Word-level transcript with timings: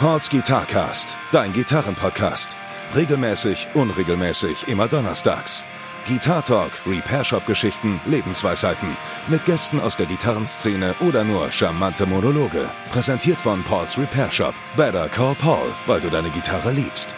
Pauls 0.00 0.30
Guitarcast, 0.30 1.16
dein 1.32 1.52
Gitarrenpodcast. 1.52 2.54
Regelmäßig, 2.94 3.66
unregelmäßig, 3.74 4.68
immer 4.68 4.86
donnerstags. 4.86 5.64
Guitar 6.06 6.40
Talk, 6.44 6.70
Repair 6.86 7.24
Shop 7.24 7.44
Geschichten, 7.46 8.00
Lebensweisheiten. 8.06 8.96
Mit 9.26 9.44
Gästen 9.44 9.80
aus 9.80 9.96
der 9.96 10.06
Gitarrenszene 10.06 10.94
oder 11.00 11.24
nur 11.24 11.50
charmante 11.50 12.06
Monologe. 12.06 12.70
Präsentiert 12.92 13.40
von 13.40 13.64
Pauls 13.64 13.98
Repair 13.98 14.30
Shop. 14.30 14.54
Better 14.76 15.08
call 15.08 15.34
Paul, 15.34 15.66
weil 15.86 16.00
du 16.00 16.10
deine 16.10 16.30
Gitarre 16.30 16.70
liebst. 16.70 17.16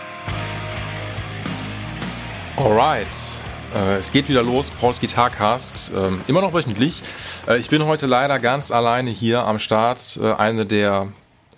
Alright. 2.56 3.36
Äh, 3.74 3.96
es 3.98 4.10
geht 4.10 4.26
wieder 4.30 4.42
los, 4.42 4.70
Pauls 4.70 5.00
Gitarcast. 5.00 5.90
Ähm, 5.94 6.22
immer 6.28 6.40
noch 6.40 6.54
wöchentlich. 6.54 7.02
Äh, 7.46 7.58
ich 7.58 7.68
bin 7.68 7.84
heute 7.84 8.06
leider 8.06 8.38
ganz 8.38 8.70
alleine 8.70 9.10
hier 9.10 9.44
am 9.44 9.58
Start. 9.58 10.18
Äh, 10.22 10.32
eine 10.32 10.64
der 10.64 11.08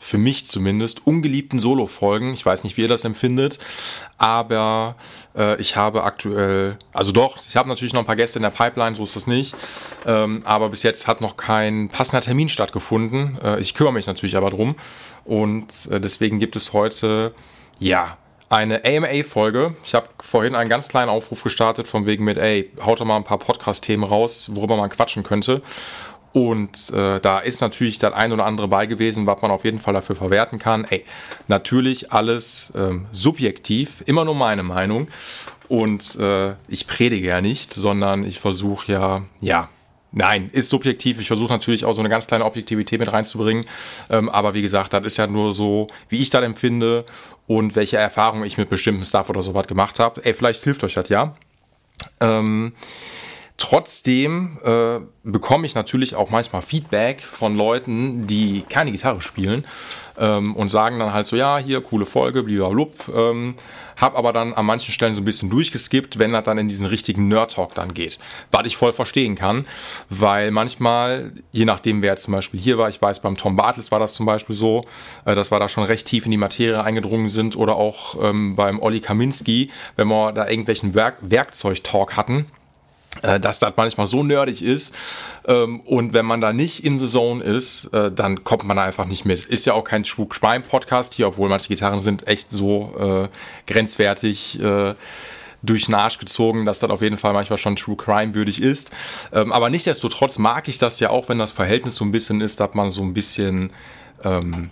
für 0.03 0.19
mich 0.19 0.45
zumindest, 0.46 1.07
ungeliebten 1.07 1.61
Solo-Folgen. 1.61 2.34
Ich 2.34 2.45
weiß 2.45 2.65
nicht, 2.65 2.77
wie 2.77 2.83
ihr 2.83 2.88
das 2.88 3.05
empfindet, 3.05 3.61
aber 4.19 4.97
äh, 5.37 5.61
ich 5.61 5.77
habe 5.77 6.02
aktuell, 6.02 6.77
also 6.92 7.12
doch, 7.12 7.38
ich 7.48 7.56
habe 7.56 7.69
natürlich 7.69 7.92
noch 7.92 8.01
ein 8.01 8.06
paar 8.06 8.16
Gäste 8.16 8.41
in 8.41 8.42
der 8.42 8.51
Pipeline, 8.51 8.97
so 8.97 9.05
ist 9.05 9.15
das 9.15 9.28
nicht, 9.28 9.55
ähm, 10.05 10.42
aber 10.45 10.70
bis 10.70 10.83
jetzt 10.83 11.06
hat 11.06 11.20
noch 11.20 11.37
kein 11.37 11.88
passender 11.88 12.20
Termin 12.20 12.48
stattgefunden. 12.48 13.38
Äh, 13.42 13.61
ich 13.61 13.75
kümmere 13.75 13.92
mich 13.92 14.09
natürlich 14.09 14.37
aber 14.37 14.51
drum 14.51 14.75
und 15.25 15.87
äh, 15.91 16.01
deswegen 16.01 16.41
gibt 16.41 16.56
es 16.56 16.73
heute, 16.73 17.33
ja, 17.78 18.19
eine 18.48 18.84
AMA-Folge. 18.84 19.77
Ich 19.83 19.95
habe 19.95 20.09
vorhin 20.20 20.55
einen 20.55 20.69
ganz 20.69 20.89
kleinen 20.89 21.09
Aufruf 21.09 21.42
gestartet, 21.42 21.89
von 21.89 22.05
wegen 22.05 22.25
mit, 22.25 22.37
ey, 22.37 22.70
haut 22.84 23.00
doch 23.00 23.06
mal 23.06 23.16
ein 23.16 23.25
paar 23.25 23.39
Podcast-Themen 23.39 24.05
raus, 24.05 24.50
worüber 24.53 24.77
man 24.77 24.91
quatschen 24.91 25.23
könnte. 25.23 25.62
Und 26.32 26.91
äh, 26.91 27.20
da 27.20 27.41
ist 27.41 27.60
natürlich 27.60 27.98
das 27.98 28.14
ein 28.14 28.32
oder 28.32 28.46
andere 28.46 28.68
bei 28.68 28.86
gewesen, 28.86 29.27
was 29.27 29.42
man 29.42 29.50
auf 29.50 29.64
jeden 29.64 29.80
Fall 29.80 29.95
dafür 29.95 30.16
verwerten 30.16 30.58
kann. 30.58 30.84
Ey, 30.84 31.05
natürlich 31.46 32.10
alles 32.12 32.72
ähm, 32.74 33.06
subjektiv, 33.12 34.02
immer 34.06 34.24
nur 34.24 34.34
meine 34.34 34.62
Meinung. 34.62 35.08
Und 35.69 36.16
äh, 36.16 36.55
ich 36.69 36.86
predige 36.86 37.28
ja 37.28 37.41
nicht, 37.41 37.74
sondern 37.74 38.24
ich 38.24 38.41
versuche 38.41 38.92
ja, 38.92 39.22
ja, 39.41 39.69
Nein, 40.14 40.50
ist 40.52 40.69
subjektiv. 40.69 41.19
Ich 41.19 41.27
versuche 41.27 41.50
natürlich 41.50 41.86
auch 41.86 41.94
so 41.94 42.00
eine 42.00 42.11
ganz 42.11 42.27
kleine 42.27 42.44
Objektivität 42.44 43.00
mit 43.00 43.11
reinzubringen. 43.11 43.64
Ähm, 44.11 44.28
aber 44.28 44.52
wie 44.52 44.61
gesagt, 44.61 44.92
das 44.92 45.05
ist 45.05 45.17
ja 45.17 45.27
nur 45.27 45.55
so, 45.55 45.86
wie 46.11 46.20
ich 46.20 46.28
das 46.28 46.42
empfinde 46.42 47.06
und 47.46 47.77
welche 47.77 47.96
Erfahrungen 47.96 48.44
ich 48.44 48.58
mit 48.58 48.69
bestimmten 48.69 49.05
Stuff 49.05 49.30
oder 49.30 49.41
so 49.41 49.55
was 49.55 49.67
gemacht 49.67 49.98
habe. 49.98 50.22
Ey, 50.22 50.34
vielleicht 50.34 50.64
hilft 50.64 50.84
euch 50.84 50.92
das 50.92 51.08
ja. 51.08 51.34
Ähm, 52.20 52.74
Trotzdem 53.58 54.58
äh, 54.64 55.00
bekomme 55.22 55.67
ich 55.67 55.75
natürlich 55.75 56.14
auch 56.14 56.31
manchmal 56.31 56.62
Feedback 56.62 57.22
von 57.22 57.56
Leuten, 57.56 58.27
die 58.27 58.64
keine 58.69 58.91
Gitarre 58.91 59.20
spielen 59.20 59.64
ähm, 60.19 60.56
und 60.56 60.69
sagen 60.69 60.98
dann 60.98 61.12
halt 61.12 61.27
so, 61.27 61.36
ja, 61.36 61.58
hier, 61.58 61.80
coole 61.80 62.06
Folge, 62.06 62.42
blablabla. 62.42 63.30
Ähm, 63.30 63.55
hab 63.97 64.17
aber 64.17 64.33
dann 64.33 64.53
an 64.55 64.67
manchen 64.67 64.91
Stellen 64.92 65.14
so 65.14 65.20
ein 65.20 65.25
bisschen 65.25 65.48
durchgeskippt, 65.48 66.19
wenn 66.19 66.33
das 66.33 66.45
dann 66.45 66.58
in 66.58 66.69
diesen 66.69 66.86
richtigen 66.86 67.28
Nerd-Talk 67.28 67.75
dann 67.75 67.95
geht. 67.95 68.19
Was 68.50 68.67
ich 68.67 68.77
voll 68.77 68.92
verstehen 68.92 69.36
kann, 69.36 69.67
weil 70.08 70.50
manchmal, 70.50 71.33
je 71.53 71.64
nachdem, 71.64 72.03
wer 72.03 72.17
zum 72.17 72.33
Beispiel 72.33 72.58
hier 72.58 72.78
war, 72.78 72.89
ich 72.89 73.00
weiß, 73.00 73.20
beim 73.20 73.36
Tom 73.36 73.55
Bartels 73.55 73.92
war 73.92 74.00
das 74.00 74.14
zum 74.14 74.27
Beispiel 74.27 74.56
so, 74.56 74.86
äh, 75.25 75.34
dass 75.34 75.53
wir 75.53 75.58
da 75.61 75.69
schon 75.69 75.84
recht 75.84 76.06
tief 76.06 76.25
in 76.25 76.30
die 76.30 76.36
Materie 76.36 76.83
eingedrungen 76.83 77.28
sind 77.28 77.56
oder 77.56 77.77
auch 77.77 78.17
ähm, 78.23 78.56
beim 78.56 78.80
Olli 78.80 79.00
Kaminski, 79.00 79.70
wenn 79.97 80.08
wir 80.08 80.33
da 80.33 80.48
irgendwelchen 80.48 80.95
Werk 80.95 81.19
Werkzeug-Talk 81.20 82.17
hatten 82.17 82.47
dass 83.20 83.58
das 83.58 83.74
manchmal 83.77 84.06
so 84.06 84.22
nerdig 84.22 84.62
ist. 84.62 84.94
Ähm, 85.46 85.80
und 85.80 86.14
wenn 86.14 86.24
man 86.24 86.41
da 86.41 86.52
nicht 86.52 86.84
in 86.84 86.98
the 86.98 87.06
zone 87.06 87.44
ist, 87.44 87.86
äh, 87.92 88.10
dann 88.10 88.42
kommt 88.42 88.64
man 88.64 88.78
einfach 88.78 89.05
nicht 89.05 89.24
mit. 89.24 89.44
Ist 89.46 89.66
ja 89.66 89.74
auch 89.74 89.84
kein 89.84 90.02
True 90.05 90.27
Crime 90.27 90.64
Podcast 90.68 91.14
hier, 91.14 91.28
obwohl 91.28 91.48
manche 91.48 91.68
Gitarren 91.68 92.00
sind 92.00 92.27
echt 92.27 92.50
so 92.50 93.28
äh, 93.28 93.70
grenzwertig 93.70 94.60
äh, 94.60 94.94
durch 95.62 95.92
Arsch 95.94 96.18
gezogen, 96.18 96.66
dass 96.66 96.80
das 96.80 96.90
auf 96.90 97.02
jeden 97.02 97.18
Fall 97.18 97.33
manchmal 97.33 97.58
schon 97.58 97.77
True 97.77 97.96
Crime 97.96 98.34
würdig 98.34 98.61
ist. 98.61 98.90
Ähm, 99.33 99.52
aber 99.52 99.70
nichtsdestotrotz 99.70 100.39
mag 100.39 100.67
ich 100.68 100.78
das 100.78 100.98
ja 100.98 101.11
auch, 101.11 101.28
wenn 101.28 101.39
das 101.39 101.52
Verhältnis 101.52 101.96
so 101.96 102.05
ein 102.05 102.12
bisschen 102.12 102.40
ist, 102.40 102.61
dass 102.61 102.74
man 102.74 102.90
so 102.90 103.02
ein 103.02 103.14
bisschen 103.14 103.70
ähm, 104.24 104.70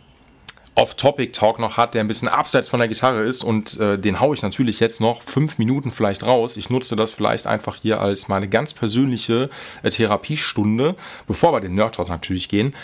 Off-Topic-Talk 0.75 1.58
noch 1.58 1.76
hat, 1.76 1.94
der 1.94 2.00
ein 2.03 2.08
bisschen 2.08 2.28
abseits 2.28 2.69
von 2.69 2.78
der 2.78 2.88
Gitarre 2.88 3.22
ist 3.22 3.42
und 3.42 3.78
äh, 3.78 3.98
den 3.98 4.20
haue 4.20 4.34
ich 4.34 4.42
natürlich 4.42 4.81
jetzt 4.81 5.00
noch 5.00 5.22
fünf 5.22 5.58
Minuten 5.58 5.91
vielleicht 5.91 6.25
raus. 6.25 6.56
Ich 6.56 6.70
nutze 6.70 6.97
das 6.97 7.12
vielleicht 7.12 7.47
einfach 7.47 7.76
hier 7.76 8.00
als 8.00 8.28
meine 8.28 8.48
ganz 8.48 8.72
persönliche 8.72 9.50
äh, 9.82 9.91
Therapiestunde, 9.91 10.94
bevor 11.26 11.53
wir 11.53 11.60
den 11.60 11.75
Nerd 11.75 11.97
Talk 11.97 12.09
natürlich 12.09 12.48
gehen, 12.48 12.75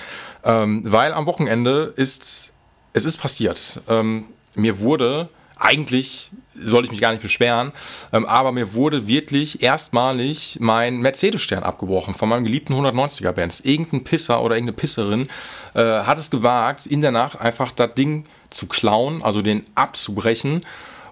ähm, 0.45 0.83
weil 0.85 1.13
am 1.13 1.27
Wochenende 1.27 1.93
ist 1.97 2.53
es 2.93 3.05
ist 3.05 3.19
passiert. 3.19 3.81
Ähm, 3.89 4.29
mir 4.55 4.81
wurde 4.81 5.29
eigentlich 5.59 6.31
soll 6.55 6.85
ich 6.85 6.91
mich 6.91 7.01
gar 7.01 7.11
nicht 7.11 7.23
beschweren, 7.23 7.73
ähm, 8.13 8.27
aber 8.27 8.53
mir 8.53 8.75
wurde 8.75 9.07
wirklich 9.07 9.63
erstmalig 9.63 10.59
mein 10.61 10.99
Mercedes-Stern 10.99 11.63
abgebrochen 11.63 12.15
von 12.15 12.29
meinem 12.29 12.45
geliebten 12.45 12.75
190er-Benz. 12.75 13.61
Irgendein 13.61 14.05
Pisser 14.05 14.43
oder 14.43 14.57
irgendeine 14.57 14.77
Pisserin 14.77 15.29
äh, 15.75 15.83
hat 15.83 16.19
es 16.19 16.31
gewagt, 16.31 16.87
in 16.87 17.01
der 17.01 17.11
Nacht 17.11 17.41
einfach 17.41 17.73
das 17.73 17.95
Ding 17.95 18.25
zu 18.51 18.67
klauen, 18.67 19.23
also 19.23 19.43
den 19.43 19.67
abzubrechen. 19.75 20.65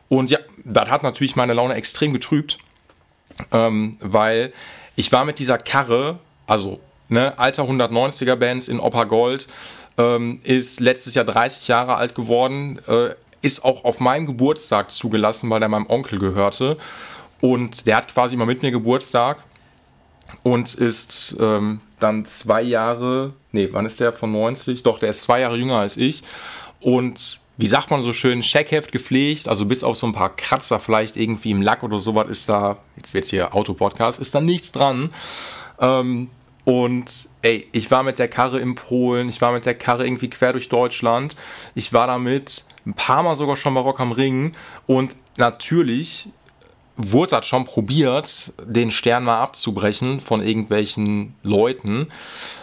Und 0.08 0.30
ja, 0.30 0.38
das 0.64 0.90
hat 0.90 1.02
natürlich 1.02 1.36
meine 1.36 1.54
Laune 1.54 1.74
extrem 1.74 2.12
getrübt, 2.12 2.58
ähm, 3.52 3.96
weil 4.00 4.52
ich 4.96 5.10
war 5.12 5.24
mit 5.24 5.38
dieser 5.38 5.58
Karre, 5.58 6.18
also 6.46 6.80
ne, 7.08 7.38
alter 7.38 7.64
190er 7.64 8.36
Benz 8.36 8.68
in 8.68 8.80
Opa 8.80 9.04
Gold, 9.04 9.48
ähm, 9.96 10.40
ist 10.42 10.80
letztes 10.80 11.14
Jahr 11.14 11.24
30 11.24 11.68
Jahre 11.68 11.96
alt 11.96 12.14
geworden. 12.14 12.80
Äh, 12.86 13.14
ist 13.44 13.64
auch 13.64 13.84
auf 13.84 14.00
meinem 14.00 14.26
Geburtstag 14.26 14.90
zugelassen, 14.90 15.50
weil 15.50 15.60
der 15.60 15.68
meinem 15.68 15.86
Onkel 15.88 16.18
gehörte. 16.18 16.78
Und 17.40 17.86
der 17.86 17.96
hat 17.96 18.12
quasi 18.12 18.36
mal 18.36 18.46
mit 18.46 18.62
mir 18.62 18.70
Geburtstag 18.70 19.44
und 20.42 20.74
ist 20.74 21.36
ähm, 21.38 21.80
dann 22.00 22.24
zwei 22.24 22.62
Jahre, 22.62 23.34
nee, 23.52 23.68
wann 23.70 23.84
ist 23.84 24.00
der 24.00 24.12
von 24.12 24.32
90? 24.32 24.82
Doch, 24.82 24.98
der 24.98 25.10
ist 25.10 25.22
zwei 25.22 25.40
Jahre 25.40 25.56
jünger 25.56 25.76
als 25.76 25.98
ich. 25.98 26.22
Und 26.80 27.40
wie 27.56 27.66
sagt 27.66 27.90
man 27.90 28.00
so 28.00 28.12
schön, 28.12 28.42
Scheckheft 28.42 28.92
gepflegt, 28.92 29.46
also 29.46 29.66
bis 29.66 29.84
auf 29.84 29.96
so 29.96 30.06
ein 30.06 30.12
paar 30.12 30.34
Kratzer 30.34 30.80
vielleicht 30.80 31.16
irgendwie 31.16 31.50
im 31.50 31.62
Lack 31.62 31.82
oder 31.82 32.00
sowas 32.00 32.28
ist 32.28 32.48
da, 32.48 32.78
jetzt 32.96 33.14
wird 33.14 33.24
es 33.24 33.30
hier 33.30 33.54
Autopodcast, 33.54 34.20
ist 34.20 34.34
da 34.34 34.40
nichts 34.40 34.72
dran. 34.72 35.10
Ähm, 35.78 36.30
und 36.64 37.28
ey, 37.42 37.68
ich 37.72 37.90
war 37.90 38.02
mit 38.02 38.18
der 38.18 38.28
Karre 38.28 38.58
in 38.58 38.74
Polen, 38.74 39.28
ich 39.28 39.40
war 39.42 39.52
mit 39.52 39.66
der 39.66 39.74
Karre 39.74 40.06
irgendwie 40.06 40.30
quer 40.30 40.52
durch 40.52 40.70
Deutschland, 40.70 41.36
ich 41.74 41.92
war 41.92 42.06
damit 42.06 42.64
ein 42.86 42.94
paar 42.94 43.22
Mal 43.22 43.36
sogar 43.36 43.56
schon 43.56 43.74
bei 43.74 43.80
Rock 43.80 44.00
am 44.00 44.12
Ring. 44.12 44.52
Und 44.86 45.16
natürlich 45.36 46.28
wurde 46.96 47.30
das 47.30 47.46
schon 47.46 47.64
probiert, 47.64 48.52
den 48.64 48.90
Stern 48.90 49.24
mal 49.24 49.40
abzubrechen 49.40 50.20
von 50.20 50.42
irgendwelchen 50.42 51.34
Leuten. 51.42 52.08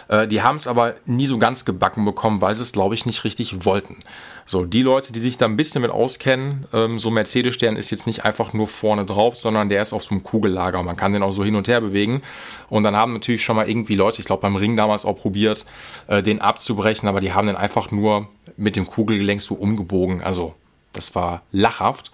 Äh, 0.08 0.26
die 0.26 0.42
haben 0.42 0.56
es 0.56 0.66
aber 0.66 0.94
nie 1.04 1.26
so 1.26 1.38
ganz 1.38 1.64
gebacken 1.64 2.04
bekommen, 2.04 2.40
weil 2.40 2.54
sie 2.54 2.62
es, 2.62 2.72
glaube 2.72 2.94
ich, 2.94 3.04
nicht 3.04 3.24
richtig 3.24 3.64
wollten. 3.66 3.98
So, 4.46 4.64
die 4.64 4.82
Leute, 4.82 5.12
die 5.12 5.20
sich 5.20 5.36
da 5.36 5.44
ein 5.44 5.56
bisschen 5.56 5.82
mit 5.82 5.90
auskennen, 5.90 6.66
ähm, 6.72 6.98
so 6.98 7.10
Mercedes-Stern 7.10 7.76
ist 7.76 7.90
jetzt 7.90 8.06
nicht 8.06 8.24
einfach 8.24 8.54
nur 8.54 8.68
vorne 8.68 9.04
drauf, 9.04 9.36
sondern 9.36 9.68
der 9.68 9.82
ist 9.82 9.92
auf 9.92 10.04
so 10.04 10.10
einem 10.10 10.22
Kugellager. 10.22 10.82
Man 10.82 10.96
kann 10.96 11.12
den 11.12 11.22
auch 11.22 11.32
so 11.32 11.44
hin 11.44 11.54
und 11.54 11.68
her 11.68 11.80
bewegen. 11.80 12.22
Und 12.70 12.84
dann 12.84 12.96
haben 12.96 13.12
natürlich 13.12 13.44
schon 13.44 13.56
mal 13.56 13.68
irgendwie 13.68 13.96
Leute, 13.96 14.20
ich 14.20 14.24
glaube 14.26 14.42
beim 14.42 14.56
Ring 14.56 14.76
damals 14.76 15.04
auch 15.04 15.18
probiert, 15.18 15.66
äh, 16.06 16.22
den 16.22 16.40
abzubrechen, 16.40 17.08
aber 17.08 17.20
die 17.20 17.32
haben 17.32 17.46
den 17.46 17.56
einfach 17.56 17.90
nur 17.90 18.28
mit 18.56 18.76
dem 18.76 18.86
Kugelgelenk 18.86 19.42
so 19.42 19.54
umgebogen. 19.54 20.22
Also, 20.22 20.54
das 20.92 21.14
war 21.14 21.42
lachhaft. 21.52 22.10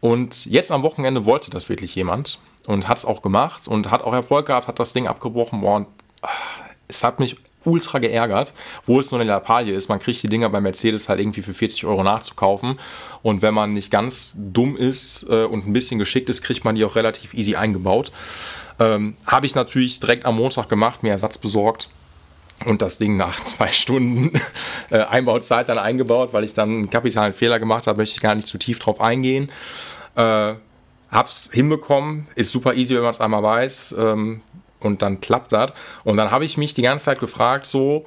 Und 0.00 0.46
jetzt 0.46 0.70
am 0.72 0.82
Wochenende 0.82 1.24
wollte 1.24 1.50
das 1.50 1.68
wirklich 1.68 1.94
jemand 1.94 2.38
und 2.66 2.88
hat 2.88 2.98
es 2.98 3.04
auch 3.04 3.22
gemacht 3.22 3.66
und 3.68 3.90
hat 3.90 4.02
auch 4.02 4.12
Erfolg 4.12 4.46
gehabt, 4.46 4.68
hat 4.68 4.78
das 4.78 4.92
Ding 4.92 5.06
abgebrochen. 5.06 5.60
Boah, 5.60 5.76
und 5.76 5.86
ach, 6.22 6.60
es 6.88 7.02
hat 7.02 7.20
mich 7.20 7.36
ultra 7.66 7.98
geärgert, 7.98 8.52
wo 8.86 9.00
es 9.00 9.10
nur 9.10 9.20
eine 9.20 9.28
Lappalie 9.28 9.74
ist. 9.74 9.88
Man 9.88 9.98
kriegt 9.98 10.22
die 10.22 10.28
Dinger 10.28 10.48
bei 10.48 10.60
Mercedes 10.60 11.08
halt 11.08 11.20
irgendwie 11.20 11.42
für 11.42 11.52
40 11.52 11.84
Euro 11.84 12.02
nachzukaufen. 12.02 12.78
Und 13.22 13.42
wenn 13.42 13.54
man 13.54 13.74
nicht 13.74 13.90
ganz 13.90 14.32
dumm 14.36 14.76
ist 14.76 15.26
äh, 15.28 15.44
und 15.44 15.66
ein 15.66 15.72
bisschen 15.72 15.98
geschickt 15.98 16.28
ist, 16.28 16.42
kriegt 16.42 16.64
man 16.64 16.76
die 16.76 16.84
auch 16.84 16.94
relativ 16.94 17.34
easy 17.34 17.56
eingebaut. 17.56 18.12
Ähm, 18.78 19.16
Habe 19.26 19.46
ich 19.46 19.54
natürlich 19.54 20.00
direkt 20.00 20.24
am 20.24 20.36
Montag 20.36 20.68
gemacht, 20.68 21.02
mir 21.02 21.10
Ersatz 21.10 21.38
besorgt 21.38 21.88
und 22.64 22.82
das 22.82 22.98
Ding 22.98 23.16
nach 23.16 23.42
zwei 23.44 23.68
Stunden 23.68 24.32
äh, 24.90 24.98
Einbauzeit 24.98 25.68
dann 25.68 25.78
eingebaut, 25.78 26.32
weil 26.32 26.44
ich 26.44 26.54
dann 26.54 26.70
einen 26.70 26.90
kapitalen 26.90 27.34
Fehler 27.34 27.58
gemacht 27.58 27.86
habe, 27.86 27.98
möchte 27.98 28.16
ich 28.16 28.22
gar 28.22 28.34
nicht 28.34 28.46
zu 28.46 28.58
tief 28.58 28.78
drauf 28.78 29.00
eingehen. 29.00 29.50
Äh, 30.16 30.54
hab's 31.10 31.50
hinbekommen, 31.52 32.26
ist 32.34 32.50
super 32.50 32.74
easy, 32.74 32.94
wenn 32.94 33.02
man 33.02 33.12
es 33.12 33.20
einmal 33.20 33.42
weiß. 33.42 33.94
Ähm, 33.98 34.42
und 34.80 35.02
dann 35.02 35.20
klappt 35.20 35.52
das. 35.52 35.72
Und 36.04 36.16
dann 36.16 36.30
habe 36.30 36.44
ich 36.44 36.56
mich 36.56 36.74
die 36.74 36.82
ganze 36.82 37.06
Zeit 37.06 37.20
gefragt, 37.20 37.66
so, 37.66 38.04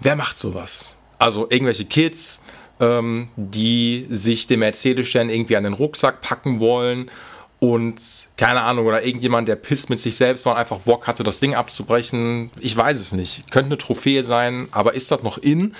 wer 0.00 0.16
macht 0.16 0.38
sowas? 0.38 0.96
Also 1.18 1.48
irgendwelche 1.50 1.84
Kids, 1.84 2.42
ähm, 2.80 3.28
die 3.36 4.06
sich 4.10 4.46
den 4.46 4.60
Mercedes-Stern 4.60 5.30
irgendwie 5.30 5.56
an 5.56 5.64
den 5.64 5.72
Rucksack 5.72 6.20
packen 6.20 6.60
wollen 6.60 7.10
und 7.58 8.00
keine 8.36 8.62
Ahnung, 8.62 8.86
oder 8.86 9.02
irgendjemand, 9.02 9.48
der 9.48 9.56
pisst 9.56 9.88
mit 9.88 9.98
sich 9.98 10.14
selbst 10.14 10.44
war 10.44 10.52
und 10.52 10.58
einfach 10.58 10.78
Bock 10.80 11.06
hatte, 11.06 11.22
das 11.22 11.40
Ding 11.40 11.54
abzubrechen. 11.54 12.50
Ich 12.60 12.76
weiß 12.76 12.98
es 12.98 13.12
nicht. 13.12 13.50
Könnte 13.50 13.68
eine 13.68 13.78
Trophäe 13.78 14.22
sein, 14.22 14.68
aber 14.72 14.94
ist 14.94 15.10
das 15.10 15.22
noch 15.22 15.38
in? 15.38 15.74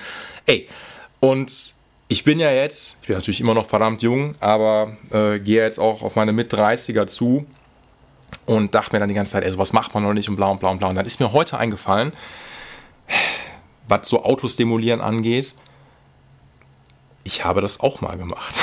Ey, 0.47 0.69
und 1.21 1.75
ich 2.09 2.25
bin 2.25 2.39
ja 2.39 2.51
jetzt, 2.51 2.99
ich 3.03 3.09
bin 3.09 3.17
natürlich 3.17 3.41
immer 3.41 3.55
noch 3.55 3.69
verdammt 3.69 4.03
jung, 4.03 4.35
aber 4.41 4.97
äh, 5.11 5.39
gehe 5.41 5.63
jetzt 5.63 5.79
auch 5.79 6.03
auf 6.03 6.15
meine 6.15 6.33
Mit-30er 6.33 7.07
zu 7.07 7.47
und 8.45 8.75
dachte 8.75 8.95
mir 8.95 9.01
dann 9.01 9.09
die 9.09 9.15
ganze 9.15 9.33
Zeit, 9.33 9.45
ey, 9.45 9.51
sowas 9.51 9.73
macht 9.73 9.95
man 9.95 10.03
noch 10.05 10.13
nicht 10.13 10.29
und 10.29 10.37
bla 10.37 10.47
und 10.49 10.61
bla 10.61 10.71
und 10.71 10.79
bla. 10.79 10.89
Und 10.89 10.95
dann 10.95 11.07
ist 11.07 11.19
mir 11.21 11.33
heute 11.33 11.59
eingefallen, 11.59 12.13
was 13.89 14.09
so 14.09 14.25
Autos 14.25 14.57
demolieren 14.57 15.01
angeht, 15.01 15.55
ich 17.25 17.45
habe 17.45 17.61
das 17.61 17.81
auch 17.81 18.01
mal 18.01 18.17
gemacht. 18.17 18.55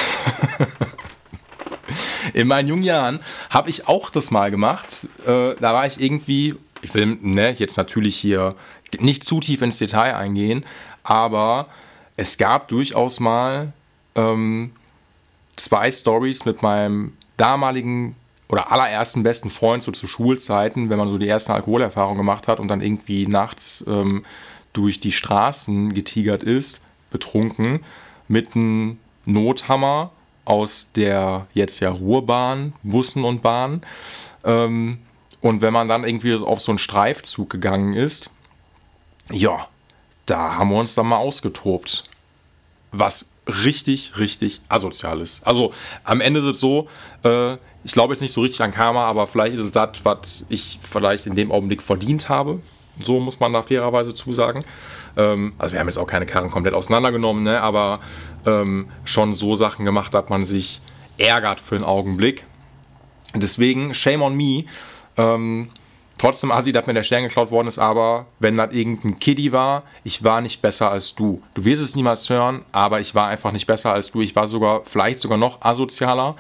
In 2.33 2.47
meinen 2.47 2.69
jungen 2.69 2.83
Jahren 2.83 3.19
habe 3.49 3.69
ich 3.69 3.87
auch 3.89 4.09
das 4.09 4.31
mal 4.31 4.49
gemacht. 4.51 5.07
Äh, 5.25 5.55
da 5.59 5.73
war 5.73 5.85
ich 5.85 5.99
irgendwie, 5.99 6.55
ich 6.81 6.93
will 6.93 7.17
ne, 7.21 7.51
jetzt 7.51 7.75
natürlich 7.75 8.15
hier 8.15 8.55
nicht 8.99 9.25
zu 9.25 9.41
tief 9.41 9.61
ins 9.61 9.79
Detail 9.79 10.15
eingehen, 10.15 10.65
aber 11.03 11.67
es 12.17 12.37
gab 12.37 12.67
durchaus 12.67 13.19
mal 13.19 13.73
ähm, 14.15 14.71
zwei 15.55 15.91
Stories 15.91 16.45
mit 16.45 16.61
meinem 16.61 17.13
damaligen 17.37 18.15
oder 18.49 18.71
allerersten 18.71 19.23
besten 19.23 19.49
Freund 19.49 19.81
so 19.81 19.91
zu 19.91 20.07
Schulzeiten, 20.07 20.89
wenn 20.89 20.97
man 20.97 21.09
so 21.09 21.17
die 21.17 21.27
ersten 21.27 21.51
Alkoholerfahrungen 21.53 22.17
gemacht 22.17 22.47
hat 22.47 22.59
und 22.59 22.67
dann 22.67 22.81
irgendwie 22.81 23.25
nachts 23.25 23.83
ähm, 23.87 24.25
durch 24.73 24.99
die 24.99 25.11
Straßen 25.11 25.93
getigert 25.93 26.43
ist, 26.43 26.81
betrunken, 27.09 27.83
mit 28.27 28.55
einem 28.55 28.99
Nothammer 29.25 30.11
aus 30.45 30.91
der 30.93 31.47
jetzt 31.53 31.79
ja 31.79 31.89
Ruhrbahn, 31.89 32.73
Bussen 32.83 33.23
und 33.23 33.41
Bahnen. 33.41 33.81
Ähm, 34.43 34.99
und 35.41 35.61
wenn 35.61 35.73
man 35.73 35.87
dann 35.87 36.03
irgendwie 36.03 36.35
auf 36.35 36.59
so 36.61 36.71
einen 36.71 36.79
Streifzug 36.79 37.49
gegangen 37.49 37.93
ist, 37.93 38.29
ja, 39.31 39.67
da 40.25 40.55
haben 40.55 40.69
wir 40.69 40.77
uns 40.79 40.95
dann 40.95 41.07
mal 41.07 41.17
ausgetobt. 41.17 42.03
Was 42.91 43.31
richtig, 43.47 44.17
richtig 44.19 44.61
asozial 44.69 45.19
ist. 45.19 45.45
Also 45.45 45.73
am 46.03 46.21
Ende 46.21 46.39
ist 46.39 46.45
es 46.45 46.59
so, 46.59 46.87
äh, 47.23 47.57
ich 47.83 47.91
glaube 47.91 48.13
jetzt 48.13 48.21
nicht 48.21 48.31
so 48.31 48.41
richtig 48.41 48.61
an 48.61 48.71
Karma, 48.71 49.05
aber 49.07 49.27
vielleicht 49.27 49.55
ist 49.55 49.61
es 49.61 49.71
das, 49.71 49.89
was 50.03 50.45
ich 50.49 50.79
vielleicht 50.81 51.25
in 51.25 51.35
dem 51.35 51.51
Augenblick 51.51 51.81
verdient 51.81 52.29
habe. 52.29 52.61
So 53.03 53.19
muss 53.19 53.39
man 53.39 53.51
da 53.51 53.63
fairerweise 53.63 54.13
zusagen. 54.13 54.63
Ähm, 55.17 55.53
also 55.57 55.73
wir 55.73 55.79
haben 55.79 55.87
jetzt 55.87 55.97
auch 55.97 56.07
keine 56.07 56.25
Karren 56.25 56.51
komplett 56.51 56.73
auseinandergenommen, 56.73 57.43
ne? 57.43 57.59
aber 57.59 57.99
ähm, 58.45 58.87
schon 59.03 59.33
so 59.33 59.55
Sachen 59.55 59.83
gemacht, 59.83 60.13
dass 60.13 60.29
man 60.29 60.45
sich 60.45 60.81
ärgert 61.17 61.59
für 61.59 61.75
einen 61.75 61.83
Augenblick. 61.83 62.45
Deswegen, 63.35 63.93
shame 63.93 64.21
on 64.21 64.35
me. 64.35 64.65
Ähm, 65.17 65.69
trotzdem 66.23 66.53
assi, 66.53 66.71
dass 66.71 66.87
mir 66.87 66.93
der 66.93 67.03
Stern 67.03 67.23
geklaut 67.23 67.51
worden 67.51 67.67
ist, 67.67 67.79
aber 67.79 68.27
wenn 68.39 68.55
das 68.55 68.71
irgendein 68.71 69.19
Kiddie 69.19 69.51
war, 69.51 69.83
ich 70.05 70.23
war 70.23 70.39
nicht 70.39 70.61
besser 70.61 70.89
als 70.89 71.15
du. 71.15 71.41
Du 71.53 71.65
wirst 71.65 71.83
es 71.83 71.97
niemals 71.97 72.29
hören, 72.29 72.63
aber 72.71 73.01
ich 73.01 73.13
war 73.13 73.27
einfach 73.27 73.51
nicht 73.51 73.67
besser 73.67 73.91
als 73.91 74.11
du. 74.11 74.21
Ich 74.21 74.33
war 74.33 74.47
sogar, 74.47 74.85
vielleicht 74.85 75.19
sogar 75.19 75.37
noch 75.37 75.61
asozialer. 75.61 76.37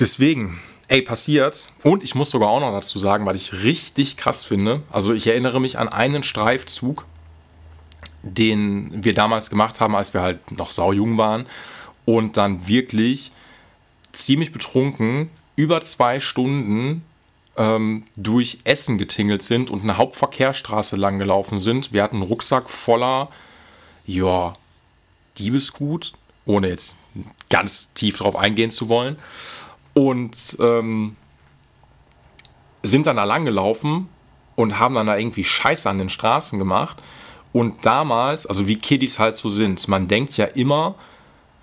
Deswegen, 0.00 0.58
ey, 0.88 1.02
passiert. 1.02 1.68
Und 1.82 2.02
ich 2.02 2.14
muss 2.14 2.30
sogar 2.30 2.48
auch 2.48 2.60
noch 2.60 2.72
dazu 2.72 2.98
sagen, 2.98 3.26
weil 3.26 3.36
ich 3.36 3.62
richtig 3.62 4.16
krass 4.16 4.42
finde. 4.42 4.82
Also 4.90 5.12
ich 5.12 5.26
erinnere 5.26 5.60
mich 5.60 5.78
an 5.78 5.88
einen 5.90 6.22
Streifzug, 6.22 7.04
den 8.22 9.04
wir 9.04 9.12
damals 9.12 9.50
gemacht 9.50 9.80
haben, 9.80 9.94
als 9.94 10.14
wir 10.14 10.22
halt 10.22 10.50
noch 10.50 10.70
saujung 10.70 11.18
waren. 11.18 11.44
Und 12.06 12.38
dann 12.38 12.66
wirklich 12.66 13.32
ziemlich 14.12 14.50
betrunken 14.50 15.28
über 15.56 15.82
zwei 15.82 16.20
Stunden 16.20 17.04
ähm, 17.56 18.04
durch 18.16 18.58
Essen 18.64 18.98
getingelt 18.98 19.42
sind 19.42 19.70
und 19.70 19.82
eine 19.82 19.96
Hauptverkehrsstraße 19.96 20.96
lang 20.96 21.18
gelaufen 21.18 21.58
sind. 21.58 21.92
Wir 21.92 22.02
hatten 22.02 22.16
einen 22.16 22.26
Rucksack 22.26 22.70
voller, 22.70 23.28
ja, 24.06 24.54
Diebesgut, 25.38 26.12
ohne 26.44 26.68
jetzt 26.68 26.98
ganz 27.48 27.92
tief 27.94 28.18
drauf 28.18 28.36
eingehen 28.36 28.70
zu 28.70 28.88
wollen. 28.88 29.16
Und 29.94 30.56
ähm, 30.60 31.16
sind 32.82 33.06
dann 33.06 33.16
da 33.16 33.24
lang 33.24 33.44
gelaufen 33.44 34.08
und 34.56 34.78
haben 34.78 34.94
dann 34.94 35.06
da 35.06 35.16
irgendwie 35.16 35.44
Scheiße 35.44 35.88
an 35.88 35.98
den 35.98 36.10
Straßen 36.10 36.58
gemacht. 36.58 37.02
Und 37.52 37.84
damals, 37.84 38.46
also 38.46 38.66
wie 38.66 38.76
Kiddies 38.76 39.18
halt 39.18 39.36
so 39.36 39.48
sind, 39.48 39.86
man 39.88 40.08
denkt 40.08 40.36
ja 40.36 40.46
immer 40.46 40.94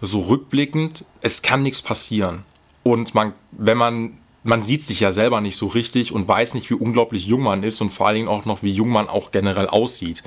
so 0.01 0.19
rückblickend, 0.21 1.03
es 1.21 1.41
kann 1.41 1.63
nichts 1.63 1.81
passieren. 1.81 2.45
Und 2.83 3.15
man, 3.15 3.33
wenn 3.51 3.77
man 3.77 4.17
man 4.43 4.63
sieht 4.63 4.83
sich 4.83 4.99
ja 4.99 5.11
selber 5.11 5.41
nicht 5.41 5.57
so 5.57 5.67
richtig 5.67 6.11
und 6.11 6.27
weiß 6.27 6.53
nicht, 6.53 6.69
wie 6.69 6.75
unglaublich 6.75 7.25
jung 7.25 7.41
man 7.41 7.63
ist 7.63 7.81
und 7.81 7.91
vor 7.91 8.07
allen 8.07 8.15
Dingen 8.15 8.27
auch 8.27 8.45
noch, 8.45 8.63
wie 8.63 8.71
jung 8.71 8.89
man 8.89 9.09
auch 9.09 9.31
generell 9.31 9.67
aussieht. 9.67 10.23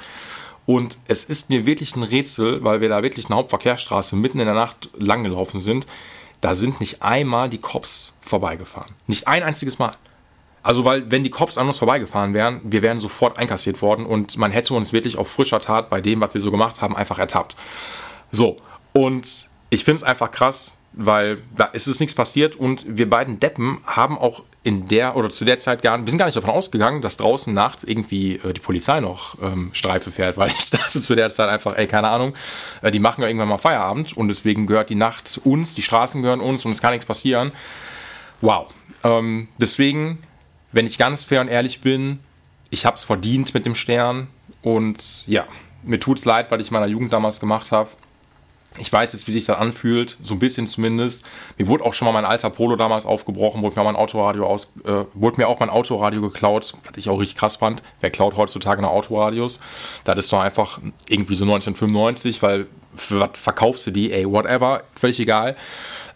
Und 0.67 0.99
es 1.09 1.25
ist 1.25 1.51
mir 1.51 1.67
wirklich 1.67 1.97
ein 1.97 2.03
Rätsel, 2.03 2.63
weil 2.63 2.81
wir 2.81 2.89
da 2.89 3.03
wirklich 3.03 3.27
eine 3.27 3.37
Hauptverkehrsstraße 3.37 4.15
mitten 4.17 4.39
in 4.39 4.47
der 4.47 4.55
Nacht 4.55 4.91
langgelaufen 4.97 5.59
sind. 5.59 5.87
Da 6.41 6.55
sind 6.55 6.81
nicht 6.81 7.03
einmal 7.03 7.49
die 7.49 7.59
Cops 7.59 8.15
vorbeigefahren. 8.21 8.95
Nicht 9.07 9.27
ein 9.27 9.43
einziges 9.43 9.79
Mal. 9.79 9.97
Also, 10.63 10.85
weil, 10.85 11.11
wenn 11.11 11.25
die 11.25 11.31
Cops 11.31 11.59
an 11.59 11.67
uns 11.67 11.79
vorbeigefahren 11.79 12.35
wären, 12.35 12.61
wir 12.65 12.83
wären 12.83 13.01
sofort 13.01 13.39
einkassiert 13.39 13.83
worden 13.83 14.07
und 14.07 14.37
man 14.37 14.53
hätte 14.53 14.75
uns 14.75 14.93
wirklich 14.93 15.19
auf 15.19 15.29
frischer 15.29 15.61
Tat 15.61 15.91
bei 15.91 16.01
dem, 16.01 16.21
was 16.21 16.35
wir 16.35 16.41
so 16.41 16.53
gemacht 16.53 16.81
haben, 16.81 16.97
einfach 16.97 17.19
ertappt. 17.19 17.57
So, 18.31 18.59
und 18.93 19.47
ich 19.71 19.85
finde 19.85 19.97
es 19.99 20.03
einfach 20.05 20.31
krass, 20.31 20.77
weil 20.93 21.39
da 21.57 21.65
ist 21.65 21.87
es 21.87 22.01
nichts 22.01 22.15
passiert 22.15 22.57
und 22.57 22.85
wir 22.87 23.09
beiden 23.09 23.41
Deppen 23.41 23.81
haben 23.87 24.19
auch 24.19 24.43
in 24.63 24.87
der 24.87 25.17
oder 25.17 25.31
zu 25.31 25.45
der 25.45 25.57
Zeit 25.57 25.83
gar, 25.83 25.99
wir 25.99 26.09
sind 26.09 26.19
gar 26.19 26.27
nicht 26.27 26.37
davon 26.37 26.51
ausgegangen, 26.51 27.03
dass 27.03 27.17
draußen 27.17 27.53
nachts 27.53 27.83
irgendwie 27.83 28.37
äh, 28.37 28.53
die 28.53 28.61
Polizei 28.61 29.01
noch 29.01 29.41
ähm, 29.43 29.71
Streife 29.73 30.11
fährt, 30.11 30.37
weil 30.37 30.49
ich 30.49 30.71
dachte 30.71 31.01
zu 31.01 31.15
der 31.15 31.31
Zeit 31.31 31.49
einfach, 31.49 31.77
ey, 31.77 31.87
keine 31.87 32.09
Ahnung, 32.09 32.35
äh, 32.83 32.91
die 32.91 33.01
machen 33.01 33.23
ja 33.23 33.27
irgendwann 33.27 33.49
mal 33.49 33.59
Feierabend 33.59 34.17
und 34.17 34.29
deswegen 34.29 34.67
gehört 34.67 34.91
die 34.91 34.95
Nacht 34.95 35.41
uns, 35.45 35.75
die 35.75 35.83
Straßen 35.83 36.23
gehören 36.23 36.41
uns 36.41 36.65
und 36.65 36.73
es 36.73 36.81
kann 36.81 36.93
nichts 36.93 37.07
passieren. 37.07 37.53
Wow. 38.41 38.73
Ähm, 39.03 39.49
deswegen, 39.59 40.19
wenn 40.73 40.87
ich 40.87 40.99
ganz 40.99 41.25
fair 41.25 41.41
und 41.41 41.49
ehrlich 41.49 41.81
bin, 41.81 42.21
ich 42.71 42.87
habe 42.87 42.97
es 42.97 43.05
verdient 43.05 43.55
mit 43.55 43.67
dem 43.67 43.75
Stern 43.75 44.29
und 44.63 45.27
ja, 45.27 45.47
mir 45.83 45.99
tut 45.99 46.19
es 46.19 46.25
leid, 46.25 46.51
weil 46.51 46.61
ich 46.61 46.71
meiner 46.71 46.87
Jugend 46.87 47.13
damals 47.13 47.41
gemacht 47.41 47.73
habe. 47.73 47.91
Ich 48.79 48.93
weiß 48.93 49.13
jetzt, 49.13 49.27
wie 49.27 49.31
sich 49.33 49.45
das 49.45 49.59
anfühlt, 49.59 50.17
so 50.23 50.35
ein 50.35 50.39
bisschen 50.39 50.67
zumindest. 50.67 51.25
Mir 51.59 51.67
wurde 51.67 51.85
auch 51.85 51.93
schon 51.93 52.07
mal 52.07 52.13
mein 52.13 52.25
alter 52.25 52.51
Polo 52.51 52.77
damals 52.77 53.05
aufgebrochen, 53.05 53.63
wurde 53.63 53.79
mir, 53.79 53.85
mein 53.85 53.97
Autoradio 53.97 54.47
aus, 54.47 54.73
äh, 54.85 55.05
wurde 55.15 55.41
mir 55.41 55.49
auch 55.49 55.61
mein 55.61 55.71
Autoradio 55.71 56.21
geklaut, 56.21 56.73
was 56.85 56.97
ich 56.97 57.09
auch 57.09 57.21
richtig 57.21 57.37
krass 57.37 57.57
fand. 57.57 57.83
Wer 58.01 58.11
klaut 58.11 58.37
heutzutage 58.37 58.83
noch 58.83 58.91
Autoradios? 58.91 59.61
Das 60.05 60.19
ist 60.19 60.33
doch 60.33 60.41
einfach 60.41 60.79
irgendwie 61.09 61.35
so 61.35 61.45
1995, 61.45 62.43
weil 62.43 62.67
für 62.97 63.21
was 63.21 63.31
verkaufst 63.35 63.87
du 63.87 63.91
die? 63.91 64.13
Ey, 64.13 64.31
whatever, 64.31 64.83
völlig 64.95 65.21
egal. 65.21 65.57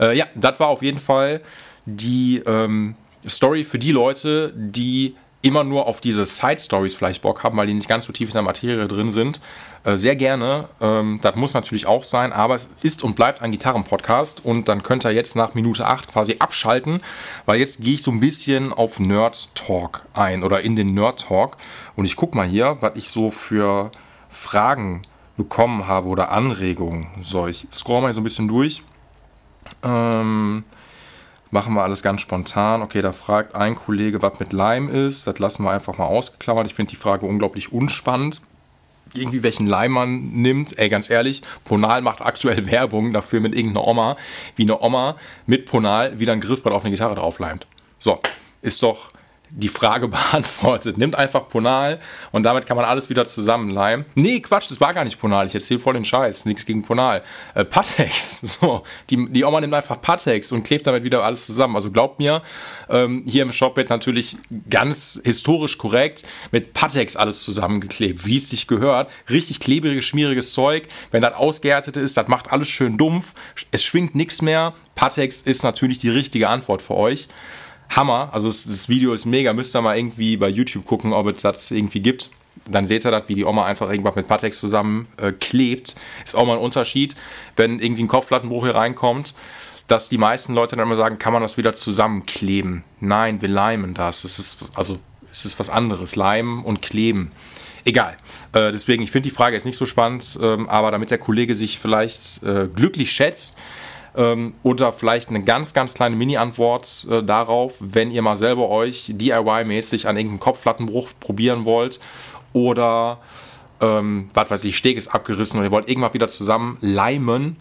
Äh, 0.01 0.17
ja, 0.17 0.27
das 0.35 0.59
war 0.61 0.69
auf 0.69 0.83
jeden 0.83 1.01
Fall 1.01 1.41
die 1.85 2.43
ähm, 2.47 2.95
Story 3.29 3.65
für 3.65 3.79
die 3.79 3.93
Leute, 3.93 4.53
die 4.57 5.15
immer 5.47 5.63
nur 5.63 5.87
auf 5.87 6.01
diese 6.01 6.27
Side-Stories 6.27 6.95
vielleicht 6.95 7.23
Bock 7.23 7.45
haben, 7.45 7.57
weil 7.57 7.69
die 7.69 7.75
nicht 7.75 7.89
ganz 7.89 8.05
so 8.07 8.13
tief 8.13 8.31
in 8.31 8.33
der 8.33 8.43
Materie 8.43 8.89
drin 8.89 9.13
sind, 9.13 9.41
äh, 9.85 9.97
sehr 9.97 10.17
gerne. 10.17 10.69
Ähm, 10.81 11.21
das 11.23 11.37
muss 11.37 11.55
natürlich 11.55 11.87
auch 11.87 12.03
sein, 12.03 12.33
aber 12.33 12.57
es 12.57 12.69
ist 12.83 13.05
und 13.05 13.15
bleibt 13.15 13.43
ein 13.43 13.53
Gitarren-Podcast 13.53 14.45
und 14.45 14.69
dann 14.69 14.83
könnt 14.83 15.05
ihr 15.05 15.13
jetzt 15.13 15.37
nach 15.37 15.55
Minute 15.55 15.87
8 15.87 16.09
quasi 16.13 16.37
abschalten, 16.41 17.01
weil 17.45 17.61
jetzt 17.61 17.81
gehe 17.81 17.95
ich 17.95 18.03
so 18.03 18.11
ein 18.11 18.19
bisschen 18.19 18.73
auf 18.73 18.99
Nerd-Talk 18.99 20.05
ein 20.15 20.43
oder 20.43 20.63
in 20.63 20.75
den 20.75 20.95
Nerd-Talk 20.95 21.57
und 21.95 22.07
ich 22.07 22.17
gucke 22.17 22.37
mal 22.37 22.47
hier, 22.47 22.79
was 22.81 22.97
ich 22.97 23.09
so 23.09 23.31
für 23.31 23.93
Fragen 24.29 25.03
bekommen 25.37 25.87
habe 25.87 26.09
oder 26.09 26.33
Anregungen. 26.33 27.07
So, 27.21 27.47
ich 27.47 27.69
scroll 27.71 28.03
mal 28.03 28.13
so 28.13 28.21
ein 28.21 28.25
bisschen 28.25 28.49
durch. 28.49 28.83
Ähm, 29.85 30.65
Machen 31.51 31.75
wir 31.75 31.83
alles 31.83 32.03
ganz 32.03 32.21
spontan. 32.21 32.83
Okay, 32.83 33.03
da 33.03 33.13
fragt 33.13 33.55
ein 33.55 33.77
Kollege, 33.77 34.21
was 34.23 34.39
mit 34.41 34.53
Leim 34.53 34.89
ist. 34.89 35.27
Das 35.27 35.39
lassen 35.39 35.63
wir 35.63 35.71
einfach 35.71 35.97
mal 35.97 36.07
ausgeklammert. 36.07 36.67
Ich 36.67 36.75
finde 36.75 36.91
die 36.91 36.97
Frage 36.97 37.27
unglaublich 37.27 37.73
unspannend. 37.73 38.41
Irgendwie 39.15 39.43
welchen 39.43 39.67
Leim 39.67 39.93
man 39.93 40.33
nimmt. 40.33 40.77
Ey, 40.79 40.89
ganz 40.89 41.09
ehrlich, 41.09 41.43
Ponal 41.65 42.03
macht 42.03 42.21
aktuell 42.21 42.67
Werbung 42.71 43.13
dafür 43.13 43.41
mit 43.41 43.55
irgendeiner 43.55 43.87
Oma, 43.87 44.17
wie 44.57 44.65
eine 44.65 44.81
Oma 44.81 45.17
mit 45.47 45.67
Ponal 45.67 46.19
wieder 46.19 46.33
ein 46.33 46.41
Griffbrett 46.41 46.73
auf 46.73 46.83
eine 46.83 46.91
Gitarre 46.91 47.15
draufleimt. 47.15 47.67
So, 47.99 48.21
ist 48.63 48.83
doch 48.83 49.11
die 49.51 49.69
Frage 49.69 50.09
beantwortet. 50.09 50.99
Nimmt 50.99 51.17
einfach 51.17 51.49
Ponal 51.49 52.01
und 52.33 52.43
damit 52.43 52.67
kann 52.67 52.77
man 52.77 52.87
alles 52.87 53.09
wieder 53.11 53.27
zusammenleimen. 53.27 54.05
Nee, 54.15 54.41
Quatsch, 54.41 54.71
das 54.71 54.81
war 54.81 54.95
gar 54.95 55.05
nicht 55.05 55.19
Ponal. 55.19 55.47
Ich 55.47 55.55
erzähle 55.55 55.81
voll 55.81 55.95
den 55.95 56.05
Scheiß. 56.05 56.45
Nichts 56.45 56.67
gegen 56.67 56.83
Ponal. 56.83 57.23
Äh, 57.55 57.65
Patex. 57.65 58.43
So, 58.57 58.85
die, 59.11 59.31
die 59.33 59.45
Oma 59.45 59.61
nimmt 59.61 59.75
einfach 59.75 60.01
Patex 60.01 60.51
und 60.51 60.63
klebt 60.63 60.87
damit 60.87 61.05
wieder 61.05 61.23
alles 61.25 61.45
zusammen. 61.45 61.75
Also 61.75 61.91
glaubt 61.91 62.19
mir, 62.19 62.43
ähm, 62.89 63.25
hier 63.27 63.43
im 63.43 63.53
Shop 63.53 63.77
wird 63.77 63.91
natürlich 63.91 64.37
ganz 64.71 65.21
historisch 65.25 65.77
korrekt 65.77 66.23
mit 66.53 66.73
Patex 66.73 67.17
alles 67.17 67.43
zusammengeklebt, 67.43 68.25
wie 68.25 68.37
es 68.37 68.49
sich 68.49 68.67
gehört. 68.67 69.11
Richtig 69.29 69.61
klebriges, 69.61 70.05
schmieriges 70.05 70.53
Zeug. 70.53 70.89
Wenn 71.11 71.23
das 71.23 71.35
ausgehärtet 71.35 71.97
ist, 71.97 72.17
das 72.17 72.29
macht 72.29 72.53
alles 72.53 72.69
schön 72.69 72.97
dumpf. 72.97 73.35
Es 73.73 73.85
schwingt 73.85 74.15
nichts 74.15 74.41
mehr. 74.43 74.75
Patex 74.95 75.43
ist 75.43 75.63
natürlich 75.63 75.99
die 75.99 76.09
richtige 76.09 76.49
Antwort 76.49 76.83
für 76.83 76.95
euch. 76.95 77.29
Hammer. 77.91 78.31
Also 78.33 78.49
das, 78.49 78.65
das, 78.65 78.89
Video 78.89 79.13
ist 79.13 79.27
mega. 79.27 79.53
Müsst 79.53 79.75
ihr 79.75 79.83
mal 79.83 79.97
irgendwie 79.97 80.37
bei 80.37 80.49
YouTube 80.49 80.87
gucken, 80.87 81.13
ob 81.13 81.27
es 81.27 81.43
das 81.43 81.71
irgendwie 81.71 82.01
gibt. 82.01 82.31
dann 82.69 82.87
seht 82.87 83.05
ihr 83.05 83.11
das, 83.11 83.29
wie 83.29 83.35
die 83.35 83.45
Oma 83.45 83.65
einfach 83.65 83.91
irgendwas 83.91 84.17
mit 84.17 84.29
Patex 84.29 84.59
zusammen 84.59 85.09
äh, 85.19 85.33
klebt. 85.33 85.95
Ist 86.25 86.37
auch 86.37 86.47
mal 86.47 86.55
ein 86.55 86.63
Unterschied, 86.63 87.15
wenn 87.57 87.81
irgendwie 87.81 88.05
ein 88.05 88.09
Kopfplattenbruch 88.09 88.65
hier 88.65 88.75
reinkommt, 88.75 89.35
dass 89.87 90.09
die 90.09 90.19
meisten 90.19 90.55
Leute 90.55 90.77
dann 90.77 90.87
immer 90.87 90.97
sagen, 90.97 91.19
kann 91.19 91.33
man 91.33 91.43
das 91.43 91.57
wieder 91.57 91.75
zusammenkleben? 91.75 92.83
Nein, 93.01 93.41
wir 93.41 93.49
leimen 93.49 93.95
das. 93.95 94.25
Es 94.25 94.39
ist, 94.39 94.59
also, 94.75 94.99
es 95.31 95.45
ist 95.45 95.59
was 95.59 95.71
anderes. 95.71 96.17
Leimen 96.17 96.65
und 96.65 96.83
kleben. 96.83 97.31
Egal. 97.87 98.17
Äh, 98.53 98.73
deswegen, 98.73 99.05
ich 99.05 99.13
finde 99.13 99.29
die 99.29 99.35
Frage 99.35 99.55
jetzt 99.55 99.65
nicht 99.65 99.77
so 99.77 99.87
spannend, 99.87 100.37
ähm, 100.43 100.69
aber 100.69 100.91
damit 100.91 101.13
der 101.13 101.19
Kollege 101.19 101.55
sich 101.55 101.79
vielleicht 101.79 102.43
äh, 102.43 102.67
glücklich 102.67 103.13
schätzt, 103.13 103.57
ähm, 104.17 104.55
oder 104.63 104.93
vielleicht 104.93 105.29
eine 105.29 105.43
ganz, 105.45 105.75
ganz 105.75 105.95
kleine 105.95 106.17
Mini-Antwort 106.17 107.07
äh, 107.11 107.23
darauf, 107.23 107.75
wenn 107.81 108.11
ihr 108.11 108.23
mal 108.23 108.37
selber 108.37 108.69
euch 108.69 109.13
DIY-mäßig 109.15 110.09
an 110.09 110.17
irgendeinem 110.17 110.41
Kopfplattenbruch 110.41 111.11
probieren 111.21 111.65
wollt 111.65 112.01
oder 112.53 113.19
ähm, 113.81 114.29
was 114.35 114.51
weiß 114.51 114.65
ich, 114.65 114.77
Steg 114.77 114.97
ist 114.97 115.09
abgerissen 115.09 115.61
und 115.61 115.67
ihr 115.67 115.71
wollt 115.71 115.89
irgendwann 115.89 116.15
wieder 116.15 116.29
zusammen 116.29 116.79
leimen, 116.81 117.57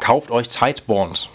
kauft 0.00 0.30
euch 0.30 0.48
Tightbond. 0.48 1.30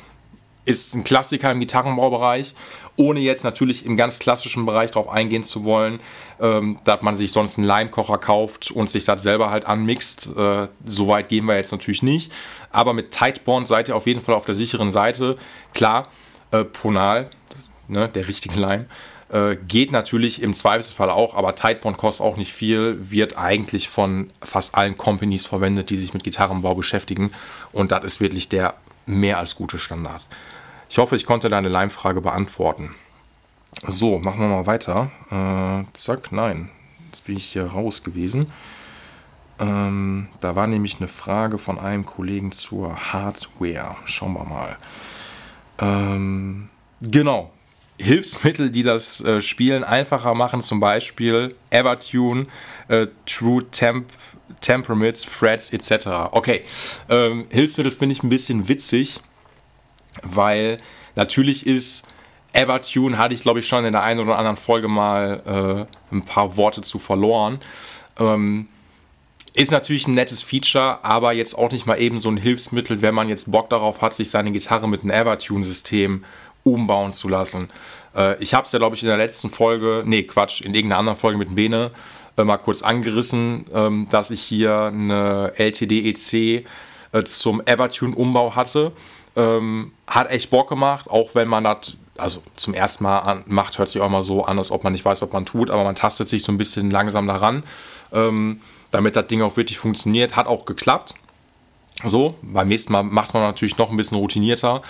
Ist 0.66 0.96
ein 0.96 1.04
Klassiker 1.04 1.52
im 1.52 1.60
Gitarrenbaubereich 1.60 2.54
ohne 2.96 3.20
jetzt 3.20 3.44
natürlich 3.44 3.86
im 3.86 3.98
ganz 3.98 4.20
klassischen 4.20 4.66
Bereich 4.66 4.92
darauf 4.92 5.10
eingehen 5.10 5.44
zu 5.44 5.64
wollen, 5.64 6.00
ähm, 6.40 6.78
dass 6.84 7.02
man 7.02 7.16
sich 7.16 7.32
sonst 7.32 7.58
einen 7.58 7.66
Leimkocher 7.66 8.18
kauft 8.18 8.72
und 8.72 8.90
sich 8.90 9.06
das 9.06 9.24
selber 9.24 9.50
halt 9.50 9.66
anmixt. 9.66 10.30
Äh, 10.36 10.68
so 10.86 11.08
weit 11.08 11.30
gehen 11.30 11.46
wir 11.46 11.56
jetzt 11.56 11.72
natürlich 11.72 12.04
nicht. 12.04 12.32
Aber 12.72 12.94
mit 12.94 13.12
Tightbond 13.12 13.68
seid 13.68 13.90
ihr 13.90 13.96
auf 13.96 14.06
jeden 14.06 14.22
Fall 14.22 14.36
auf 14.36 14.46
der 14.46 14.56
sicheren 14.56 14.92
Seite. 14.92 15.38
Klar, 15.74 16.08
äh, 16.52 16.64
Ponal, 16.64 17.30
ne, 17.88 18.10
der 18.10 18.28
richtige 18.28 18.60
Leim, 18.60 18.86
äh, 19.30 19.56
geht 19.68 19.92
natürlich 19.92 20.44
im 20.44 20.54
Zweifelsfall 20.54 21.10
auch, 21.10 21.34
aber 21.34 21.56
Tightbond 21.56 21.98
kostet 21.98 22.26
auch 22.26 22.38
nicht 22.38 22.54
viel, 22.54 23.00
wird 23.10 23.38
eigentlich 23.38 23.90
von 23.90 24.30
fast 24.44 24.76
allen 24.76 24.96
Companies 24.96 25.46
verwendet, 25.46 25.90
die 25.90 25.98
sich 25.98 26.14
mit 26.14 26.24
Gitarrenbau 26.24 26.76
beschäftigen. 26.76 27.32
Und 27.72 27.92
das 27.92 28.04
ist 28.04 28.20
wirklich 28.22 28.50
der 28.50 28.76
mehr 29.08 29.40
als 29.40 29.56
gute 29.56 29.80
Standard. 29.80 30.28
Ich 30.94 31.00
hoffe, 31.00 31.16
ich 31.16 31.26
konnte 31.26 31.50
deine 31.50 31.70
Leimfrage 31.70 32.22
beantworten. 32.22 32.94
So, 33.88 34.20
machen 34.20 34.42
wir 34.42 34.48
mal 34.48 34.68
weiter. 34.68 35.10
Äh, 35.32 35.86
zack, 35.98 36.32
nein. 36.32 36.70
Jetzt 37.08 37.26
bin 37.26 37.36
ich 37.36 37.46
hier 37.46 37.66
raus 37.66 38.04
gewesen. 38.04 38.52
Ähm, 39.58 40.28
da 40.40 40.56
war 40.56 40.68
nämlich 40.68 40.98
eine 40.98 41.08
Frage 41.08 41.58
von 41.58 41.80
einem 41.80 42.06
Kollegen 42.06 42.52
zur 42.52 43.12
Hardware. 43.12 43.96
Schauen 44.06 44.34
wir 44.34 44.44
mal. 44.44 44.78
Ähm, 45.80 46.70
genau. 47.02 47.52
Hilfsmittel, 47.98 48.70
die 48.70 48.84
das 48.84 49.20
äh, 49.22 49.42
Spielen 49.42 49.84
einfacher 49.84 50.36
machen, 50.36 50.62
zum 50.62 50.80
Beispiel 50.80 51.56
Evertune, 51.72 52.46
äh, 52.88 53.08
True 53.26 53.68
Temp, 53.72 54.12
Temperament, 54.62 55.18
Frets 55.18 55.74
etc. 55.74 56.30
Okay, 56.30 56.64
ähm, 57.10 57.48
Hilfsmittel 57.50 57.92
finde 57.92 58.14
ich 58.14 58.22
ein 58.22 58.30
bisschen 58.30 58.68
witzig 58.68 59.22
weil 60.22 60.78
natürlich 61.16 61.66
ist 61.66 62.06
Evertune, 62.54 63.18
hatte 63.18 63.34
ich 63.34 63.42
glaube 63.42 63.60
ich 63.60 63.68
schon 63.68 63.86
in 63.86 63.94
der 63.94 64.04
einen 64.04 64.20
oder 64.20 64.38
anderen 64.38 64.58
Folge 64.58 64.88
mal 64.88 65.88
äh, 66.12 66.16
ein 66.16 66.24
paar 66.24 66.56
Worte 66.56 66.82
zu 66.82 67.00
verloren. 67.00 67.60
Ähm, 68.20 68.68
ist 69.56 69.72
natürlich 69.72 70.08
ein 70.08 70.16
nettes 70.16 70.42
Feature, 70.42 71.04
aber 71.04 71.34
jetzt 71.34 71.56
auch 71.56 71.72
nicht 71.72 71.86
mal 71.86 72.00
eben 72.00 72.20
so 72.20 72.30
ein 72.30 72.38
Hilfsmittel, 72.38 73.02
wenn 73.02 73.14
man 73.14 73.30
jetzt 73.30 73.52
Bock 73.52 73.70
darauf 73.70 74.02
hat, 74.02 74.16
sich 74.16 74.30
seine 74.32 74.52
Gitarre 74.52 74.88
mit 74.88 75.02
einem 75.02 75.12
Evertune-System 75.12 76.24
umbauen 76.64 77.12
zu 77.12 77.30
lassen. 77.30 77.70
Äh, 78.16 78.42
ich 78.42 78.54
habe 78.54 78.66
es 78.66 78.72
ja, 78.72 78.80
glaube 78.80 78.96
ich, 78.96 79.04
in 79.04 79.10
der 79.10 79.18
letzten 79.18 79.50
Folge, 79.50 80.04
nee, 80.06 80.24
Quatsch, 80.24 80.62
in 80.62 80.74
irgendeiner 80.74 81.00
anderen 81.00 81.20
Folge 81.20 81.38
mit 81.38 81.54
Bene 81.54 81.92
äh, 82.38 82.44
mal 82.44 82.58
kurz 82.58 82.82
angerissen, 82.82 83.66
ähm, 83.72 84.08
dass 84.10 84.32
ich 84.32 84.42
hier 84.42 84.86
eine 84.86 85.54
LTD-EC 85.58 86.66
äh, 87.12 87.24
zum 87.24 87.62
Evertune-Umbau 87.66 88.56
hatte. 88.56 88.92
Ähm, 89.36 89.94
hat 90.06 90.30
echt 90.30 90.50
Bock 90.50 90.70
gemacht, 90.70 91.10
auch 91.10 91.34
wenn 91.34 91.48
man 91.48 91.64
das 91.64 91.98
also 92.18 92.44
zum 92.56 92.74
ersten 92.74 93.04
Mal 93.04 93.20
an, 93.20 93.44
macht, 93.48 93.78
hört 93.78 93.90
sich 93.90 94.02
auch 94.02 94.10
mal 94.10 94.24
so 94.24 94.46
an, 94.46 94.58
als 94.58 94.72
ob 94.72 94.84
man 94.84 94.94
nicht 94.94 95.04
weiß, 95.04 95.22
was 95.22 95.32
man 95.32 95.46
tut, 95.46 95.70
aber 95.70 95.84
man 95.84 95.96
tastet 95.96 96.30
sich 96.30 96.44
so 96.44 96.52
ein 96.52 96.58
bisschen 96.58 96.92
langsam 96.92 97.28
daran, 97.28 97.64
ähm, 98.12 98.62
damit 98.92 99.16
das 99.16 99.28
Ding 99.28 99.42
auch 99.42 99.58
wirklich 99.58 99.78
funktioniert. 99.78 100.36
Hat 100.36 100.48
auch 100.48 100.66
geklappt. 100.66 101.16
So, 102.04 102.36
beim 102.42 102.68
nächsten 102.68 102.92
Mal 102.92 103.04
macht 103.04 103.34
man 103.34 103.44
natürlich 103.44 103.78
noch 103.78 103.90
ein 103.90 103.98
bisschen 103.98 104.18
routinierter. 104.18 104.82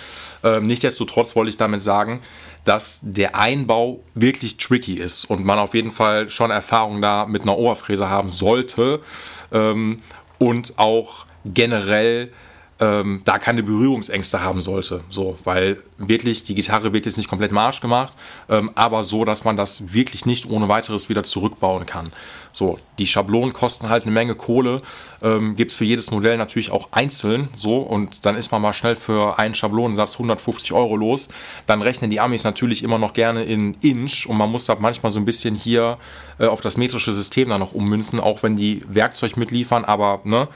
Ähm, 0.42 0.66
Nichtsdestotrotz 0.66 1.36
wollte 1.36 1.50
ich 1.50 1.56
damit 1.56 1.82
sagen, 1.82 2.22
dass 2.64 3.00
der 3.02 3.36
Einbau 3.36 4.00
wirklich 4.14 4.56
tricky 4.56 4.94
ist 4.94 5.24
und 5.24 5.44
man 5.44 5.58
auf 5.58 5.74
jeden 5.74 5.92
Fall 5.92 6.28
schon 6.28 6.50
Erfahrung 6.50 7.02
da 7.02 7.26
mit 7.26 7.42
einer 7.42 7.58
Oberfräse 7.58 8.08
haben 8.08 8.30
sollte 8.30 9.00
ähm, 9.52 10.00
und 10.38 10.78
auch 10.78 11.26
generell 11.44 12.32
ähm, 12.80 13.22
da 13.24 13.38
keine 13.38 13.62
Berührungsängste 13.62 14.42
haben 14.42 14.60
sollte. 14.62 15.02
So, 15.08 15.38
weil 15.44 15.78
wirklich 15.98 16.42
die 16.44 16.54
Gitarre 16.54 16.92
wird 16.92 17.06
jetzt 17.06 17.16
nicht 17.16 17.28
komplett 17.28 17.52
marsch 17.52 17.80
gemacht, 17.80 18.12
ähm, 18.48 18.70
aber 18.74 19.04
so, 19.04 19.24
dass 19.24 19.44
man 19.44 19.56
das 19.56 19.94
wirklich 19.94 20.26
nicht 20.26 20.50
ohne 20.50 20.68
weiteres 20.68 21.08
wieder 21.08 21.22
zurückbauen 21.22 21.86
kann. 21.86 22.12
So, 22.52 22.78
die 22.98 23.06
Schablonen 23.06 23.52
kosten 23.52 23.88
halt 23.88 24.04
eine 24.04 24.12
Menge 24.12 24.34
Kohle, 24.34 24.82
ähm, 25.22 25.56
gibt 25.56 25.70
es 25.70 25.76
für 25.76 25.84
jedes 25.84 26.10
Modell 26.10 26.36
natürlich 26.36 26.70
auch 26.70 26.88
einzeln, 26.92 27.48
so, 27.54 27.78
und 27.78 28.26
dann 28.26 28.36
ist 28.36 28.50
man 28.52 28.62
mal 28.62 28.72
schnell 28.72 28.96
für 28.96 29.38
einen 29.38 29.54
Schablonensatz 29.54 30.14
150 30.14 30.72
Euro 30.72 30.96
los. 30.96 31.28
Dann 31.66 31.82
rechnen 31.82 32.10
die 32.10 32.20
Amis 32.20 32.44
natürlich 32.44 32.82
immer 32.82 32.98
noch 32.98 33.12
gerne 33.12 33.44
in 33.44 33.74
Inch 33.80 34.26
und 34.26 34.36
man 34.36 34.50
muss 34.50 34.66
da 34.66 34.76
manchmal 34.78 35.12
so 35.12 35.20
ein 35.20 35.24
bisschen 35.24 35.54
hier 35.54 35.98
äh, 36.38 36.46
auf 36.46 36.60
das 36.60 36.76
metrische 36.76 37.12
System 37.12 37.48
dann 37.48 37.60
noch 37.60 37.72
ummünzen, 37.72 38.20
auch 38.20 38.42
wenn 38.42 38.56
die 38.56 38.82
Werkzeug 38.88 39.36
mitliefern, 39.36 39.84
aber 39.84 40.20
ne, 40.24 40.48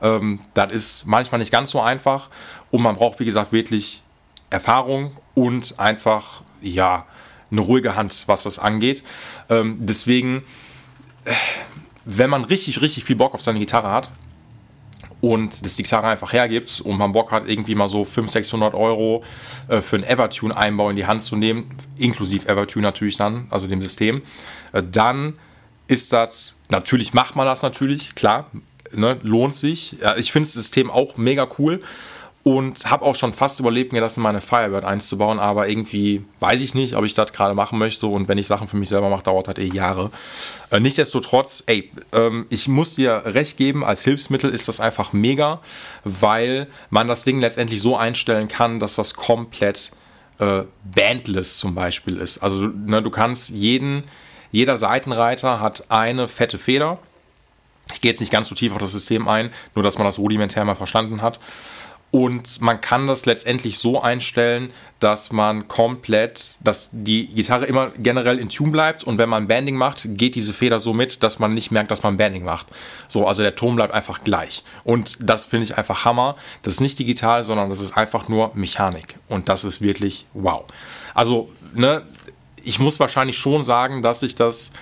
ähm, 0.00 0.40
das 0.54 0.72
ist 0.72 1.06
manchmal 1.06 1.38
nicht 1.40 1.52
ganz 1.52 1.70
so 1.70 1.80
einfach 1.80 2.30
und 2.70 2.82
man 2.82 2.96
braucht, 2.96 3.20
wie 3.20 3.24
gesagt, 3.24 3.52
wirklich 3.52 4.02
Erfahrung 4.50 5.16
und 5.34 5.78
einfach, 5.78 6.42
ja, 6.60 7.06
eine 7.50 7.60
ruhige 7.60 7.96
Hand, 7.96 8.24
was 8.26 8.42
das 8.42 8.58
angeht. 8.58 9.02
Ähm, 9.48 9.78
deswegen, 9.80 10.42
äh, 11.24 11.32
wenn 12.04 12.30
man 12.30 12.44
richtig, 12.44 12.80
richtig 12.80 13.04
viel 13.04 13.16
Bock 13.16 13.34
auf 13.34 13.42
seine 13.42 13.58
Gitarre 13.58 13.90
hat 13.90 14.10
und 15.20 15.64
das 15.64 15.76
die 15.76 15.82
Gitarre 15.82 16.06
einfach 16.06 16.32
hergibt 16.32 16.80
und 16.80 16.98
man 16.98 17.12
Bock 17.12 17.32
hat, 17.32 17.48
irgendwie 17.48 17.74
mal 17.74 17.88
so 17.88 18.04
500, 18.04 18.30
600 18.30 18.74
Euro 18.74 19.24
äh, 19.68 19.80
für 19.80 19.96
einen 19.96 20.04
Evertune-Einbau 20.04 20.90
in 20.90 20.96
die 20.96 21.06
Hand 21.06 21.22
zu 21.22 21.36
nehmen, 21.36 21.74
inklusive 21.96 22.48
Evertune 22.48 22.82
natürlich 22.82 23.16
dann, 23.16 23.46
also 23.50 23.66
dem 23.66 23.82
System, 23.82 24.22
äh, 24.72 24.82
dann 24.82 25.38
ist 25.86 26.12
das, 26.12 26.54
natürlich 26.68 27.14
macht 27.14 27.34
man 27.34 27.46
das 27.46 27.62
natürlich, 27.62 28.14
klar, 28.14 28.50
ne, 28.92 29.18
lohnt 29.22 29.54
sich. 29.54 29.96
Ja, 30.02 30.16
ich 30.16 30.32
finde 30.32 30.46
das 30.46 30.54
System 30.54 30.90
auch 30.90 31.16
mega 31.16 31.48
cool 31.58 31.82
und 32.42 32.90
habe 32.90 33.04
auch 33.04 33.16
schon 33.16 33.32
fast 33.32 33.60
überlebt, 33.60 33.92
mir 33.92 34.00
das 34.00 34.16
in 34.16 34.22
meine 34.22 34.40
Firebird 34.40 34.84
einzubauen, 34.84 35.38
aber 35.38 35.68
irgendwie 35.68 36.24
weiß 36.40 36.60
ich 36.60 36.74
nicht, 36.74 36.94
ob 36.94 37.04
ich 37.04 37.14
das 37.14 37.32
gerade 37.32 37.54
machen 37.54 37.78
möchte 37.78 38.06
und 38.06 38.28
wenn 38.28 38.38
ich 38.38 38.46
Sachen 38.46 38.68
für 38.68 38.76
mich 38.76 38.88
selber 38.88 39.10
mache, 39.10 39.22
dauert 39.22 39.48
das 39.48 39.58
eh 39.58 39.66
Jahre. 39.66 40.10
Äh, 40.70 40.80
Nichtsdestotrotz, 40.80 41.64
ey, 41.66 41.90
ähm, 42.12 42.46
ich 42.48 42.68
muss 42.68 42.94
dir 42.94 43.22
recht 43.26 43.56
geben, 43.56 43.84
als 43.84 44.04
Hilfsmittel 44.04 44.50
ist 44.50 44.68
das 44.68 44.80
einfach 44.80 45.12
mega, 45.12 45.60
weil 46.04 46.68
man 46.90 47.08
das 47.08 47.24
Ding 47.24 47.40
letztendlich 47.40 47.82
so 47.82 47.96
einstellen 47.96 48.48
kann, 48.48 48.80
dass 48.80 48.94
das 48.94 49.14
komplett 49.14 49.92
äh, 50.38 50.62
bandless 50.84 51.58
zum 51.58 51.74
Beispiel 51.74 52.16
ist. 52.16 52.38
Also 52.38 52.62
ne, 52.62 53.02
du 53.02 53.10
kannst 53.10 53.50
jeden, 53.50 54.04
jeder 54.52 54.76
Seitenreiter 54.76 55.60
hat 55.60 55.90
eine 55.90 56.28
fette 56.28 56.58
Feder 56.58 56.98
ich 57.92 58.00
gehe 58.00 58.10
jetzt 58.10 58.20
nicht 58.20 58.32
ganz 58.32 58.48
so 58.48 58.54
tief 58.54 58.72
auf 58.72 58.78
das 58.78 58.92
System 58.92 59.28
ein, 59.28 59.50
nur 59.74 59.82
dass 59.82 59.98
man 59.98 60.04
das 60.04 60.18
rudimentär 60.18 60.64
mal 60.64 60.74
verstanden 60.74 61.22
hat. 61.22 61.40
Und 62.10 62.62
man 62.62 62.80
kann 62.80 63.06
das 63.06 63.26
letztendlich 63.26 63.78
so 63.78 64.00
einstellen, 64.00 64.70
dass 64.98 65.30
man 65.30 65.68
komplett, 65.68 66.54
dass 66.60 66.88
die 66.90 67.26
Gitarre 67.26 67.66
immer 67.66 67.90
generell 67.98 68.38
in 68.38 68.48
Tune 68.48 68.72
bleibt 68.72 69.04
und 69.04 69.18
wenn 69.18 69.28
man 69.28 69.46
Banding 69.46 69.76
macht, 69.76 70.08
geht 70.16 70.34
diese 70.34 70.54
Feder 70.54 70.80
so 70.80 70.92
mit, 70.94 71.22
dass 71.22 71.38
man 71.38 71.54
nicht 71.54 71.70
merkt, 71.70 71.90
dass 71.90 72.02
man 72.02 72.16
Banding 72.16 72.44
macht. 72.44 72.66
So, 73.06 73.26
also 73.26 73.42
der 73.42 73.54
Ton 73.54 73.76
bleibt 73.76 73.92
einfach 73.92 74.24
gleich. 74.24 74.64
Und 74.84 75.18
das 75.20 75.46
finde 75.46 75.64
ich 75.64 75.76
einfach 75.76 76.04
Hammer. 76.04 76.36
Das 76.62 76.74
ist 76.74 76.80
nicht 76.80 76.98
digital, 76.98 77.42
sondern 77.42 77.68
das 77.68 77.80
ist 77.80 77.96
einfach 77.96 78.28
nur 78.28 78.50
Mechanik. 78.54 79.16
Und 79.28 79.48
das 79.48 79.64
ist 79.64 79.82
wirklich 79.82 80.26
wow. 80.32 80.64
Also, 81.14 81.50
ne, 81.74 82.02
ich 82.56 82.78
muss 82.78 82.98
wahrscheinlich 82.98 83.38
schon 83.38 83.62
sagen, 83.62 84.02
dass 84.02 84.22
ich 84.22 84.34
das 84.34 84.72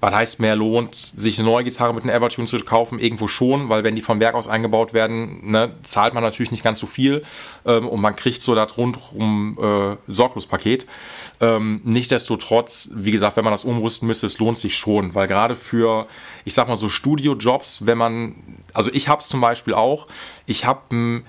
was 0.00 0.14
heißt 0.14 0.40
mehr 0.40 0.56
lohnt, 0.56 0.94
sich 0.94 1.38
eine 1.38 1.46
neue 1.46 1.64
Gitarre 1.64 1.94
mit 1.94 2.04
einem 2.04 2.14
Evertune 2.14 2.46
zu 2.46 2.58
kaufen? 2.60 2.98
Irgendwo 2.98 3.28
schon, 3.28 3.68
weil 3.68 3.84
wenn 3.84 3.96
die 3.96 4.02
vom 4.02 4.18
Werk 4.20 4.34
aus 4.34 4.48
eingebaut 4.48 4.92
werden, 4.94 5.50
ne, 5.50 5.74
zahlt 5.82 6.14
man 6.14 6.22
natürlich 6.22 6.50
nicht 6.50 6.64
ganz 6.64 6.78
so 6.78 6.86
viel 6.86 7.22
ähm, 7.66 7.88
und 7.88 8.00
man 8.00 8.16
kriegt 8.16 8.40
so 8.40 8.54
das 8.54 8.76
rundum 8.76 9.58
äh, 9.60 9.96
Sorglospaket. 10.10 10.86
Ähm, 11.40 11.82
Nichtsdestotrotz, 11.84 12.90
wie 12.94 13.10
gesagt, 13.10 13.36
wenn 13.36 13.44
man 13.44 13.52
das 13.52 13.64
umrüsten 13.64 14.08
müsste, 14.08 14.26
es 14.26 14.38
lohnt 14.38 14.56
sich 14.56 14.76
schon, 14.76 15.14
weil 15.14 15.26
gerade 15.26 15.54
für, 15.54 16.06
ich 16.44 16.54
sag 16.54 16.68
mal 16.68 16.76
so 16.76 16.88
Studio-Jobs, 16.88 17.86
wenn 17.86 17.98
man, 17.98 18.62
also 18.72 18.90
ich 18.92 19.08
habe 19.08 19.20
es 19.20 19.28
zum 19.28 19.40
Beispiel 19.40 19.74
auch, 19.74 20.08
ich 20.46 20.64
einen 20.66 21.24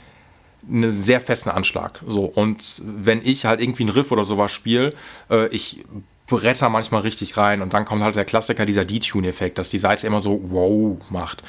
einen 0.70 0.92
sehr 0.92 1.22
festen 1.22 1.50
Anschlag. 1.50 2.02
So, 2.06 2.26
und 2.26 2.82
wenn 2.86 3.22
ich 3.24 3.46
halt 3.46 3.62
irgendwie 3.62 3.84
einen 3.84 3.90
Riff 3.90 4.12
oder 4.12 4.24
sowas 4.24 4.52
spiele, 4.52 4.94
äh, 5.30 5.48
ich 5.48 5.84
bretter 6.32 6.70
manchmal 6.70 7.02
richtig 7.02 7.38
rein 7.38 7.62
und 7.62 7.74
dann 7.74 7.86
kommt 7.86 8.02
halt 8.02 8.16
der 8.16 8.26
Klassiker, 8.26 8.66
dieser 8.66 8.86
Detune-Effekt, 8.86 9.58
dass 9.58 9.70
die 9.70 9.78
Seite 9.78 10.08
immer 10.08 10.22
so 10.22 10.42
wow 10.46 10.98
macht. 11.10 11.44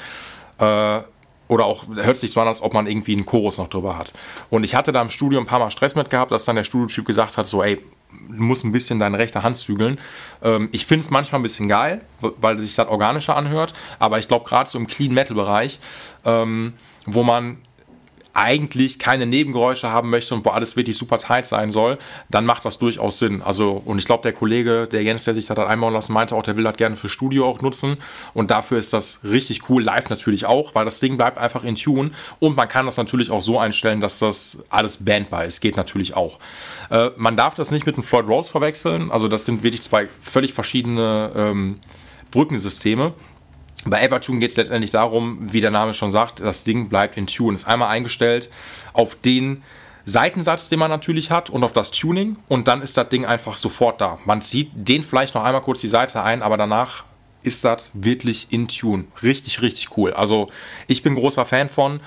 Äh, 0.59 1.01
oder 1.47 1.65
auch 1.65 1.85
hört 1.93 2.17
sich 2.17 2.31
so 2.31 2.41
an, 2.41 2.47
als 2.47 2.61
ob 2.61 2.73
man 2.73 2.87
irgendwie 2.87 3.13
einen 3.13 3.25
Chorus 3.25 3.57
noch 3.57 3.67
drüber 3.67 3.97
hat. 3.97 4.13
Und 4.49 4.63
ich 4.63 4.75
hatte 4.75 4.91
da 4.91 5.01
im 5.01 5.09
Studio 5.09 5.39
ein 5.39 5.45
paar 5.45 5.59
Mal 5.59 5.71
Stress 5.71 5.95
mit 5.95 6.09
gehabt, 6.09 6.31
dass 6.31 6.45
dann 6.45 6.55
der 6.55 6.63
Studiotyp 6.63 7.05
gesagt 7.05 7.37
hat, 7.37 7.47
so 7.47 7.63
ey, 7.63 7.75
du 7.75 8.43
musst 8.43 8.63
ein 8.63 8.71
bisschen 8.71 8.99
deine 8.99 9.17
rechte 9.17 9.43
Hand 9.43 9.57
zügeln. 9.57 9.99
Ähm, 10.41 10.69
ich 10.71 10.85
finde 10.85 11.05
es 11.05 11.11
manchmal 11.11 11.39
ein 11.39 11.43
bisschen 11.43 11.67
geil, 11.67 12.01
weil 12.19 12.57
es 12.57 12.65
sich 12.65 12.75
das 12.75 12.87
organischer 12.87 13.35
anhört, 13.35 13.73
aber 13.99 14.19
ich 14.19 14.27
glaube 14.27 14.45
gerade 14.45 14.69
so 14.69 14.77
im 14.77 14.87
Clean 14.87 15.13
Metal 15.13 15.35
Bereich, 15.35 15.79
ähm, 16.25 16.73
wo 17.05 17.23
man 17.23 17.59
eigentlich 18.33 18.97
keine 18.97 19.27
Nebengeräusche 19.27 19.89
haben 19.89 20.09
möchte 20.09 20.33
und 20.33 20.43
wo 20.43 20.49
alles 20.49 20.75
wirklich 20.75 20.97
super 20.97 21.19
tight 21.19 21.45
sein 21.45 21.69
soll, 21.69 21.99
dann 22.29 22.45
macht 22.45 22.65
das 22.65 22.79
durchaus 22.79 23.19
Sinn. 23.19 23.43
Also, 23.43 23.81
und 23.85 23.99
ich 23.99 24.05
glaube, 24.05 24.23
der 24.23 24.33
Kollege, 24.33 24.87
der 24.91 25.03
Jens, 25.03 25.25
der 25.25 25.35
sich 25.35 25.45
das 25.45 25.57
hat 25.57 25.67
einbauen 25.67 25.93
lassen, 25.93 26.13
meinte 26.13 26.35
auch, 26.35 26.41
der 26.41 26.57
will 26.57 26.63
das 26.63 26.75
gerne 26.75 26.95
für 26.95 27.09
Studio 27.09 27.47
auch 27.47 27.61
nutzen. 27.61 27.97
Und 28.33 28.49
dafür 28.49 28.79
ist 28.79 28.91
das 28.91 29.19
richtig 29.23 29.69
cool. 29.69 29.83
Live 29.83 30.09
natürlich 30.09 30.45
auch, 30.45 30.73
weil 30.73 30.85
das 30.85 30.99
Ding 30.99 31.15
bleibt 31.15 31.37
einfach 31.37 31.63
in 31.63 31.75
Tune. 31.75 32.11
Und 32.39 32.57
man 32.57 32.67
kann 32.67 32.85
das 32.85 32.97
natürlich 32.97 33.29
auch 33.29 33.41
so 33.41 33.59
einstellen, 33.59 34.01
dass 34.01 34.17
das 34.17 34.57
alles 34.69 35.05
bandbar 35.05 35.45
ist. 35.45 35.61
Geht 35.61 35.77
natürlich 35.77 36.15
auch. 36.15 36.39
Äh, 36.89 37.11
man 37.15 37.37
darf 37.37 37.53
das 37.53 37.69
nicht 37.69 37.85
mit 37.85 37.95
einem 37.95 38.03
Floyd 38.03 38.27
Rose 38.27 38.49
verwechseln. 38.49 39.11
Also, 39.11 39.27
das 39.27 39.45
sind 39.45 39.61
wirklich 39.61 39.83
zwei 39.83 40.07
völlig 40.19 40.53
verschiedene 40.53 41.31
ähm, 41.35 41.79
Brückensysteme. 42.31 43.13
Bei 43.85 44.01
Evertune 44.01 44.39
geht 44.39 44.51
es 44.51 44.57
letztendlich 44.57 44.91
darum, 44.91 45.51
wie 45.51 45.61
der 45.61 45.71
Name 45.71 45.93
schon 45.93 46.09
sagt, 46.09 46.39
das 46.39 46.63
Ding 46.63 46.89
bleibt 46.89 47.17
in 47.17 47.27
Tune. 47.27 47.55
Ist 47.55 47.67
einmal 47.67 47.89
eingestellt 47.89 48.49
auf 48.93 49.15
den 49.15 49.63
Seitensatz, 50.05 50.69
den 50.69 50.79
man 50.79 50.89
natürlich 50.89 51.31
hat 51.31 51.49
und 51.49 51.63
auf 51.63 51.73
das 51.73 51.91
Tuning 51.91 52.37
und 52.49 52.67
dann 52.67 52.81
ist 52.81 52.97
das 52.97 53.09
Ding 53.09 53.25
einfach 53.25 53.57
sofort 53.57 54.01
da. 54.01 54.19
Man 54.25 54.41
zieht 54.41 54.71
den 54.73 55.03
vielleicht 55.03 55.35
noch 55.35 55.43
einmal 55.43 55.61
kurz 55.61 55.81
die 55.81 55.87
Seite 55.87 56.21
ein, 56.23 56.41
aber 56.41 56.57
danach 56.57 57.03
ist 57.41 57.65
das 57.65 57.91
wirklich 57.93 58.47
in 58.51 58.67
Tune. 58.67 59.05
Richtig, 59.21 59.61
richtig 59.61 59.97
cool. 59.97 60.13
Also 60.13 60.49
ich 60.87 61.03
bin 61.03 61.15
großer 61.15 61.45
Fan 61.45 61.69
von. 61.69 61.99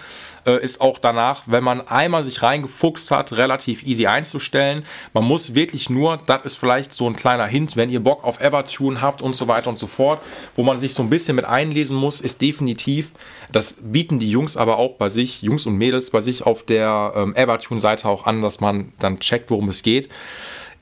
Äh, 0.46 0.62
ist 0.62 0.80
auch 0.80 0.98
danach, 0.98 1.42
wenn 1.46 1.64
man 1.64 1.86
einmal 1.88 2.22
sich 2.22 2.40
reingefuchst 2.40 3.10
hat, 3.10 3.32
relativ 3.32 3.82
easy 3.82 4.06
einzustellen. 4.06 4.84
Man 5.12 5.24
muss 5.24 5.56
wirklich 5.56 5.90
nur, 5.90 6.18
das 6.24 6.44
ist 6.44 6.56
vielleicht 6.56 6.92
so 6.92 7.08
ein 7.08 7.16
kleiner 7.16 7.46
Hint, 7.46 7.76
wenn 7.76 7.90
ihr 7.90 7.98
Bock 7.98 8.22
auf 8.22 8.40
Evertune 8.40 9.02
habt 9.02 9.22
und 9.22 9.34
so 9.34 9.48
weiter 9.48 9.68
und 9.68 9.78
so 9.78 9.88
fort, 9.88 10.22
wo 10.54 10.62
man 10.62 10.78
sich 10.78 10.94
so 10.94 11.02
ein 11.02 11.10
bisschen 11.10 11.34
mit 11.34 11.44
einlesen 11.44 11.96
muss, 11.96 12.20
ist 12.20 12.40
definitiv, 12.40 13.10
das 13.50 13.78
bieten 13.82 14.20
die 14.20 14.30
Jungs 14.30 14.56
aber 14.56 14.78
auch 14.78 14.94
bei 14.94 15.08
sich, 15.08 15.42
Jungs 15.42 15.66
und 15.66 15.76
Mädels 15.76 16.10
bei 16.10 16.20
sich 16.20 16.46
auf 16.46 16.62
der 16.62 17.12
ähm, 17.16 17.34
Evertune-Seite 17.34 18.08
auch 18.08 18.24
an, 18.24 18.40
dass 18.40 18.60
man 18.60 18.92
dann 19.00 19.18
checkt, 19.18 19.50
worum 19.50 19.68
es 19.68 19.82
geht. 19.82 20.08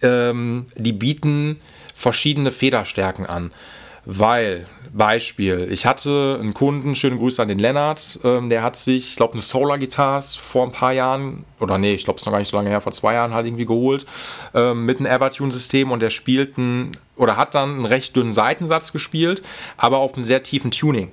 Ähm, 0.03 0.67
die 0.77 0.93
bieten 0.93 1.59
verschiedene 1.95 2.51
Federstärken 2.51 3.25
an. 3.25 3.51
Weil, 4.05 4.67
Beispiel, 4.97 5.69
ich 5.71 5.87
hatte 5.87 6.39
einen 6.41 6.55
Kunden, 6.55 6.95
schönen 6.95 7.19
Grüße 7.19 7.43
an 7.43 7.49
den 7.49 7.59
Lennart, 7.59 8.21
ähm, 8.23 8.49
der 8.49 8.63
hat 8.63 8.77
sich, 8.77 9.11
ich 9.11 9.17
glaube, 9.17 9.33
eine 9.33 9.43
Solar 9.43 9.79
Guitars 9.79 10.37
vor 10.37 10.65
ein 10.65 10.71
paar 10.71 10.93
Jahren, 10.93 11.45
oder 11.59 11.79
nee, 11.79 11.95
ich 11.95 12.05
glaube, 12.05 12.17
es 12.17 12.23
ist 12.23 12.27
noch 12.27 12.33
gar 12.33 12.39
nicht 12.39 12.49
so 12.49 12.57
lange 12.57 12.71
her, 12.71 12.81
vor 12.81 12.93
zwei 12.93 13.15
Jahren 13.15 13.35
halt 13.35 13.47
irgendwie 13.47 13.67
geholt, 13.67 14.07
ähm, 14.55 14.87
mit 14.87 14.99
einem 14.99 15.07
Evertune-System 15.07 15.91
und 15.91 16.01
der 16.01 16.11
spielt 16.11 16.57
einen, 16.59 16.93
oder 17.17 17.37
hat 17.37 17.57
dann 17.57 17.71
einen 17.71 17.85
recht 17.87 18.15
dünnen 18.15 18.33
Seitensatz 18.33 18.93
gespielt, 18.93 19.43
aber 19.77 19.99
auf 19.99 20.15
einem 20.15 20.25
sehr 20.25 20.45
tiefen 20.45 20.71
Tuning. 20.71 21.11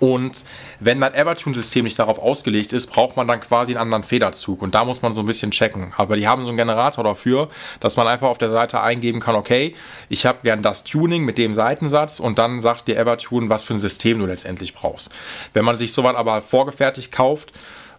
Und 0.00 0.44
wenn 0.78 0.98
mein 0.98 1.12
Evertune-System 1.12 1.84
nicht 1.84 1.98
darauf 1.98 2.18
ausgelegt 2.18 2.72
ist, 2.72 2.86
braucht 2.88 3.16
man 3.16 3.26
dann 3.26 3.40
quasi 3.40 3.72
einen 3.72 3.82
anderen 3.82 4.04
Federzug. 4.04 4.62
Und 4.62 4.74
da 4.74 4.84
muss 4.84 5.02
man 5.02 5.12
so 5.12 5.22
ein 5.22 5.26
bisschen 5.26 5.50
checken. 5.50 5.92
Aber 5.96 6.16
die 6.16 6.28
haben 6.28 6.44
so 6.44 6.50
einen 6.50 6.56
Generator 6.56 7.02
dafür, 7.02 7.48
dass 7.80 7.96
man 7.96 8.06
einfach 8.06 8.28
auf 8.28 8.38
der 8.38 8.50
Seite 8.50 8.80
eingeben 8.80 9.20
kann, 9.20 9.34
okay, 9.34 9.74
ich 10.08 10.24
habe 10.24 10.38
gern 10.44 10.62
das 10.62 10.84
Tuning 10.84 11.24
mit 11.24 11.36
dem 11.36 11.52
Seitensatz 11.54 12.20
und 12.20 12.38
dann 12.38 12.60
sagt 12.60 12.86
dir 12.86 12.96
Evertune, 12.96 13.48
was 13.48 13.64
für 13.64 13.74
ein 13.74 13.78
System 13.78 14.18
du 14.20 14.26
letztendlich 14.26 14.74
brauchst. 14.74 15.10
Wenn 15.52 15.64
man 15.64 15.74
sich 15.74 15.92
sowas 15.92 16.14
aber 16.14 16.42
vorgefertigt 16.42 17.10
kauft, 17.10 17.52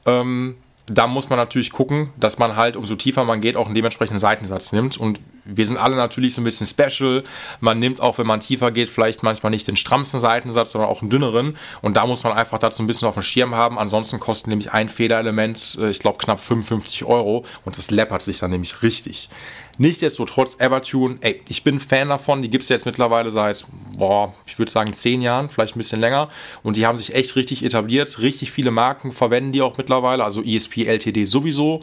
ähm, 0.06 0.56
da 0.92 1.06
muss 1.06 1.30
man 1.30 1.38
natürlich 1.38 1.72
gucken, 1.72 2.12
dass 2.18 2.40
man 2.40 2.56
halt, 2.56 2.76
umso 2.76 2.96
tiefer 2.96 3.24
man 3.24 3.42
geht, 3.42 3.56
auch 3.56 3.68
einen 3.68 3.76
dementsprechenden 3.76 4.20
Seitensatz 4.20 4.72
nimmt. 4.72 4.98
Und 4.98 5.20
wir 5.56 5.66
sind 5.66 5.78
alle 5.78 5.96
natürlich 5.96 6.34
so 6.36 6.42
ein 6.42 6.44
bisschen 6.44 6.68
special. 6.68 7.24
Man 7.60 7.80
nimmt 7.80 8.02
auch, 8.02 8.18
wenn 8.18 8.28
man 8.28 8.40
tiefer 8.40 8.72
geht, 8.72 8.90
vielleicht 8.90 9.24
manchmal 9.24 9.50
nicht 9.52 9.68
den 9.68 9.76
strammsten 9.76 10.20
Seitensatz, 10.20 10.72
sondern 10.72 10.90
auch 10.90 11.02
einen 11.02 11.10
dünneren. 11.10 11.58
Und 11.82 11.98
da 11.98 12.06
muss 12.06 12.24
man 12.24 12.34
einfach 12.34 12.60
dazu 12.60 12.84
ein 12.84 12.88
bisschen 12.88 13.08
auf 13.08 13.16
dem 13.16 13.24
Schirm 13.24 13.56
haben. 13.56 13.80
Ansonsten 13.80 14.20
kostet 14.20 14.48
nämlich 14.48 14.72
ein 14.72 14.90
Federelement, 14.90 15.78
äh, 15.80 15.90
ich 15.90 16.00
glaube, 16.00 16.18
knapp 16.18 16.40
55 16.40 17.04
Euro. 17.06 17.46
Und 17.66 17.78
das 17.78 17.92
läppert 17.92 18.22
sich 18.22 18.40
dann 18.40 18.52
nämlich 18.52 18.84
richtig. 18.84 19.30
Nichtsdestotrotz, 19.78 20.58
Evertune, 20.60 21.20
ey, 21.22 21.42
ich 21.48 21.64
bin 21.64 21.80
Fan 21.80 22.10
davon. 22.10 22.42
Die 22.42 22.50
gibt 22.50 22.64
es 22.64 22.70
jetzt 22.70 22.86
mittlerweile 22.86 23.32
seit, 23.32 23.66
boah, 23.98 24.34
ich 24.46 24.60
würde 24.60 24.70
sagen, 24.70 24.92
zehn 24.92 25.22
Jahren, 25.22 25.50
vielleicht 25.50 25.76
ein 25.76 25.80
bisschen 25.80 26.02
länger. 26.02 26.30
Und 26.64 26.76
die 26.76 26.86
haben 26.86 26.98
sich 26.98 27.16
echt 27.16 27.38
richtig 27.38 27.64
etabliert. 27.64 28.20
Richtig 28.20 28.52
viele 28.52 28.72
Marken 28.72 29.14
verwenden 29.14 29.54
die 29.54 29.62
auch 29.62 29.78
mittlerweile. 29.78 30.26
Also 30.26 30.44
ESP, 30.44 30.86
LTD 30.86 31.26
sowieso. 31.26 31.82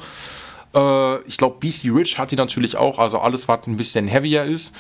Äh, 0.77 1.21
ich 1.23 1.39
glaube, 1.39 1.57
BC 1.59 1.91
Rich 1.91 2.19
hat 2.19 2.31
die 2.31 2.37
natürlich 2.37 2.77
auch. 2.77 2.99
Also 2.99 3.19
alles, 3.19 3.49
was 3.49 3.67
ein 3.67 3.77
bisschen 3.77 4.07
heavier 4.07 4.45
ist. 4.45 4.77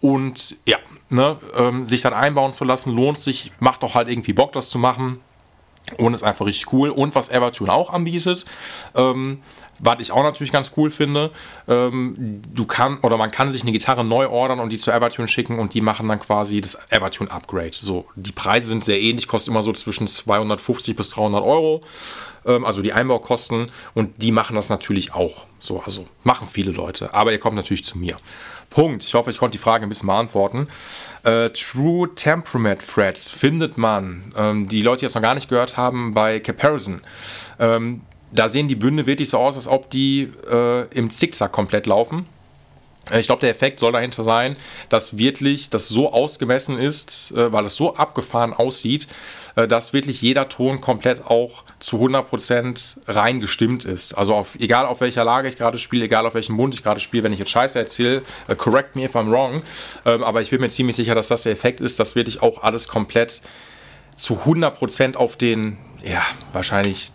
Und 0.00 0.56
ja, 0.66 0.78
ne, 1.08 1.38
ähm, 1.54 1.84
sich 1.84 2.02
dann 2.02 2.14
einbauen 2.14 2.52
zu 2.52 2.64
lassen, 2.64 2.94
lohnt 2.94 3.18
sich. 3.18 3.52
Macht 3.60 3.82
doch 3.82 3.94
halt 3.94 4.08
irgendwie 4.08 4.32
Bock, 4.32 4.52
das 4.52 4.70
zu 4.70 4.78
machen. 4.78 5.20
Und 5.98 6.14
ist 6.14 6.22
einfach 6.22 6.46
richtig 6.46 6.72
cool. 6.72 6.88
Und 6.88 7.14
was 7.14 7.28
Evertune 7.28 7.70
auch 7.70 7.90
anbietet, 7.90 8.46
ähm, 8.94 9.42
was 9.78 9.96
ich 10.00 10.12
auch 10.12 10.22
natürlich 10.22 10.52
ganz 10.52 10.72
cool 10.76 10.90
finde, 10.90 11.30
ähm, 11.68 12.42
du 12.52 12.64
kann 12.64 12.98
oder 13.00 13.16
man 13.16 13.30
kann 13.30 13.50
sich 13.50 13.62
eine 13.62 13.72
Gitarre 13.72 14.04
neu 14.04 14.28
ordern 14.28 14.60
und 14.60 14.70
die 14.70 14.76
zu 14.76 14.90
Evertune 14.90 15.28
schicken 15.28 15.58
und 15.58 15.74
die 15.74 15.80
machen 15.80 16.08
dann 16.08 16.20
quasi 16.20 16.60
das 16.60 16.78
Evertune 16.90 17.30
Upgrade. 17.30 17.72
So, 17.72 18.06
die 18.16 18.32
Preise 18.32 18.68
sind 18.68 18.84
sehr 18.84 19.00
ähnlich, 19.00 19.28
kostet 19.28 19.50
immer 19.50 19.62
so 19.62 19.72
zwischen 19.72 20.06
250 20.06 20.96
bis 20.96 21.10
300 21.10 21.44
Euro, 21.44 21.82
ähm, 22.46 22.64
also 22.64 22.82
die 22.82 22.92
Einbaukosten 22.92 23.70
und 23.94 24.22
die 24.22 24.32
machen 24.32 24.56
das 24.56 24.68
natürlich 24.68 25.14
auch. 25.14 25.46
So, 25.58 25.80
also 25.80 26.06
machen 26.22 26.46
viele 26.50 26.72
Leute, 26.72 27.14
aber 27.14 27.32
ihr 27.32 27.38
kommt 27.38 27.56
natürlich 27.56 27.84
zu 27.84 27.98
mir. 27.98 28.16
Punkt. 28.70 29.04
Ich 29.04 29.14
hoffe, 29.14 29.30
ich 29.30 29.38
konnte 29.38 29.56
die 29.56 29.62
Frage 29.62 29.86
ein 29.86 29.88
bisschen 29.88 30.08
beantworten. 30.08 30.68
Äh, 31.22 31.50
True 31.50 32.10
Temperament 32.14 32.82
Threads 32.86 33.30
findet 33.30 33.78
man, 33.78 34.34
ähm, 34.36 34.68
die 34.68 34.82
Leute, 34.82 35.00
die 35.00 35.06
das 35.06 35.14
noch 35.14 35.22
gar 35.22 35.34
nicht 35.34 35.48
gehört 35.48 35.76
haben, 35.76 36.12
bei 36.12 36.40
Comparison. 36.40 37.00
Ähm, 37.60 38.02
da 38.32 38.48
sehen 38.48 38.66
die 38.66 38.74
Bünde 38.74 39.06
wirklich 39.06 39.30
so 39.30 39.38
aus, 39.38 39.54
als 39.56 39.68
ob 39.68 39.90
die 39.90 40.28
äh, 40.50 40.88
im 40.88 41.08
Zickzack 41.10 41.52
komplett 41.52 41.86
laufen. 41.86 42.26
Äh, 43.10 43.20
ich 43.20 43.26
glaube, 43.26 43.40
der 43.40 43.50
Effekt 43.50 43.78
soll 43.78 43.92
dahinter 43.92 44.22
sein, 44.22 44.56
dass 44.88 45.18
wirklich 45.18 45.70
das 45.70 45.88
so 45.88 46.12
ausgemessen 46.12 46.78
ist, 46.78 47.32
äh, 47.32 47.52
weil 47.52 47.64
es 47.64 47.76
so 47.76 47.94
abgefahren 47.94 48.52
aussieht, 48.52 49.08
äh, 49.56 49.68
dass 49.68 49.92
wirklich 49.92 50.22
jeder 50.22 50.48
Ton 50.48 50.80
komplett 50.80 51.26
auch 51.26 51.64
zu 51.78 51.98
100% 51.98 52.98
rein 53.06 53.40
gestimmt 53.40 53.84
ist. 53.84 54.14
Also 54.14 54.34
auf, 54.34 54.56
egal 54.58 54.86
auf 54.86 55.00
welcher 55.00 55.24
Lage 55.24 55.48
ich 55.48 55.56
gerade 55.56 55.78
spiele, 55.78 56.04
egal 56.06 56.26
auf 56.26 56.34
welchem 56.34 56.56
Mund 56.56 56.74
ich 56.74 56.82
gerade 56.82 57.00
spiele, 57.00 57.24
wenn 57.24 57.32
ich 57.32 57.38
jetzt 57.38 57.50
Scheiße 57.50 57.78
erzähle, 57.78 58.22
äh, 58.48 58.54
correct 58.54 58.96
me 58.96 59.04
if 59.04 59.14
I'm 59.14 59.30
wrong, 59.30 59.62
ähm, 60.04 60.22
aber 60.22 60.42
ich 60.42 60.50
bin 60.50 60.60
mir 60.60 60.68
ziemlich 60.68 60.96
sicher, 60.96 61.14
dass 61.14 61.28
das 61.28 61.42
der 61.42 61.52
Effekt 61.52 61.80
ist, 61.80 62.00
dass 62.00 62.14
wirklich 62.14 62.42
auch 62.42 62.62
alles 62.62 62.88
komplett 62.88 63.42
zu 64.16 64.40
100% 64.44 65.16
auf 65.16 65.36
den, 65.36 65.78
ja, 66.02 66.22
wahrscheinlich 66.52 67.12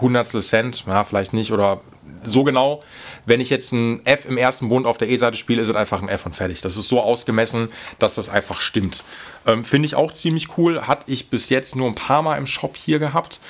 Hundertstel 0.00 0.42
Cent, 0.42 0.84
ja, 0.86 1.04
vielleicht 1.04 1.32
nicht 1.32 1.52
oder 1.52 1.80
so 2.22 2.44
genau. 2.44 2.82
Wenn 3.26 3.40
ich 3.40 3.50
jetzt 3.50 3.72
ein 3.72 4.04
F 4.04 4.24
im 4.24 4.36
ersten 4.36 4.68
Bund 4.68 4.86
auf 4.86 4.98
der 4.98 5.08
E-Seite 5.08 5.36
spiele, 5.36 5.60
ist 5.62 5.68
es 5.68 5.74
einfach 5.74 6.02
ein 6.02 6.08
F 6.08 6.26
und 6.26 6.34
fertig. 6.34 6.60
Das 6.60 6.76
ist 6.76 6.88
so 6.88 7.00
ausgemessen, 7.00 7.70
dass 7.98 8.16
das 8.16 8.28
einfach 8.28 8.60
stimmt. 8.60 9.04
Ähm, 9.46 9.64
Finde 9.64 9.86
ich 9.86 9.94
auch 9.94 10.12
ziemlich 10.12 10.58
cool. 10.58 10.82
Hatte 10.82 11.10
ich 11.10 11.28
bis 11.28 11.48
jetzt 11.48 11.76
nur 11.76 11.88
ein 11.88 11.94
paar 11.94 12.22
Mal 12.22 12.36
im 12.36 12.46
Shop 12.46 12.76
hier 12.76 12.98
gehabt. 12.98 13.40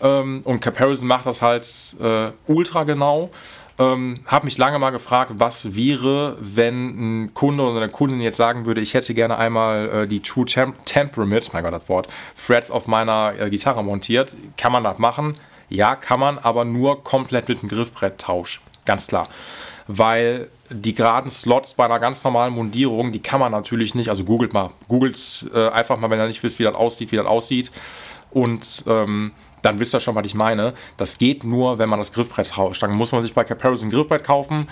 Ähm, 0.00 0.42
und 0.44 0.60
Comparison 0.60 1.06
macht 1.06 1.26
das 1.26 1.42
halt 1.42 1.94
äh, 2.00 2.30
ultra 2.46 2.84
genau. 2.84 3.30
Ähm, 3.78 4.20
habe 4.26 4.44
mich 4.44 4.58
lange 4.58 4.78
mal 4.78 4.90
gefragt, 4.90 5.32
was 5.36 5.74
wäre, 5.74 6.36
wenn 6.40 7.22
ein 7.24 7.34
Kunde 7.34 7.64
oder 7.64 7.80
eine 7.80 7.90
Kundin 7.90 8.20
jetzt 8.20 8.36
sagen 8.36 8.66
würde, 8.66 8.80
ich 8.80 8.92
hätte 8.94 9.14
gerne 9.14 9.38
einmal 9.38 9.88
äh, 9.88 10.06
die 10.06 10.20
True 10.20 10.44
Tem 10.44 10.74
Temperament, 10.84 11.52
mein 11.54 11.64
Gott, 11.64 11.72
das 11.72 11.88
Wort, 11.88 12.08
Frets 12.34 12.70
auf 12.70 12.86
meiner 12.86 13.34
äh, 13.38 13.48
Gitarre 13.48 13.82
montiert. 13.82 14.36
Kann 14.58 14.72
man 14.72 14.84
das 14.84 14.98
machen? 14.98 15.38
Ja, 15.72 15.96
kann 15.96 16.20
man, 16.20 16.38
aber 16.38 16.66
nur 16.66 17.02
komplett 17.02 17.48
mit 17.48 17.62
dem 17.62 17.68
Griffbretttausch. 17.70 18.60
Ganz 18.84 19.06
klar. 19.06 19.28
Weil 19.86 20.48
die 20.68 20.94
geraden 20.94 21.30
Slots 21.30 21.74
bei 21.74 21.86
einer 21.86 21.98
ganz 21.98 22.22
normalen 22.24 22.52
Mundierung, 22.52 23.10
die 23.10 23.20
kann 23.20 23.40
man 23.40 23.52
natürlich 23.52 23.94
nicht. 23.94 24.10
Also 24.10 24.24
googelt 24.24 24.52
mal. 24.52 24.70
Googelt 24.86 25.50
äh, 25.54 25.68
einfach 25.68 25.96
mal, 25.96 26.10
wenn 26.10 26.18
ihr 26.18 26.26
nicht 26.26 26.42
wisst, 26.42 26.58
wie 26.58 26.64
das 26.64 26.74
aussieht, 26.74 27.10
wie 27.10 27.16
das 27.16 27.26
aussieht. 27.26 27.72
Und 28.30 28.84
ähm, 28.86 29.32
dann 29.62 29.80
wisst 29.80 29.94
ihr 29.94 30.00
schon, 30.00 30.14
was 30.14 30.26
ich 30.26 30.34
meine. 30.34 30.74
Das 30.98 31.16
geht 31.16 31.42
nur, 31.42 31.78
wenn 31.78 31.88
man 31.88 31.98
das 31.98 32.12
Griffbrett 32.12 32.50
tauscht. 32.50 32.82
Dann 32.82 32.92
muss 32.92 33.12
man 33.12 33.22
sich 33.22 33.32
bei 33.32 33.44
Comparison 33.44 33.88
ein 33.88 33.92
Griffbrett 33.92 34.24
kaufen 34.24 34.68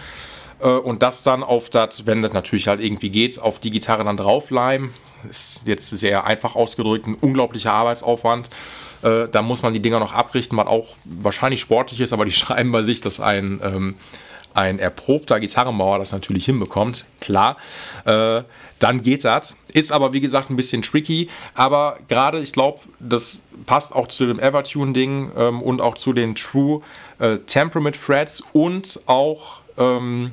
äh, 0.60 0.68
und 0.68 1.02
das 1.02 1.22
dann 1.22 1.42
auf 1.42 1.70
das, 1.70 2.06
wenn 2.06 2.20
das 2.20 2.34
natürlich 2.34 2.68
halt 2.68 2.80
irgendwie 2.80 3.08
geht, 3.08 3.40
auf 3.40 3.58
die 3.58 3.70
Gitarre 3.70 4.04
dann 4.04 4.18
draufleimen. 4.18 4.92
Ist 5.30 5.66
jetzt 5.66 5.88
sehr 5.90 6.24
einfach 6.24 6.56
ausgedrückt, 6.56 7.06
ein 7.06 7.14
unglaublicher 7.14 7.72
Arbeitsaufwand. 7.72 8.50
Äh, 9.02 9.28
da 9.28 9.42
muss 9.42 9.62
man 9.62 9.72
die 9.72 9.80
Dinger 9.80 10.00
noch 10.00 10.12
abrichten, 10.12 10.56
was 10.56 10.66
auch 10.66 10.96
wahrscheinlich 11.04 11.60
sportlich 11.60 12.00
ist, 12.00 12.12
aber 12.12 12.24
die 12.24 12.32
schreiben 12.32 12.72
bei 12.72 12.82
sich, 12.82 13.00
dass 13.00 13.20
ein, 13.20 13.60
ähm, 13.62 13.94
ein 14.54 14.78
erprobter 14.78 15.40
Gitarrenbauer 15.40 15.98
das 15.98 16.12
natürlich 16.12 16.44
hinbekommt, 16.44 17.04
klar, 17.20 17.56
äh, 18.04 18.42
dann 18.78 19.02
geht 19.02 19.24
das. 19.24 19.56
Ist 19.72 19.92
aber 19.92 20.12
wie 20.12 20.20
gesagt 20.20 20.50
ein 20.50 20.56
bisschen 20.56 20.82
tricky, 20.82 21.28
aber 21.54 21.98
gerade 22.08 22.40
ich 22.40 22.52
glaube, 22.52 22.80
das 22.98 23.42
passt 23.66 23.94
auch 23.94 24.08
zu 24.08 24.26
dem 24.26 24.40
Evertune-Ding 24.40 25.32
ähm, 25.36 25.62
und 25.62 25.80
auch 25.80 25.94
zu 25.94 26.12
den 26.12 26.34
True 26.34 26.82
äh, 27.18 27.38
Temperament 27.38 27.96
Threads 28.04 28.42
und 28.52 29.00
auch 29.06 29.60
ähm, 29.76 30.32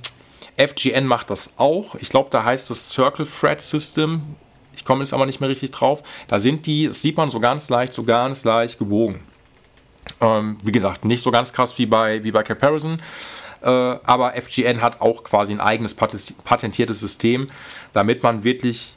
FGN 0.58 1.06
macht 1.06 1.30
das 1.30 1.54
auch. 1.58 1.96
Ich 1.96 2.10
glaube, 2.10 2.30
da 2.32 2.44
heißt 2.44 2.72
es 2.72 2.90
Circle 2.90 3.28
Thread 3.28 3.62
System. 3.62 4.24
Ich 4.78 4.86
komme 4.86 5.04
jetzt 5.04 5.14
aber 5.14 5.26
nicht 5.26 5.42
mehr 5.42 5.50
richtig 5.50 5.72
drauf. 5.72 6.04
Da 6.28 6.40
sind 6.40 6.66
die, 6.68 6.88
das 6.88 7.02
sieht 7.02 7.18
man 7.18 7.30
so 7.32 7.40
ganz 7.40 7.70
leicht, 7.70 7.94
so 7.94 8.04
ganz 8.04 8.44
leicht 8.44 8.78
gebogen. 8.78 9.22
Ähm, 10.22 10.58
wie 10.64 10.72
gesagt, 10.72 11.04
nicht 11.04 11.22
so 11.22 11.32
ganz 11.32 11.52
krass 11.52 11.78
wie 11.78 11.88
bei, 11.88 12.24
wie 12.24 12.32
bei 12.32 12.44
Comparison. 12.44 12.98
Äh, 13.62 13.70
aber 13.70 14.34
FGN 14.36 14.82
hat 14.82 15.02
auch 15.02 15.24
quasi 15.24 15.52
ein 15.52 15.60
eigenes 15.60 15.96
patentiertes 15.96 17.00
System, 17.00 17.48
damit 17.92 18.22
man 18.22 18.44
wirklich 18.44 18.96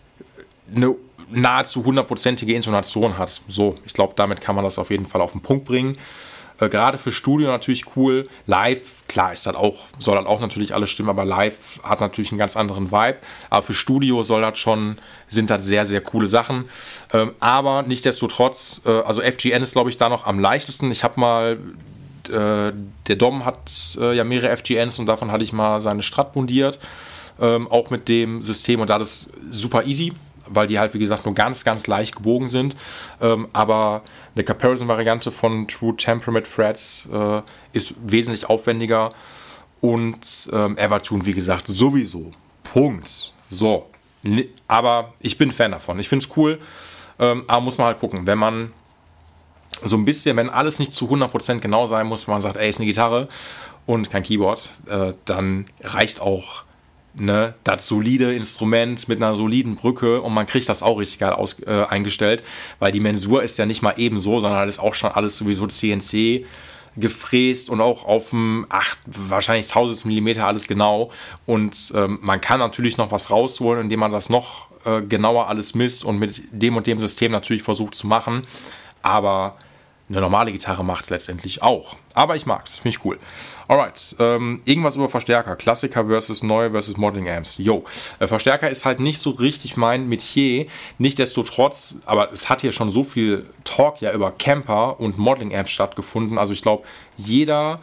eine 0.75 0.95
nahezu 1.31 1.85
hundertprozentige 1.85 2.55
Intonation 2.55 3.17
hat. 3.17 3.41
So, 3.49 3.77
ich 3.87 3.95
glaube, 3.95 4.13
damit 4.17 4.43
kann 4.43 4.55
man 4.55 4.65
das 4.65 4.79
auf 4.79 4.91
jeden 4.91 5.07
Fall 5.07 5.23
auf 5.23 5.33
den 5.33 5.41
Punkt 5.41 5.65
bringen. 5.65 5.97
Äh, 6.61 6.69
Gerade 6.69 6.99
für 6.99 7.13
Studio 7.13 7.49
natürlich 7.49 7.85
cool. 7.97 8.29
Live, 8.47 9.07
klar, 9.09 9.33
ist 9.33 9.47
das 9.47 9.57
auch, 9.57 9.87
soll 9.99 10.17
das 10.17 10.27
auch 10.27 10.41
natürlich 10.41 10.75
alles 10.75 10.91
stimmen, 10.91 11.09
aber 11.09 11.25
live 11.25 11.81
hat 11.83 12.01
natürlich 12.01 12.31
einen 12.31 12.39
ganz 12.39 12.57
anderen 12.57 12.93
Vibe. 12.93 13.19
Aber 13.49 13.63
für 13.63 13.75
Studio 13.75 14.23
soll 14.23 14.43
das 14.43 14.59
schon, 14.59 14.99
sind 15.29 15.51
das 15.51 15.65
sehr, 15.65 15.87
sehr 15.87 16.01
coole 16.01 16.27
Sachen. 16.27 16.67
Ähm, 17.13 17.33
aber 17.41 17.83
nichtsdestotrotz, 17.83 18.83
äh, 18.85 18.91
also 18.91 19.23
FGN 19.23 19.63
ist, 19.63 19.73
glaube 19.73 19.91
ich, 19.91 19.97
da 19.97 20.09
noch 20.09 20.27
am 20.27 20.39
leichtesten. 20.39 20.91
Ich 20.91 21.03
habe 21.05 21.19
mal 21.19 21.59
äh, 22.29 22.73
der 23.07 23.17
Dom 23.17 23.45
hat 23.45 23.97
äh, 23.99 24.15
ja 24.15 24.25
mehrere 24.25 24.57
FGNs 24.57 24.99
und 24.99 25.07
davon 25.07 25.33
hatte 25.33 25.43
ich 25.43 25.53
mal 25.53 25.81
seine 25.81 26.03
Strat 26.03 26.33
bundiert. 26.33 26.79
Ähm, 27.41 27.69
auch 27.69 27.89
mit 27.89 28.09
dem 28.09 28.43
System 28.43 28.81
und 28.81 28.91
da 28.91 28.99
ist 28.99 29.31
super 29.51 29.87
easy 29.87 30.13
weil 30.51 30.67
die 30.67 30.79
halt, 30.79 30.95
wie 30.95 30.99
gesagt, 30.99 31.25
nur 31.25 31.35
ganz, 31.35 31.65
ganz 31.65 31.87
leicht 31.87 32.17
gebogen 32.17 32.49
sind. 32.49 32.77
Ähm, 33.21 33.49
aber 33.53 34.03
eine 34.35 34.45
Comparison-Variante 34.45 35.31
von 35.31 35.67
True 35.69 35.97
Temperament 35.97 36.47
Threads 36.53 37.09
äh, 37.13 37.43
ist 37.73 37.95
wesentlich 38.05 38.49
aufwendiger 38.49 39.11
und 39.81 40.51
ähm, 40.53 40.77
Evertune, 40.77 41.25
wie 41.25 41.33
gesagt, 41.33 41.67
sowieso. 41.67 42.31
Punkt. 42.63 43.33
So. 43.49 43.87
Aber 44.69 45.15
ich 45.21 45.39
bin 45.39 45.51
Fan 45.51 45.73
davon. 45.73 45.99
Ich 45.99 46.09
finde 46.09 46.27
es 46.27 46.37
cool. 46.37 46.61
Ähm, 47.19 47.45
aber 47.47 47.61
muss 47.63 47.79
man 47.79 47.87
halt 47.87 47.99
gucken, 47.99 48.27
wenn 48.27 48.39
man 48.39 48.73
so 49.83 49.97
ein 49.97 50.05
bisschen, 50.05 50.37
wenn 50.37 50.51
alles 50.51 50.79
nicht 50.79 50.93
zu 50.93 51.07
100% 51.07 51.61
genau 51.61 51.87
sein 51.87 52.07
muss, 52.07 52.27
wenn 52.27 52.35
man 52.35 52.43
sagt, 52.43 52.57
ey, 52.57 52.69
ist 52.69 52.79
eine 52.79 52.87
Gitarre 52.87 53.29
und 53.87 54.11
kein 54.11 54.23
Keyboard, 54.23 54.71
äh, 54.87 55.15
dann 55.25 55.67
reicht 55.83 56.21
auch 56.21 56.65
ne, 57.15 57.55
das 57.65 57.87
solide 57.87 58.35
Instrument 58.35 59.09
mit 59.09 59.23
einer 59.23 59.35
soliden 59.35 59.77
Brücke 59.77 60.21
und 60.21 60.33
man 60.33 60.47
kriegt 60.47 60.69
das 60.69 60.83
auch 60.83 60.99
richtig 60.99 61.21
geil 61.21 61.33
aus, 61.33 61.61
äh, 61.61 61.85
eingestellt, 61.89 62.43
weil 62.79 62.93
die 62.93 63.01
Mensur 63.01 63.43
ist 63.43 63.59
ja 63.59 63.67
nicht 63.67 63.83
mal 63.83 63.95
eben 63.97 64.19
so, 64.19 64.41
sondern 64.41 64.67
das 64.67 64.77
ist 64.77 64.81
auch 64.81 64.95
schon 64.95 65.11
alles 65.11 65.37
sowieso 65.37 65.67
CNC 65.67 66.45
gefräst 66.97 67.71
und 67.71 67.81
auch 67.81 68.05
auf 68.05 68.31
dem 68.31 68.67
8, 68.69 68.99
wahrscheinlich 69.07 69.69
1000 69.69 70.07
Millimeter 70.07 70.47
alles 70.47 70.67
genau. 70.67 71.11
Und 71.47 71.93
ähm, 71.95 72.19
man 72.23 72.41
kann 72.41 72.59
natürlich 72.59 72.97
noch 72.97 73.13
was 73.13 73.31
rausholen, 73.31 73.83
indem 73.83 74.01
man 74.01 74.13
das 74.13 74.29
noch 74.29 74.69
äh, 74.85 75.01
genauer 75.03 75.49
alles 75.49 75.75
misst 75.75 76.05
und 76.05 76.19
mit 76.19 76.43
dem 76.51 76.77
und 76.77 76.87
dem 76.87 76.99
System 76.99 77.33
natürlich 77.33 77.63
versucht 77.63 77.95
zu 77.95 78.07
machen. 78.07 78.43
Aber 79.03 79.57
eine 80.11 80.21
normale 80.21 80.51
Gitarre 80.51 80.85
macht 80.85 81.05
es 81.05 81.11
letztendlich 81.11 81.63
auch. 81.63 81.97
Aber 82.15 82.35
ich 82.35 82.45
mag 82.45 82.67
es, 82.67 82.81
finde 82.81 82.97
ich 82.97 83.05
cool. 83.05 83.19
Alright, 83.69 84.17
ähm, 84.19 84.61
irgendwas 84.65 84.97
über 84.97 85.09
Verstärker. 85.09 85.55
Klassiker 85.55 86.07
versus 86.07 86.43
neue 86.43 86.73
versus 86.73 86.97
Modeling 86.97 87.31
Amps. 87.31 87.59
Yo, 87.59 87.85
äh, 88.19 88.27
Verstärker 88.27 88.69
ist 88.69 88.85
halt 88.85 88.99
nicht 88.99 89.21
so 89.21 89.31
richtig 89.31 89.77
mein 89.77 90.09
Metier. 90.09 90.67
Nichtsdestotrotz, 90.99 91.99
aber 92.07 92.33
es 92.33 92.49
hat 92.49 92.63
hier 92.63 92.73
schon 92.73 92.91
so 92.91 93.05
viel 93.05 93.47
Talk 93.63 94.01
ja 94.01 94.13
über 94.13 94.33
Camper 94.33 94.99
und 94.99 95.17
Modeling 95.17 95.55
Amps 95.55 95.71
stattgefunden. 95.71 96.39
Also 96.39 96.55
ich 96.55 96.63
glaube, 96.63 96.85
jeder 97.17 97.81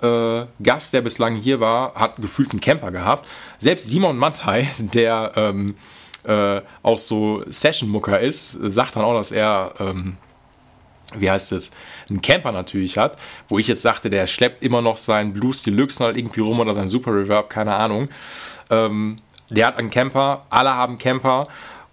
äh, 0.00 0.46
Gast, 0.62 0.94
der 0.94 1.02
bislang 1.02 1.36
hier 1.36 1.60
war, 1.60 1.94
hat 1.94 2.16
gefühlt 2.16 2.52
einen 2.52 2.60
Camper 2.60 2.90
gehabt. 2.90 3.26
Selbst 3.58 3.88
Simon 3.88 4.16
Mattei, 4.16 4.70
der 4.78 5.32
ähm, 5.36 5.76
äh, 6.24 6.62
auch 6.82 6.98
so 6.98 7.44
Session-Mucker 7.46 8.18
ist, 8.18 8.52
sagt 8.52 8.96
dann 8.96 9.04
auch, 9.04 9.14
dass 9.14 9.30
er 9.30 9.74
ähm, 9.78 10.16
wie 11.14 11.30
heißt 11.30 11.52
es, 11.52 11.70
einen 12.10 12.20
Camper 12.20 12.52
natürlich 12.52 12.98
hat, 12.98 13.16
wo 13.48 13.58
ich 13.58 13.68
jetzt 13.68 13.82
sagte, 13.82 14.10
der 14.10 14.26
schleppt 14.26 14.62
immer 14.62 14.82
noch 14.82 14.96
seinen 14.96 15.32
Blues 15.32 15.62
Deluxe 15.62 16.02
halt 16.02 16.16
irgendwie 16.16 16.40
rum 16.40 16.60
oder 16.60 16.74
sein 16.74 16.88
Super 16.88 17.12
Reverb, 17.14 17.48
keine 17.48 17.74
Ahnung. 17.74 18.08
Ähm, 18.70 19.16
der 19.48 19.68
hat 19.68 19.78
einen 19.78 19.90
Camper, 19.90 20.46
alle 20.50 20.74
haben 20.74 20.98
Camper 20.98 21.48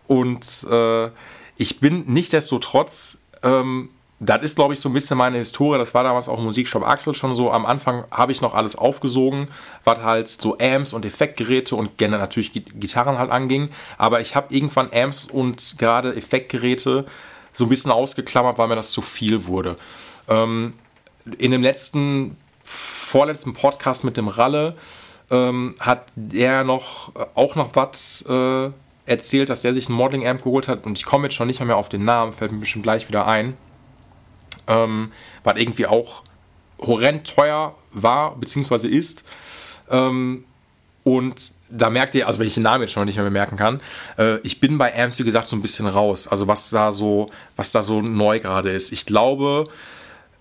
und 0.07 0.65
äh, 0.69 1.09
ich 1.57 1.79
bin 1.79 2.05
nicht 2.05 2.33
desto 2.33 2.57
trotz, 2.57 3.19
ähm, 3.43 3.89
das 4.19 4.41
ist 4.41 4.55
glaube 4.55 4.73
ich 4.73 4.79
so 4.79 4.89
ein 4.89 4.93
bisschen 4.93 5.17
meine 5.17 5.37
Historie, 5.37 5.77
das 5.77 5.93
war 5.93 6.03
damals 6.03 6.27
auch 6.27 6.39
Musikshop 6.39 6.83
Axel 6.83 7.13
schon 7.13 7.35
so, 7.35 7.51
am 7.51 7.67
Anfang 7.67 8.05
habe 8.09 8.31
ich 8.31 8.41
noch 8.41 8.55
alles 8.55 8.75
aufgesogen, 8.75 9.49
was 9.83 9.99
halt 9.99 10.27
so 10.27 10.57
Amps 10.57 10.93
und 10.93 11.05
Effektgeräte 11.05 11.75
und 11.75 11.97
gerne 11.99 12.17
natürlich 12.17 12.51
Gitarren 12.53 13.19
halt 13.19 13.29
anging, 13.29 13.69
aber 13.99 14.19
ich 14.21 14.35
habe 14.35 14.53
irgendwann 14.53 14.89
Amps 14.91 15.25
und 15.25 15.75
gerade 15.77 16.15
Effektgeräte 16.15 17.05
so 17.53 17.65
ein 17.65 17.69
bisschen 17.69 17.91
ausgeklammert, 17.91 18.57
weil 18.57 18.67
mir 18.67 18.75
das 18.75 18.91
zu 18.91 19.01
viel 19.01 19.45
wurde. 19.45 19.75
Ähm, 20.27 20.73
in 21.37 21.51
dem 21.51 21.61
letzten, 21.61 22.37
vorletzten 22.63 23.53
Podcast 23.53 24.03
mit 24.03 24.17
dem 24.17 24.27
Ralle 24.27 24.75
ähm, 25.31 25.75
hat 25.79 26.11
er 26.33 26.63
noch, 26.63 27.15
äh, 27.15 27.25
auch 27.35 27.55
noch 27.55 27.75
was 27.75 28.23
äh, 28.27 28.69
erzählt, 29.05 29.49
dass 29.49 29.63
er 29.65 29.73
sich 29.73 29.89
ein 29.89 29.93
Modeling 29.93 30.27
Amp 30.27 30.43
geholt 30.43 30.67
hat 30.67 30.85
und 30.85 30.97
ich 30.97 31.05
komme 31.05 31.25
jetzt 31.25 31.35
schon 31.35 31.47
nicht 31.47 31.63
mehr 31.63 31.77
auf 31.77 31.89
den 31.89 32.05
Namen, 32.05 32.33
fällt 32.33 32.51
mir 32.51 32.59
bestimmt 32.59 32.83
gleich 32.83 33.07
wieder 33.07 33.27
ein. 33.27 33.55
Ähm, 34.67 35.11
was 35.43 35.57
irgendwie 35.57 35.87
auch 35.87 36.23
horrend 36.79 37.27
teuer 37.27 37.75
war, 37.91 38.35
beziehungsweise 38.35 38.87
ist. 38.87 39.23
Ähm, 39.89 40.45
und 41.03 41.53
da 41.69 41.89
merkt 41.89 42.15
ihr, 42.15 42.27
also 42.27 42.39
wenn 42.39 42.47
ich 42.47 42.53
den 42.53 42.63
Namen 42.63 42.83
jetzt 42.83 42.93
schon 42.93 43.05
nicht 43.05 43.17
mehr 43.17 43.29
merken 43.29 43.57
kann, 43.57 43.81
äh, 44.17 44.37
ich 44.39 44.59
bin 44.59 44.77
bei 44.77 44.97
Amps, 44.97 45.19
wie 45.19 45.23
gesagt, 45.23 45.47
so 45.47 45.55
ein 45.55 45.61
bisschen 45.61 45.87
raus. 45.87 46.27
Also 46.27 46.47
was 46.47 46.69
da 46.69 46.91
so, 46.91 47.29
was 47.55 47.71
da 47.71 47.83
so 47.83 48.01
neu 48.01 48.39
gerade 48.39 48.71
ist. 48.71 48.91
Ich 48.91 49.05
glaube, 49.05 49.67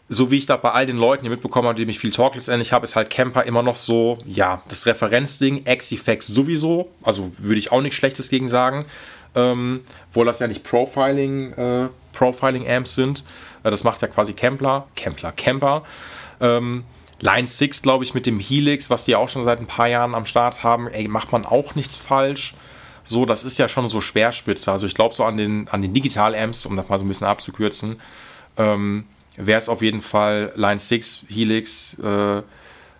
so 0.08 0.30
wie 0.30 0.38
ich 0.38 0.46
da 0.46 0.56
bei 0.56 0.70
all 0.70 0.86
den 0.86 0.98
Leuten 0.98 1.22
hier 1.22 1.30
mitbekommen 1.30 1.66
habe, 1.68 1.76
die 1.76 1.86
mich 1.86 1.98
viel 1.98 2.10
Talk 2.10 2.34
letztendlich 2.34 2.72
habe, 2.72 2.84
ist 2.84 2.96
halt 2.96 3.10
Camper 3.10 3.44
immer 3.44 3.62
noch 3.62 3.76
so, 3.76 4.18
ja, 4.26 4.62
das 4.68 4.86
Referenzding, 4.86 5.64
X-Effects 5.66 6.26
sowieso. 6.28 6.90
Also 7.02 7.30
würde 7.38 7.58
ich 7.58 7.72
auch 7.72 7.80
nichts 7.80 7.96
Schlechtes 7.96 8.28
gegen 8.28 8.48
sagen. 8.48 8.84
Ähm, 9.34 9.80
obwohl 10.10 10.26
das 10.26 10.38
ja 10.40 10.46
nicht 10.46 10.62
Profiling, 10.62 11.52
äh, 11.54 11.88
Profiling-Amps 12.12 12.94
sind. 12.94 13.24
Äh, 13.62 13.70
das 13.70 13.82
macht 13.84 14.02
ja 14.02 14.08
quasi 14.08 14.34
Campler, 14.34 14.86
Campler, 14.94 15.32
Camper. 15.32 15.82
Ähm, 16.40 16.84
Line 17.22 17.46
6, 17.46 17.82
glaube 17.82 18.04
ich, 18.04 18.14
mit 18.14 18.26
dem 18.26 18.40
Helix, 18.40 18.90
was 18.90 19.04
die 19.04 19.14
auch 19.14 19.28
schon 19.28 19.44
seit 19.44 19.60
ein 19.60 19.66
paar 19.66 19.86
Jahren 19.86 20.14
am 20.14 20.26
Start 20.26 20.64
haben, 20.64 20.88
ey, 20.88 21.06
macht 21.06 21.30
man 21.30 21.46
auch 21.46 21.76
nichts 21.76 21.96
falsch. 21.96 22.54
So, 23.04 23.24
das 23.26 23.44
ist 23.44 23.58
ja 23.58 23.68
schon 23.68 23.86
so 23.86 24.00
Schwerspitze. 24.00 24.70
Also 24.70 24.86
ich 24.86 24.94
glaube 24.94 25.14
so 25.14 25.24
an 25.24 25.36
den, 25.36 25.68
an 25.68 25.82
den 25.82 25.94
Digital-Amps, 25.94 26.66
um 26.66 26.76
das 26.76 26.88
mal 26.88 26.98
so 26.98 27.04
ein 27.04 27.08
bisschen 27.08 27.28
abzukürzen, 27.28 28.00
ähm, 28.56 29.04
wäre 29.36 29.58
es 29.58 29.68
auf 29.68 29.82
jeden 29.82 30.00
Fall 30.00 30.52
Line 30.56 30.80
6, 30.80 31.26
Helix, 31.28 31.96
äh, 32.00 32.42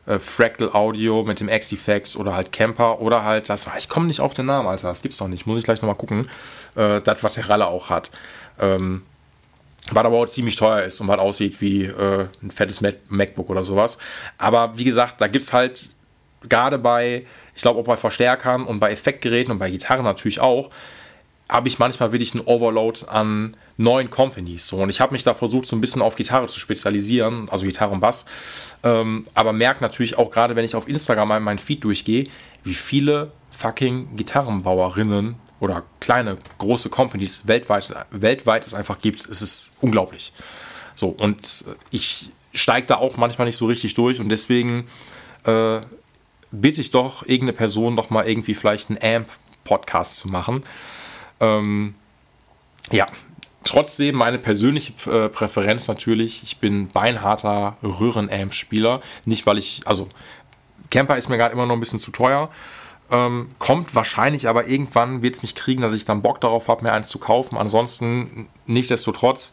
äh, 0.06 0.18
Fractal 0.18 0.70
Audio 0.72 1.24
mit 1.24 1.40
dem 1.40 1.48
X-Effects 1.48 2.16
oder 2.16 2.34
halt 2.34 2.52
Camper 2.52 3.00
oder 3.00 3.24
halt 3.24 3.48
das, 3.48 3.68
ich 3.76 3.88
komme 3.88 4.06
nicht 4.06 4.20
auf 4.20 4.34
den 4.34 4.46
Namen, 4.46 4.68
Alter, 4.68 4.88
das 4.88 5.02
gibt's 5.02 5.18
doch 5.18 5.28
nicht, 5.28 5.46
muss 5.46 5.58
ich 5.58 5.64
gleich 5.64 5.82
nochmal 5.82 5.96
gucken, 5.96 6.28
äh, 6.76 7.00
das, 7.00 7.22
was 7.22 7.34
der 7.34 7.48
Ralle 7.48 7.66
auch 7.66 7.90
hat. 7.90 8.10
Ähm, 8.58 9.02
was 9.90 10.04
aber 10.04 10.16
auch 10.16 10.26
ziemlich 10.26 10.56
teuer 10.56 10.82
ist 10.82 11.00
und 11.00 11.08
was 11.08 11.18
aussieht 11.18 11.60
wie 11.60 11.84
äh, 11.84 12.26
ein 12.42 12.50
fettes 12.50 12.82
MacBook 13.08 13.50
oder 13.50 13.64
sowas. 13.64 13.98
Aber 14.38 14.78
wie 14.78 14.84
gesagt, 14.84 15.20
da 15.20 15.26
gibt 15.26 15.42
es 15.42 15.52
halt 15.52 15.88
gerade 16.48 16.78
bei, 16.78 17.26
ich 17.54 17.62
glaube 17.62 17.80
auch 17.80 17.84
bei 17.84 17.96
Verstärkern 17.96 18.64
und 18.64 18.78
bei 18.80 18.92
Effektgeräten 18.92 19.52
und 19.52 19.58
bei 19.58 19.70
Gitarren 19.70 20.04
natürlich 20.04 20.40
auch, 20.40 20.70
habe 21.48 21.68
ich 21.68 21.78
manchmal 21.78 22.12
wirklich 22.12 22.34
einen 22.34 22.44
Overload 22.44 23.00
an 23.08 23.56
neuen 23.76 24.10
Companies. 24.10 24.66
So. 24.66 24.78
Und 24.78 24.88
ich 24.88 25.00
habe 25.00 25.12
mich 25.12 25.24
da 25.24 25.34
versucht, 25.34 25.66
so 25.66 25.76
ein 25.76 25.80
bisschen 25.80 26.00
auf 26.00 26.14
Gitarre 26.16 26.46
zu 26.46 26.58
spezialisieren, 26.58 27.48
also 27.50 27.66
Gitarre 27.66 27.92
und 27.92 28.00
Bass. 28.00 28.24
Ähm, 28.82 29.26
aber 29.34 29.52
merke 29.52 29.82
natürlich 29.82 30.16
auch 30.16 30.30
gerade, 30.30 30.56
wenn 30.56 30.64
ich 30.64 30.74
auf 30.74 30.88
Instagram 30.88 31.42
meinen 31.42 31.58
Feed 31.58 31.84
durchgehe, 31.84 32.28
wie 32.64 32.74
viele 32.74 33.32
fucking 33.50 34.16
Gitarrenbauerinnen 34.16 35.34
oder 35.62 35.84
kleine, 36.00 36.38
große 36.58 36.90
Companies 36.90 37.46
weltweit, 37.46 37.94
weltweit 38.10 38.66
es 38.66 38.74
einfach 38.74 39.00
gibt, 39.00 39.28
es 39.28 39.42
ist 39.42 39.70
unglaublich. 39.80 40.32
So, 40.96 41.10
und 41.10 41.64
ich 41.92 42.32
steige 42.52 42.88
da 42.88 42.96
auch 42.96 43.16
manchmal 43.16 43.46
nicht 43.46 43.56
so 43.56 43.66
richtig 43.66 43.94
durch 43.94 44.18
und 44.18 44.28
deswegen 44.28 44.88
äh, 45.44 45.80
bitte 46.50 46.80
ich 46.80 46.90
doch 46.90 47.22
irgendeine 47.22 47.52
Person 47.52 47.94
noch 47.94 48.10
mal 48.10 48.28
irgendwie 48.28 48.56
vielleicht 48.56 48.90
einen 48.90 48.98
AMP-Podcast 49.00 50.16
zu 50.16 50.26
machen. 50.26 50.64
Ähm, 51.38 51.94
ja, 52.90 53.06
trotzdem 53.62 54.16
meine 54.16 54.38
persönliche 54.38 54.92
äh, 55.08 55.28
Präferenz 55.28 55.86
natürlich. 55.86 56.42
Ich 56.42 56.56
bin 56.56 56.88
beinharter 56.88 57.76
Röhren-Amp-Spieler. 57.84 59.00
Nicht, 59.26 59.46
weil 59.46 59.58
ich, 59.58 59.82
also 59.84 60.08
Camper 60.90 61.16
ist 61.16 61.28
mir 61.28 61.36
gerade 61.36 61.52
immer 61.52 61.66
noch 61.66 61.74
ein 61.74 61.80
bisschen 61.80 62.00
zu 62.00 62.10
teuer. 62.10 62.50
Ähm, 63.12 63.50
kommt 63.58 63.94
wahrscheinlich, 63.94 64.48
aber 64.48 64.68
irgendwann 64.68 65.20
wird 65.20 65.36
es 65.36 65.42
mich 65.42 65.54
kriegen, 65.54 65.82
dass 65.82 65.92
ich 65.92 66.06
dann 66.06 66.22
Bock 66.22 66.40
darauf 66.40 66.68
habe, 66.68 66.82
mir 66.82 66.92
eins 66.92 67.08
zu 67.08 67.18
kaufen. 67.18 67.58
Ansonsten, 67.58 68.48
nichtsdestotrotz, 68.66 69.52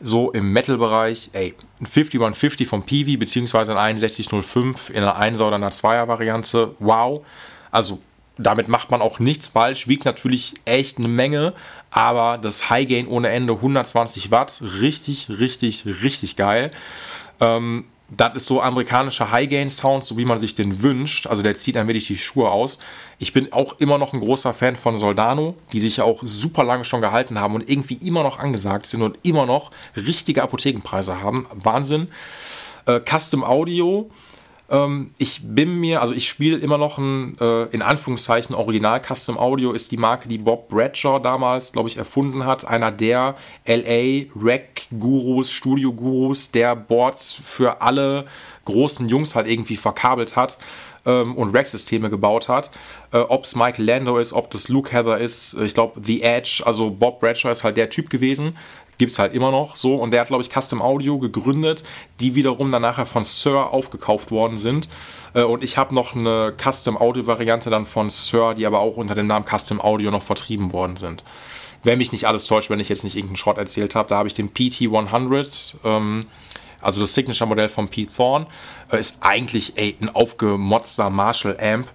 so 0.00 0.32
im 0.32 0.52
Metal-Bereich, 0.52 1.30
ey, 1.32 1.54
ein 1.80 1.86
5150 1.86 2.66
vom 2.66 2.82
Peavey, 2.82 3.16
beziehungsweise 3.16 3.78
ein 3.78 4.00
6105 4.00 4.90
in 4.90 5.04
einer 5.04 5.20
1er 5.20 5.46
oder 5.46 5.56
einer 5.56 5.70
2er 5.70 6.08
Variante, 6.08 6.74
wow. 6.80 7.24
Also 7.70 8.00
damit 8.36 8.66
macht 8.66 8.90
man 8.90 9.02
auch 9.02 9.20
nichts 9.20 9.48
falsch, 9.48 9.86
wiegt 9.86 10.04
natürlich 10.04 10.54
echt 10.64 10.98
eine 10.98 11.08
Menge, 11.08 11.52
aber 11.90 12.38
das 12.38 12.70
High 12.70 12.88
Gain 12.88 13.06
ohne 13.06 13.28
Ende 13.28 13.52
120 13.52 14.32
Watt, 14.32 14.62
richtig, 14.80 15.28
richtig, 15.28 15.84
richtig 15.86 16.34
geil. 16.36 16.72
Ähm, 17.38 17.84
das 18.16 18.34
ist 18.34 18.46
so 18.46 18.60
amerikanischer 18.60 19.30
High-Gain-Sound, 19.30 20.04
so 20.04 20.18
wie 20.18 20.24
man 20.24 20.38
sich 20.38 20.54
den 20.54 20.82
wünscht. 20.82 21.26
Also 21.26 21.42
der 21.42 21.54
zieht 21.54 21.76
ein 21.76 21.86
wenig 21.86 22.06
die 22.06 22.18
Schuhe 22.18 22.50
aus. 22.50 22.78
Ich 23.18 23.32
bin 23.32 23.52
auch 23.52 23.78
immer 23.78 23.98
noch 23.98 24.12
ein 24.12 24.20
großer 24.20 24.52
Fan 24.52 24.76
von 24.76 24.96
Soldano, 24.96 25.54
die 25.72 25.80
sich 25.80 25.98
ja 25.98 26.04
auch 26.04 26.20
super 26.24 26.64
lange 26.64 26.84
schon 26.84 27.00
gehalten 27.00 27.38
haben 27.38 27.54
und 27.54 27.70
irgendwie 27.70 27.94
immer 27.94 28.22
noch 28.22 28.38
angesagt 28.38 28.86
sind 28.86 29.02
und 29.02 29.18
immer 29.22 29.46
noch 29.46 29.70
richtige 29.96 30.42
Apothekenpreise 30.42 31.20
haben. 31.20 31.46
Wahnsinn. 31.54 32.08
Äh, 32.86 33.00
Custom 33.00 33.44
Audio 33.44 34.10
ähm, 34.70 35.10
ich 35.18 35.40
bin 35.42 35.80
mir, 35.80 36.00
also 36.00 36.14
ich 36.14 36.28
spiele 36.28 36.58
immer 36.58 36.78
noch 36.78 36.96
ein, 36.98 37.36
äh, 37.40 37.64
in 37.66 37.82
Anführungszeichen, 37.82 38.54
Original 38.54 39.02
Custom 39.02 39.36
Audio 39.36 39.72
ist 39.72 39.90
die 39.90 39.96
Marke, 39.96 40.28
die 40.28 40.38
Bob 40.38 40.68
Bradshaw 40.68 41.18
damals, 41.18 41.72
glaube 41.72 41.88
ich, 41.88 41.96
erfunden 41.96 42.46
hat. 42.46 42.64
Einer 42.64 42.92
der 42.92 43.36
LA 43.66 44.26
Rack-Gurus, 44.36 45.50
Studio-Gurus, 45.50 46.52
der 46.52 46.76
Boards 46.76 47.32
für 47.32 47.82
alle 47.82 48.26
großen 48.64 49.08
Jungs 49.08 49.34
halt 49.34 49.48
irgendwie 49.48 49.76
verkabelt 49.76 50.36
hat 50.36 50.58
ähm, 51.04 51.34
und 51.34 51.54
Rack-Systeme 51.54 52.08
gebaut 52.08 52.48
hat. 52.48 52.70
Äh, 53.12 53.18
ob 53.18 53.44
es 53.44 53.56
Michael 53.56 53.84
Lando 53.84 54.18
ist, 54.18 54.32
ob 54.32 54.50
das 54.50 54.68
Luke 54.68 54.92
Heather 54.92 55.18
ist, 55.18 55.54
ich 55.54 55.74
glaube 55.74 56.00
The 56.04 56.22
Edge, 56.22 56.62
also 56.64 56.90
Bob 56.90 57.18
Bradshaw 57.18 57.50
ist 57.50 57.64
halt 57.64 57.76
der 57.76 57.90
Typ 57.90 58.08
gewesen, 58.08 58.56
gibt 59.00 59.12
es 59.12 59.18
halt 59.18 59.32
immer 59.32 59.50
noch 59.50 59.76
so. 59.76 59.94
Und 59.94 60.10
der 60.10 60.20
hat, 60.20 60.28
glaube 60.28 60.42
ich, 60.42 60.50
Custom 60.50 60.82
Audio 60.82 61.18
gegründet, 61.18 61.82
die 62.20 62.34
wiederum 62.34 62.70
dann 62.70 62.82
nachher 62.82 63.06
von 63.06 63.24
Sir 63.24 63.72
aufgekauft 63.72 64.30
worden 64.30 64.58
sind. 64.58 64.90
Äh, 65.32 65.42
und 65.42 65.64
ich 65.64 65.78
habe 65.78 65.94
noch 65.94 66.14
eine 66.14 66.52
Custom 66.62 66.98
Audio 66.98 67.26
Variante 67.26 67.70
dann 67.70 67.86
von 67.86 68.10
Sir, 68.10 68.52
die 68.54 68.66
aber 68.66 68.80
auch 68.80 68.98
unter 68.98 69.14
dem 69.14 69.26
Namen 69.26 69.46
Custom 69.46 69.80
Audio 69.80 70.10
noch 70.10 70.22
vertrieben 70.22 70.74
worden 70.74 70.96
sind. 70.96 71.24
Wenn 71.82 71.96
mich 71.96 72.12
nicht 72.12 72.26
alles 72.26 72.44
täuscht, 72.44 72.68
wenn 72.68 72.78
ich 72.78 72.90
jetzt 72.90 73.02
nicht 73.02 73.16
irgendeinen 73.16 73.38
Schrott 73.38 73.56
erzählt 73.56 73.94
habe, 73.94 74.10
da 74.10 74.18
habe 74.18 74.28
ich 74.28 74.34
den 74.34 74.50
PT100. 74.50 75.76
Ähm, 75.82 76.26
also 76.82 77.00
das 77.00 77.14
Signature-Modell 77.14 77.70
von 77.70 77.88
Pete 77.88 78.14
Thorne, 78.14 78.48
äh, 78.92 78.98
ist 78.98 79.16
eigentlich 79.20 79.78
ey, 79.78 79.96
ein 79.98 80.10
aufgemotzter 80.10 81.08
Marshall-Amp 81.08 81.86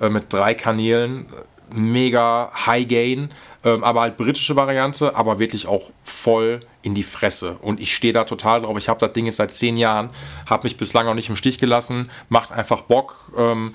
äh, 0.00 0.08
mit 0.08 0.32
drei 0.32 0.54
Kanälen, 0.54 1.26
mega 1.74 2.50
High 2.66 2.88
Gain, 2.88 3.30
ähm, 3.64 3.84
aber 3.84 4.02
halt 4.02 4.16
britische 4.16 4.56
Variante, 4.56 5.14
aber 5.16 5.38
wirklich 5.38 5.66
auch 5.66 5.90
voll 6.02 6.60
in 6.82 6.94
die 6.94 7.02
Fresse. 7.02 7.56
Und 7.62 7.80
ich 7.80 7.94
stehe 7.94 8.12
da 8.12 8.24
total 8.24 8.62
drauf. 8.62 8.76
Ich 8.78 8.88
habe 8.88 9.00
das 9.00 9.12
Ding 9.12 9.26
jetzt 9.26 9.36
seit 9.36 9.52
zehn 9.52 9.76
Jahren, 9.76 10.10
habe 10.46 10.64
mich 10.64 10.76
bislang 10.76 11.06
auch 11.06 11.14
nicht 11.14 11.28
im 11.28 11.36
Stich 11.36 11.58
gelassen, 11.58 12.10
macht 12.28 12.52
einfach 12.52 12.82
Bock. 12.82 13.32
Ähm, 13.36 13.74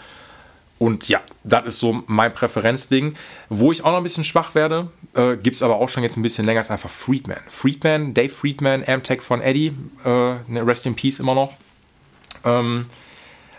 und 0.79 1.09
ja, 1.09 1.21
das 1.43 1.65
ist 1.65 1.79
so 1.79 2.03
mein 2.07 2.33
Präferenzding. 2.33 3.15
Wo 3.49 3.71
ich 3.71 3.83
auch 3.83 3.91
noch 3.91 3.97
ein 3.97 4.03
bisschen 4.03 4.23
schwach 4.23 4.55
werde, 4.55 4.89
äh, 5.13 5.35
gibt 5.35 5.57
es 5.57 5.61
aber 5.61 5.75
auch 5.75 5.89
schon 5.89 6.03
jetzt 6.03 6.15
ein 6.17 6.21
bisschen 6.21 6.45
länger, 6.45 6.61
ist 6.61 6.71
einfach 6.71 6.89
Friedman. 6.89 7.39
Friedman, 7.47 8.13
Dave 8.13 8.29
Friedman, 8.29 8.83
Amtech 8.87 9.21
von 9.21 9.41
Eddie, 9.41 9.75
äh, 10.05 10.35
ne, 10.47 10.65
Rest 10.65 10.85
in 10.85 10.95
Peace 10.95 11.19
immer 11.19 11.35
noch, 11.35 11.57
ähm, 12.45 12.85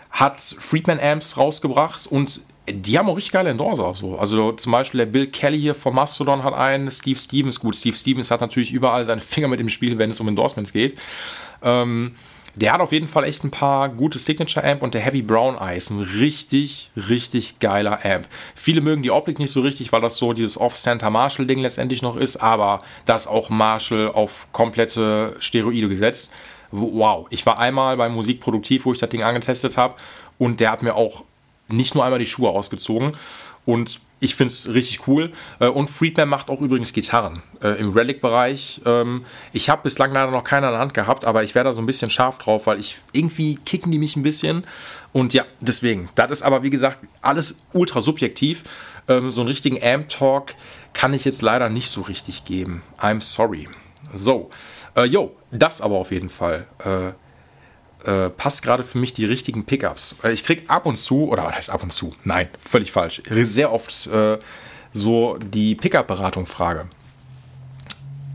hat 0.09 0.39
Friedman 0.59 0.99
Amps 0.99 1.37
rausgebracht 1.37 2.07
und 2.07 2.41
die 2.69 2.97
haben 2.97 3.09
auch 3.09 3.17
richtig 3.17 3.31
geile 3.31 3.49
Endorser. 3.49 3.93
So. 3.95 4.17
Also 4.17 4.51
zum 4.53 4.71
Beispiel 4.71 4.99
der 4.99 5.05
Bill 5.07 5.27
Kelly 5.27 5.59
hier 5.59 5.75
von 5.75 5.95
Mastodon 5.95 6.43
hat 6.43 6.53
einen, 6.53 6.91
Steve 6.91 7.19
Stevens, 7.19 7.59
gut, 7.59 7.75
Steve 7.75 7.97
Stevens 7.97 8.29
hat 8.31 8.41
natürlich 8.41 8.71
überall 8.71 9.03
seine 9.05 9.21
Finger 9.21 9.47
mit 9.47 9.59
im 9.59 9.69
Spiel, 9.69 9.97
wenn 9.97 10.11
es 10.11 10.19
um 10.19 10.27
Endorsements 10.27 10.71
geht. 10.71 10.97
Ähm, 11.63 12.15
der 12.55 12.73
hat 12.73 12.81
auf 12.81 12.91
jeden 12.91 13.07
Fall 13.07 13.23
echt 13.23 13.43
ein 13.43 13.51
paar 13.51 13.87
gute 13.89 14.19
Signature 14.19 14.65
Amp 14.65 14.83
und 14.83 14.93
der 14.93 15.01
Heavy 15.01 15.21
Brown 15.21 15.57
Eyes, 15.57 15.89
ein 15.89 16.01
richtig, 16.01 16.91
richtig 16.95 17.59
geiler 17.59 18.05
Amp. 18.05 18.27
Viele 18.55 18.81
mögen 18.81 19.03
die 19.03 19.11
Optik 19.11 19.39
nicht 19.39 19.51
so 19.51 19.61
richtig, 19.61 19.91
weil 19.93 20.01
das 20.01 20.17
so 20.17 20.33
dieses 20.33 20.59
Off-Center 20.59 21.09
Marshall 21.09 21.45
Ding 21.45 21.59
letztendlich 21.59 22.01
noch 22.01 22.17
ist, 22.17 22.37
aber 22.37 22.81
das 23.05 23.25
auch 23.25 23.49
Marshall 23.49 24.11
auf 24.11 24.47
komplette 24.51 25.37
Steroide 25.39 25.87
gesetzt. 25.87 26.31
Wow, 26.71 27.27
ich 27.29 27.45
war 27.45 27.57
einmal 27.57 27.97
beim 27.97 28.13
Musikproduktiv, 28.13 28.85
wo 28.85 28.91
ich 28.91 28.99
das 28.99 29.09
Ding 29.09 29.23
angetestet 29.23 29.77
habe 29.77 29.95
und 30.37 30.59
der 30.59 30.71
hat 30.71 30.83
mir 30.83 30.95
auch 30.95 31.23
nicht 31.71 31.95
nur 31.95 32.03
einmal 32.03 32.19
die 32.19 32.25
Schuhe 32.25 32.49
ausgezogen. 32.49 33.13
Und 33.65 34.01
ich 34.19 34.35
finde 34.35 34.53
es 34.53 34.67
richtig 34.73 35.07
cool. 35.07 35.31
Äh, 35.59 35.67
und 35.67 35.89
Friedman 35.89 36.29
macht 36.29 36.49
auch 36.49 36.61
übrigens 36.61 36.93
Gitarren 36.93 37.41
äh, 37.61 37.79
im 37.79 37.91
Relic-Bereich. 37.91 38.81
Ähm, 38.85 39.25
ich 39.53 39.69
habe 39.69 39.83
bislang 39.83 40.13
leider 40.13 40.31
noch 40.31 40.43
keine 40.43 40.67
in 40.67 40.73
der 40.73 40.79
Hand 40.79 40.93
gehabt, 40.93 41.25
aber 41.25 41.43
ich 41.43 41.53
wäre 41.55 41.65
da 41.65 41.73
so 41.73 41.81
ein 41.81 41.85
bisschen 41.85 42.09
scharf 42.09 42.37
drauf, 42.37 42.67
weil 42.67 42.79
ich 42.79 42.99
irgendwie 43.13 43.55
kicken 43.55 43.91
die 43.91 43.99
mich 43.99 44.15
ein 44.15 44.23
bisschen. 44.23 44.63
Und 45.11 45.33
ja, 45.33 45.45
deswegen. 45.59 46.09
Das 46.15 46.31
ist 46.31 46.43
aber 46.43 46.63
wie 46.63 46.69
gesagt 46.69 46.99
alles 47.21 47.59
ultra 47.73 48.01
subjektiv. 48.01 48.63
Ähm, 49.07 49.29
so 49.31 49.41
einen 49.41 49.47
richtigen 49.47 49.81
Amp-Talk 49.81 50.55
kann 50.93 51.13
ich 51.13 51.25
jetzt 51.25 51.41
leider 51.41 51.69
nicht 51.69 51.89
so 51.89 52.01
richtig 52.01 52.45
geben. 52.45 52.83
I'm 52.99 53.21
sorry. 53.21 53.67
So, 54.13 54.49
äh, 54.95 55.05
yo, 55.05 55.35
das 55.51 55.81
aber 55.81 55.97
auf 55.97 56.11
jeden 56.11 56.29
Fall. 56.29 56.67
Äh, 56.83 57.13
äh, 58.05 58.29
passt 58.29 58.63
gerade 58.63 58.83
für 58.83 58.97
mich 58.97 59.13
die 59.13 59.25
richtigen 59.25 59.65
Pickups. 59.65 60.15
Ich 60.31 60.43
kriege 60.43 60.69
ab 60.69 60.85
und 60.85 60.97
zu, 60.97 61.29
oder 61.29 61.43
was 61.43 61.55
heißt 61.55 61.69
ab 61.69 61.83
und 61.83 61.91
zu? 61.91 62.13
Nein, 62.23 62.49
völlig 62.59 62.91
falsch. 62.91 63.21
Sehr 63.29 63.71
oft 63.71 64.07
äh, 64.07 64.37
so 64.93 65.37
die 65.37 65.75
Pickup-Beratung-Frage. 65.75 66.87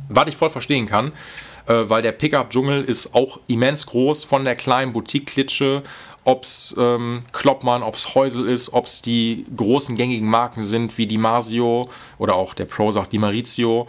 Was 0.09 0.29
ich 0.29 0.37
voll 0.37 0.51
verstehen 0.51 0.87
kann, 0.87 1.13
äh, 1.67 1.75
weil 1.87 2.03
der 2.03 2.13
Pickup-Dschungel 2.13 2.85
ist 2.85 3.15
auch 3.15 3.41
immens 3.49 3.87
groß 3.87 4.25
von 4.25 4.45
der 4.45 4.57
kleinen 4.57 4.93
Boutique-Klitsche, 4.93 5.83
ob 6.25 6.43
es 6.43 6.75
ähm, 6.77 7.23
Kloppmann, 7.33 7.83
ob 7.83 7.95
es 7.95 8.15
Häusel 8.15 8.49
ist, 8.49 8.73
ob 8.73 8.87
es 8.87 9.01
die 9.01 9.47
großen 9.57 9.97
gängigen 9.97 10.29
Marken 10.29 10.65
sind 10.65 10.99
wie 10.99 11.07
die 11.07 11.19
Masio 11.19 11.89
oder 12.19 12.35
auch 12.35 12.55
der 12.55 12.65
Pro 12.65 12.91
sagt 12.91 13.13
die 13.13 13.19
Marizio 13.19 13.87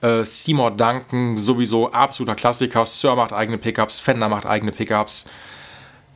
äh, 0.00 0.24
Seymour 0.24 0.72
Duncan, 0.72 1.36
sowieso 1.36 1.90
absoluter 1.90 2.34
Klassiker. 2.34 2.86
Sir 2.86 3.14
macht 3.16 3.32
eigene 3.32 3.58
Pickups, 3.58 3.98
Fender 3.98 4.28
macht 4.28 4.46
eigene 4.46 4.72
Pickups. 4.72 5.26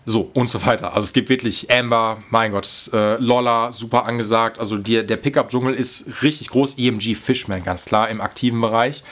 So 0.04 0.30
und 0.34 0.48
so 0.48 0.64
weiter. 0.66 0.94
Also 0.94 1.06
es 1.06 1.12
gibt 1.12 1.28
wirklich 1.28 1.70
Amber, 1.70 2.22
mein 2.30 2.50
Gott, 2.50 2.90
äh, 2.92 3.16
Lolla, 3.18 3.70
super 3.70 4.06
angesagt. 4.06 4.58
Also 4.58 4.76
die, 4.76 5.06
der 5.06 5.16
Pickup-Dschungel 5.16 5.74
ist 5.74 6.24
richtig 6.24 6.48
groß. 6.48 6.76
EMG 6.76 7.14
Fishman, 7.14 7.62
ganz 7.62 7.84
klar, 7.84 8.08
im 8.08 8.20
aktiven 8.20 8.60
Bereich. 8.60 9.04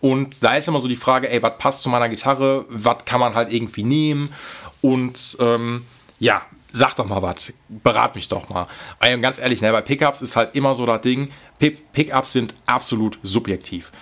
Und 0.00 0.42
da 0.42 0.56
ist 0.56 0.66
immer 0.66 0.80
so 0.80 0.88
die 0.88 0.96
Frage, 0.96 1.30
ey, 1.30 1.40
was 1.44 1.58
passt 1.58 1.82
zu 1.82 1.88
meiner 1.88 2.08
Gitarre? 2.08 2.64
Was 2.68 3.04
kann 3.04 3.20
man 3.20 3.36
halt 3.36 3.52
irgendwie 3.52 3.84
nehmen? 3.84 4.34
Und 4.80 5.36
ähm, 5.38 5.86
ja, 6.18 6.42
sag 6.72 6.94
doch 6.94 7.06
mal 7.06 7.22
was, 7.22 7.52
berat 7.68 8.14
mich 8.14 8.28
doch 8.28 8.48
mal. 8.48 8.66
Und 9.00 9.22
ganz 9.22 9.38
ehrlich, 9.38 9.60
ne, 9.60 9.70
bei 9.72 9.82
Pickups 9.82 10.22
ist 10.22 10.36
halt 10.36 10.56
immer 10.56 10.74
so 10.74 10.86
das 10.86 11.02
Ding, 11.02 11.30
Pickups 11.58 12.32
sind 12.32 12.54
absolut 12.66 13.18
subjektiv. 13.22 13.92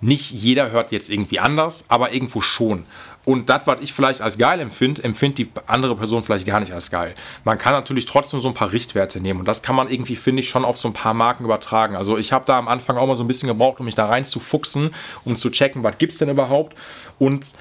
Nicht 0.00 0.32
jeder 0.32 0.70
hört 0.70 0.92
jetzt 0.92 1.08
irgendwie 1.08 1.38
anders, 1.38 1.86
aber 1.88 2.12
irgendwo 2.12 2.42
schon. 2.42 2.84
Und 3.24 3.48
das, 3.48 3.62
was 3.66 3.80
ich 3.80 3.92
vielleicht 3.92 4.20
als 4.20 4.36
geil 4.36 4.60
empfinde, 4.60 5.02
empfindet 5.02 5.38
die 5.38 5.50
andere 5.66 5.96
Person 5.96 6.22
vielleicht 6.22 6.46
gar 6.46 6.60
nicht 6.60 6.72
als 6.72 6.90
geil. 6.90 7.14
Man 7.44 7.56
kann 7.56 7.72
natürlich 7.72 8.04
trotzdem 8.04 8.40
so 8.40 8.48
ein 8.48 8.54
paar 8.54 8.72
Richtwerte 8.72 9.20
nehmen 9.20 9.40
und 9.40 9.48
das 9.48 9.62
kann 9.62 9.76
man 9.76 9.88
irgendwie, 9.88 10.16
finde 10.16 10.40
ich, 10.40 10.48
schon 10.48 10.64
auf 10.64 10.76
so 10.76 10.88
ein 10.88 10.92
paar 10.92 11.14
Marken 11.14 11.44
übertragen. 11.44 11.96
Also 11.96 12.18
ich 12.18 12.32
habe 12.32 12.44
da 12.44 12.58
am 12.58 12.68
Anfang 12.68 12.98
auch 12.98 13.06
mal 13.06 13.14
so 13.14 13.24
ein 13.24 13.28
bisschen 13.28 13.48
gebraucht, 13.48 13.80
um 13.80 13.86
mich 13.86 13.94
da 13.94 14.04
rein 14.06 14.26
zu 14.26 14.40
fuchsen, 14.40 14.94
um 15.24 15.36
zu 15.36 15.48
checken, 15.48 15.82
was 15.82 15.96
gibt 15.96 16.12
es 16.12 16.18
denn 16.18 16.28
überhaupt. 16.28 16.76
Und 17.18 17.54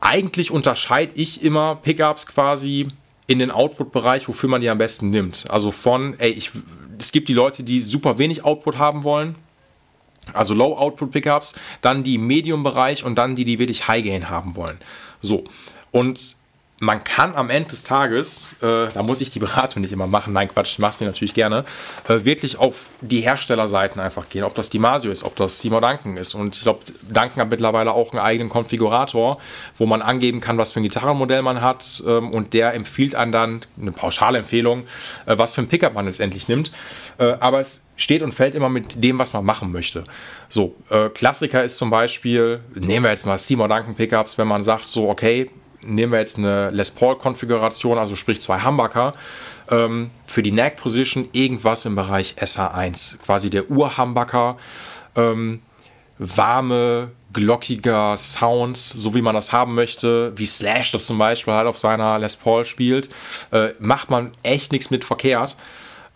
eigentlich 0.00 0.50
unterscheide 0.50 1.12
ich 1.16 1.42
immer 1.42 1.76
Pickups 1.76 2.26
quasi 2.26 2.88
in 3.28 3.38
den 3.38 3.52
Output-Bereich, 3.52 4.26
wofür 4.26 4.48
man 4.48 4.60
die 4.60 4.68
am 4.68 4.78
besten 4.78 5.10
nimmt. 5.10 5.44
Also 5.48 5.70
von, 5.70 6.18
ey, 6.18 6.30
ich, 6.30 6.50
es 6.98 7.12
gibt 7.12 7.28
die 7.28 7.34
Leute, 7.34 7.62
die 7.62 7.80
super 7.80 8.18
wenig 8.18 8.44
Output 8.44 8.78
haben 8.78 9.04
wollen 9.04 9.36
also 10.32 10.54
Low-Output-Pickups, 10.54 11.54
dann 11.80 12.04
die 12.04 12.18
Medium-Bereich 12.18 13.04
und 13.04 13.16
dann 13.16 13.36
die, 13.36 13.44
die 13.44 13.58
wirklich 13.58 13.88
High-Gain 13.88 14.28
haben 14.28 14.56
wollen. 14.56 14.78
So. 15.22 15.44
Und 15.90 16.36
man 16.80 17.02
kann 17.02 17.34
am 17.34 17.50
Ende 17.50 17.70
des 17.70 17.82
Tages, 17.82 18.54
äh, 18.62 18.88
da 18.92 19.02
muss 19.02 19.20
ich 19.20 19.30
die 19.30 19.40
Beratung 19.40 19.82
nicht 19.82 19.92
immer 19.92 20.06
machen, 20.06 20.32
nein 20.32 20.48
Quatsch, 20.48 20.72
ich 20.72 20.78
mache 20.78 20.98
die 20.98 21.04
natürlich 21.04 21.34
gerne, 21.34 21.64
äh, 22.06 22.24
wirklich 22.24 22.58
auf 22.58 22.86
die 23.00 23.20
Herstellerseiten 23.20 24.00
einfach 24.00 24.28
gehen, 24.28 24.44
ob 24.44 24.54
das 24.54 24.70
die 24.70 24.78
Masio 24.78 25.10
ist, 25.10 25.24
ob 25.24 25.34
das 25.36 25.60
Seymour 25.60 25.80
Duncan 25.80 26.16
ist. 26.16 26.34
Und 26.34 26.56
ich 26.56 26.62
glaube, 26.62 26.80
Duncan 27.02 27.42
hat 27.42 27.50
mittlerweile 27.50 27.92
auch 27.92 28.12
einen 28.12 28.20
eigenen 28.20 28.48
Konfigurator, 28.48 29.38
wo 29.76 29.86
man 29.86 30.02
angeben 30.02 30.40
kann, 30.40 30.56
was 30.56 30.72
für 30.72 30.80
ein 30.80 30.84
Gitarrenmodell 30.84 31.42
man 31.42 31.62
hat 31.62 32.02
ähm, 32.06 32.30
und 32.30 32.54
der 32.54 32.74
empfiehlt 32.74 33.14
einem 33.14 33.32
dann, 33.32 33.60
eine 33.80 33.92
Pauschalempfehlung, 33.92 34.84
äh, 35.26 35.36
was 35.36 35.54
für 35.54 35.62
ein 35.62 35.68
Pickup 35.68 35.94
man 35.94 36.06
letztendlich 36.06 36.46
nimmt. 36.46 36.70
Äh, 37.18 37.34
aber 37.40 37.58
es 37.58 37.82
steht 37.96 38.22
und 38.22 38.32
fällt 38.32 38.54
immer 38.54 38.68
mit 38.68 39.02
dem, 39.02 39.18
was 39.18 39.32
man 39.32 39.44
machen 39.44 39.72
möchte. 39.72 40.04
So, 40.48 40.76
äh, 40.90 41.08
Klassiker 41.08 41.64
ist 41.64 41.76
zum 41.76 41.90
Beispiel, 41.90 42.60
nehmen 42.74 43.04
wir 43.04 43.10
jetzt 43.10 43.26
mal 43.26 43.36
Seymour 43.36 43.66
Duncan 43.66 43.96
Pickups, 43.96 44.38
wenn 44.38 44.46
man 44.46 44.62
sagt, 44.62 44.88
so, 44.88 45.08
okay, 45.08 45.50
nehmen 45.82 46.12
wir 46.12 46.18
jetzt 46.18 46.38
eine 46.38 46.70
Les 46.70 46.90
Paul-Konfiguration, 46.90 47.98
also 47.98 48.16
sprich 48.16 48.40
zwei 48.40 48.62
Humbucker, 48.62 49.12
ähm, 49.70 50.10
für 50.26 50.42
die 50.42 50.52
Neck-Position 50.52 51.28
irgendwas 51.32 51.84
im 51.84 51.94
Bereich 51.94 52.36
SH1, 52.38 53.18
quasi 53.18 53.50
der 53.50 53.70
Ur-Humbucker, 53.70 54.56
ähm, 55.16 55.60
warme, 56.18 57.12
glockiger 57.32 58.16
Sound, 58.16 58.76
so 58.76 59.14
wie 59.14 59.22
man 59.22 59.34
das 59.34 59.52
haben 59.52 59.74
möchte, 59.74 60.32
wie 60.36 60.46
Slash 60.46 60.92
das 60.92 61.06
zum 61.06 61.18
Beispiel 61.18 61.54
halt 61.54 61.66
auf 61.66 61.78
seiner 61.78 62.18
Les 62.18 62.36
Paul 62.36 62.64
spielt, 62.64 63.08
äh, 63.52 63.70
macht 63.78 64.10
man 64.10 64.32
echt 64.42 64.72
nichts 64.72 64.90
mit 64.90 65.04
verkehrt. 65.04 65.56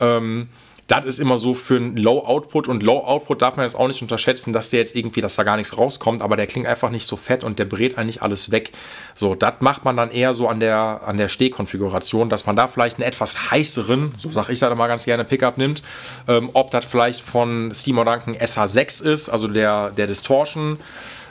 Ähm, 0.00 0.48
das 0.92 1.06
ist 1.06 1.20
immer 1.20 1.38
so 1.38 1.54
für 1.54 1.76
ein 1.76 1.96
Low 1.96 2.18
Output 2.18 2.68
und 2.68 2.82
Low 2.82 2.98
Output 2.98 3.40
darf 3.40 3.56
man 3.56 3.64
jetzt 3.64 3.76
auch 3.76 3.88
nicht 3.88 4.02
unterschätzen, 4.02 4.52
dass 4.52 4.68
der 4.68 4.80
jetzt 4.80 4.94
irgendwie, 4.94 5.22
dass 5.22 5.36
da 5.36 5.42
gar 5.42 5.56
nichts 5.56 5.78
rauskommt, 5.78 6.20
aber 6.20 6.36
der 6.36 6.46
klingt 6.46 6.66
einfach 6.66 6.90
nicht 6.90 7.06
so 7.06 7.16
fett 7.16 7.44
und 7.44 7.58
der 7.58 7.64
brät 7.64 7.96
eigentlich 7.96 8.20
alles 8.20 8.50
weg. 8.50 8.72
So, 9.14 9.34
das 9.34 9.54
macht 9.60 9.86
man 9.86 9.96
dann 9.96 10.10
eher 10.10 10.34
so 10.34 10.48
an 10.48 10.60
der, 10.60 11.00
an 11.06 11.16
der 11.16 11.30
Stehkonfiguration, 11.30 12.28
dass 12.28 12.44
man 12.44 12.56
da 12.56 12.68
vielleicht 12.68 12.98
einen 12.98 13.08
etwas 13.08 13.50
heißeren, 13.50 14.12
so 14.18 14.28
sage 14.28 14.52
ich 14.52 14.58
das 14.58 14.70
immer 14.70 14.86
ganz 14.86 15.06
gerne, 15.06 15.24
Pickup 15.24 15.56
nimmt. 15.56 15.82
Ähm, 16.28 16.50
ob 16.52 16.70
das 16.72 16.84
vielleicht 16.84 17.22
von 17.22 17.72
Seymour 17.72 18.04
Duncan 18.04 18.36
SH6 18.36 19.02
ist, 19.02 19.30
also 19.30 19.48
der, 19.48 19.90
der 19.90 20.06
Distortion. 20.06 20.78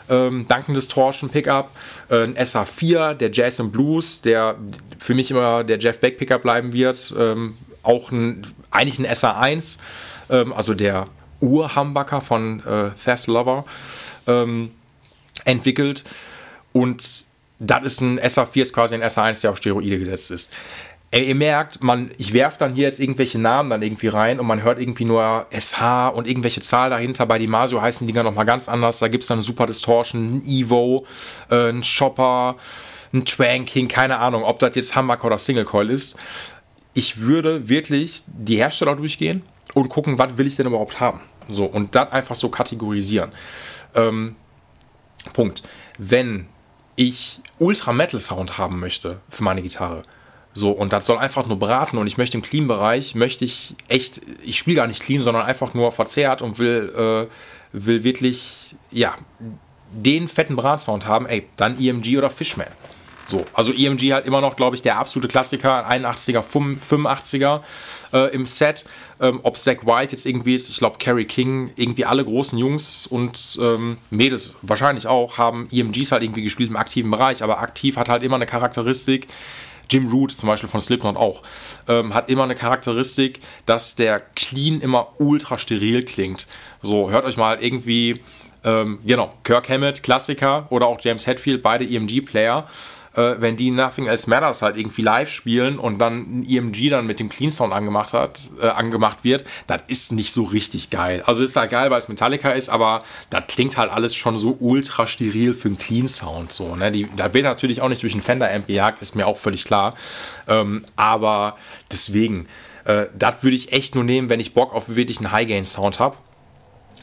Ähm, 0.09 0.47
Duncan 0.47 0.73
Distortion 0.73 1.29
Pickup, 1.29 1.69
äh, 2.09 2.23
ein 2.23 2.35
SH4, 2.35 3.13
der 3.13 3.31
Jazz 3.31 3.61
Blues, 3.65 4.21
der 4.21 4.55
für 4.97 5.13
mich 5.13 5.29
immer 5.29 5.63
der 5.63 5.77
Jeff 5.77 5.99
Beck 5.99 6.17
Pickup 6.17 6.41
bleiben 6.41 6.73
wird, 6.73 7.13
ähm, 7.17 7.57
auch 7.83 8.11
ein, 8.11 8.45
eigentlich 8.71 8.99
ein 8.99 9.05
SA1, 9.05 9.77
ähm, 10.29 10.53
also 10.53 10.73
der 10.73 11.07
Ur-Humbucker 11.41 12.21
von 12.21 12.65
äh, 12.65 12.91
Thess 13.03 13.27
Lover, 13.27 13.65
ähm, 14.27 14.71
entwickelt. 15.45 16.03
Und 16.73 17.25
das 17.59 17.83
ist 17.83 18.01
ein 18.01 18.19
SA4, 18.19 18.61
ist 18.61 18.73
quasi 18.73 18.95
ein 18.95 19.03
SA1, 19.03 19.41
der 19.41 19.51
auf 19.51 19.57
Steroide 19.57 19.99
gesetzt 19.99 20.31
ist. 20.31 20.53
Ey, 21.13 21.27
ihr 21.27 21.35
merkt, 21.35 21.83
man, 21.83 22.11
ich 22.17 22.31
werfe 22.31 22.57
dann 22.57 22.73
hier 22.73 22.85
jetzt 22.85 23.01
irgendwelche 23.01 23.37
Namen 23.37 23.69
dann 23.69 23.81
irgendwie 23.81 24.07
rein 24.07 24.39
und 24.39 24.47
man 24.47 24.63
hört 24.63 24.79
irgendwie 24.79 25.03
nur 25.03 25.45
SH 25.51 26.07
und 26.07 26.25
irgendwelche 26.25 26.61
Zahlen 26.61 26.91
dahinter. 26.91 27.25
Bei 27.25 27.37
Dimasio 27.37 27.81
heißen 27.81 28.07
die 28.07 28.13
Dinger 28.13 28.23
nochmal 28.23 28.45
ganz 28.45 28.69
anders. 28.69 28.99
Da 28.99 29.09
gibt 29.09 29.23
es 29.23 29.27
dann 29.27 29.41
Super 29.41 29.65
Distortion, 29.65 30.37
ein 30.37 30.43
Evo, 30.47 31.05
äh, 31.49 31.69
ein 31.69 31.81
Chopper, 31.81 32.55
ein 33.13 33.25
Twanking, 33.25 33.89
keine 33.89 34.19
Ahnung, 34.19 34.43
ob 34.43 34.59
das 34.59 34.73
jetzt 34.75 34.95
Humbucker 34.95 35.25
oder 35.25 35.37
Single 35.37 35.65
Coil 35.65 35.89
ist 35.89 36.17
ich 36.93 37.19
würde 37.19 37.69
wirklich 37.69 38.23
die 38.27 38.57
Hersteller 38.57 38.95
durchgehen 38.95 39.43
und 39.73 39.89
gucken, 39.89 40.17
was 40.17 40.37
will 40.37 40.47
ich 40.47 40.55
denn 40.55 40.67
überhaupt 40.67 40.99
haben. 40.99 41.21
So, 41.47 41.65
und 41.65 41.95
dann 41.95 42.11
einfach 42.11 42.35
so 42.35 42.49
kategorisieren. 42.49 43.31
Ähm, 43.95 44.35
Punkt. 45.33 45.63
Wenn 45.97 46.47
ich 46.95 47.39
Ultra 47.59 47.93
Metal 47.93 48.19
Sound 48.19 48.57
haben 48.57 48.79
möchte 48.79 49.19
für 49.29 49.43
meine 49.43 49.61
Gitarre, 49.61 50.03
so, 50.53 50.71
und 50.71 50.91
das 50.91 51.05
soll 51.05 51.17
einfach 51.17 51.45
nur 51.45 51.57
braten 51.57 51.97
und 51.97 52.07
ich 52.07 52.17
möchte 52.17 52.37
im 52.37 52.43
Clean-Bereich, 52.43 53.15
möchte 53.15 53.45
ich 53.45 53.73
echt, 53.87 54.21
ich 54.43 54.57
spiele 54.57 54.77
gar 54.77 54.87
nicht 54.87 55.01
clean, 55.01 55.21
sondern 55.21 55.45
einfach 55.45 55.73
nur 55.73 55.91
verzerrt 55.93 56.41
und 56.41 56.59
will, 56.59 56.93
äh, 56.93 57.77
will 57.77 58.03
wirklich, 58.03 58.75
ja, 58.91 59.15
den 59.93 60.27
fetten 60.27 60.57
Bratsound 60.57 61.05
haben, 61.05 61.25
ey, 61.25 61.47
dann 61.55 61.79
EMG 61.79 62.17
oder 62.17 62.29
Fishman. 62.29 62.67
So, 63.31 63.45
also 63.53 63.71
EMG 63.71 64.11
halt 64.11 64.25
immer 64.25 64.41
noch, 64.41 64.57
glaube 64.57 64.75
ich, 64.75 64.81
der 64.81 64.97
absolute 64.97 65.29
Klassiker, 65.29 65.89
81er, 65.89 66.43
85er 66.43 67.61
äh, 68.11 68.35
im 68.35 68.45
Set. 68.45 68.83
Ähm, 69.21 69.39
ob 69.43 69.55
Zach 69.55 69.85
White 69.85 70.11
jetzt 70.11 70.25
irgendwie 70.25 70.53
ist, 70.53 70.67
ich 70.67 70.77
glaube, 70.79 70.97
Kerry 70.97 71.23
King, 71.23 71.71
irgendwie 71.77 72.03
alle 72.03 72.25
großen 72.25 72.59
Jungs 72.59 73.07
und 73.07 73.57
ähm, 73.61 73.97
Mädels 74.09 74.53
wahrscheinlich 74.63 75.07
auch, 75.07 75.37
haben 75.37 75.69
EMGs 75.71 76.11
halt 76.11 76.23
irgendwie 76.23 76.41
gespielt 76.41 76.69
im 76.69 76.75
aktiven 76.75 77.09
Bereich, 77.09 77.41
aber 77.41 77.59
aktiv 77.59 77.95
hat 77.95 78.09
halt 78.09 78.21
immer 78.21 78.35
eine 78.35 78.45
Charakteristik. 78.45 79.27
Jim 79.89 80.09
Root 80.09 80.31
zum 80.31 80.47
Beispiel 80.47 80.69
von 80.69 80.81
Slipknot 80.81 81.15
auch, 81.15 81.41
ähm, 81.87 82.13
hat 82.13 82.29
immer 82.29 82.43
eine 82.43 82.55
Charakteristik, 82.55 83.39
dass 83.65 83.95
der 83.95 84.19
Clean 84.35 84.81
immer 84.81 85.07
ultra 85.19 85.57
steril 85.57 86.03
klingt. 86.03 86.47
So, 86.81 87.11
hört 87.11 87.23
euch 87.23 87.37
mal 87.37 87.63
irgendwie, 87.63 88.21
ähm, 88.65 88.99
genau, 89.05 89.33
Kirk 89.43 89.69
Hammett, 89.69 90.03
Klassiker, 90.03 90.67
oder 90.69 90.87
auch 90.87 90.99
James 91.01 91.27
Hetfield, 91.27 91.61
beide 91.61 91.85
EMG-Player 91.85 92.67
äh, 93.15 93.35
wenn 93.39 93.57
die 93.57 93.71
Nothing 93.71 94.07
Else 94.07 94.29
Matters 94.29 94.61
halt 94.61 94.77
irgendwie 94.77 95.01
live 95.01 95.29
spielen 95.29 95.79
und 95.79 95.99
dann 95.99 96.39
ein 96.39 96.45
EMG 96.47 96.89
dann 96.89 97.05
mit 97.05 97.19
dem 97.19 97.29
Clean 97.29 97.51
Sound 97.51 97.73
angemacht 97.73 98.13
hat, 98.13 98.39
äh, 98.61 98.67
angemacht 98.67 99.23
wird, 99.23 99.43
das 99.67 99.81
ist 99.87 100.11
nicht 100.11 100.31
so 100.31 100.43
richtig 100.43 100.89
geil. 100.89 101.23
Also 101.25 101.43
ist 101.43 101.55
halt 101.55 101.71
geil, 101.71 101.91
weil 101.91 101.99
es 101.99 102.07
Metallica 102.07 102.51
ist, 102.51 102.69
aber 102.69 103.03
das 103.29 103.47
klingt 103.47 103.77
halt 103.77 103.91
alles 103.91 104.15
schon 104.15 104.37
so 104.37 104.57
ultra 104.59 105.07
steril 105.07 105.53
für 105.53 105.67
einen 105.67 105.77
Clean 105.77 106.07
Sound. 106.07 106.51
So, 106.51 106.75
ne? 106.75 106.91
Die, 106.91 107.09
da 107.15 107.33
wird 107.33 107.43
natürlich 107.43 107.81
auch 107.81 107.89
nicht 107.89 108.03
durch 108.03 108.13
einen 108.13 108.21
Fender 108.21 108.51
Amp 108.51 108.67
gejagt, 108.67 109.01
ist 109.01 109.15
mir 109.15 109.27
auch 109.27 109.37
völlig 109.37 109.65
klar. 109.65 109.95
Ähm, 110.47 110.83
aber 110.95 111.57
deswegen, 111.91 112.47
äh, 112.85 113.07
das 113.17 113.43
würde 113.43 113.55
ich 113.55 113.73
echt 113.73 113.95
nur 113.95 114.03
nehmen, 114.03 114.29
wenn 114.29 114.39
ich 114.39 114.53
Bock 114.53 114.73
auf 114.73 114.95
wirklich 114.95 115.17
einen 115.17 115.31
High 115.31 115.47
Gain 115.47 115.65
Sound 115.65 115.99
habe. 115.99 116.17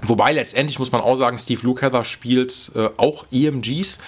Wobei 0.02 0.32
letztendlich 0.32 0.78
muss 0.78 0.92
man 0.92 1.00
auch 1.00 1.16
sagen, 1.16 1.38
Steve 1.38 1.60
Lukather 1.64 2.04
spielt 2.04 2.70
äh, 2.76 2.88
auch 2.96 3.26
EMGs 3.32 3.98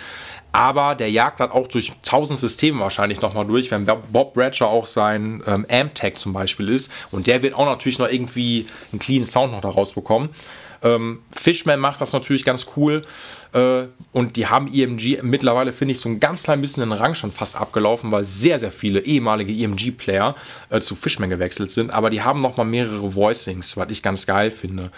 aber 0.52 0.94
der 0.94 1.10
jagt 1.10 1.40
dann 1.40 1.50
auch 1.50 1.68
durch 1.68 1.92
tausend 2.02 2.38
Systeme 2.38 2.80
wahrscheinlich 2.80 3.20
nochmal 3.20 3.46
durch, 3.46 3.70
wenn 3.70 3.86
Bob 3.86 4.34
Bradshaw 4.34 4.66
auch 4.66 4.86
sein 4.86 5.42
ähm, 5.46 5.66
Amp-Tag 5.70 6.18
zum 6.18 6.32
Beispiel 6.32 6.68
ist. 6.68 6.92
Und 7.10 7.26
der 7.26 7.42
wird 7.42 7.54
auch 7.54 7.66
natürlich 7.66 7.98
noch 7.98 8.08
irgendwie 8.08 8.66
einen 8.92 8.98
cleanen 8.98 9.26
Sound 9.26 9.52
noch 9.52 9.60
daraus 9.60 9.92
bekommen. 9.92 10.30
Ähm, 10.82 11.20
Fishman 11.32 11.80
macht 11.80 12.00
das 12.00 12.12
natürlich 12.12 12.44
ganz 12.44 12.66
cool. 12.76 13.02
Äh, 13.52 13.86
und 14.12 14.36
die 14.36 14.46
haben 14.46 14.72
EMG 14.72 15.22
mittlerweile, 15.22 15.72
finde 15.72 15.92
ich, 15.92 16.00
so 16.00 16.08
ein 16.08 16.20
ganz 16.20 16.44
klein 16.44 16.60
bisschen 16.60 16.82
den 16.82 16.92
Rang 16.92 17.14
schon 17.14 17.32
fast 17.32 17.56
abgelaufen, 17.56 18.12
weil 18.12 18.24
sehr, 18.24 18.58
sehr 18.58 18.70
viele 18.72 19.00
ehemalige 19.00 19.52
EMG-Player 19.52 20.34
äh, 20.70 20.80
zu 20.80 20.94
Fishman 20.94 21.30
gewechselt 21.30 21.70
sind. 21.70 21.90
Aber 21.90 22.10
die 22.10 22.22
haben 22.22 22.40
nochmal 22.40 22.66
mehrere 22.66 23.14
Voicings, 23.14 23.76
was 23.76 23.88
ich 23.90 24.02
ganz 24.02 24.26
geil 24.26 24.50
finde. 24.50 24.90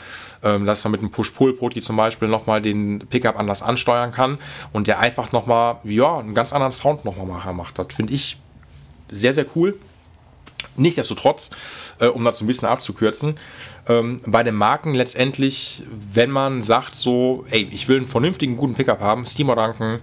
Ähm, 0.42 0.66
dass 0.66 0.85
man 0.85 0.92
mit 0.92 1.01
einem 1.01 1.11
Push-Pull-Proti 1.11 1.81
zum 1.81 1.97
Beispiel 1.97 2.29
nochmal 2.29 2.61
den 2.61 3.01
Pickup 3.09 3.38
anders 3.38 3.62
ansteuern 3.62 4.12
kann 4.12 4.38
und 4.73 4.87
der 4.87 4.99
einfach 4.99 5.33
nochmal, 5.33 5.77
ja, 5.85 6.18
einen 6.18 6.35
ganz 6.35 6.53
anderen 6.53 6.73
Sound 6.73 7.05
nochmal 7.05 7.55
macht. 7.55 7.79
Das 7.79 7.87
finde 7.90 8.12
ich 8.12 8.38
sehr, 9.11 9.33
sehr 9.33 9.47
cool. 9.55 9.79
Nichtsdestotrotz, 10.77 11.51
äh, 11.99 12.07
um 12.07 12.25
das 12.25 12.41
ein 12.41 12.47
bisschen 12.47 12.69
abzukürzen, 12.69 13.35
ähm, 13.89 14.21
bei 14.27 14.43
den 14.43 14.55
Marken 14.55 14.95
letztendlich, 14.95 15.83
wenn 16.13 16.31
man 16.31 16.63
sagt 16.63 16.95
so, 16.95 17.45
ey, 17.51 17.69
ich 17.71 17.89
will 17.89 17.99
einen 17.99 18.07
vernünftigen, 18.07 18.57
guten 18.57 18.75
Pickup 18.75 19.01
haben, 19.01 19.27
Steamer 19.27 19.57
Duncan, 19.57 20.01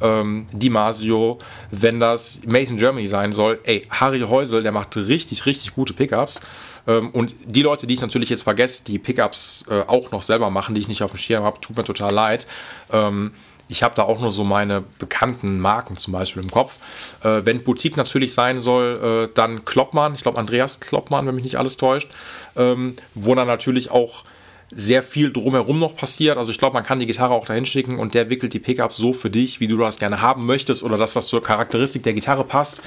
ähm, 0.00 0.46
Dimasio, 0.52 1.38
wenn 1.70 2.00
das 2.00 2.40
Made 2.46 2.66
in 2.66 2.76
Germany 2.76 3.08
sein 3.08 3.32
soll, 3.32 3.58
ey, 3.64 3.82
Harry 3.90 4.20
Häusel, 4.20 4.62
der 4.62 4.72
macht 4.72 4.96
richtig, 4.96 5.46
richtig 5.46 5.74
gute 5.74 5.92
Pickups. 5.92 6.40
Ähm, 6.86 7.10
und 7.10 7.34
die 7.44 7.62
Leute, 7.62 7.86
die 7.86 7.94
ich 7.94 8.00
natürlich 8.00 8.30
jetzt 8.30 8.42
vergesse, 8.42 8.84
die 8.84 8.98
Pickups 8.98 9.66
äh, 9.68 9.82
auch 9.86 10.10
noch 10.10 10.22
selber 10.22 10.50
machen, 10.50 10.74
die 10.74 10.80
ich 10.80 10.88
nicht 10.88 11.02
auf 11.02 11.12
dem 11.12 11.18
Schirm 11.18 11.44
habe, 11.44 11.60
tut 11.60 11.76
mir 11.76 11.84
total 11.84 12.12
leid. 12.12 12.46
Ähm, 12.92 13.32
ich 13.68 13.82
habe 13.82 13.94
da 13.94 14.02
auch 14.02 14.20
nur 14.20 14.32
so 14.32 14.44
meine 14.44 14.82
bekannten 14.98 15.60
Marken 15.60 15.96
zum 15.96 16.12
Beispiel 16.12 16.42
im 16.42 16.50
Kopf. 16.50 16.76
Äh, 17.22 17.44
wenn 17.44 17.62
Boutique 17.62 17.96
natürlich 17.96 18.34
sein 18.34 18.58
soll, 18.58 19.28
äh, 19.30 19.34
dann 19.34 19.64
Kloppmann, 19.64 20.14
ich 20.14 20.22
glaube 20.22 20.38
Andreas 20.38 20.80
Kloppmann, 20.80 21.26
wenn 21.26 21.34
mich 21.34 21.44
nicht 21.44 21.56
alles 21.56 21.76
täuscht, 21.76 22.10
ähm, 22.56 22.94
wo 23.14 23.34
dann 23.34 23.46
natürlich 23.46 23.90
auch 23.90 24.24
sehr 24.70 25.02
viel 25.02 25.32
drumherum 25.32 25.78
noch 25.78 25.96
passiert. 25.96 26.36
Also 26.36 26.50
ich 26.50 26.58
glaube, 26.58 26.74
man 26.74 26.84
kann 26.84 27.00
die 27.00 27.06
Gitarre 27.06 27.32
auch 27.32 27.46
dahin 27.46 27.64
schicken 27.64 27.98
und 27.98 28.14
der 28.14 28.28
wickelt 28.28 28.52
die 28.52 28.58
Pickups 28.58 28.96
so 28.96 29.12
für 29.14 29.30
dich, 29.30 29.60
wie 29.60 29.68
du 29.68 29.78
das 29.78 29.98
gerne 29.98 30.20
haben 30.20 30.44
möchtest 30.44 30.82
oder 30.82 30.98
dass 30.98 31.14
das 31.14 31.28
zur 31.28 31.42
Charakteristik 31.42 32.02
der 32.02 32.12
Gitarre 32.12 32.44
passt. 32.44 32.82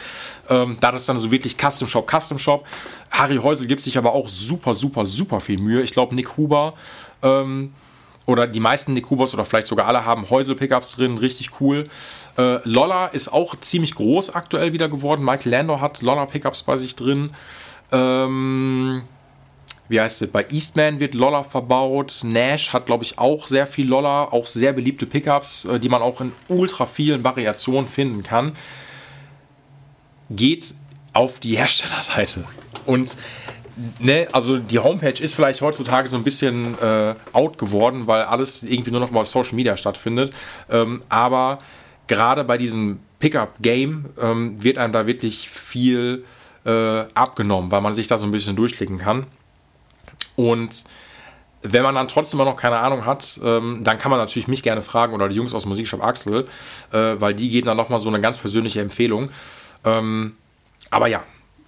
Ähm, 0.50 0.78
da 0.80 0.91
das 0.91 1.06
dann 1.08 1.17
so 1.17 1.32
wirklich 1.32 1.58
Custom 1.58 1.88
Shop, 1.88 2.10
Custom 2.10 2.38
Shop. 2.38 2.65
Harry 3.10 3.38
Häusel 3.38 3.65
gibt 3.65 3.82
sich 3.82 3.98
aber 3.98 4.13
auch 4.13 4.30
super, 4.30 4.74
super, 4.74 5.06
super 5.06 5.39
viel 5.39 5.60
Mühe. 5.60 5.82
Ich 5.82 5.91
glaube, 5.91 6.13
Nick 6.13 6.38
Huber 6.38 6.76
ähm, 7.24 7.74
oder 8.25 8.47
die 8.47 8.60
meisten 8.60 8.93
Nikubos 8.93 9.34
oder 9.34 9.45
vielleicht 9.45 9.67
sogar 9.67 9.88
alle 9.88 10.05
haben 10.05 10.29
Häusel-Pickups 10.29 10.95
drin, 10.95 11.17
richtig 11.17 11.60
cool. 11.60 11.88
Äh, 12.38 12.60
Lolla 12.67 13.07
ist 13.07 13.34
auch 13.34 13.55
ziemlich 13.60 13.95
groß 13.95 14.36
aktuell 14.36 14.73
wieder 14.73 14.89
geworden. 14.89 15.25
Michael 15.25 15.51
Landor 15.51 15.81
hat 15.81 16.01
Lolla-Pickups 16.01 16.63
bei 16.63 16.77
sich 16.77 16.95
drin. 16.95 17.31
Ähm, 17.91 19.03
wie 19.89 19.99
heißt 19.99 20.21
es? 20.21 20.31
Bei 20.31 20.45
Eastman 20.49 20.99
wird 20.99 21.13
Lolla 21.13 21.43
verbaut. 21.43 22.21
Nash 22.23 22.71
hat, 22.71 22.86
glaube 22.86 23.03
ich, 23.03 23.17
auch 23.19 23.47
sehr 23.47 23.67
viel 23.67 23.88
Lolla, 23.88 24.23
auch 24.25 24.48
sehr 24.48 24.71
beliebte 24.71 25.06
Pickups, 25.06 25.65
äh, 25.65 25.79
die 25.79 25.89
man 25.89 26.02
auch 26.02 26.21
in 26.21 26.31
ultra 26.48 26.85
vielen 26.85 27.23
Variationen 27.23 27.89
finden 27.89 28.23
kann. 28.23 28.56
Geht 30.29 30.75
auf 31.13 31.39
die 31.39 31.58
Herstellerseite. 31.58 32.46
Und 32.85 33.17
ne, 34.00 34.28
also 34.32 34.58
die 34.58 34.80
Homepage 34.80 35.22
ist 35.22 35.34
vielleicht 35.34 35.62
heutzutage 35.62 36.08
so 36.08 36.17
ein 36.17 36.24
bisschen 36.24 36.78
äh, 36.80 37.15
out 37.34 37.58
geworden, 37.58 38.08
weil 38.08 38.24
alles 38.24 38.63
irgendwie 38.63 38.92
nur 38.92 39.00
noch 39.00 39.12
mal 39.12 39.26
Social 39.26 39.56
Media 39.56 39.78
stattfindet. 39.78 40.34
Ähm, 40.69 41.04
aber 41.10 41.60
gerade 42.08 42.44
bei 42.44 42.58
diesem 42.58 43.00
Pickup-Game 43.19 44.10
ähm, 44.19 44.63
wird 44.63 44.78
einem 44.78 44.94
da 44.94 45.08
wirklich 45.08 45.50
viel 45.50 46.26
äh, 46.65 47.06
abgenommen, 47.13 47.72
weil 47.72 47.82
man 47.82 47.94
sich 47.94 48.08
da 48.08 48.17
so 48.17 48.28
ein 48.28 48.32
bisschen 48.32 48.56
durchklicken 48.56 48.98
kann. 48.98 49.26
Und 50.36 50.84
wenn 51.63 51.84
man 51.84 51.96
dann 51.96 52.08
trotzdem 52.08 52.40
noch 52.40 52.56
keine 52.56 52.78
Ahnung 52.78 53.06
hat, 53.06 53.40
ähm, 53.44 53.82
dann 53.84 53.98
kann 53.98 54.10
man 54.10 54.19
natürlich 54.19 54.48
mich 54.48 54.63
gerne 54.63 54.82
fragen 54.82 55.13
oder 55.13 55.30
die 55.30 55.36
Jungs 55.36 55.54
aus 55.54 55.63
dem 55.63 55.69
Musikshop 55.69 56.04
Axel, 56.04 56.48
äh, 56.92 56.98
weil 57.19 57.34
die 57.36 57.50
geben 57.50 57.67
dann 57.67 57.78
nochmal 57.78 58.00
so 58.00 58.10
eine 58.10 58.19
ganz 58.19 58.38
persönliche 58.38 58.82
Empfehlung. 58.82 59.30
Ähm, 59.84 60.36
aber 60.90 61.08
ja, 61.08 61.24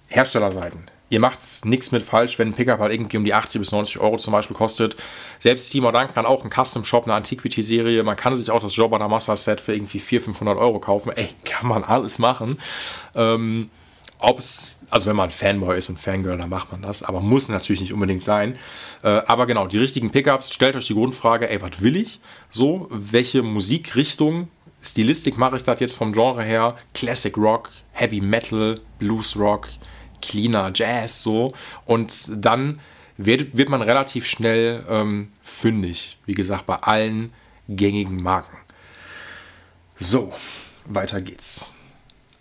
Herstellerseiten. 0.08 0.93
Ihr 1.10 1.20
macht 1.20 1.64
nichts 1.64 1.92
mit 1.92 2.02
falsch, 2.02 2.38
wenn 2.38 2.48
ein 2.48 2.54
Pickup 2.54 2.80
halt 2.80 2.92
irgendwie 2.92 3.16
um 3.16 3.24
die 3.24 3.34
80 3.34 3.60
bis 3.60 3.72
90 3.72 4.00
Euro 4.00 4.16
zum 4.16 4.32
Beispiel 4.32 4.56
kostet. 4.56 4.96
Selbst 5.38 5.70
Seymour 5.70 5.92
Duncan 5.92 6.14
kann 6.14 6.26
auch 6.26 6.44
ein 6.44 6.50
Custom 6.50 6.84
Shop, 6.84 7.04
eine 7.04 7.14
Antiquity-Serie. 7.14 8.02
Man 8.02 8.16
kann 8.16 8.34
sich 8.34 8.50
auch 8.50 8.62
das 8.62 8.74
Jobber 8.74 8.98
Damassa 8.98 9.36
Set 9.36 9.60
für 9.60 9.74
irgendwie 9.74 9.98
400, 9.98 10.24
500 10.24 10.58
Euro 10.58 10.80
kaufen. 10.80 11.12
Ey, 11.14 11.28
kann 11.44 11.68
man 11.68 11.84
alles 11.84 12.18
machen. 12.18 12.58
Ähm, 13.14 13.70
ob 14.18 14.40
also 14.90 15.06
wenn 15.06 15.16
man 15.16 15.30
Fanboy 15.30 15.76
ist 15.76 15.88
und 15.88 15.98
Fangirl, 15.98 16.38
dann 16.38 16.48
macht 16.48 16.70
man 16.72 16.80
das, 16.80 17.02
aber 17.02 17.20
muss 17.20 17.48
natürlich 17.48 17.80
nicht 17.80 17.92
unbedingt 17.92 18.22
sein. 18.22 18.56
Äh, 19.02 19.08
aber 19.08 19.46
genau, 19.46 19.66
die 19.66 19.78
richtigen 19.78 20.10
Pickups, 20.10 20.54
stellt 20.54 20.76
euch 20.76 20.86
die 20.86 20.94
Grundfrage, 20.94 21.50
ey, 21.50 21.60
was 21.60 21.82
will 21.82 21.96
ich? 21.96 22.20
So, 22.50 22.88
welche 22.90 23.42
Musikrichtung, 23.42 24.48
Stilistik 24.80 25.36
mache 25.36 25.56
ich 25.56 25.64
das 25.64 25.80
jetzt 25.80 25.96
vom 25.96 26.12
Genre 26.12 26.44
her? 26.44 26.76
Classic 26.92 27.36
Rock, 27.36 27.70
Heavy 27.92 28.20
Metal, 28.20 28.80
Blues 28.98 29.36
Rock, 29.36 29.68
cleaner 30.26 30.70
Jazz, 30.74 31.22
so. 31.22 31.52
Und 31.84 32.30
dann 32.30 32.80
wird, 33.16 33.56
wird 33.56 33.68
man 33.68 33.82
relativ 33.82 34.26
schnell 34.26 34.84
ähm, 34.88 35.30
fündig, 35.42 36.18
wie 36.26 36.34
gesagt, 36.34 36.66
bei 36.66 36.76
allen 36.76 37.32
gängigen 37.68 38.22
Marken. 38.22 38.56
So, 39.96 40.32
weiter 40.86 41.20
geht's. 41.20 41.74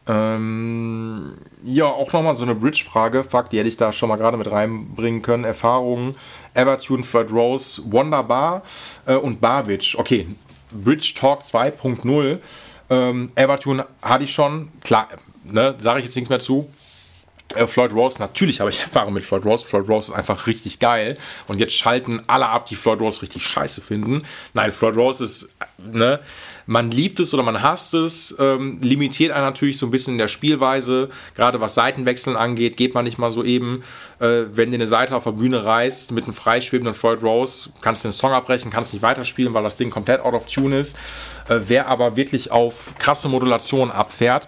Ähm, 0.06 1.38
ja, 1.64 1.86
auch 1.86 2.12
nochmal 2.12 2.36
so 2.36 2.44
eine 2.44 2.56
Bridge-Frage. 2.56 3.24
Fuck, 3.24 3.50
die 3.52 3.60
hätte 3.60 3.70
ich 3.70 3.78
da 3.78 3.94
schon 3.94 4.10
mal 4.10 4.18
gerade 4.18 4.38
mit 4.38 4.52
reinbringen 4.52 5.22
können. 5.22 5.46
Erfahrungen, 5.46 6.16
Evertune, 6.54 7.04
Floyd 7.04 7.32
Rose, 7.32 7.82
Wonderbar 7.86 8.64
äh, 9.06 9.16
und 9.16 9.40
Barbage. 9.40 9.96
Okay, 9.98 10.28
Bridge 10.72 11.14
Talk 11.16 11.42
2.0. 11.42 12.40
Ähm, 12.90 13.32
Evertune 13.36 13.86
hatte 14.02 14.26
ich 14.26 14.34
schon. 14.34 14.70
Klar, 14.84 15.08
ne, 15.46 15.76
sage 15.80 16.00
ich 16.00 16.06
jetzt 16.06 16.16
nichts 16.16 16.30
mehr 16.30 16.40
zu. 16.40 16.70
Äh, 17.56 17.68
Floyd 17.68 17.94
Rose, 17.94 18.20
natürlich 18.20 18.60
habe 18.60 18.70
ich 18.70 18.80
Erfahrung 18.80 19.14
mit 19.14 19.26
Floyd 19.26 19.46
Rose. 19.46 19.66
Floyd 19.66 19.88
Rose 19.88 20.12
ist 20.12 20.18
einfach 20.18 20.48
richtig 20.48 20.80
geil. 20.80 21.18
Und 21.48 21.60
jetzt 21.60 21.74
schalten 21.74 22.22
alle 22.28 22.48
ab, 22.48 22.66
die 22.66 22.76
Floyd 22.76 23.00
Rose 23.00 23.22
richtig 23.22 23.46
scheiße 23.46 23.82
finden. 23.82 24.24
Nein, 24.54 24.72
Floyd 24.72 24.96
Rose 24.96 25.24
ist, 25.24 25.54
ne, 25.78 26.20
man 26.66 26.92
liebt 26.92 27.20
es 27.20 27.34
oder 27.34 27.44
man 27.44 27.62
hasst 27.62 27.94
es, 27.94 28.36
ähm, 28.40 28.80
limitiert 28.82 29.32
einen 29.32 29.46
natürlich 29.46 29.78
so 29.78 29.86
ein 29.86 29.92
bisschen 29.92 30.14
in 30.14 30.18
der 30.18 30.28
Spielweise. 30.30 31.10
Gerade 31.36 31.60
was 31.60 31.76
Seitenwechseln 31.76 32.38
angeht, 32.38 32.78
geht 32.78 32.94
man 32.94 33.04
nicht 33.04 33.18
mal 33.18 33.32
so 33.32 33.44
eben. 33.44 33.84
Äh, 34.20 34.44
wenn 34.54 34.72
dir 34.72 34.78
eine 34.78 34.88
Seite 34.88 35.16
auf 35.16 35.26
der 35.26 35.32
Bühne 35.32 35.66
reißt 35.66 36.12
mit 36.12 36.24
einem 36.24 36.34
freischwebenden 36.34 36.94
Floyd 36.94 37.22
Rose, 37.22 37.72
kannst 37.82 38.04
du 38.04 38.10
den 38.10 38.14
Song 38.14 38.32
abbrechen, 38.32 38.72
kannst 38.72 38.94
nicht 38.94 39.02
weiterspielen, 39.02 39.54
weil 39.54 39.64
das 39.64 39.78
Ding 39.78 39.90
komplett 39.90 40.22
out 40.22 40.34
of 40.34 40.48
tune 40.48 40.80
ist. 40.80 40.98
Äh, 41.50 41.60
wer 41.68 41.88
aber 41.88 42.16
wirklich 42.16 42.52
auf 42.52 42.94
krasse 42.98 43.28
Modulation 43.28 43.92
abfährt, 43.92 44.48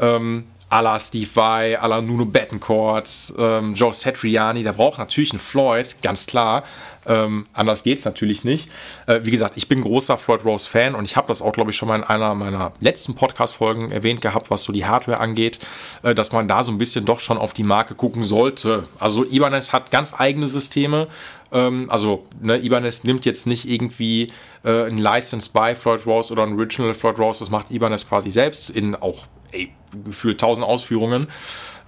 ähm, 0.00 0.44
la 0.80 0.98
Steve 0.98 1.28
Vai, 1.34 1.78
à 1.78 1.86
la 1.86 2.00
Nuno 2.00 2.24
Bettencourt, 2.24 3.34
ähm, 3.36 3.74
Joe 3.74 3.92
Satriani, 3.92 4.62
der 4.62 4.72
braucht 4.72 4.98
natürlich 4.98 5.32
einen 5.32 5.40
Floyd, 5.40 5.96
ganz 6.02 6.26
klar. 6.26 6.64
Ähm, 7.04 7.46
anders 7.52 7.82
geht 7.82 7.98
es 7.98 8.04
natürlich 8.04 8.44
nicht. 8.44 8.70
Äh, 9.06 9.20
wie 9.24 9.30
gesagt, 9.30 9.56
ich 9.56 9.68
bin 9.68 9.82
großer 9.82 10.16
Floyd 10.16 10.44
Rose 10.44 10.68
Fan 10.68 10.94
und 10.94 11.04
ich 11.04 11.16
habe 11.16 11.26
das 11.28 11.42
auch, 11.42 11.52
glaube 11.52 11.70
ich, 11.70 11.76
schon 11.76 11.88
mal 11.88 11.96
in 11.96 12.04
einer 12.04 12.34
meiner 12.34 12.72
letzten 12.80 13.14
Podcast-Folgen 13.14 13.90
erwähnt 13.90 14.20
gehabt, 14.20 14.50
was 14.50 14.62
so 14.62 14.72
die 14.72 14.86
Hardware 14.86 15.18
angeht, 15.18 15.58
äh, 16.02 16.14
dass 16.14 16.32
man 16.32 16.48
da 16.48 16.62
so 16.64 16.72
ein 16.72 16.78
bisschen 16.78 17.04
doch 17.04 17.20
schon 17.20 17.38
auf 17.38 17.54
die 17.54 17.64
Marke 17.64 17.94
gucken 17.94 18.22
sollte. 18.22 18.84
Also 18.98 19.24
Ibanez 19.24 19.72
hat 19.72 19.90
ganz 19.90 20.14
eigene 20.16 20.46
Systeme. 20.46 21.08
Ähm, 21.50 21.90
also 21.90 22.24
ne, 22.40 22.58
Ibanez 22.58 23.04
nimmt 23.04 23.24
jetzt 23.24 23.46
nicht 23.46 23.68
irgendwie 23.68 24.32
äh, 24.64 24.86
ein 24.86 24.96
License 24.96 25.50
by 25.52 25.74
Floyd 25.74 26.06
Rose 26.06 26.32
oder 26.32 26.44
ein 26.44 26.54
Original 26.54 26.94
Floyd 26.94 27.18
Rose, 27.18 27.40
das 27.40 27.50
macht 27.50 27.70
Ibanez 27.70 28.08
quasi 28.08 28.30
selbst 28.30 28.70
in 28.70 28.94
auch 28.94 29.26
ey, 29.52 29.72
gefühlt 30.04 30.42
1000 30.42 30.66
Ausführungen. 30.66 31.28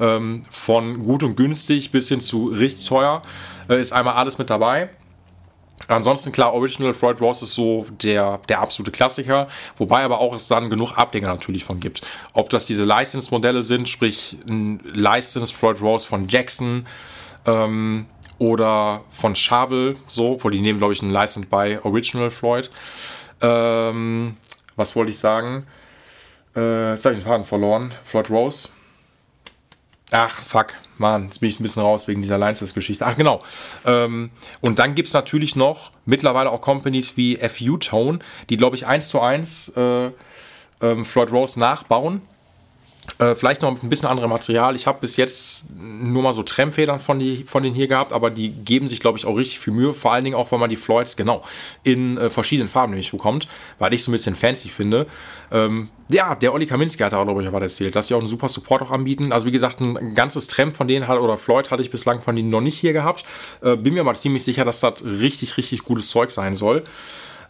Ähm, 0.00 0.44
von 0.50 1.04
gut 1.04 1.22
und 1.22 1.36
günstig 1.36 1.92
bis 1.92 2.08
hin 2.08 2.20
zu 2.20 2.46
richtig 2.46 2.88
teuer 2.88 3.22
äh, 3.68 3.80
ist 3.80 3.92
einmal 3.92 4.14
alles 4.14 4.38
mit 4.38 4.50
dabei. 4.50 4.90
Ansonsten 5.88 6.32
klar, 6.32 6.54
Original 6.54 6.94
Floyd 6.94 7.20
Rose 7.20 7.44
ist 7.44 7.54
so 7.54 7.86
der, 8.02 8.38
der 8.48 8.60
absolute 8.60 8.90
Klassiker, 8.90 9.48
wobei 9.76 10.02
aber 10.02 10.18
auch 10.18 10.34
es 10.34 10.48
dann 10.48 10.70
genug 10.70 10.92
Ableger 10.96 11.28
natürlich 11.28 11.64
von 11.64 11.80
gibt. 11.80 12.00
Ob 12.32 12.48
das 12.48 12.66
diese 12.66 12.84
License-Modelle 12.84 13.62
sind, 13.62 13.88
sprich 13.88 14.38
ein 14.48 14.80
License 14.84 15.52
Floyd 15.52 15.80
Rose 15.82 16.06
von 16.06 16.28
Jackson 16.28 16.86
ähm, 17.46 18.06
oder 18.38 19.02
von 19.10 19.34
Chavel, 19.34 19.96
so, 20.06 20.38
wo 20.42 20.48
die 20.48 20.60
nehmen, 20.60 20.78
glaube 20.78 20.94
ich, 20.94 21.02
ein 21.02 21.10
License 21.10 21.46
by 21.48 21.78
Original 21.82 22.30
Floyd. 22.30 22.70
Ähm, 23.42 24.36
was 24.76 24.96
wollte 24.96 25.10
ich 25.10 25.18
sagen? 25.18 25.66
Äh, 26.56 26.92
jetzt 26.92 27.04
habe 27.04 27.14
ich 27.14 27.20
den 27.20 27.26
Faden 27.26 27.44
verloren. 27.44 27.92
Floyd 28.04 28.30
Rose. 28.30 28.68
Ach, 30.10 30.30
fuck, 30.30 30.74
Mann, 30.98 31.24
jetzt 31.24 31.40
bin 31.40 31.48
ich 31.48 31.58
ein 31.58 31.62
bisschen 31.62 31.82
raus 31.82 32.06
wegen 32.06 32.22
dieser 32.22 32.38
License-Geschichte. 32.38 33.04
Ach, 33.04 33.16
genau. 33.16 33.42
Ähm, 33.84 34.30
und 34.60 34.78
dann 34.78 34.94
gibt 34.94 35.08
es 35.08 35.14
natürlich 35.14 35.56
noch 35.56 35.90
mittlerweile 36.04 36.50
auch 36.50 36.60
Companies 36.60 37.16
wie 37.16 37.36
FU 37.36 37.78
Tone, 37.78 38.20
die, 38.48 38.56
glaube 38.56 38.76
ich, 38.76 38.86
eins 38.86 39.08
zu 39.08 39.20
eins 39.20 39.72
äh, 39.76 40.10
ähm, 40.80 41.04
Floyd 41.04 41.32
Rose 41.32 41.58
nachbauen 41.58 42.22
äh, 43.18 43.34
vielleicht 43.34 43.62
noch 43.62 43.82
ein 43.82 43.88
bisschen 43.88 44.08
anderes 44.08 44.28
Material. 44.28 44.74
Ich 44.74 44.86
habe 44.86 44.98
bis 45.00 45.16
jetzt 45.16 45.66
nur 45.76 46.22
mal 46.22 46.32
so 46.32 46.42
Trennfedern 46.42 46.98
von, 46.98 47.20
von 47.46 47.62
denen 47.62 47.74
hier 47.74 47.86
gehabt, 47.86 48.12
aber 48.12 48.30
die 48.30 48.50
geben 48.50 48.88
sich, 48.88 49.00
glaube 49.00 49.18
ich, 49.18 49.26
auch 49.26 49.36
richtig 49.36 49.60
viel 49.60 49.72
Mühe. 49.72 49.94
Vor 49.94 50.12
allen 50.12 50.24
Dingen 50.24 50.36
auch, 50.36 50.50
weil 50.50 50.58
man 50.58 50.70
die 50.70 50.76
Floyds 50.76 51.16
genau 51.16 51.44
in 51.82 52.18
äh, 52.18 52.30
verschiedenen 52.30 52.68
Farben 52.68 52.92
nämlich 52.92 53.12
bekommt, 53.12 53.46
weil 53.78 53.94
ich 53.94 54.02
so 54.02 54.10
ein 54.10 54.12
bisschen 54.12 54.34
fancy 54.34 54.68
finde. 54.68 55.06
Ähm, 55.52 55.90
ja, 56.10 56.34
der 56.34 56.52
Olli 56.52 56.66
Kaminski 56.66 57.02
hat 57.02 57.14
auch, 57.14 57.24
glaube 57.24 57.42
ich, 57.42 57.52
was 57.52 57.62
erzählt, 57.62 57.94
dass 57.94 58.08
sie 58.08 58.14
auch 58.14 58.18
einen 58.18 58.28
super 58.28 58.48
Support 58.48 58.82
auch 58.82 58.90
anbieten. 58.90 59.32
Also, 59.32 59.46
wie 59.46 59.52
gesagt, 59.52 59.80
ein 59.80 60.14
ganzes 60.14 60.48
Trem 60.48 60.74
von 60.74 60.88
denen 60.88 61.06
hat, 61.06 61.18
oder 61.18 61.38
Floyd 61.38 61.70
hatte 61.70 61.82
ich 61.82 61.90
bislang 61.90 62.20
von 62.20 62.34
denen 62.34 62.50
noch 62.50 62.60
nicht 62.60 62.78
hier 62.78 62.92
gehabt. 62.92 63.24
Äh, 63.62 63.76
bin 63.76 63.94
mir 63.94 64.00
aber 64.00 64.14
ziemlich 64.14 64.44
sicher, 64.44 64.64
dass 64.64 64.80
das 64.80 65.04
richtig, 65.04 65.56
richtig 65.56 65.84
gutes 65.84 66.10
Zeug 66.10 66.30
sein 66.30 66.56
soll. 66.56 66.84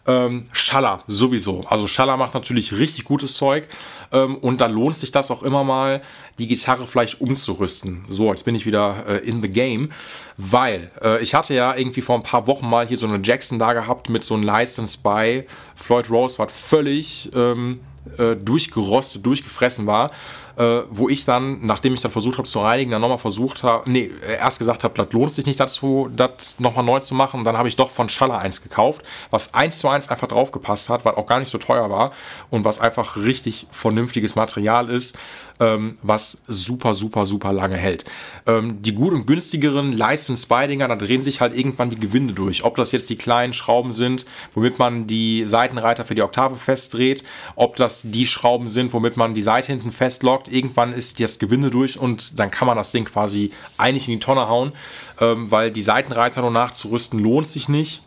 Ähm, 0.07 0.45
Schaller 0.51 1.03
sowieso. 1.07 1.61
Also 1.67 1.87
Schaller 1.87 2.15
macht 2.15 2.35
natürlich 2.35 2.73
richtig 2.73 3.05
gutes 3.05 3.33
Zeug 3.33 3.67
ähm, 4.11 4.35
und 4.35 4.61
da 4.61 4.67
lohnt 4.67 4.95
sich 4.95 5.11
das 5.11 5.31
auch 5.31 5.41
immer 5.41 5.63
mal, 5.63 6.01
die 6.37 6.47
Gitarre 6.47 6.85
vielleicht 6.85 7.21
umzurüsten. 7.21 8.05
So, 8.07 8.29
jetzt 8.29 8.45
bin 8.45 8.53
ich 8.53 8.67
wieder 8.67 9.05
äh, 9.07 9.17
in 9.27 9.41
the 9.41 9.49
game, 9.49 9.91
weil 10.37 10.91
äh, 11.01 11.21
ich 11.23 11.33
hatte 11.33 11.55
ja 11.55 11.75
irgendwie 11.75 12.01
vor 12.01 12.15
ein 12.15 12.23
paar 12.23 12.45
Wochen 12.45 12.69
mal 12.69 12.87
hier 12.87 12.97
so 12.97 13.07
eine 13.07 13.19
Jackson 13.23 13.57
da 13.57 13.73
gehabt 13.73 14.09
mit 14.09 14.23
so 14.23 14.35
einem 14.35 14.43
License 14.43 14.99
bei 15.01 15.47
Floyd 15.75 16.09
Rose, 16.11 16.37
was 16.37 16.53
völlig 16.53 17.31
ähm, 17.33 17.79
äh, 18.17 18.35
durchgerostet, 18.35 19.25
durchgefressen 19.25 19.87
war 19.87 20.11
äh, 20.57 20.81
wo 20.89 21.09
ich 21.09 21.25
dann, 21.25 21.65
nachdem 21.65 21.93
ich 21.93 22.01
dann 22.01 22.11
versucht 22.11 22.37
habe 22.37 22.47
zu 22.47 22.59
reinigen, 22.59 22.91
dann 22.91 23.01
nochmal 23.01 23.17
versucht 23.17 23.63
habe, 23.63 23.89
nee, 23.89 24.11
erst 24.39 24.59
gesagt 24.59 24.83
habe, 24.83 24.93
das 24.93 25.11
lohnt 25.13 25.31
sich 25.31 25.45
nicht 25.45 25.59
dazu, 25.59 26.09
das 26.15 26.59
nochmal 26.59 26.83
neu 26.83 26.99
zu 26.99 27.15
machen. 27.15 27.43
Dann 27.43 27.57
habe 27.57 27.67
ich 27.67 27.75
doch 27.75 27.89
von 27.89 28.09
Schaller 28.09 28.39
eins 28.39 28.61
gekauft, 28.61 29.03
was 29.29 29.53
eins 29.53 29.79
zu 29.79 29.89
eins 29.89 30.09
einfach 30.09 30.27
draufgepasst 30.27 30.89
hat, 30.89 31.05
weil 31.05 31.15
auch 31.15 31.25
gar 31.25 31.39
nicht 31.39 31.49
so 31.49 31.57
teuer 31.57 31.89
war 31.89 32.11
und 32.49 32.65
was 32.65 32.79
einfach 32.79 33.17
richtig 33.17 33.67
vernünftiges 33.71 34.35
Material 34.35 34.89
ist, 34.89 35.17
ähm, 35.59 35.97
was 36.01 36.41
super, 36.47 36.93
super, 36.93 37.25
super 37.25 37.53
lange 37.53 37.77
hält. 37.77 38.05
Ähm, 38.45 38.81
die 38.81 38.93
gut 38.93 39.13
und 39.13 39.25
günstigeren 39.27 39.93
License 39.93 40.43
Spidinger, 40.43 40.87
da 40.87 40.95
drehen 40.95 41.21
sich 41.21 41.41
halt 41.41 41.55
irgendwann 41.55 41.89
die 41.89 41.99
Gewinde 41.99 42.33
durch. 42.33 42.63
Ob 42.63 42.75
das 42.75 42.91
jetzt 42.91 43.09
die 43.09 43.15
kleinen 43.15 43.53
Schrauben 43.53 43.91
sind, 43.91 44.25
womit 44.53 44.79
man 44.79 45.07
die 45.07 45.45
Seitenreiter 45.45 46.05
für 46.05 46.15
die 46.15 46.21
Oktave 46.21 46.55
festdreht, 46.55 47.23
ob 47.55 47.75
das 47.75 48.01
die 48.03 48.27
Schrauben 48.27 48.67
sind, 48.67 48.93
womit 48.93 49.17
man 49.17 49.33
die 49.33 49.41
Seite 49.41 49.71
hinten 49.71 49.91
festlockt, 49.91 50.44
gesorgt. 50.45 50.51
Irgendwann 50.51 50.93
ist 50.93 51.19
das 51.19 51.39
Gewinde 51.39 51.69
durch 51.69 51.99
und 51.99 52.39
dann 52.39 52.51
kann 52.51 52.67
man 52.67 52.77
das 52.77 52.91
Ding 52.91 53.05
quasi 53.05 53.51
eigentlich 53.77 54.07
in 54.07 54.15
die 54.15 54.19
Tonne 54.19 54.47
hauen, 54.47 54.71
ähm, 55.19 55.51
weil 55.51 55.71
die 55.71 55.81
Seitenreiter 55.81 56.41
nur 56.41 56.51
nachzurüsten 56.51 57.19
lohnt 57.19 57.47
sich 57.47 57.69
nicht. 57.69 58.01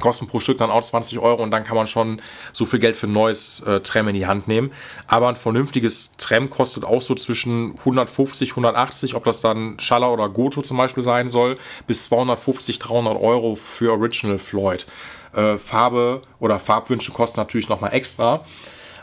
Kosten 0.00 0.28
pro 0.28 0.38
Stück 0.38 0.58
dann 0.58 0.70
auch 0.70 0.82
20 0.82 1.18
Euro 1.18 1.42
und 1.42 1.50
dann 1.50 1.64
kann 1.64 1.74
man 1.74 1.88
schon 1.88 2.22
so 2.52 2.66
viel 2.66 2.78
Geld 2.78 2.94
für 2.94 3.08
ein 3.08 3.12
neues 3.12 3.60
äh, 3.62 3.80
Trem 3.80 4.06
in 4.06 4.14
die 4.14 4.28
Hand 4.28 4.46
nehmen. 4.46 4.70
Aber 5.08 5.28
ein 5.28 5.34
vernünftiges 5.34 6.12
Trem 6.18 6.48
kostet 6.50 6.84
auch 6.84 7.00
so 7.02 7.16
zwischen 7.16 7.74
150, 7.78 8.50
180, 8.50 9.16
ob 9.16 9.24
das 9.24 9.40
dann 9.40 9.80
Schaller 9.80 10.12
oder 10.12 10.28
Goto 10.28 10.62
zum 10.62 10.76
Beispiel 10.76 11.02
sein 11.02 11.28
soll, 11.28 11.58
bis 11.88 12.04
250, 12.04 12.78
300 12.78 13.20
Euro 13.20 13.56
für 13.56 13.90
Original 13.90 14.38
Floyd. 14.38 14.86
Äh, 15.34 15.58
Farbe 15.58 16.22
oder 16.38 16.60
Farbwünsche 16.60 17.10
kosten 17.10 17.40
natürlich 17.40 17.68
nochmal 17.68 17.92
extra. 17.92 18.44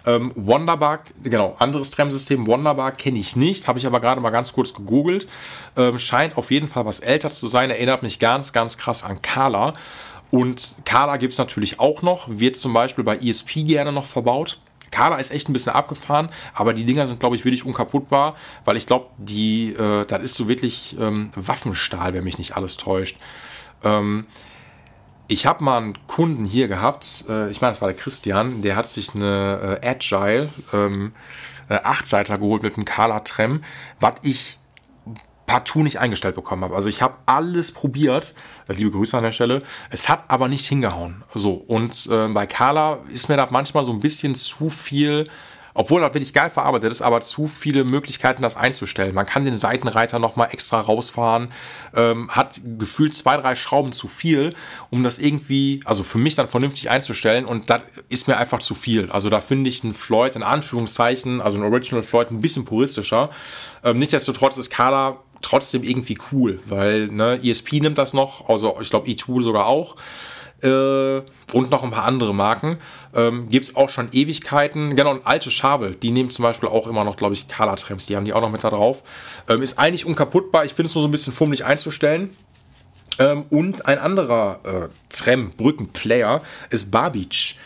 Ähm, 0.06 0.32
Wonderbar, 0.36 1.00
genau, 1.24 1.56
anderes 1.60 1.92
Tremsystem, 1.92 2.48
Wonderbar 2.48 2.92
kenne 2.92 3.20
ich 3.20 3.36
nicht, 3.36 3.68
habe 3.68 3.80
ich 3.80 3.88
aber 3.88 4.00
gerade 4.00 4.22
mal 4.22 4.30
ganz 4.30 4.54
kurz 4.54 4.74
gegoogelt. 4.74 5.28
Ähm, 5.76 5.98
scheint 6.00 6.38
auf 6.38 6.52
jeden 6.52 6.68
Fall 6.68 6.86
was 6.86 7.00
älter 7.00 7.32
zu 7.32 7.48
sein, 7.48 7.70
erinnert 7.70 8.04
mich 8.04 8.20
ganz, 8.20 8.54
ganz 8.54 8.78
krass 8.78 9.04
an 9.04 9.22
Kala. 9.22 9.74
Und 10.32 10.76
Kala 10.86 11.18
gibt 11.18 11.34
es 11.34 11.40
natürlich 11.40 11.80
auch 11.80 12.02
noch, 12.02 12.28
wird 12.30 12.58
zum 12.58 12.74
Beispiel 12.74 13.04
bei 13.04 13.18
ESP 13.18 13.66
gerne 13.66 13.92
noch 13.92 14.06
verbaut. 14.06 14.60
Kala 14.92 15.18
ist 15.18 15.32
echt 15.32 15.50
ein 15.50 15.54
bisschen 15.54 15.74
abgefahren, 15.74 16.30
aber 16.54 16.74
die 16.74 16.86
Dinger 16.86 17.06
sind, 17.06 17.20
glaube 17.20 17.36
ich, 17.36 17.44
wirklich 17.44 17.66
unkaputtbar, 17.66 18.36
weil 18.64 18.78
ich 18.78 18.86
glaube, 18.86 19.08
die, 19.18 19.74
äh, 19.74 20.06
das 20.06 20.22
ist 20.22 20.36
so 20.36 20.48
wirklich 20.48 20.96
ähm, 21.00 21.32
Waffenstahl, 21.36 22.14
wenn 22.14 22.24
mich 22.24 22.38
nicht 22.38 22.56
alles 22.56 22.78
täuscht. 22.78 23.18
Ähm, 23.84 24.26
ich 25.28 25.46
habe 25.46 25.64
mal 25.64 25.78
einen 25.78 26.08
Kunden 26.08 26.46
hier 26.46 26.68
gehabt, 26.68 27.26
äh, 27.30 27.50
ich 27.50 27.62
meine, 27.62 27.72
das 27.72 27.82
war 27.82 27.88
der 27.88 27.98
Christian, 27.98 28.62
der 28.62 28.76
hat 28.76 28.88
sich 28.88 29.16
eine 29.16 29.80
äh, 29.82 29.88
Agile 29.88 30.50
ähm, 30.74 31.14
äh, 31.70 31.76
Achtseiter 31.76 32.38
geholt 32.38 32.64
mit 32.64 32.76
einem 32.76 32.86
Kala 32.86 33.22
Trem, 33.22 33.64
was 34.00 34.16
ich 34.22 34.60
partout 35.48 35.84
nicht 35.84 36.00
eingestellt 36.00 36.36
bekommen 36.36 36.64
habe. 36.64 36.76
Also 36.76 36.90
ich 36.90 37.02
habe 37.02 37.16
alles 37.26 37.72
probiert, 37.72 38.36
äh, 38.68 38.74
liebe 38.74 38.92
Grüße 38.92 39.18
an 39.18 39.24
der 39.24 39.32
Stelle, 39.32 39.64
es 39.90 40.10
hat 40.10 40.24
aber 40.28 40.48
nicht 40.48 40.66
hingehauen. 40.68 41.24
So, 41.34 41.54
und 41.54 42.08
äh, 42.12 42.28
bei 42.30 42.46
Kala 42.46 43.00
ist 43.10 43.30
mir 43.30 43.38
da 43.38 43.48
manchmal 43.50 43.84
so 43.84 43.92
ein 43.92 44.00
bisschen 44.00 44.36
zu 44.36 44.70
viel 44.70 45.28
obwohl 45.76 46.02
er 46.02 46.14
wirklich 46.14 46.34
geil 46.34 46.50
verarbeitet 46.50 46.92
ist, 46.92 47.02
aber 47.02 47.22
zu 47.22 47.48
viele 47.48 47.84
Möglichkeiten, 47.84 48.42
das 48.42 48.56
einzustellen. 48.56 49.14
Man 49.14 49.26
kann 49.26 49.46
den 49.46 49.56
Seitenreiter 49.56 50.18
nochmal 50.18 50.48
extra 50.52 50.80
rausfahren, 50.80 51.52
ähm, 51.94 52.32
hat 52.32 52.62
gefühlt 52.80 53.14
zwei, 53.14 53.38
drei 53.38 53.54
Schrauben 53.56 53.92
zu 53.92 54.08
viel, 54.08 54.56
um 54.90 55.04
das 55.04 55.20
irgendwie, 55.20 55.82
also 55.86 56.02
für 56.02 56.18
mich 56.18 56.34
dann 56.36 56.48
vernünftig 56.48 56.90
einzustellen 56.90 57.46
und 57.46 57.70
das 57.70 57.82
ist 58.10 58.28
mir 58.28 58.38
einfach 58.38 58.60
zu 58.60 58.74
viel. 58.74 59.12
Also 59.12 59.30
da 59.30 59.42
finde 59.42 59.70
ich 59.70 59.84
einen 59.84 59.94
Floyd 59.94 60.36
in 60.36 60.44
Anführungszeichen, 60.44 61.42
also 61.42 61.58
ein 61.58 61.64
Original 61.64 62.04
Floyd 62.04 62.32
ein 62.32 62.42
bisschen 62.42 62.66
puristischer. 62.66 63.30
Ähm, 63.84 64.00
nichtsdestotrotz 64.00 64.58
ist 64.58 64.70
Kala 64.70 65.18
trotzdem 65.42 65.84
irgendwie 65.84 66.18
cool, 66.32 66.60
weil 66.66 67.08
ne, 67.08 67.40
ESP 67.44 67.82
nimmt 67.82 67.98
das 67.98 68.14
noch, 68.14 68.50
also 68.50 68.78
ich 68.82 68.90
glaube 68.90 69.10
E2 69.10 69.44
sogar 69.44 69.68
auch 69.68 69.98
äh, 70.62 71.22
und 71.54 71.70
noch 71.72 71.84
ein 71.84 71.92
paar 71.92 72.06
andere 72.06 72.34
Marken. 72.34 72.78
Ähm, 73.14 73.50
Gibt 73.50 73.66
es 73.66 73.76
auch 73.76 73.90
schon 73.90 74.10
Ewigkeiten. 74.12 74.96
Genau, 74.96 75.12
und 75.12 75.26
alte 75.26 75.52
Schabel, 75.52 75.96
die 75.96 76.12
nehmen 76.12 76.30
zum 76.30 76.44
Beispiel 76.44 76.70
auch 76.70 76.88
immer 76.88 77.04
noch, 77.04 77.18
glaube 77.18 77.34
ich, 77.34 77.48
Kala-Trams, 77.48 78.06
die 78.06 78.16
haben 78.16 78.26
die 78.26 78.34
auch 78.34 78.42
noch 78.42 78.52
mit 78.52 78.64
da 78.64 78.70
drauf. 78.70 79.04
Ähm, 79.48 79.62
ist 79.62 79.80
eigentlich 79.80 80.06
unkaputtbar, 80.06 80.66
ich 80.66 80.74
finde 80.74 80.90
es 80.90 80.96
nur 80.96 81.02
so 81.02 81.08
ein 81.08 81.12
bisschen 81.12 81.34
fummelig 81.34 81.66
einzustellen. 81.66 82.36
Ähm, 83.18 83.46
und 83.50 83.86
ein 83.86 84.00
anderer 84.00 84.60
äh, 84.64 84.88
Tram-Brückenplayer 85.10 86.42
ist 86.70 86.92
Barbich. 86.92 87.58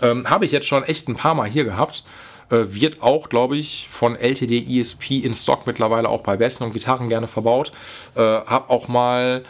Ähm, 0.00 0.28
Habe 0.28 0.44
ich 0.44 0.52
jetzt 0.52 0.66
schon 0.66 0.84
echt 0.84 1.08
ein 1.08 1.16
paar 1.16 1.34
Mal 1.34 1.48
hier 1.48 1.64
gehabt 1.64 2.04
äh, 2.50 2.74
wird 2.74 3.02
auch, 3.02 3.28
glaube 3.28 3.56
ich, 3.56 3.88
von 3.90 4.14
LTD 4.14 4.78
ESP 4.78 5.24
in 5.24 5.34
Stock 5.34 5.66
mittlerweile 5.66 6.08
auch 6.08 6.22
bei 6.22 6.36
Besten 6.36 6.64
und 6.64 6.72
Gitarren 6.72 7.08
gerne 7.08 7.26
verbaut. 7.26 7.72
Äh, 8.14 8.20
hab 8.20 8.68
auch 8.68 8.88
mal 8.88 9.42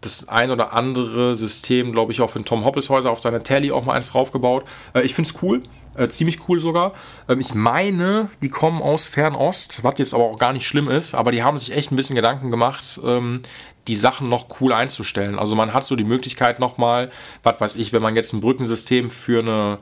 das 0.00 0.28
ein 0.28 0.50
oder 0.50 0.72
andere 0.72 1.34
System, 1.34 1.92
glaube 1.92 2.12
ich, 2.12 2.20
auch 2.20 2.30
für 2.30 2.42
Tom 2.44 2.64
Hoppelshäuser 2.64 3.10
auf 3.10 3.20
seiner 3.20 3.42
Tally 3.42 3.72
auch 3.72 3.84
mal 3.84 3.94
eins 3.94 4.12
draufgebaut. 4.12 4.64
Äh, 4.94 5.02
ich 5.02 5.14
finde 5.14 5.30
es 5.30 5.42
cool, 5.42 5.62
äh, 5.96 6.08
ziemlich 6.08 6.48
cool 6.48 6.60
sogar. 6.60 6.94
Ähm, 7.28 7.40
ich 7.40 7.54
meine, 7.54 8.30
die 8.42 8.48
kommen 8.48 8.80
aus 8.82 9.08
Fernost, 9.08 9.80
was 9.82 9.94
jetzt 9.98 10.14
aber 10.14 10.24
auch 10.24 10.38
gar 10.38 10.52
nicht 10.52 10.66
schlimm 10.66 10.88
ist, 10.88 11.14
aber 11.14 11.32
die 11.32 11.42
haben 11.42 11.58
sich 11.58 11.74
echt 11.74 11.90
ein 11.90 11.96
bisschen 11.96 12.16
Gedanken 12.16 12.50
gemacht, 12.50 13.00
ähm, 13.04 13.42
die 13.88 13.96
Sachen 13.96 14.28
noch 14.28 14.60
cool 14.60 14.72
einzustellen. 14.72 15.38
Also 15.38 15.56
man 15.56 15.72
hat 15.72 15.84
so 15.84 15.96
die 15.96 16.04
Möglichkeit 16.04 16.60
nochmal, 16.60 17.10
was 17.42 17.60
weiß 17.60 17.76
ich, 17.76 17.92
wenn 17.92 18.02
man 18.02 18.14
jetzt 18.16 18.32
ein 18.32 18.40
Brückensystem 18.40 19.10
für 19.10 19.40
eine, 19.40 19.78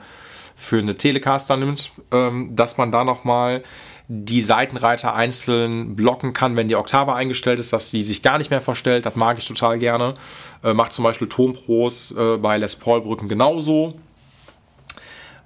für 0.54 0.78
eine 0.78 0.96
Telecaster 0.96 1.56
nimmt, 1.56 1.90
ähm, 2.12 2.54
dass 2.54 2.78
man 2.78 2.92
da 2.92 3.04
nochmal 3.04 3.64
die 4.08 4.40
Seitenreiter 4.40 5.14
einzeln 5.14 5.96
blocken 5.96 6.32
kann, 6.32 6.54
wenn 6.54 6.68
die 6.68 6.76
Oktave 6.76 7.14
eingestellt 7.14 7.58
ist, 7.58 7.72
dass 7.72 7.90
sie 7.90 8.02
sich 8.02 8.22
gar 8.22 8.38
nicht 8.38 8.50
mehr 8.50 8.60
verstellt. 8.60 9.04
Das 9.04 9.16
mag 9.16 9.38
ich 9.38 9.46
total 9.46 9.78
gerne. 9.78 10.14
Äh, 10.62 10.74
macht 10.74 10.92
zum 10.92 11.02
Beispiel 11.02 11.28
Tonpros 11.28 12.12
äh, 12.12 12.36
bei 12.36 12.56
Les 12.56 12.76
Paul 12.76 13.00
Brücken 13.00 13.28
genauso. 13.28 13.94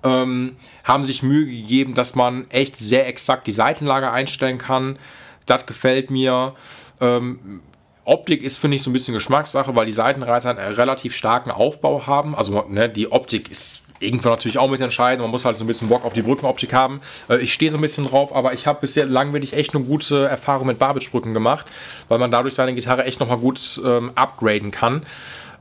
Ähm, 0.03 0.57
haben 0.85 1.05
sich 1.05 1.23
Mühe 1.23 1.47
gegeben, 1.47 1.95
dass 1.95 2.15
man 2.15 2.51
echt 2.51 2.77
sehr 2.77 3.07
exakt 3.07 3.47
die 3.47 3.53
Seitenlage 3.53 4.11
einstellen 4.11 4.59
kann. 4.59 4.99
Das 5.47 5.65
gefällt 5.65 6.11
mir. 6.11 6.55
Ähm, 7.01 7.63
Optik 8.05 8.43
ist, 8.43 8.57
finde 8.57 8.77
ich, 8.77 8.83
so 8.83 8.91
ein 8.91 8.93
bisschen 8.93 9.15
Geschmackssache, 9.15 9.75
weil 9.75 9.87
die 9.87 9.93
Seitenreiter 9.93 10.51
einen 10.51 10.75
relativ 10.75 11.15
starken 11.15 11.51
Aufbau 11.51 12.07
haben. 12.07 12.35
Also 12.35 12.65
ne, 12.69 12.89
die 12.89 13.11
Optik 13.11 13.51
ist 13.51 13.83
irgendwann 14.01 14.33
natürlich 14.33 14.59
auch 14.59 14.69
mit 14.69 14.81
entscheiden. 14.81 15.23
Man 15.23 15.31
muss 15.31 15.45
halt 15.45 15.57
so 15.57 15.65
ein 15.65 15.67
bisschen 15.67 15.89
Bock 15.89 16.05
auf 16.05 16.13
die 16.13 16.23
Brückenoptik 16.23 16.73
haben. 16.73 17.01
Äh, 17.29 17.39
ich 17.39 17.53
stehe 17.53 17.71
so 17.71 17.79
ein 17.79 17.81
bisschen 17.81 18.05
drauf, 18.05 18.35
aber 18.35 18.53
ich 18.53 18.67
habe 18.67 18.81
bisher 18.81 19.07
langweilig 19.07 19.53
echt 19.53 19.75
eine 19.75 19.85
gute 19.85 20.27
Erfahrung 20.27 20.67
mit 20.67 20.79
Barbage-Brücken 20.79 21.35
gemacht, 21.35 21.67
weil 22.09 22.19
man 22.19 22.31
dadurch 22.31 22.55
seine 22.55 22.75
Gitarre 22.75 23.05
echt 23.05 23.21
nochmal 23.21 23.39
gut 23.39 23.81
ähm, 23.85 24.11
upgraden 24.15 24.71
kann. 24.71 25.03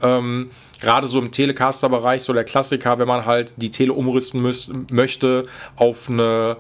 Ähm, 0.01 0.49
Gerade 0.81 1.07
so 1.07 1.19
im 1.19 1.31
Telecaster-Bereich, 1.31 2.23
so 2.23 2.31
der 2.31 2.45
Klassiker, 2.45 2.99
wenn 2.99 3.07
man 3.07 3.25
halt 3.25 3.51
die 3.57 3.69
Tele 3.69 3.91
umrüsten 3.91 4.41
möchte 4.89 5.45
auf 5.75 6.09
eine 6.09 6.55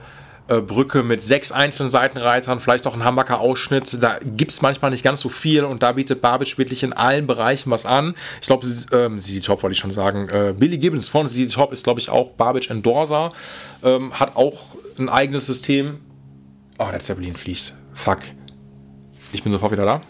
Brücke 0.55 1.03
mit 1.03 1.23
sechs 1.23 1.51
einzelnen 1.51 1.89
Seitenreitern, 1.89 2.59
vielleicht 2.59 2.85
noch 2.85 2.95
ein 2.95 3.03
Hambacker 3.03 3.39
Ausschnitt. 3.39 4.01
Da 4.01 4.19
gibt 4.23 4.51
es 4.51 4.61
manchmal 4.61 4.91
nicht 4.91 5.03
ganz 5.03 5.21
so 5.21 5.29
viel 5.29 5.63
und 5.63 5.83
da 5.83 5.93
bietet 5.93 6.21
Babic 6.21 6.57
wirklich 6.57 6.83
in 6.83 6.93
allen 6.93 7.27
Bereichen 7.27 7.71
was 7.71 7.85
an. 7.85 8.15
Ich 8.41 8.47
glaube, 8.47 8.65
ähm, 8.91 9.19
ZZ 9.19 9.41
Top 9.45 9.63
wollte 9.63 9.73
ich 9.73 9.79
schon 9.79 9.91
sagen. 9.91 10.27
Äh, 10.29 10.53
Billy 10.57 10.77
Gibbons 10.77 11.07
von 11.07 11.27
ZZ 11.27 11.53
Top 11.53 11.71
ist, 11.71 11.83
glaube 11.83 11.99
ich, 11.99 12.09
auch 12.09 12.31
Babic 12.31 12.69
Endorser. 12.69 13.31
Ähm, 13.83 14.19
hat 14.19 14.35
auch 14.35 14.67
ein 14.97 15.09
eigenes 15.09 15.45
System. 15.45 15.99
Oh, 16.77 16.87
der 16.91 16.99
Zeppelin 16.99 17.35
fliegt. 17.35 17.75
Fuck. 17.93 18.19
Ich 19.31 19.43
bin 19.43 19.51
sofort 19.51 19.71
wieder 19.71 19.85
da. 19.85 20.01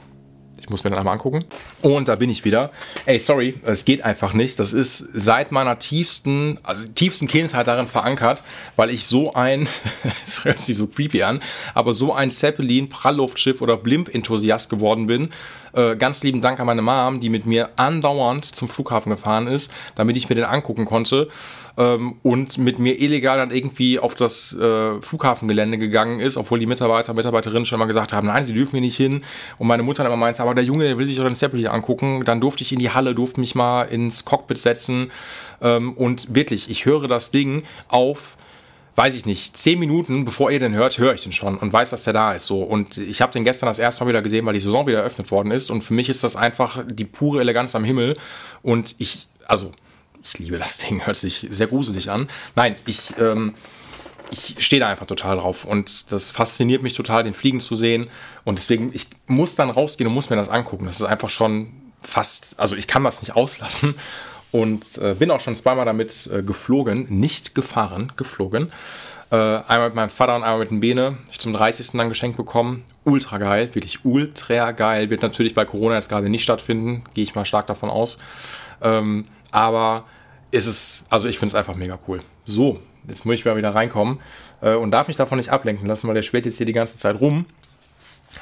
Muss 0.69 0.83
mir 0.83 0.91
dann 0.91 0.99
einmal 0.99 1.13
angucken. 1.13 1.45
Und 1.81 2.07
da 2.07 2.15
bin 2.15 2.29
ich 2.29 2.45
wieder. 2.45 2.71
Ey, 3.05 3.19
sorry, 3.19 3.55
es 3.65 3.85
geht 3.85 4.03
einfach 4.03 4.33
nicht. 4.33 4.59
Das 4.59 4.73
ist 4.73 5.09
seit 5.13 5.51
meiner 5.51 5.79
tiefsten, 5.79 6.59
also 6.63 6.87
tiefsten 6.87 7.27
Kindheit 7.27 7.67
darin 7.67 7.87
verankert, 7.87 8.43
weil 8.75 8.89
ich 8.89 9.05
so 9.05 9.33
ein, 9.33 9.67
das 10.25 10.45
hört 10.45 10.59
sich 10.59 10.77
so 10.77 10.87
creepy 10.87 11.23
an, 11.23 11.41
aber 11.73 11.93
so 11.93 12.13
ein 12.13 12.31
Zeppelin, 12.31 12.89
Prallluftschiff 12.89 13.61
oder 13.61 13.77
Blimp-Enthusiast 13.77 14.69
geworden 14.69 15.07
bin. 15.07 15.29
Äh, 15.73 15.95
ganz 15.95 16.23
lieben 16.23 16.41
Dank 16.41 16.59
an 16.59 16.65
meine 16.65 16.81
Mom, 16.81 17.19
die 17.19 17.29
mit 17.29 17.45
mir 17.45 17.69
andauernd 17.75 18.45
zum 18.45 18.69
Flughafen 18.69 19.09
gefahren 19.11 19.47
ist, 19.47 19.71
damit 19.95 20.17
ich 20.17 20.29
mir 20.29 20.35
den 20.35 20.45
angucken 20.45 20.85
konnte 20.85 21.29
ähm, 21.77 22.15
und 22.23 22.57
mit 22.57 22.77
mir 22.77 22.99
illegal 22.99 23.37
dann 23.37 23.51
irgendwie 23.51 23.99
auf 23.99 24.15
das 24.15 24.53
äh, 24.53 25.01
Flughafengelände 25.01 25.77
gegangen 25.77 26.19
ist, 26.19 26.37
obwohl 26.37 26.59
die 26.59 26.65
Mitarbeiter, 26.65 27.13
Mitarbeiterinnen 27.13 27.65
schon 27.65 27.79
mal 27.79 27.85
gesagt 27.85 28.13
haben, 28.13 28.27
nein, 28.27 28.43
sie 28.43 28.53
dürfen 28.53 28.71
hier 28.71 28.81
nicht 28.81 28.97
hin. 28.97 29.23
Und 29.57 29.67
meine 29.67 29.83
Mutter 29.83 30.03
dann 30.03 30.11
immer 30.11 30.19
meinte, 30.19 30.43
aber 30.43 30.53
der 30.53 30.63
Junge, 30.63 30.83
der 30.83 30.97
will 30.97 31.05
sich 31.05 31.15
doch 31.15 31.25
den 31.25 31.35
Zeppelin 31.35 31.67
angucken. 31.67 32.23
Dann 32.25 32.41
durfte 32.41 32.63
ich 32.63 32.71
in 32.71 32.79
die 32.79 32.89
Halle, 32.89 33.15
durfte 33.15 33.39
mich 33.39 33.55
mal 33.55 33.83
ins 33.83 34.25
Cockpit 34.25 34.57
setzen 34.57 35.11
ähm, 35.61 35.93
und 35.93 36.33
wirklich, 36.35 36.69
ich 36.69 36.85
höre 36.85 37.07
das 37.07 37.31
Ding 37.31 37.63
auf 37.87 38.35
weiß 38.99 39.15
ich 39.15 39.25
nicht, 39.25 39.55
zehn 39.55 39.79
Minuten, 39.79 40.25
bevor 40.25 40.51
ihr 40.51 40.59
den 40.59 40.73
hört, 40.73 40.97
höre 40.97 41.13
ich 41.13 41.21
den 41.21 41.31
schon 41.31 41.57
und 41.57 41.71
weiß, 41.71 41.91
dass 41.91 42.03
der 42.03 42.11
da 42.11 42.33
ist. 42.33 42.47
So. 42.47 42.61
Und 42.61 42.97
ich 42.97 43.21
habe 43.21 43.31
den 43.31 43.45
gestern 43.45 43.67
das 43.67 43.79
erste 43.79 44.03
Mal 44.03 44.09
wieder 44.09 44.21
gesehen, 44.21 44.45
weil 44.45 44.53
die 44.53 44.59
Saison 44.59 44.85
wieder 44.87 44.97
eröffnet 44.97 45.31
worden 45.31 45.51
ist. 45.51 45.69
Und 45.69 45.83
für 45.83 45.93
mich 45.93 46.09
ist 46.09 46.21
das 46.21 46.35
einfach 46.35 46.83
die 46.85 47.05
pure 47.05 47.39
Eleganz 47.39 47.75
am 47.75 47.85
Himmel. 47.85 48.17
Und 48.61 48.97
ich, 48.97 49.29
also 49.47 49.71
ich 50.21 50.37
liebe 50.39 50.57
das 50.57 50.79
Ding, 50.79 51.05
hört 51.05 51.15
sich 51.15 51.47
sehr 51.49 51.67
gruselig 51.67 52.11
an. 52.11 52.27
Nein, 52.57 52.75
ich, 52.87 53.17
ähm, 53.17 53.53
ich 54.31 54.57
stehe 54.59 54.81
da 54.81 54.89
einfach 54.89 55.05
total 55.05 55.37
drauf 55.37 55.63
und 55.63 56.11
das 56.11 56.31
fasziniert 56.31 56.83
mich 56.83 56.91
total, 56.91 57.23
den 57.23 57.33
Fliegen 57.33 57.61
zu 57.61 57.75
sehen. 57.75 58.09
Und 58.43 58.57
deswegen, 58.57 58.91
ich 58.93 59.07
muss 59.27 59.55
dann 59.55 59.69
rausgehen 59.69 60.09
und 60.09 60.13
muss 60.13 60.29
mir 60.29 60.35
das 60.35 60.49
angucken. 60.49 60.87
Das 60.87 60.99
ist 60.99 61.07
einfach 61.07 61.29
schon 61.29 61.71
fast, 62.01 62.53
also 62.57 62.75
ich 62.75 62.87
kann 62.87 63.05
das 63.05 63.21
nicht 63.21 63.37
auslassen 63.37 63.95
und 64.51 64.97
äh, 64.97 65.13
bin 65.13 65.31
auch 65.31 65.41
schon 65.41 65.55
zweimal 65.55 65.85
damit 65.85 66.29
äh, 66.33 66.41
geflogen, 66.41 67.07
nicht 67.09 67.55
gefahren, 67.55 68.11
geflogen. 68.15 68.71
Äh, 69.31 69.35
einmal 69.35 69.89
mit 69.89 69.95
meinem 69.95 70.09
Vater 70.09 70.35
und 70.35 70.43
einmal 70.43 70.59
mit 70.59 70.71
dem 70.71 70.79
Bene. 70.79 71.17
Ich 71.31 71.39
zum 71.39 71.53
30. 71.53 71.91
dann 71.91 72.09
geschenkt 72.09 72.37
bekommen. 72.37 72.83
Ultra 73.03 73.37
geil, 73.37 73.73
wirklich 73.75 74.03
ultra 74.03 74.71
geil. 74.71 75.09
Wird 75.11 75.21
natürlich 75.21 75.53
bei 75.53 75.65
Corona 75.65 75.95
jetzt 75.95 76.09
gerade 76.09 76.29
nicht 76.29 76.43
stattfinden, 76.43 77.03
gehe 77.13 77.23
ich 77.23 77.35
mal 77.35 77.45
stark 77.45 77.67
davon 77.67 77.89
aus. 77.89 78.17
Ähm, 78.81 79.25
aber 79.51 80.05
ist 80.51 80.65
es, 80.65 81.05
also 81.09 81.27
ich 81.27 81.37
finde 81.37 81.51
es 81.51 81.55
einfach 81.55 81.75
mega 81.75 81.99
cool. 82.07 82.21
So, 82.45 82.79
jetzt 83.07 83.25
muss 83.25 83.35
ich 83.35 83.45
mal 83.45 83.55
wieder 83.55 83.75
reinkommen 83.75 84.19
äh, 84.61 84.73
und 84.73 84.89
darf 84.91 85.07
mich 85.07 85.17
davon 85.17 85.37
nicht 85.37 85.49
ablenken 85.49 85.87
lassen, 85.87 86.07
weil 86.07 86.15
der 86.15 86.23
schwert 86.23 86.47
jetzt 86.47 86.57
hier 86.57 86.65
die 86.65 86.73
ganze 86.73 86.97
Zeit 86.97 87.19
rum. 87.19 87.45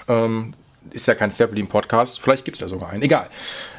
Ähm, 0.07 0.53
ist 0.91 1.07
ja 1.07 1.15
kein 1.15 1.31
Zeppelin-Podcast, 1.31 2.21
vielleicht 2.21 2.45
gibt 2.45 2.55
es 2.55 2.61
ja 2.61 2.67
sogar 2.67 2.89
einen, 2.89 3.03
egal. 3.03 3.29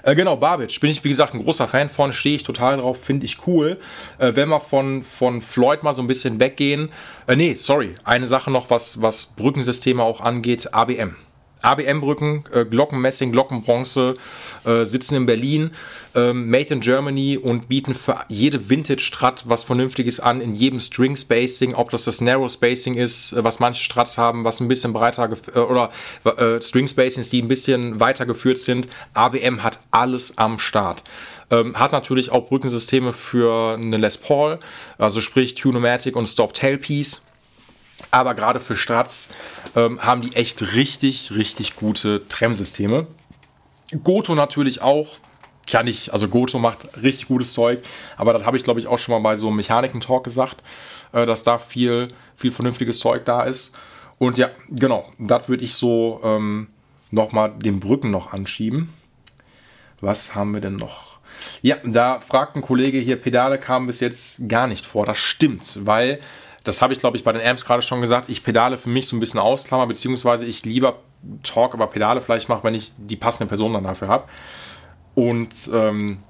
Äh, 0.02 0.14
genau, 0.14 0.36
Babic, 0.36 0.80
bin 0.80 0.90
ich 0.90 1.02
wie 1.04 1.08
gesagt 1.08 1.34
ein 1.34 1.42
großer 1.42 1.68
Fan 1.68 1.88
von, 1.88 2.12
stehe 2.12 2.36
ich 2.36 2.42
total 2.42 2.78
drauf, 2.78 3.02
finde 3.02 3.26
ich 3.26 3.46
cool. 3.46 3.78
Äh, 4.18 4.32
wenn 4.34 4.48
wir 4.48 4.60
von, 4.60 5.02
von 5.02 5.42
Floyd 5.42 5.82
mal 5.82 5.92
so 5.92 6.02
ein 6.02 6.08
bisschen 6.08 6.40
weggehen, 6.40 6.90
äh, 7.26 7.36
nee, 7.36 7.54
sorry, 7.54 7.94
eine 8.04 8.26
Sache 8.26 8.50
noch, 8.50 8.70
was, 8.70 9.02
was 9.02 9.26
Brückensysteme 9.26 10.02
auch 10.02 10.20
angeht, 10.20 10.72
ABM. 10.72 11.16
ABM-Brücken, 11.62 12.44
äh, 12.52 12.64
Glockenmessing, 12.64 13.32
Glockenbronze, 13.32 14.16
äh, 14.64 14.84
sitzen 14.84 15.16
in 15.16 15.26
Berlin, 15.26 15.70
ähm, 16.14 16.50
made 16.50 16.72
in 16.72 16.80
Germany 16.80 17.38
und 17.38 17.68
bieten 17.68 17.94
für 17.94 18.20
jede 18.28 18.70
Vintage-Strat 18.70 19.44
was 19.46 19.62
Vernünftiges 19.62 20.20
an, 20.20 20.40
in 20.40 20.54
jedem 20.54 20.80
String-Spacing, 20.80 21.74
ob 21.74 21.90
das 21.90 22.04
das 22.04 22.20
Narrow-Spacing 22.20 22.94
ist, 22.94 23.32
äh, 23.32 23.44
was 23.44 23.60
manche 23.60 23.82
Strats 23.82 24.18
haben, 24.18 24.44
was 24.44 24.60
ein 24.60 24.68
bisschen 24.68 24.92
breiter, 24.92 25.30
äh, 25.54 25.58
oder 25.58 25.90
äh, 26.24 26.60
String-Spacings, 26.60 27.30
die 27.30 27.42
ein 27.42 27.48
bisschen 27.48 28.00
weiter 28.00 28.26
geführt 28.26 28.58
sind. 28.58 28.88
ABM 29.14 29.62
hat 29.62 29.78
alles 29.90 30.38
am 30.38 30.58
Start. 30.58 31.04
Ähm, 31.50 31.78
hat 31.78 31.92
natürlich 31.92 32.30
auch 32.30 32.48
Brückensysteme 32.48 33.12
für 33.12 33.74
eine 33.74 33.96
Les 33.96 34.18
Paul, 34.18 34.58
also 34.98 35.20
sprich 35.20 35.54
Tunomatic 35.54 36.14
und 36.14 36.26
Stop 36.26 36.52
Tailpiece 36.52 37.22
aber 38.10 38.34
gerade 38.34 38.60
für 38.60 38.76
Strats 38.76 39.30
ähm, 39.76 40.02
haben 40.02 40.22
die 40.22 40.34
echt 40.34 40.74
richtig, 40.74 41.32
richtig 41.34 41.76
gute 41.76 42.26
Tremsysteme. 42.28 43.06
Goto 44.04 44.34
natürlich 44.34 44.82
auch. 44.82 45.18
kann 45.70 45.86
ich, 45.86 46.12
also 46.12 46.28
Goto 46.28 46.58
macht 46.58 47.02
richtig 47.02 47.28
gutes 47.28 47.52
Zeug, 47.52 47.82
aber 48.16 48.32
das 48.32 48.44
habe 48.44 48.56
ich 48.56 48.64
glaube 48.64 48.80
ich 48.80 48.86
auch 48.86 48.98
schon 48.98 49.12
mal 49.12 49.20
bei 49.28 49.36
so 49.36 49.48
einem 49.48 49.56
Mechaniken-Talk 49.56 50.24
gesagt, 50.24 50.62
äh, 51.12 51.26
dass 51.26 51.42
da 51.42 51.58
viel, 51.58 52.08
viel 52.36 52.50
vernünftiges 52.50 52.98
Zeug 52.98 53.24
da 53.24 53.42
ist. 53.42 53.74
Und 54.18 54.38
ja, 54.38 54.50
genau, 54.70 55.12
das 55.18 55.48
würde 55.48 55.64
ich 55.64 55.74
so 55.74 56.20
ähm, 56.24 56.68
nochmal 57.10 57.52
den 57.56 57.80
Brücken 57.80 58.10
noch 58.10 58.32
anschieben. 58.32 58.92
Was 60.00 60.34
haben 60.34 60.52
wir 60.54 60.60
denn 60.60 60.76
noch? 60.76 61.18
Ja, 61.62 61.76
da 61.84 62.20
fragt 62.20 62.56
ein 62.56 62.62
Kollege 62.62 62.98
hier, 62.98 63.16
Pedale 63.16 63.58
kamen 63.58 63.86
bis 63.86 64.00
jetzt 64.00 64.48
gar 64.48 64.66
nicht 64.66 64.86
vor. 64.86 65.06
Das 65.06 65.18
stimmt, 65.18 65.86
weil, 65.86 66.20
das 66.68 66.82
habe 66.82 66.92
ich 66.92 67.00
glaube 67.00 67.16
ich 67.16 67.24
bei 67.24 67.32
den 67.32 67.46
Amps 67.46 67.64
gerade 67.64 67.82
schon 67.82 68.00
gesagt, 68.00 68.28
ich 68.28 68.44
Pedale 68.44 68.78
für 68.78 68.90
mich 68.90 69.08
so 69.08 69.16
ein 69.16 69.20
bisschen 69.20 69.40
ausklammer, 69.40 69.86
beziehungsweise 69.86 70.44
ich 70.44 70.64
lieber 70.64 71.00
Talk 71.42 71.74
über 71.74 71.88
Pedale 71.88 72.20
vielleicht 72.20 72.48
mache, 72.48 72.62
wenn 72.62 72.74
ich 72.74 72.92
die 72.96 73.16
passende 73.16 73.48
Person 73.48 73.72
dann 73.72 73.84
dafür 73.84 74.08
habe. 74.08 74.24
Und 75.14 75.68
ähm, 75.72 76.22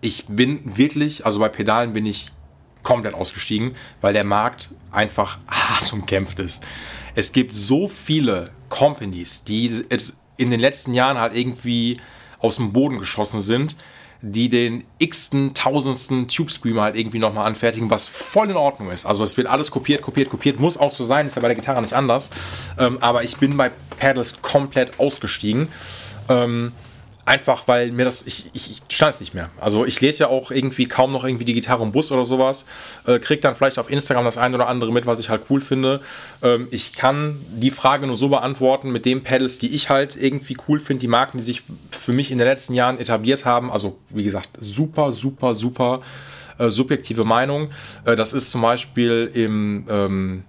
ich 0.00 0.26
bin 0.26 0.76
wirklich, 0.76 1.24
also 1.24 1.38
bei 1.38 1.48
Pedalen 1.48 1.92
bin 1.92 2.06
ich 2.06 2.28
komplett 2.82 3.14
ausgestiegen, 3.14 3.74
weil 4.00 4.12
der 4.12 4.24
Markt 4.24 4.70
einfach 4.90 5.38
hart 5.48 5.92
umkämpft 5.92 6.38
ist. 6.38 6.64
Es 7.14 7.32
gibt 7.32 7.52
so 7.52 7.88
viele 7.88 8.50
Companies, 8.68 9.44
die 9.44 9.84
jetzt 9.88 10.18
in 10.36 10.50
den 10.50 10.60
letzten 10.60 10.94
Jahren 10.94 11.18
halt 11.18 11.36
irgendwie 11.36 11.98
aus 12.38 12.56
dem 12.56 12.72
Boden 12.72 12.98
geschossen 12.98 13.40
sind, 13.40 13.76
die 14.22 14.48
den 14.48 14.84
x-ten, 14.98 15.54
tausendsten 15.54 16.28
Tube 16.28 16.50
Screamer 16.50 16.82
halt 16.82 16.96
irgendwie 16.96 17.18
nochmal 17.18 17.46
anfertigen, 17.46 17.90
was 17.90 18.08
voll 18.08 18.50
in 18.50 18.56
Ordnung 18.56 18.90
ist. 18.90 19.06
Also 19.06 19.24
es 19.24 19.36
wird 19.36 19.46
alles 19.46 19.70
kopiert, 19.70 20.02
kopiert, 20.02 20.30
kopiert, 20.30 20.60
muss 20.60 20.76
auch 20.78 20.90
so 20.90 21.04
sein, 21.04 21.26
ist 21.26 21.36
ja 21.36 21.42
bei 21.42 21.48
der 21.48 21.54
Gitarre 21.54 21.80
nicht 21.82 21.94
anders. 21.94 22.30
Ähm, 22.78 22.98
aber 23.00 23.24
ich 23.24 23.36
bin 23.36 23.56
bei 23.56 23.70
Pedals 23.98 24.40
komplett 24.42 24.98
ausgestiegen. 24.98 25.68
Ähm, 26.28 26.72
Einfach 27.26 27.66
weil 27.66 27.90
mir 27.90 28.04
das, 28.04 28.24
ich, 28.24 28.50
ich, 28.52 28.80
ich 28.88 29.02
es 29.02 29.20
nicht 29.20 29.34
mehr. 29.34 29.50
Also 29.60 29.84
ich 29.84 30.00
lese 30.00 30.20
ja 30.20 30.28
auch 30.28 30.52
irgendwie 30.52 30.86
kaum 30.86 31.10
noch 31.10 31.24
irgendwie 31.24 31.44
die 31.44 31.54
Gitarre 31.54 31.82
im 31.82 31.90
Bus 31.90 32.12
oder 32.12 32.24
sowas. 32.24 32.66
Äh, 33.04 33.18
krieg 33.18 33.40
dann 33.40 33.56
vielleicht 33.56 33.80
auf 33.80 33.90
Instagram 33.90 34.24
das 34.24 34.38
eine 34.38 34.54
oder 34.54 34.68
andere 34.68 34.92
mit, 34.92 35.06
was 35.06 35.18
ich 35.18 35.28
halt 35.28 35.42
cool 35.50 35.60
finde. 35.60 36.00
Ähm, 36.40 36.68
ich 36.70 36.92
kann 36.92 37.40
die 37.50 37.72
Frage 37.72 38.06
nur 38.06 38.16
so 38.16 38.28
beantworten 38.28 38.92
mit 38.92 39.04
den 39.04 39.24
Pedals, 39.24 39.58
die 39.58 39.74
ich 39.74 39.90
halt 39.90 40.14
irgendwie 40.14 40.56
cool 40.68 40.78
finde, 40.78 41.00
die 41.00 41.08
Marken, 41.08 41.38
die 41.38 41.44
sich 41.44 41.64
für 41.90 42.12
mich 42.12 42.30
in 42.30 42.38
den 42.38 42.46
letzten 42.46 42.74
Jahren 42.74 42.98
etabliert 43.00 43.44
haben. 43.44 43.72
Also 43.72 43.98
wie 44.10 44.22
gesagt, 44.22 44.50
super, 44.60 45.10
super, 45.10 45.56
super 45.56 46.02
äh, 46.58 46.70
subjektive 46.70 47.24
Meinung. 47.24 47.70
Äh, 48.04 48.14
das 48.16 48.32
ist 48.34 48.52
zum 48.52 48.62
Beispiel 48.62 49.30
im 49.34 49.86
ähm, 49.90 50.44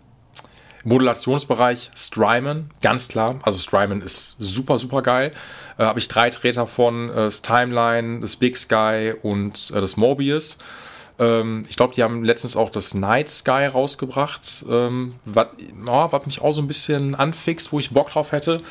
Modulationsbereich 0.84 1.92
Strymon, 1.96 2.70
ganz 2.82 3.08
klar. 3.08 3.40
Also 3.44 3.60
Strymon 3.60 4.02
ist 4.02 4.36
super, 4.40 4.78
super 4.78 5.02
geil. 5.02 5.32
Äh, 5.78 5.84
Habe 5.84 6.00
ich 6.00 6.08
drei 6.08 6.30
Treter 6.30 6.68
von, 6.68 7.10
äh, 7.10 7.16
das 7.16 7.42
Timeline, 7.42 8.22
das 8.22 8.36
Big 8.36 8.58
Sky 8.58 9.14
und 9.22 9.72
äh, 9.74 9.82
das 9.82 9.98
Mobius. 9.98 10.58
Ähm, 11.20 11.66
ich 11.68 11.76
glaube, 11.76 11.94
die 11.96 12.04
haben 12.04 12.24
letztens 12.24 12.56
auch 12.56 12.70
das 12.70 12.94
Night 12.94 13.30
Sky 13.30 13.66
rausgebracht, 13.66 14.66
ähm, 14.70 15.16
was 15.26 15.48
oh, 15.88 16.20
mich 16.26 16.42
auch 16.42 16.52
so 16.52 16.62
ein 16.62 16.68
bisschen 16.68 17.16
anfixt, 17.16 17.72
wo 17.72 17.80
ich 17.80 17.92
Bock 17.92 18.10
drauf 18.12 18.32
hätte. 18.32 18.62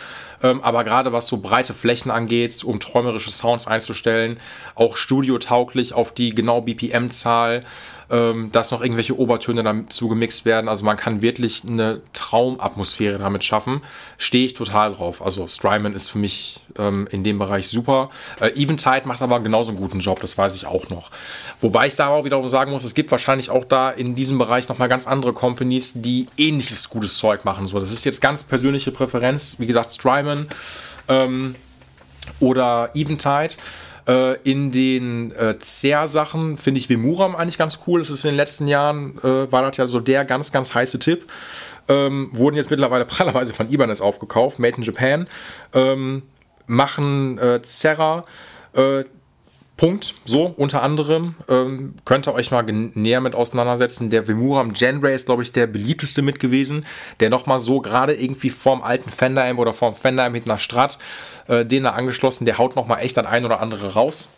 Ähm, 0.47 0.63
aber 0.63 0.85
gerade 0.85 1.13
was 1.13 1.27
so 1.27 1.39
breite 1.39 1.75
Flächen 1.75 2.11
angeht, 2.11 2.63
um 2.63 2.79
träumerische 2.79 3.31
Sounds 3.31 3.67
einzustellen, 3.67 4.39
auch 4.75 4.97
studiotauglich 4.97 5.93
auf 5.93 6.13
die 6.13 6.35
genau 6.35 6.61
BPM-Zahl, 6.61 7.65
ähm, 8.11 8.51
dass 8.53 8.71
noch 8.71 8.83
irgendwelche 8.83 9.19
Obertöne 9.19 9.63
dazu 9.65 10.09
gemixt 10.09 10.45
werden. 10.45 10.69
Also 10.69 10.85
man 10.85 10.97
kann 10.97 11.23
wirklich 11.23 11.65
eine 11.65 12.01
Traumatmosphäre 12.13 13.19
damit 13.19 13.43
schaffen. 13.45 13.83
Stehe 14.19 14.47
ich 14.47 14.55
total 14.55 14.93
drauf. 14.93 15.23
Also 15.23 15.49
Strymon 15.49 15.95
ist 15.95 16.09
für 16.09 16.19
mich 16.19 16.61
ähm, 16.79 17.09
in 17.11 17.25
dem 17.25 17.39
Bereich 17.39 17.69
super. 17.69 18.11
Äh, 18.41 18.51
Eventide 18.51 19.03
macht 19.07 19.23
aber 19.23 19.41
genauso 19.41 19.71
einen 19.73 19.81
guten 19.81 19.99
Job, 19.99 20.21
das 20.21 20.39
weiß 20.39 20.55
ich 20.55 20.67
auch 20.67 20.89
noch. 20.89 21.11
Wobei 21.61 21.89
ich 21.89 21.97
da 21.97 22.09
auch 22.09 22.25
wiederum 22.25 22.47
sagen 22.47 22.71
muss, 22.71 22.85
es 22.85 22.95
gibt 22.95 23.11
wahrscheinlich 23.11 23.51
auch 23.51 23.65
da 23.65 23.91
in 23.91 24.15
diesem 24.15 24.39
Bereich 24.39 24.69
nochmal 24.69 24.89
ganz 24.89 25.07
andere 25.07 25.33
Companies, 25.33 25.93
die 25.95 26.29
ähnliches 26.37 26.89
gutes 26.89 27.19
Zeug 27.19 27.45
machen. 27.45 27.67
So, 27.67 27.81
das 27.81 27.93
ist 27.93 28.05
jetzt 28.05 28.21
ganz 28.21 28.45
persönliche 28.45 28.93
Präferenz. 28.93 29.57
Wie 29.59 29.67
gesagt, 29.67 29.93
Strymon 29.93 30.36
ähm, 31.09 31.55
oder 32.41 32.91
Eventide. 32.95 33.55
Äh, 34.07 34.41
in 34.43 34.71
den 34.71 35.33
äh, 35.33 35.55
CR-Sachen 35.59 36.59
finde 36.59 36.79
ich 36.79 36.89
Vimuram 36.89 37.35
eigentlich 37.35 37.59
ganz 37.59 37.81
cool. 37.87 38.01
Das 38.01 38.11
ist 38.11 38.25
in 38.25 38.31
den 38.31 38.37
letzten 38.37 38.69
Jahren, 38.69 39.19
äh, 39.19 39.51
war 39.51 39.63
das 39.63 39.77
ja 39.79 39.87
so 39.87 39.99
der 39.99 40.25
ganz, 40.25 40.53
ganz 40.53 40.75
heiße 40.75 40.99
Tipp. 41.01 41.31
Ähm, 41.89 42.31
wurden 42.33 42.57
jetzt 42.57 42.71
mittlerweile 42.71 43.05
prallerweise 43.07 43.53
von 43.53 43.69
Ibanez 43.71 44.01
aufgekauft, 44.01 44.59
made 44.59 44.77
in 44.77 44.83
Japan. 44.83 45.27
Ähm, 45.73 46.23
machen 46.67 47.39
äh, 47.39 47.61
Serra, 47.65 48.25
äh, 48.75 49.05
Punkt, 49.77 50.15
so 50.25 50.47
unter 50.57 50.83
anderem. 50.83 51.35
Ähm, 51.49 51.95
könnt 52.07 52.27
ihr 52.27 52.33
euch 52.33 52.51
mal 52.51 52.63
näher 52.63 53.21
mit 53.21 53.35
auseinandersetzen. 53.35 54.09
Der 54.09 54.27
Vimuram 54.27 54.73
Genray 54.73 55.15
ist, 55.15 55.27
glaube 55.27 55.43
ich, 55.43 55.53
der 55.53 55.67
beliebteste 55.67 56.23
mit 56.23 56.41
gewesen, 56.41 56.87
der 57.21 57.29
nochmal 57.29 57.59
so 57.59 57.81
gerade 57.81 58.15
irgendwie 58.15 58.49
vorm 58.49 58.83
alten 58.83 59.11
Fender 59.11 59.45
Amp 59.45 59.59
oder 59.59 59.75
vorm 59.75 59.95
Fender 59.95 60.25
Amp 60.25 60.33
mit 60.33 60.49
einer 60.49 60.59
Strat, 60.59 60.97
äh, 61.49 61.67
den 61.67 61.83
da 61.83 61.91
angeschlossen, 61.91 62.47
der 62.47 62.57
haut 62.57 62.75
nochmal 62.75 63.01
echt 63.01 63.19
an 63.19 63.27
ein 63.27 63.45
oder 63.45 63.61
andere 63.61 63.93
raus. 63.93 64.29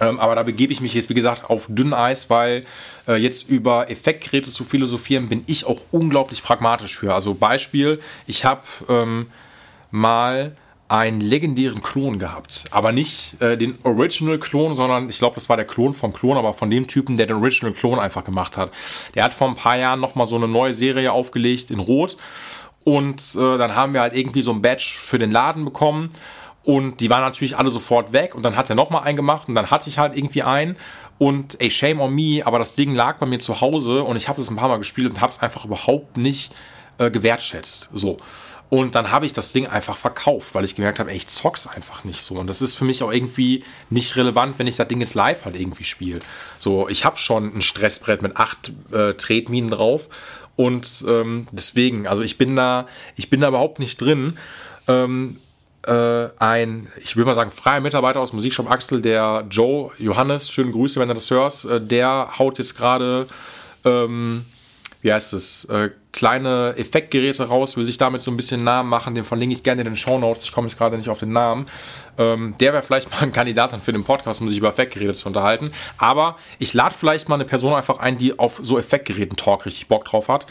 Ähm, 0.00 0.18
aber 0.18 0.34
da 0.34 0.42
begebe 0.42 0.72
ich 0.72 0.80
mich 0.80 0.94
jetzt, 0.94 1.08
wie 1.08 1.14
gesagt, 1.14 1.48
auf 1.48 1.66
dünn 1.68 1.94
Eis, 1.94 2.28
weil 2.28 2.64
äh, 3.06 3.14
jetzt 3.14 3.48
über 3.48 3.90
Effektgeräte 3.90 4.50
zu 4.50 4.64
philosophieren, 4.64 5.28
bin 5.28 5.44
ich 5.46 5.66
auch 5.66 5.82
unglaublich 5.92 6.42
pragmatisch 6.42 6.98
für. 6.98 7.14
Also 7.14 7.34
Beispiel, 7.34 8.00
ich 8.26 8.44
habe 8.44 8.62
ähm, 8.88 9.28
mal 9.92 10.56
einen 10.92 11.22
legendären 11.22 11.80
Klon 11.80 12.18
gehabt. 12.18 12.64
Aber 12.70 12.92
nicht 12.92 13.40
äh, 13.40 13.56
den 13.56 13.78
Original-Klon, 13.82 14.74
sondern 14.74 15.08
ich 15.08 15.16
glaube, 15.16 15.36
das 15.36 15.48
war 15.48 15.56
der 15.56 15.64
Klon 15.64 15.94
vom 15.94 16.12
Klon, 16.12 16.36
aber 16.36 16.52
von 16.52 16.70
dem 16.70 16.86
Typen, 16.86 17.16
der 17.16 17.26
den 17.26 17.36
Original-Klon 17.36 17.98
einfach 17.98 18.24
gemacht 18.24 18.58
hat. 18.58 18.70
Der 19.14 19.24
hat 19.24 19.32
vor 19.32 19.48
ein 19.48 19.56
paar 19.56 19.78
Jahren 19.78 20.00
nochmal 20.00 20.26
so 20.26 20.36
eine 20.36 20.48
neue 20.48 20.74
Serie 20.74 21.10
aufgelegt 21.10 21.70
in 21.70 21.78
Rot. 21.78 22.18
Und 22.84 23.22
äh, 23.36 23.56
dann 23.56 23.74
haben 23.74 23.94
wir 23.94 24.02
halt 24.02 24.14
irgendwie 24.14 24.42
so 24.42 24.52
ein 24.52 24.60
Badge 24.60 24.98
für 25.00 25.18
den 25.18 25.30
Laden 25.30 25.64
bekommen. 25.64 26.10
Und 26.62 27.00
die 27.00 27.08
waren 27.08 27.22
natürlich 27.22 27.56
alle 27.56 27.70
sofort 27.70 28.12
weg. 28.12 28.34
Und 28.34 28.42
dann 28.44 28.56
hat 28.56 28.68
er 28.68 28.76
nochmal 28.76 29.04
einen 29.04 29.16
gemacht. 29.16 29.48
Und 29.48 29.54
dann 29.54 29.70
hatte 29.70 29.88
ich 29.88 29.98
halt 29.98 30.14
irgendwie 30.14 30.42
einen. 30.42 30.76
Und 31.16 31.58
ey, 31.58 31.70
shame 31.70 32.00
on 32.00 32.14
me, 32.14 32.42
aber 32.44 32.58
das 32.58 32.74
Ding 32.74 32.94
lag 32.94 33.16
bei 33.16 33.24
mir 33.24 33.38
zu 33.38 33.62
Hause. 33.62 34.02
Und 34.02 34.16
ich 34.16 34.28
habe 34.28 34.42
es 34.42 34.50
ein 34.50 34.56
paar 34.56 34.68
Mal 34.68 34.78
gespielt 34.78 35.10
und 35.10 35.22
habe 35.22 35.32
es 35.32 35.40
einfach 35.40 35.64
überhaupt 35.64 36.18
nicht 36.18 36.52
äh, 36.98 37.10
gewertschätzt. 37.10 37.88
So. 37.94 38.18
Und 38.72 38.94
dann 38.94 39.10
habe 39.10 39.26
ich 39.26 39.34
das 39.34 39.52
Ding 39.52 39.66
einfach 39.66 39.98
verkauft, 39.98 40.54
weil 40.54 40.64
ich 40.64 40.74
gemerkt 40.74 40.98
habe, 40.98 41.12
ich 41.12 41.26
zock's 41.26 41.66
einfach 41.66 42.04
nicht 42.04 42.22
so. 42.22 42.36
Und 42.36 42.46
das 42.46 42.62
ist 42.62 42.72
für 42.72 42.86
mich 42.86 43.02
auch 43.02 43.12
irgendwie 43.12 43.64
nicht 43.90 44.16
relevant, 44.16 44.58
wenn 44.58 44.66
ich 44.66 44.76
das 44.76 44.88
Ding 44.88 45.00
jetzt 45.00 45.12
live 45.12 45.44
halt 45.44 45.60
irgendwie 45.60 45.84
spiele. 45.84 46.20
So, 46.58 46.88
ich 46.88 47.04
habe 47.04 47.18
schon 47.18 47.54
ein 47.54 47.60
Stressbrett 47.60 48.22
mit 48.22 48.38
acht 48.38 48.72
äh, 48.90 49.12
Tretminen 49.12 49.70
drauf. 49.70 50.08
Und 50.56 51.04
ähm, 51.06 51.48
deswegen, 51.52 52.06
also 52.06 52.22
ich 52.22 52.38
bin 52.38 52.56
da, 52.56 52.86
ich 53.14 53.28
bin 53.28 53.42
da 53.42 53.48
überhaupt 53.48 53.78
nicht 53.78 54.00
drin. 54.00 54.38
Ähm, 54.88 55.38
äh, 55.82 56.28
ein, 56.38 56.88
ich 56.96 57.14
will 57.14 57.26
mal 57.26 57.34
sagen, 57.34 57.50
freier 57.50 57.82
Mitarbeiter 57.82 58.20
aus 58.20 58.32
Musikshop 58.32 58.70
Axel, 58.70 59.02
der 59.02 59.44
Joe 59.50 59.90
Johannes, 59.98 60.50
schöne 60.50 60.72
Grüße, 60.72 60.98
wenn 60.98 61.08
du 61.08 61.14
das 61.14 61.30
hörst, 61.30 61.66
äh, 61.66 61.78
der 61.78 62.38
haut 62.38 62.56
jetzt 62.56 62.78
gerade 62.78 63.26
ähm, 63.84 64.46
wie 65.02 65.12
heißt 65.12 65.32
es, 65.32 65.64
äh, 65.66 65.90
kleine 66.12 66.74
Effektgeräte 66.76 67.48
raus, 67.48 67.76
will 67.76 67.84
sich 67.84 67.98
damit 67.98 68.22
so 68.22 68.30
ein 68.30 68.36
bisschen 68.36 68.62
Namen 68.62 68.88
machen, 68.88 69.14
den 69.14 69.24
verlinke 69.24 69.54
ich 69.54 69.62
gerne 69.62 69.82
in 69.82 69.88
den 69.88 69.96
Show 69.96 70.18
Notes, 70.18 70.44
ich 70.44 70.52
komme 70.52 70.68
jetzt 70.68 70.78
gerade 70.78 70.96
nicht 70.96 71.08
auf 71.08 71.18
den 71.18 71.32
Namen. 71.32 71.66
Ähm, 72.18 72.54
der 72.60 72.72
wäre 72.72 72.82
vielleicht 72.82 73.10
mal 73.10 73.20
ein 73.22 73.32
Kandidat 73.32 73.72
dann 73.72 73.80
für 73.80 73.92
den 73.92 74.04
Podcast, 74.04 74.40
um 74.40 74.48
sich 74.48 74.58
über 74.58 74.68
Effektgeräte 74.68 75.14
zu 75.14 75.26
unterhalten. 75.26 75.72
Aber 75.98 76.36
ich 76.58 76.72
lade 76.72 76.94
vielleicht 76.96 77.28
mal 77.28 77.34
eine 77.34 77.44
Person 77.44 77.74
einfach 77.74 77.98
ein, 77.98 78.16
die 78.16 78.38
auf 78.38 78.60
so 78.62 78.78
Effektgeräten-Talk 78.78 79.66
richtig 79.66 79.88
Bock 79.88 80.04
drauf 80.04 80.28
hat. 80.28 80.46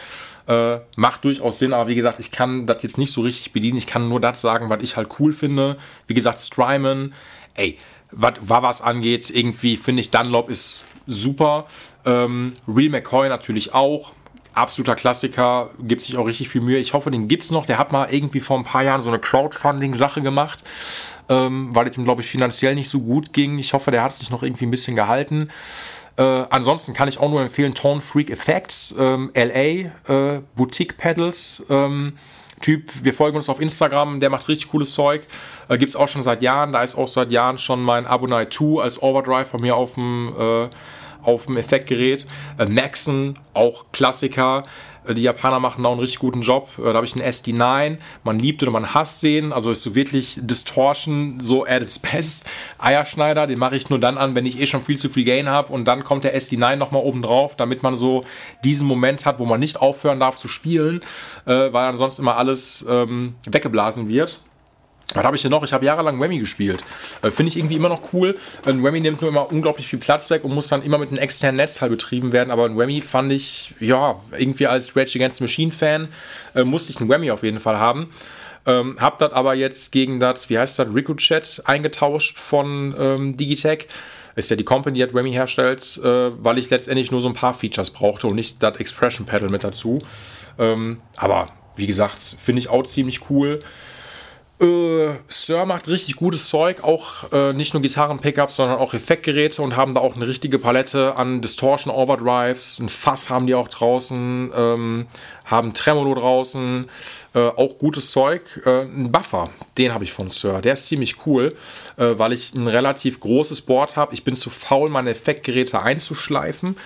Äh, 0.47 0.79
macht 0.97 1.23
durchaus 1.23 1.59
Sinn, 1.59 1.73
aber 1.73 1.87
wie 1.87 1.95
gesagt, 1.95 2.19
ich 2.19 2.31
kann 2.31 2.65
das 2.65 2.83
jetzt 2.83 2.97
nicht 2.97 3.13
so 3.13 3.21
richtig 3.21 3.53
bedienen. 3.53 3.77
Ich 3.77 3.87
kann 3.87 4.09
nur 4.09 4.19
das 4.19 4.41
sagen, 4.41 4.69
was 4.69 4.83
ich 4.83 4.97
halt 4.97 5.07
cool 5.19 5.31
finde. 5.31 5.77
Wie 6.07 6.13
gesagt, 6.13 6.41
Strymon, 6.41 7.13
ey, 7.53 7.77
was 8.11 8.33
was 8.41 8.81
angeht, 8.81 9.29
irgendwie 9.29 9.77
finde 9.77 10.01
ich 10.01 10.09
Dunlop 10.09 10.49
ist 10.49 10.83
super. 11.07 11.67
Ähm, 12.03 12.53
Real 12.67 12.89
McCoy 12.89 13.29
natürlich 13.29 13.73
auch 13.73 14.13
absoluter 14.53 14.95
Klassiker, 14.95 15.69
gibt 15.79 16.01
sich 16.01 16.17
auch 16.17 16.27
richtig 16.27 16.49
viel 16.49 16.61
Mühe. 16.61 16.77
Ich 16.77 16.93
hoffe, 16.93 17.11
den 17.11 17.27
gibt 17.27 17.43
es 17.43 17.51
noch. 17.51 17.65
Der 17.65 17.77
hat 17.77 17.91
mal 17.91 18.07
irgendwie 18.11 18.39
vor 18.39 18.57
ein 18.57 18.63
paar 18.63 18.83
Jahren 18.83 19.01
so 19.01 19.09
eine 19.09 19.19
Crowdfunding-Sache 19.19 20.21
gemacht, 20.21 20.63
ähm, 21.29 21.73
weil 21.73 21.87
es 21.87 21.97
ihm, 21.97 22.03
glaube 22.03 22.21
ich, 22.21 22.27
finanziell 22.27 22.75
nicht 22.75 22.89
so 22.89 23.01
gut 23.01 23.33
ging. 23.33 23.57
Ich 23.59 23.73
hoffe, 23.73 23.91
der 23.91 24.03
hat 24.03 24.13
sich 24.13 24.29
noch 24.29 24.43
irgendwie 24.43 24.65
ein 24.65 24.71
bisschen 24.71 24.95
gehalten. 24.95 25.49
Äh, 26.17 26.23
ansonsten 26.49 26.93
kann 26.93 27.07
ich 27.07 27.19
auch 27.19 27.29
nur 27.29 27.41
empfehlen, 27.41 27.73
Tone 27.73 28.01
Freak 28.01 28.29
Effects, 28.29 28.93
ähm, 28.97 29.31
LA, 29.33 29.89
äh, 30.07 30.41
Boutique 30.55 30.97
Pedals. 30.97 31.63
Ähm, 31.69 32.13
Typ, 32.61 32.91
wir 33.03 33.13
folgen 33.13 33.37
uns 33.37 33.49
auf 33.49 33.59
Instagram, 33.59 34.19
der 34.19 34.29
macht 34.29 34.47
richtig 34.47 34.69
cooles 34.69 34.93
Zeug. 34.93 35.25
Äh, 35.67 35.77
Gibt 35.77 35.89
es 35.89 35.95
auch 35.95 36.07
schon 36.07 36.21
seit 36.21 36.41
Jahren. 36.41 36.71
Da 36.71 36.83
ist 36.83 36.95
auch 36.95 37.07
seit 37.07 37.31
Jahren 37.31 37.57
schon 37.57 37.81
mein 37.81 38.05
Abonai 38.05 38.45
2 38.45 38.83
als 38.83 39.01
Overdrive 39.01 39.49
von 39.49 39.61
mir 39.61 39.75
auf 39.75 39.95
dem 39.95 40.31
äh, 40.37 40.69
auf 41.23 41.45
dem 41.45 41.57
Effektgerät. 41.57 42.25
Äh, 42.57 42.65
Maxon, 42.65 43.37
auch 43.53 43.85
Klassiker. 43.91 44.63
Äh, 45.05 45.13
die 45.13 45.23
Japaner 45.23 45.59
machen 45.59 45.85
auch 45.85 45.91
einen 45.91 45.99
richtig 45.99 46.19
guten 46.19 46.41
Job. 46.41 46.69
Äh, 46.77 46.83
da 46.83 46.95
habe 46.95 47.05
ich 47.05 47.15
einen 47.15 47.29
SD9. 47.29 47.97
Man 48.23 48.39
liebt 48.39 48.61
oder 48.63 48.71
man 48.71 48.93
hasst 48.93 49.23
den. 49.23 49.53
Also 49.53 49.71
ist 49.71 49.83
so 49.83 49.95
wirklich 49.95 50.39
Distortion 50.41 51.39
so 51.39 51.65
at 51.65 51.81
its 51.81 51.99
best. 51.99 52.49
Eierschneider, 52.79 53.47
den 53.47 53.59
mache 53.59 53.75
ich 53.75 53.89
nur 53.89 53.99
dann 53.99 54.17
an, 54.17 54.35
wenn 54.35 54.45
ich 54.45 54.59
eh 54.59 54.67
schon 54.67 54.83
viel 54.83 54.97
zu 54.97 55.09
viel 55.09 55.25
Gain 55.25 55.49
habe. 55.49 55.71
Und 55.73 55.85
dann 55.85 56.03
kommt 56.03 56.23
der 56.23 56.37
SD9 56.37 56.75
nochmal 56.75 57.01
oben 57.01 57.21
drauf, 57.21 57.55
damit 57.55 57.83
man 57.83 57.95
so 57.95 58.23
diesen 58.63 58.87
Moment 58.87 59.25
hat, 59.25 59.39
wo 59.39 59.45
man 59.45 59.59
nicht 59.59 59.81
aufhören 59.81 60.19
darf 60.19 60.37
zu 60.37 60.47
spielen, 60.47 61.01
äh, 61.45 61.71
weil 61.73 61.87
ansonsten 61.87 62.21
immer 62.21 62.37
alles 62.37 62.85
ähm, 62.89 63.35
weggeblasen 63.45 64.07
wird. 64.07 64.39
Was 65.13 65.23
habe 65.23 65.35
ich 65.35 65.41
denn 65.41 65.51
noch? 65.51 65.63
Ich 65.63 65.73
habe 65.73 65.85
jahrelang 65.85 66.19
Whammy 66.19 66.39
gespielt. 66.39 66.83
Äh, 67.21 67.31
Finde 67.31 67.49
ich 67.49 67.57
irgendwie 67.57 67.75
immer 67.75 67.89
noch 67.89 68.13
cool. 68.13 68.37
Ein 68.65 68.83
Whammy 68.83 69.01
nimmt 69.01 69.21
nur 69.21 69.29
immer 69.29 69.51
unglaublich 69.51 69.87
viel 69.87 69.99
Platz 69.99 70.29
weg 70.29 70.43
und 70.43 70.53
muss 70.53 70.67
dann 70.67 70.83
immer 70.83 70.97
mit 70.97 71.09
einem 71.09 71.19
externen 71.19 71.57
Netzteil 71.57 71.89
betrieben 71.89 72.31
werden. 72.31 72.51
Aber 72.51 72.65
ein 72.65 72.77
Whammy 72.77 73.01
fand 73.01 73.31
ich, 73.31 73.73
ja, 73.79 74.19
irgendwie 74.37 74.67
als 74.67 74.95
Rage 74.95 75.17
Against 75.17 75.37
the 75.37 75.43
Machine 75.43 75.71
Fan 75.71 76.07
äh, 76.55 76.63
musste 76.63 76.91
ich 76.91 76.99
einen 76.99 77.09
Whammy 77.09 77.31
auf 77.31 77.43
jeden 77.43 77.59
Fall 77.59 77.77
haben. 77.77 78.09
Ähm, 78.65 78.97
hab 78.99 79.17
das 79.17 79.33
aber 79.33 79.55
jetzt 79.55 79.91
gegen 79.91 80.19
das, 80.19 80.49
wie 80.49 80.57
heißt 80.57 80.77
das, 80.77 80.87
Ricochet 80.93 81.61
eingetauscht 81.65 82.37
von 82.37 82.95
ähm, 82.97 83.37
Digitech. 83.37 83.87
Ist 84.35 84.49
ja 84.49 84.55
die 84.55 84.63
Company, 84.63 84.97
die 84.97 85.03
hat 85.03 85.13
Whammy 85.13 85.33
herstellt, 85.33 85.99
äh, 86.03 86.31
weil 86.41 86.57
ich 86.57 86.69
letztendlich 86.69 87.11
nur 87.11 87.21
so 87.21 87.27
ein 87.27 87.33
paar 87.33 87.53
Features 87.53 87.89
brauchte 87.89 88.27
und 88.27 88.35
nicht 88.35 88.63
das 88.63 88.77
Expression 88.77 89.25
Pedal 89.25 89.49
mit 89.49 89.63
dazu. 89.63 89.99
Ähm, 90.57 91.01
aber 91.17 91.49
wie 91.75 91.87
gesagt, 91.87 92.21
finde 92.41 92.59
ich 92.59 92.69
auch 92.69 92.83
ziemlich 92.83 93.29
cool. 93.29 93.61
Äh, 94.61 95.15
Sir 95.27 95.65
macht 95.65 95.87
richtig 95.87 96.17
gutes 96.17 96.47
Zeug, 96.47 96.83
auch 96.83 97.31
äh, 97.31 97.51
nicht 97.51 97.73
nur 97.73 97.81
Gitarren-Pickups, 97.81 98.57
sondern 98.57 98.77
auch 98.77 98.93
Effektgeräte 98.93 99.59
und 99.63 99.75
haben 99.75 99.95
da 99.95 100.01
auch 100.01 100.15
eine 100.15 100.27
richtige 100.27 100.59
Palette 100.59 101.15
an 101.15 101.41
Distortion 101.41 101.91
Overdrives. 101.91 102.79
Ein 102.79 102.89
Fass 102.89 103.31
haben 103.31 103.47
die 103.47 103.55
auch 103.55 103.69
draußen, 103.69 104.51
ähm, 104.55 105.07
haben 105.45 105.73
Tremolo 105.73 106.13
draußen, 106.13 106.87
äh, 107.33 107.39
auch 107.39 107.79
gutes 107.79 108.11
Zeug. 108.11 108.61
Äh, 108.63 108.81
ein 108.81 109.11
Buffer, 109.11 109.49
den 109.79 109.95
habe 109.95 110.03
ich 110.03 110.13
von 110.13 110.29
Sir, 110.29 110.61
der 110.61 110.73
ist 110.73 110.85
ziemlich 110.85 111.25
cool, 111.25 111.55
äh, 111.97 112.13
weil 112.17 112.31
ich 112.31 112.53
ein 112.53 112.67
relativ 112.67 113.19
großes 113.19 113.61
Board 113.61 113.97
habe. 113.97 114.13
Ich 114.13 114.23
bin 114.23 114.35
zu 114.35 114.51
faul, 114.51 114.89
meine 114.89 115.09
Effektgeräte 115.09 115.81
einzuschleifen, 115.81 116.77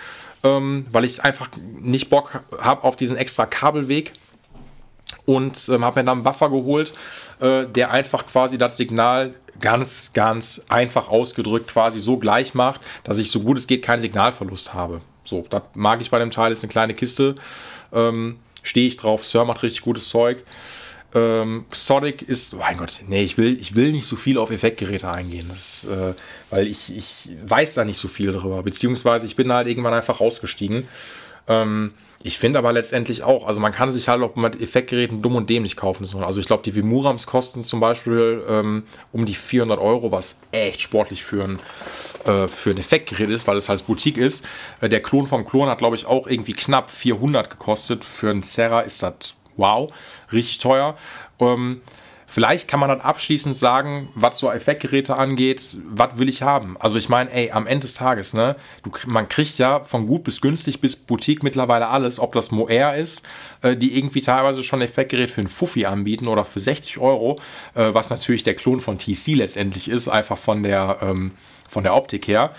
ähm, 0.44 0.86
weil 0.94 1.04
ich 1.04 1.22
einfach 1.22 1.50
nicht 1.82 2.10
Bock 2.10 2.40
habe 2.58 2.86
auf 2.86 2.96
diesen 2.96 3.18
extra 3.18 3.46
Kabelweg 3.46 4.14
und 5.26 5.70
ähm, 5.70 5.84
habe 5.86 6.00
mir 6.00 6.06
dann 6.06 6.18
einen 6.18 6.24
Buffer 6.24 6.50
geholt, 6.50 6.94
äh, 7.40 7.66
der 7.66 7.92
einfach 7.92 8.26
quasi 8.28 8.58
das 8.58 8.78
Signal 8.78 9.34
ganz, 9.60 10.12
ganz 10.14 10.66
einfach 10.70 11.10
ausgedrückt 11.10 11.70
quasi 11.70 12.00
so 12.00 12.18
gleich 12.18 12.54
macht, 12.54 12.82
dass 13.04 13.18
ich 13.18 13.32
so 13.32 13.40
gut 13.42 13.58
es 13.58 13.68
geht 13.68 13.82
keinen 13.82 14.02
Signalverlust 14.02 14.74
habe. 14.74 15.02
So, 15.24 15.46
das 15.50 15.64
mag 15.74 16.02
ich 16.02 16.12
bei 16.12 16.20
dem 16.20 16.32
Teil, 16.32 16.52
ist 16.52 16.64
eine 16.64 16.72
kleine 16.72 16.94
Kiste. 16.94 17.36
Ähm, 17.94 18.38
Stehe 18.64 18.88
ich 18.88 18.98
drauf, 18.98 19.24
Sir 19.24 19.46
macht 19.46 19.62
richtig 19.62 19.84
gutes 19.84 20.10
Zeug. 20.10 20.44
Ähm, 21.14 21.66
Xodic 21.70 22.24
ist, 22.24 22.56
oh 22.56 22.58
mein 22.58 22.78
Gott, 22.78 23.02
nee, 23.08 23.24
ich 23.24 23.38
will, 23.38 23.58
ich 23.60 23.76
will 23.76 23.92
nicht 23.92 24.08
so 24.08 24.16
viel 24.16 24.38
auf 24.38 24.50
Effektgeräte 24.50 25.10
eingehen, 25.10 25.48
das, 25.50 25.86
äh, 25.86 26.14
weil 26.50 26.68
ich, 26.68 26.96
ich 26.96 27.30
weiß 27.46 27.76
da 27.76 27.86
nicht 27.86 28.00
so 28.00 28.08
viel 28.08 28.34
darüber, 28.34 28.62
beziehungsweise 28.64 29.26
ich 29.28 29.36
bin 29.36 29.54
halt 29.54 29.68
irgendwann 29.68 29.94
einfach 29.94 30.20
rausgestiegen. 30.20 30.88
Ähm, 31.48 31.94
ich 32.24 32.40
finde 32.40 32.60
aber 32.60 32.74
letztendlich 32.74 33.24
auch, 33.24 33.46
also 33.46 33.60
man 33.60 33.72
kann 33.72 33.92
sich 33.92 34.08
halt 34.08 34.22
auch 34.24 34.36
mit 34.36 34.60
Effektgeräten 34.60 35.22
dumm 35.22 35.36
und 35.36 35.50
dämlich 35.50 35.76
kaufen. 35.76 36.08
Also 36.24 36.40
ich 36.40 36.48
glaube, 36.48 36.64
die 36.64 36.74
Vimurams 36.74 37.28
kosten 37.28 37.64
zum 37.64 37.80
Beispiel 37.80 38.44
ähm, 38.50 38.84
um 39.12 39.26
die 39.26 39.36
400 39.36 39.80
Euro, 39.80 40.12
was 40.12 40.42
echt 40.52 40.82
sportlich 40.82 41.24
für 41.24 41.44
ein, 41.44 41.60
äh, 42.26 42.48
für 42.48 42.72
ein 42.72 42.78
Effektgerät 42.78 43.30
ist, 43.30 43.46
weil 43.48 43.58
es 43.58 43.70
halt 43.70 43.86
Boutique 43.86 44.18
ist. 44.18 44.46
Äh, 44.82 44.90
der 44.90 45.02
Klon 45.02 45.28
vom 45.28 45.46
Klon 45.46 45.70
hat, 45.70 45.78
glaube 45.78 45.96
ich, 45.96 46.06
auch 46.08 46.26
irgendwie 46.26 46.54
knapp 46.54 46.90
400 46.90 47.50
gekostet. 47.50 48.04
Für 48.04 48.32
einen 48.32 48.44
Serra 48.44 48.82
ist 48.82 49.04
das 49.04 49.36
wow, 49.58 49.92
richtig 50.32 50.58
teuer. 50.60 50.98
Ähm, 51.40 51.82
Vielleicht 52.28 52.68
kann 52.68 52.80
man 52.80 52.90
dann 52.90 53.02
abschließend 53.02 53.56
sagen, 53.56 54.10
was 54.16 54.40
so 54.40 54.52
Effektgeräte 54.52 55.16
angeht, 55.16 55.78
was 55.88 56.18
will 56.18 56.28
ich 56.28 56.42
haben? 56.42 56.76
Also 56.80 56.98
ich 56.98 57.10
meine, 57.10 57.32
ey, 57.32 57.52
am 57.52 57.68
Ende 57.68 57.82
des 57.82 57.94
Tages, 57.94 58.34
ne, 58.34 58.56
du, 58.84 58.92
man 59.06 59.30
kriegt 59.30 59.58
ja 59.58 59.84
von 59.84 60.08
gut 60.08 60.24
bis 60.24 60.42
günstig 60.42 60.82
bis 60.82 60.96
Boutique 60.96 61.44
mittlerweile 61.44 61.88
alles, 61.88 62.20
ob 62.20 62.34
das 62.34 62.52
Moer 62.52 62.96
ist, 62.96 63.28
äh, 63.62 63.76
die 63.76 63.98
irgendwie 63.98 64.22
teilweise 64.22 64.64
schon 64.64 64.82
Effektgerät 64.82 65.32
für 65.32 65.42
einen 65.42 65.48
Fuffi 65.48 65.86
anbieten 65.86 66.28
oder 66.28 66.46
für 66.46 66.60
60 66.60 66.98
Euro, 66.98 67.40
äh, 67.76 67.94
was 67.94 68.10
natürlich 68.10 68.44
der 68.44 68.56
Klon 68.56 68.80
von 68.80 68.98
TC 68.98 69.36
letztendlich 69.36 69.90
ist, 69.90 70.08
einfach 70.08 70.38
von 70.38 70.64
der 70.64 70.98
ähm, 71.02 71.32
von 71.70 71.84
der 71.84 71.96
Optik 71.96 72.28
her. 72.28 72.52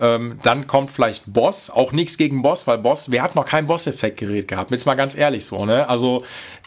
Ähm, 0.00 0.38
dann 0.42 0.66
kommt 0.66 0.90
vielleicht 0.90 1.32
Boss, 1.32 1.70
auch 1.70 1.92
nichts 1.92 2.16
gegen 2.16 2.42
Boss, 2.42 2.66
weil 2.66 2.78
Boss, 2.78 3.10
wer 3.10 3.22
hat 3.22 3.34
noch 3.34 3.44
kein 3.44 3.66
Boss-Effektgerät 3.66 4.48
gehabt? 4.48 4.70
Jetzt 4.70 4.86
mal 4.86 4.94
ganz 4.94 5.14
ehrlich 5.14 5.44
so, 5.44 5.64
ne? 5.64 5.88
Also 5.88 6.24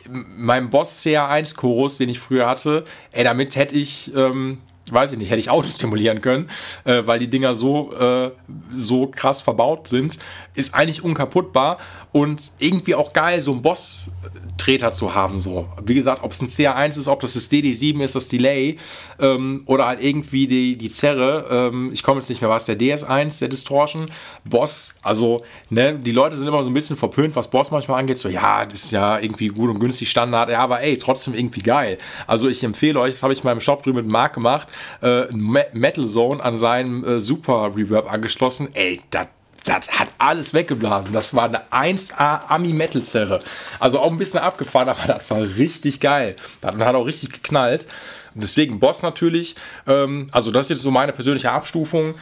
mein 0.09 0.69
Boss 0.69 1.03
CR1 1.03 1.55
Chorus, 1.55 1.97
den 1.97 2.09
ich 2.09 2.19
früher 2.19 2.47
hatte, 2.47 2.85
ey, 3.11 3.23
damit 3.23 3.55
hätte 3.55 3.75
ich, 3.75 4.13
ähm, 4.15 4.59
weiß 4.91 5.13
ich 5.13 5.17
nicht, 5.17 5.29
hätte 5.29 5.39
ich 5.39 5.49
Autos 5.49 5.75
stimulieren 5.77 6.21
können, 6.21 6.49
äh, 6.83 7.01
weil 7.05 7.19
die 7.19 7.29
Dinger 7.29 7.55
so, 7.55 7.93
äh, 7.93 8.31
so 8.71 9.07
krass 9.07 9.41
verbaut 9.41 9.87
sind, 9.87 10.19
ist 10.53 10.75
eigentlich 10.75 11.03
unkaputtbar 11.03 11.77
und 12.15 12.53
irgendwie 12.59 12.95
auch 12.95 13.11
geil, 13.11 13.41
so 13.41 13.51
ein 13.51 13.61
Boss 13.61 14.09
Treter 14.55 14.93
zu 14.93 15.13
haben. 15.13 15.37
So. 15.37 15.67
Wie 15.83 15.95
gesagt, 15.95 16.23
ob 16.23 16.31
es 16.31 16.41
ein 16.41 16.47
CA1 16.47 16.91
ist, 16.91 17.09
ob 17.09 17.19
das 17.19 17.33
das 17.33 17.51
DD7 17.51 18.01
ist, 18.01 18.15
das 18.15 18.29
Delay 18.29 18.77
ähm, 19.19 19.63
oder 19.65 19.85
halt 19.87 20.01
irgendwie 20.01 20.47
die, 20.47 20.77
die 20.77 20.89
Zerre. 20.89 21.45
Ähm, 21.49 21.91
ich 21.91 22.03
komme 22.03 22.21
jetzt 22.21 22.29
nicht 22.29 22.39
mehr, 22.39 22.49
was 22.49 22.63
der 22.63 22.79
DS1, 22.79 23.39
der 23.39 23.49
Distortion. 23.49 24.09
Boss, 24.45 24.95
also 25.01 25.43
ne, 25.69 25.99
die 25.99 26.13
Leute 26.13 26.37
sind 26.37 26.47
immer 26.47 26.63
so 26.63 26.69
ein 26.69 26.73
bisschen 26.73 26.95
verpönt, 26.95 27.35
was 27.35 27.49
Boss 27.49 27.69
manchmal 27.69 27.99
angeht. 27.99 28.17
So, 28.17 28.29
ja, 28.29 28.65
das 28.65 28.85
ist 28.85 28.91
ja 28.91 29.19
irgendwie 29.19 29.49
gut 29.49 29.69
und 29.69 29.81
günstig 29.81 30.09
Standard. 30.09 30.49
Ja, 30.49 30.59
aber 30.59 30.79
ey, 30.79 30.97
trotzdem 30.97 31.33
irgendwie 31.33 31.63
geil. 31.63 31.97
Also 32.27 32.47
ich 32.47 32.63
empfehle 32.63 32.97
euch, 33.01 33.11
das 33.11 33.23
habe 33.23 33.33
ich 33.33 33.39
in 33.39 33.45
meinem 33.45 33.59
Shop 33.59 33.83
drüben 33.83 33.97
mit 33.97 34.07
Marc 34.07 34.35
gemacht, 34.35 34.69
äh, 35.01 35.25
Metal 35.33 36.07
Zone 36.07 36.41
an 36.41 36.55
seinen 36.55 37.03
äh, 37.03 37.19
Super 37.19 37.71
Reverb 37.75 38.09
angeschlossen. 38.09 38.69
Ey, 38.73 39.01
das 39.11 39.27
das 39.65 39.89
hat 39.89 40.09
alles 40.19 40.53
weggeblasen. 40.53 41.11
Das 41.11 41.33
war 41.33 41.45
eine 41.45 41.61
1A 41.71 42.47
Ami-Metal-Zerre. 42.47 43.41
Also 43.79 43.99
auch 43.99 44.11
ein 44.11 44.17
bisschen 44.17 44.39
abgefahren, 44.39 44.89
aber 44.89 45.07
das 45.07 45.29
war 45.29 45.41
richtig 45.41 45.99
geil. 45.99 46.35
Das 46.61 46.75
hat 46.75 46.95
auch 46.95 47.05
richtig 47.05 47.31
geknallt. 47.31 47.87
Deswegen 48.35 48.79
Boss 48.79 49.01
natürlich. 49.01 49.55
Ähm, 49.87 50.27
also 50.31 50.51
das 50.51 50.65
ist 50.65 50.69
jetzt 50.69 50.81
so 50.81 50.91
meine 50.91 51.13
persönliche 51.13 51.51
Abstufung. 51.51 52.15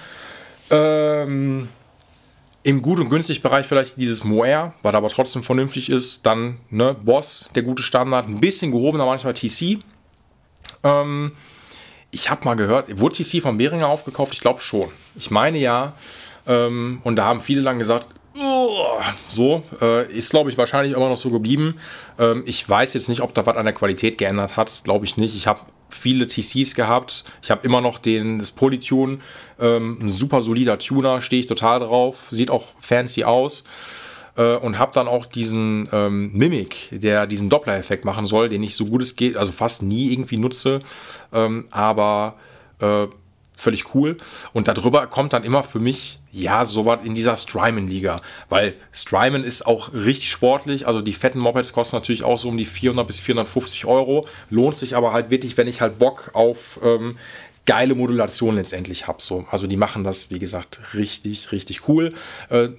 Ähm, 0.69 1.67
Im 2.63 2.81
gut 2.81 2.99
und 2.99 3.09
günstig 3.09 3.41
Bereich 3.41 3.65
vielleicht 3.65 3.97
dieses 3.97 4.23
Moer, 4.23 4.73
was 4.81 4.95
aber 4.95 5.09
trotzdem 5.09 5.43
vernünftig 5.43 5.89
ist. 5.89 6.25
Dann 6.25 6.59
ne, 6.69 6.93
Boss, 6.93 7.49
der 7.55 7.63
gute 7.63 7.83
Standard. 7.83 8.27
Ein 8.27 8.39
bisschen 8.39 8.71
gehobener 8.71 9.05
manchmal 9.05 9.33
TC. 9.33 9.79
Ähm, 10.83 11.33
ich 12.11 12.29
habe 12.29 12.45
mal 12.45 12.55
gehört, 12.55 12.99
wurde 12.99 13.15
TC 13.21 13.41
von 13.41 13.57
Behringer 13.57 13.87
aufgekauft? 13.87 14.33
Ich 14.33 14.39
glaube 14.39 14.61
schon. 14.61 14.89
Ich 15.15 15.31
meine 15.31 15.57
ja. 15.57 15.93
Ähm, 16.47 17.01
und 17.03 17.15
da 17.15 17.25
haben 17.25 17.41
viele 17.41 17.61
lang 17.61 17.79
gesagt, 17.79 18.07
so, 19.27 19.63
äh, 19.79 20.11
ist 20.11 20.31
glaube 20.31 20.49
ich 20.49 20.57
wahrscheinlich 20.57 20.95
immer 20.95 21.09
noch 21.09 21.17
so 21.17 21.29
geblieben. 21.29 21.75
Ähm, 22.17 22.43
ich 22.45 22.67
weiß 22.67 22.95
jetzt 22.95 23.09
nicht, 23.09 23.21
ob 23.21 23.33
da 23.33 23.45
was 23.45 23.55
an 23.57 23.65
der 23.65 23.73
Qualität 23.73 24.17
geändert 24.17 24.57
hat, 24.57 24.81
glaube 24.83 25.05
ich 25.05 25.17
nicht. 25.17 25.35
Ich 25.35 25.45
habe 25.47 25.61
viele 25.89 26.25
TCs 26.27 26.73
gehabt. 26.73 27.23
Ich 27.41 27.51
habe 27.51 27.65
immer 27.65 27.81
noch 27.81 27.99
den, 27.99 28.39
das 28.39 28.51
Polytune, 28.51 29.19
ähm, 29.59 29.99
ein 30.01 30.09
super 30.09 30.41
solider 30.41 30.79
Tuner, 30.79 31.21
stehe 31.21 31.39
ich 31.41 31.47
total 31.47 31.79
drauf, 31.79 32.27
sieht 32.31 32.49
auch 32.49 32.67
fancy 32.79 33.23
aus. 33.23 33.63
Äh, 34.35 34.55
und 34.55 34.79
habe 34.79 34.93
dann 34.93 35.07
auch 35.07 35.27
diesen 35.27 35.87
ähm, 35.91 36.31
Mimic, 36.33 36.89
der 36.91 37.27
diesen 37.27 37.49
Doppler-Effekt 37.49 38.03
machen 38.03 38.25
soll, 38.25 38.49
den 38.49 38.63
ich 38.63 38.75
so 38.75 38.85
gut 38.85 39.03
es 39.03 39.15
geht, 39.15 39.37
also 39.37 39.51
fast 39.51 39.83
nie 39.83 40.11
irgendwie 40.11 40.37
nutze, 40.37 40.79
ähm, 41.31 41.65
aber 41.69 42.37
äh, 42.79 43.05
völlig 43.55 43.93
cool. 43.93 44.17
Und 44.53 44.67
darüber 44.67 45.05
kommt 45.05 45.33
dann 45.33 45.43
immer 45.43 45.61
für 45.61 45.79
mich, 45.79 46.19
ja, 46.33 46.65
sowas 46.65 46.99
in 47.03 47.13
dieser 47.13 47.37
Strymon-Liga. 47.37 48.21
Weil 48.49 48.73
Strymon 48.91 49.43
ist 49.43 49.67
auch 49.67 49.93
richtig 49.93 50.31
sportlich. 50.31 50.87
Also 50.87 50.99
die 50.99 51.13
fetten 51.13 51.37
Mopeds 51.37 51.73
kosten 51.73 51.95
natürlich 51.95 52.23
auch 52.23 52.39
so 52.39 52.49
um 52.49 52.57
die 52.57 52.65
400 52.65 53.05
bis 53.05 53.19
450 53.19 53.85
Euro. 53.85 54.27
Lohnt 54.49 54.73
sich 54.73 54.95
aber 54.95 55.13
halt 55.13 55.29
wirklich, 55.29 55.57
wenn 55.57 55.67
ich 55.67 55.79
halt 55.79 55.99
Bock 55.99 56.31
auf 56.33 56.79
ähm, 56.83 57.19
geile 57.67 57.93
Modulation 57.93 58.55
letztendlich 58.55 59.07
habe. 59.07 59.21
So. 59.21 59.45
Also 59.51 59.67
die 59.67 59.77
machen 59.77 60.03
das, 60.03 60.31
wie 60.31 60.39
gesagt, 60.39 60.95
richtig, 60.95 61.51
richtig 61.51 61.87
cool. 61.87 62.13
Äh, 62.49 62.69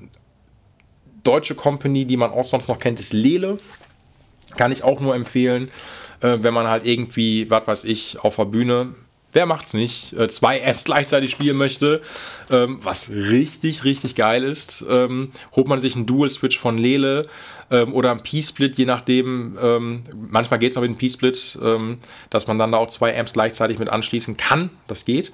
deutsche 1.22 1.54
Company, 1.54 2.04
die 2.06 2.16
man 2.16 2.32
auch 2.32 2.44
sonst 2.44 2.66
noch 2.66 2.80
kennt, 2.80 2.98
ist 2.98 3.12
Lele. 3.12 3.60
Kann 4.56 4.72
ich 4.72 4.82
auch 4.82 4.98
nur 4.98 5.14
empfehlen, 5.14 5.70
äh, 6.20 6.38
wenn 6.40 6.54
man 6.54 6.66
halt 6.66 6.84
irgendwie, 6.84 7.48
was 7.50 7.68
weiß 7.68 7.84
ich, 7.84 8.18
auf 8.18 8.34
der 8.34 8.46
Bühne 8.46 8.96
wer 9.34 9.46
macht's 9.46 9.74
nicht, 9.74 10.14
äh, 10.14 10.28
zwei 10.28 10.60
Apps 10.60 10.84
gleichzeitig 10.84 11.30
spielen 11.30 11.56
möchte, 11.56 12.00
ähm, 12.50 12.78
was 12.82 13.10
richtig, 13.10 13.84
richtig 13.84 14.14
geil 14.14 14.42
ist, 14.42 14.84
ähm, 14.88 15.30
holt 15.54 15.68
man 15.68 15.80
sich 15.80 15.94
einen 15.94 16.06
Dual-Switch 16.06 16.58
von 16.58 16.78
Lele 16.78 17.26
ähm, 17.70 17.92
oder 17.92 18.10
einen 18.10 18.22
P-Split, 18.22 18.76
je 18.76 18.86
nachdem, 18.86 19.58
manchmal 20.14 20.58
geht 20.58 20.70
es 20.70 20.76
auch 20.76 20.82
mit 20.82 20.90
einem 20.90 20.98
P-Split, 20.98 21.58
dass 22.30 22.46
man 22.46 22.58
dann 22.58 22.72
da 22.72 22.78
auch 22.78 22.90
zwei 22.90 23.18
Amps 23.18 23.32
gleichzeitig 23.32 23.78
mit 23.78 23.88
anschließen 23.88 24.36
kann, 24.36 24.70
das 24.86 25.04
geht. 25.04 25.32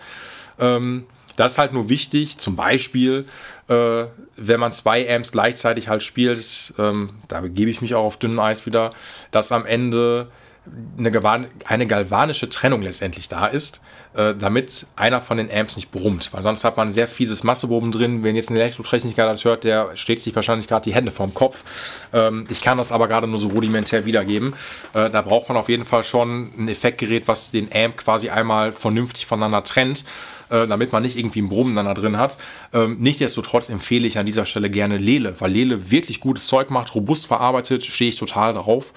Das 1.40 1.52
ist 1.52 1.58
halt 1.58 1.72
nur 1.72 1.88
wichtig, 1.88 2.36
zum 2.36 2.54
Beispiel, 2.54 3.24
äh, 3.68 4.04
wenn 4.36 4.60
man 4.60 4.72
zwei 4.72 5.08
Amps 5.10 5.32
gleichzeitig 5.32 5.88
halt 5.88 6.02
spielt, 6.02 6.74
ähm, 6.78 7.10
da 7.28 7.40
begebe 7.40 7.70
ich 7.70 7.80
mich 7.80 7.94
auch 7.94 8.04
auf 8.04 8.18
dünnem 8.18 8.40
Eis 8.40 8.66
wieder, 8.66 8.92
dass 9.30 9.50
am 9.50 9.64
Ende 9.64 10.30
eine, 10.98 11.48
eine 11.64 11.86
galvanische 11.86 12.48
Trennung 12.48 12.82
letztendlich 12.82 13.28
da 13.28 13.46
ist, 13.46 13.80
äh, 14.14 14.34
damit 14.34 14.86
einer 14.94 15.20
von 15.20 15.38
den 15.38 15.50
Amps 15.50 15.76
nicht 15.76 15.90
brummt. 15.90 16.32
Weil 16.32 16.42
sonst 16.42 16.64
hat 16.64 16.76
man 16.76 16.88
ein 16.88 16.92
sehr 16.92 17.08
fieses 17.08 17.44
Massewoben 17.44 17.92
drin. 17.92 18.22
Wenn 18.22 18.36
jetzt 18.36 18.50
ein 18.50 18.56
Elektrotechniker 18.56 19.26
das 19.26 19.44
hört, 19.44 19.64
der 19.64 19.96
schlägt 19.96 20.20
sich 20.20 20.34
wahrscheinlich 20.34 20.68
gerade 20.68 20.84
die 20.84 20.94
Hände 20.94 21.10
vorm 21.10 21.32
Kopf. 21.32 21.64
Ähm, 22.12 22.46
ich 22.50 22.60
kann 22.60 22.78
das 22.78 22.92
aber 22.92 23.08
gerade 23.08 23.26
nur 23.26 23.38
so 23.38 23.48
rudimentär 23.48 24.04
wiedergeben. 24.04 24.54
Äh, 24.92 25.10
da 25.10 25.22
braucht 25.22 25.48
man 25.48 25.56
auf 25.56 25.68
jeden 25.68 25.84
Fall 25.84 26.04
schon 26.04 26.52
ein 26.58 26.68
Effektgerät, 26.68 27.26
was 27.26 27.50
den 27.50 27.68
Amp 27.74 27.96
quasi 27.96 28.28
einmal 28.28 28.72
vernünftig 28.72 29.26
voneinander 29.26 29.64
trennt 29.64 30.04
äh, 30.50 30.66
damit 30.66 30.92
man 30.92 31.04
nicht 31.04 31.16
irgendwie 31.16 31.42
ein 31.42 31.48
Brummen 31.48 31.76
dann 31.76 31.86
da 31.86 31.94
drin 31.94 32.16
hat. 32.16 32.36
Ähm, 32.72 32.96
nichtsdestotrotz 32.98 33.68
empfehle 33.68 34.06
ich 34.06 34.18
an 34.18 34.26
dieser 34.26 34.44
Stelle 34.44 34.68
gerne 34.68 34.98
Lele, 34.98 35.40
weil 35.40 35.52
Lele 35.52 35.92
wirklich 35.92 36.18
gutes 36.18 36.48
Zeug 36.48 36.70
macht, 36.70 36.94
robust 36.96 37.26
verarbeitet, 37.28 37.86
stehe 37.86 38.10
ich 38.10 38.16
total 38.16 38.54
drauf. 38.54 38.92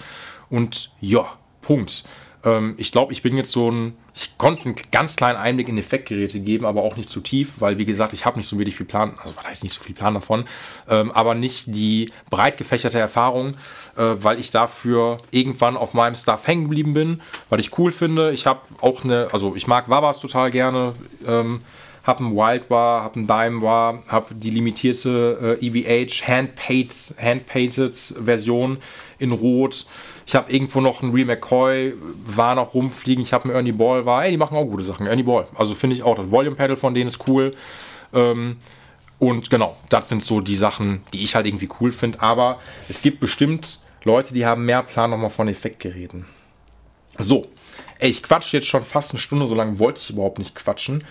Und 0.49 0.91
ja, 0.99 1.27
Punkt. 1.63 2.03
Ähm, 2.45 2.75
ich 2.77 2.91
glaube, 2.91 3.13
ich 3.13 3.21
bin 3.21 3.35
jetzt 3.35 3.51
so 3.51 3.71
ein. 3.71 3.95
Ich 4.15 4.37
konnte 4.37 4.65
einen 4.65 4.75
ganz 4.91 5.15
kleinen 5.15 5.39
Einblick 5.39 5.67
in 5.67 5.77
Effektgeräte 5.77 6.39
geben, 6.39 6.65
aber 6.65 6.83
auch 6.83 6.95
nicht 6.95 7.09
zu 7.09 7.19
tief, 7.19 7.53
weil, 7.57 7.79
wie 7.79 7.85
gesagt, 7.85 8.13
ich 8.13 8.25
habe 8.25 8.37
nicht 8.37 8.47
so 8.47 8.59
wirklich 8.59 8.75
viel 8.75 8.85
Plan, 8.85 9.17
also 9.19 9.35
was 9.35 9.43
heißt 9.43 9.63
nicht 9.63 9.73
so 9.73 9.81
viel 9.81 9.95
Plan 9.95 10.13
davon, 10.13 10.45
ähm, 10.87 11.11
aber 11.11 11.33
nicht 11.33 11.65
die 11.67 12.11
breit 12.29 12.57
gefächerte 12.57 12.99
Erfahrung, 12.99 13.53
äh, 13.95 14.03
weil 14.17 14.39
ich 14.39 14.51
dafür 14.51 15.17
irgendwann 15.31 15.77
auf 15.77 15.95
meinem 15.95 16.13
Stuff 16.13 16.45
hängen 16.45 16.65
geblieben 16.65 16.93
bin, 16.93 17.21
weil 17.49 17.59
ich 17.59 17.75
cool 17.79 17.91
finde. 17.91 18.31
Ich 18.33 18.45
habe 18.45 18.61
auch 18.81 19.03
eine, 19.03 19.29
also 19.31 19.55
ich 19.55 19.65
mag 19.65 19.89
Wabas 19.89 20.19
total 20.19 20.51
gerne. 20.51 20.93
Ähm, 21.25 21.61
habe 22.03 22.19
einen 22.19 22.35
Wild 22.35 22.69
War, 22.69 23.03
habe 23.03 23.15
einen 23.15 23.27
Dime 23.27 23.61
War, 23.61 24.03
habe 24.07 24.35
die 24.35 24.49
limitierte 24.49 25.57
äh, 25.61 25.65
EVH 25.65 26.27
Hand-Painted 26.27 27.15
Hand 27.17 28.25
Version 28.25 28.77
in 29.19 29.31
Rot. 29.31 29.85
Ich 30.25 30.35
habe 30.35 30.51
irgendwo 30.51 30.81
noch 30.81 31.03
einen 31.03 31.13
Real 31.13 31.27
McCoy, 31.27 31.93
war 32.25 32.55
noch 32.55 32.73
rumfliegen. 32.73 33.23
Ich 33.23 33.33
habe 33.33 33.45
einen 33.45 33.53
Ernie 33.53 33.71
Ball, 33.71 34.05
war, 34.05 34.23
ey, 34.23 34.31
die 34.31 34.37
machen 34.37 34.57
auch 34.57 34.65
gute 34.65 34.83
Sachen. 34.83 35.05
Ernie 35.05 35.23
Ball. 35.23 35.47
Also 35.55 35.75
finde 35.75 35.95
ich 35.95 36.03
auch, 36.03 36.15
das 36.15 36.31
Volume 36.31 36.55
Pedal 36.55 36.77
von 36.77 36.93
denen 36.93 37.09
ist 37.09 37.27
cool. 37.27 37.53
Ähm, 38.13 38.57
und 39.19 39.49
genau, 39.49 39.77
das 39.89 40.09
sind 40.09 40.23
so 40.23 40.41
die 40.41 40.55
Sachen, 40.55 41.01
die 41.13 41.23
ich 41.23 41.35
halt 41.35 41.45
irgendwie 41.45 41.69
cool 41.79 41.91
finde. 41.91 42.21
Aber 42.21 42.59
es 42.89 43.01
gibt 43.01 43.19
bestimmt 43.19 43.79
Leute, 44.03 44.33
die 44.33 44.45
haben 44.45 44.65
mehr 44.65 44.83
Plan 44.83 45.09
nochmal 45.09 45.29
von 45.29 45.47
Effektgeräten. 45.47 46.25
So, 47.17 47.47
ey, 47.99 48.09
ich 48.09 48.23
quatsche 48.23 48.57
jetzt 48.57 48.67
schon 48.67 48.83
fast 48.83 49.11
eine 49.11 49.19
Stunde, 49.19 49.45
so 49.45 49.55
lange 49.55 49.79
wollte 49.79 50.01
ich 50.01 50.09
überhaupt 50.09 50.39
nicht 50.39 50.55
quatschen. 50.55 51.03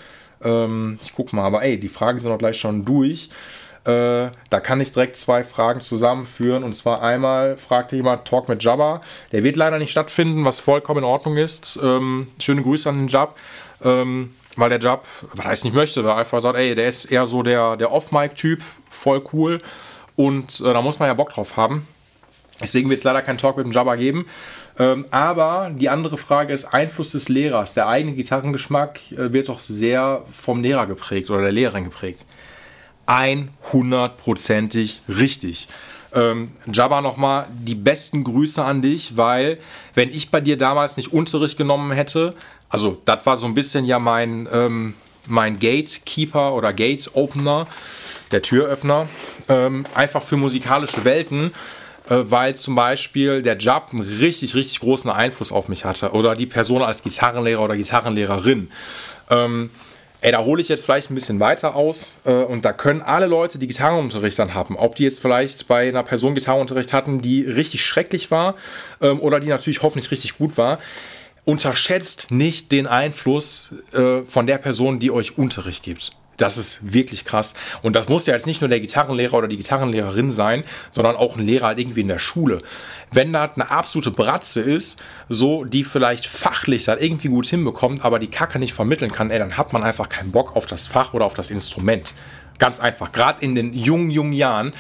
Ähm, 0.43 0.99
ich 1.03 1.13
guck 1.15 1.33
mal, 1.33 1.45
aber 1.45 1.63
ey, 1.63 1.79
die 1.79 1.89
Fragen 1.89 2.19
sind 2.19 2.31
auch 2.31 2.39
gleich 2.39 2.59
schon 2.59 2.85
durch. 2.85 3.31
Äh, 3.85 4.31
da 4.51 4.61
kann 4.61 4.81
ich 4.81 4.93
direkt 4.93 5.17
zwei 5.17 5.43
Fragen 5.45 5.81
zusammenführen. 5.81 6.63
Und 6.63 6.73
zwar 6.75 7.03
einmal 7.03 7.57
fragte 7.57 7.97
jemand 7.97 8.27
Talk 8.27 8.49
mit 8.49 8.63
Jabba. 8.63 9.03
Der 9.33 9.43
wird 9.43 9.57
leider 9.57 9.79
nicht 9.79 9.91
stattfinden, 9.91 10.45
was 10.45 10.59
vollkommen 10.61 10.99
in 10.99 11.05
Ordnung 11.05 11.37
ist. 11.37 11.79
Ähm, 11.83 12.29
schöne 12.39 12.63
Grüße 12.63 12.89
an 12.89 12.99
den 12.99 13.09
Jab. 13.09 13.37
Ähm, 13.83 14.35
weil 14.57 14.69
der 14.69 14.81
Jab, 14.81 15.07
was 15.33 15.47
heißt 15.47 15.65
nicht 15.65 15.75
möchte, 15.75 16.05
weil 16.05 16.13
er 16.13 16.17
einfach 16.19 16.41
sagt, 16.41 16.59
ey, 16.59 16.75
der 16.75 16.87
ist 16.87 17.07
eher 17.07 17.27
so 17.27 17.43
der, 17.43 17.77
der 17.77 17.91
Off-Mic-Typ, 17.91 18.61
voll 18.89 19.23
cool. 19.33 19.61
Und 20.15 20.61
äh, 20.61 20.73
da 20.73 20.83
muss 20.83 20.99
man 20.99 21.09
ja 21.09 21.15
Bock 21.15 21.31
drauf 21.31 21.57
haben. 21.57 21.87
Deswegen 22.61 22.89
wird 22.91 22.99
es 22.99 23.05
leider 23.05 23.23
keinen 23.23 23.39
Talk 23.39 23.57
mit 23.57 23.67
dem 23.67 23.73
Jabba 23.73 23.97
geben. 23.97 24.27
Ähm, 24.79 25.07
aber 25.11 25.71
die 25.75 25.89
andere 25.89 26.17
Frage 26.17 26.53
ist 26.53 26.67
Einfluss 26.67 27.11
des 27.11 27.29
Lehrers. 27.29 27.75
Der 27.75 27.89
eigene 27.89 28.15
Gitarrengeschmack 28.15 29.13
äh, 29.13 29.33
wird 29.33 29.49
doch 29.49 29.59
sehr 29.59 30.23
vom 30.31 30.63
Lehrer 30.63 30.87
geprägt 30.87 31.31
oder 31.31 31.43
der 31.43 31.53
Lehrerin 31.53 31.85
geprägt. 31.85 32.25
100%ig 33.13 35.03
richtig. 35.09 35.69
Ähm, 36.15 36.53
Jabba 36.71 37.01
nochmal 37.01 37.47
die 37.51 37.75
besten 37.75 38.25
Grüße 38.25 38.63
an 38.63 38.83
dich, 38.83 39.17
weil 39.17 39.59
wenn 39.95 40.11
ich 40.11 40.31
bei 40.31 40.41
dir 40.41 40.57
damals 40.59 40.97
nicht 40.97 41.13
Unterricht 41.13 41.57
genommen 41.57 41.93
hätte, 41.93 42.35
also 42.69 43.01
das 43.05 43.25
war 43.27 43.37
so 43.37 43.47
ein 43.47 43.55
bisschen 43.55 43.85
ja 43.85 43.99
mein, 43.99 44.49
ähm, 44.53 44.95
mein 45.27 45.59
Gatekeeper 45.59 46.55
oder 46.55 46.73
Gate 46.73 47.11
Opener, 47.15 47.67
der 48.31 48.43
Türöffner, 48.43 49.09
ähm, 49.49 49.87
einfach 49.95 50.23
für 50.23 50.37
musikalische 50.37 51.05
Welten, 51.05 51.53
äh, 52.09 52.17
weil 52.25 52.55
zum 52.57 52.75
Beispiel 52.75 53.43
der 53.43 53.59
Jab 53.59 53.93
einen 53.93 54.03
richtig, 54.03 54.55
richtig 54.55 54.81
großen 54.81 55.11
Einfluss 55.11 55.53
auf 55.53 55.69
mich 55.69 55.85
hatte 55.85 56.13
oder 56.13 56.35
die 56.35 56.47
Person 56.47 56.83
als 56.83 57.03
Gitarrenlehrer 57.03 57.63
oder 57.63 57.77
Gitarrenlehrerin. 57.77 58.71
Ähm, 59.31 59.71
ey, 60.23 60.31
da 60.33 60.45
hole 60.45 60.63
ich 60.63 60.69
jetzt 60.69 60.85
vielleicht 60.85 61.11
ein 61.11 61.15
bisschen 61.15 61.41
weiter 61.41 61.75
aus 61.75 62.15
äh, 62.25 62.33
und 62.33 62.65
da 62.65 62.73
können 62.73 63.03
alle 63.03 63.27
Leute, 63.27 63.59
die 63.59 63.67
Gitarrenunterricht 63.67 64.39
dann 64.39 64.55
haben, 64.55 64.77
ob 64.77 64.95
die 64.95 65.05
jetzt 65.05 65.21
vielleicht 65.21 65.69
bei 65.69 65.89
einer 65.89 66.05
Person 66.05 66.35
Gitarrenunterricht 66.35 66.93
hatten, 66.93 67.21
die 67.21 67.43
richtig 67.43 67.85
schrecklich 67.85 68.31
war 68.31 68.55
ähm, 69.01 69.21
oder 69.21 69.41
die 69.41 69.49
natürlich 69.49 69.83
hoffentlich 69.83 70.11
richtig 70.11 70.39
gut 70.39 70.57
war, 70.57 70.79
unterschätzt 71.45 72.31
nicht 72.31 72.71
den 72.71 72.87
Einfluss 72.87 73.75
äh, 73.93 74.23
von 74.23 74.47
der 74.47 74.59
Person, 74.59 75.01
die 75.01 75.11
euch 75.11 75.37
Unterricht 75.37 75.83
gibt. 75.83 76.13
Das 76.43 76.59
ist 76.59 76.93
wirklich 76.93 77.25
krass. 77.25 77.55
Und 77.83 77.95
das 77.95 78.09
muss 78.09 78.27
ja 78.27 78.35
jetzt 78.35 78.49
nicht 78.49 78.61
nur 78.61 78.69
der 78.69 78.81
Gitarrenlehrer 78.81 79.35
oder 79.35 79.47
die 79.47 79.57
Gitarrenlehrerin 79.57 80.33
sein, 80.33 80.65
sondern 80.91 81.15
auch 81.15 81.37
ein 81.37 81.47
Lehrer 81.47 81.69
halt 81.69 81.79
irgendwie 81.79 82.01
in 82.01 82.09
der 82.09 82.19
Schule. 82.19 82.63
Wenn 83.13 83.33
das 83.33 83.51
eine 83.55 83.71
absolute 83.71 84.11
Bratze 84.11 84.61
ist, 84.61 85.01
so 85.29 85.63
die 85.63 85.85
vielleicht 85.85 86.27
fachlich 86.27 86.83
das 86.83 87.01
irgendwie 87.01 87.29
gut 87.29 87.47
hinbekommt, 87.47 88.05
aber 88.05 88.19
die 88.19 88.27
Kacke 88.27 88.59
nicht 88.59 88.73
vermitteln 88.75 89.13
kann, 89.13 89.31
ey, 89.31 89.39
dann 89.39 89.57
hat 89.57 89.73
man 89.73 89.85
einfach 89.85 90.09
keinen 90.09 90.33
Bock 90.33 90.57
auf 90.57 90.67
das 90.67 90.89
Fach 90.89 91.15
oder 91.15 91.27
auf 91.27 91.35
das 91.35 91.53
Instrument. 91.53 92.13
Ganz 92.59 92.81
einfach. 92.81 93.13
Gerade 93.13 93.41
in 93.45 93.55
den 93.55 93.73
jungen, 93.73 94.11
jungen 94.11 94.33
Jahren 94.33 94.73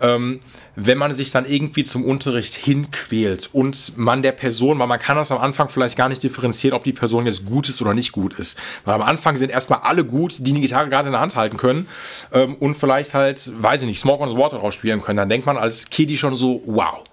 ähm, 0.00 0.40
wenn 0.76 0.98
man 0.98 1.14
sich 1.14 1.30
dann 1.30 1.46
irgendwie 1.46 1.84
zum 1.84 2.04
Unterricht 2.04 2.54
hinquält 2.54 3.50
und 3.52 3.96
man 3.96 4.22
der 4.22 4.32
Person, 4.32 4.78
weil 4.78 4.86
man 4.86 4.98
kann 4.98 5.16
das 5.16 5.30
am 5.30 5.38
Anfang 5.38 5.68
vielleicht 5.68 5.96
gar 5.96 6.08
nicht 6.08 6.22
differenzieren, 6.22 6.76
ob 6.76 6.84
die 6.84 6.92
Person 6.92 7.26
jetzt 7.26 7.44
gut 7.46 7.68
ist 7.68 7.80
oder 7.80 7.94
nicht 7.94 8.12
gut 8.12 8.38
ist. 8.38 8.58
Weil 8.84 8.94
am 8.94 9.02
Anfang 9.02 9.36
sind 9.36 9.50
erstmal 9.50 9.80
alle 9.80 10.04
gut, 10.04 10.34
die 10.38 10.50
eine 10.50 10.60
Gitarre 10.60 10.88
gerade 10.88 11.08
in 11.08 11.12
der 11.12 11.20
Hand 11.20 11.36
halten 11.36 11.56
können 11.56 11.86
ähm, 12.32 12.54
und 12.56 12.76
vielleicht 12.76 13.14
halt, 13.14 13.50
weiß 13.60 13.82
ich 13.82 13.86
nicht, 13.86 14.00
Smoke 14.00 14.22
on 14.22 14.30
the 14.30 14.36
Water 14.36 14.58
drauf 14.58 14.72
spielen 14.72 15.00
können. 15.00 15.16
Dann 15.18 15.28
denkt 15.28 15.46
man 15.46 15.56
als 15.56 15.90
Kiddie 15.90 16.18
schon 16.18 16.36
so, 16.36 16.62
wow, 16.66 17.04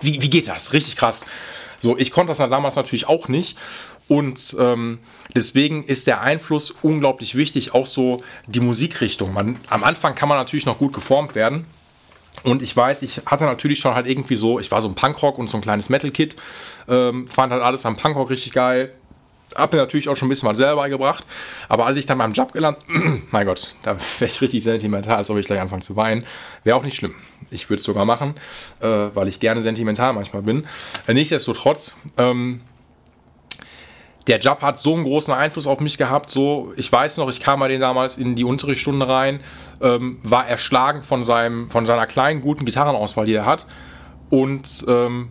wie, 0.00 0.22
wie 0.22 0.30
geht 0.30 0.48
das? 0.48 0.72
Richtig 0.72 0.96
krass. 0.96 1.24
So, 1.80 1.98
ich 1.98 2.12
konnte 2.12 2.30
das 2.30 2.38
dann 2.38 2.50
damals 2.50 2.76
natürlich 2.76 3.08
auch 3.08 3.28
nicht. 3.28 3.58
Und 4.06 4.54
ähm, 4.58 4.98
deswegen 5.34 5.84
ist 5.84 6.06
der 6.06 6.20
Einfluss 6.20 6.70
unglaublich 6.82 7.36
wichtig, 7.36 7.74
auch 7.74 7.86
so 7.86 8.22
die 8.46 8.60
Musikrichtung. 8.60 9.32
Man, 9.32 9.56
am 9.70 9.82
Anfang 9.82 10.14
kann 10.14 10.28
man 10.28 10.36
natürlich 10.36 10.66
noch 10.66 10.78
gut 10.78 10.92
geformt 10.92 11.34
werden. 11.34 11.64
Und 12.42 12.62
ich 12.62 12.76
weiß, 12.76 13.02
ich 13.02 13.22
hatte 13.26 13.44
natürlich 13.44 13.78
schon 13.78 13.94
halt 13.94 14.06
irgendwie 14.06 14.34
so, 14.34 14.58
ich 14.58 14.70
war 14.70 14.80
so 14.82 14.88
ein 14.88 14.94
Punkrock 14.94 15.38
und 15.38 15.48
so 15.48 15.56
ein 15.56 15.60
kleines 15.60 15.88
Metal-Kit, 15.88 16.36
ähm, 16.88 17.28
fand 17.28 17.52
halt 17.52 17.62
alles 17.62 17.86
am 17.86 17.96
Punkrock 17.96 18.28
richtig 18.30 18.52
geil. 18.52 18.92
Hab 19.54 19.72
mir 19.72 19.78
natürlich 19.78 20.08
auch 20.08 20.16
schon 20.16 20.26
ein 20.26 20.30
bisschen 20.30 20.48
was 20.48 20.58
selber 20.58 20.82
beigebracht. 20.82 21.24
Aber 21.68 21.86
als 21.86 21.96
ich 21.96 22.06
dann 22.06 22.18
beim 22.18 22.32
Job 22.32 22.52
gelernt, 22.52 22.78
mein 23.30 23.46
Gott, 23.46 23.74
da 23.82 23.96
wäre 24.18 24.30
ich 24.30 24.40
richtig 24.40 24.64
sentimental, 24.64 25.16
als 25.16 25.30
ob 25.30 25.38
ich 25.38 25.46
gleich 25.46 25.60
anfangen 25.60 25.82
zu 25.82 25.94
weinen. 25.94 26.26
Wäre 26.64 26.76
auch 26.76 26.82
nicht 26.82 26.96
schlimm. 26.96 27.14
Ich 27.50 27.70
würde 27.70 27.78
es 27.78 27.84
sogar 27.84 28.04
machen, 28.04 28.34
äh, 28.80 28.86
weil 28.88 29.28
ich 29.28 29.38
gerne 29.38 29.62
sentimental 29.62 30.12
manchmal 30.12 30.42
bin. 30.42 30.66
Äh, 31.06 31.14
nichtsdestotrotz, 31.14 31.94
ähm, 32.18 32.60
der 34.26 34.38
Job 34.38 34.62
hat 34.62 34.78
so 34.78 34.94
einen 34.94 35.04
großen 35.04 35.32
Einfluss 35.34 35.66
auf 35.66 35.80
mich 35.80 35.98
gehabt. 35.98 36.30
So, 36.30 36.72
ich 36.76 36.90
weiß 36.90 37.18
noch, 37.18 37.28
ich 37.28 37.40
kam 37.40 37.58
mal 37.58 37.68
den 37.68 37.80
damals 37.80 38.16
in 38.16 38.34
die 38.34 38.44
Unterrichtsstunde 38.44 39.06
rein, 39.06 39.40
ähm, 39.80 40.18
war 40.22 40.46
erschlagen 40.46 41.02
von, 41.02 41.22
seinem, 41.22 41.70
von 41.70 41.86
seiner 41.86 42.06
kleinen, 42.06 42.40
guten 42.40 42.64
Gitarrenauswahl, 42.64 43.26
die 43.26 43.34
er 43.34 43.46
hat. 43.46 43.66
Und, 44.30 44.84
ähm, 44.88 45.28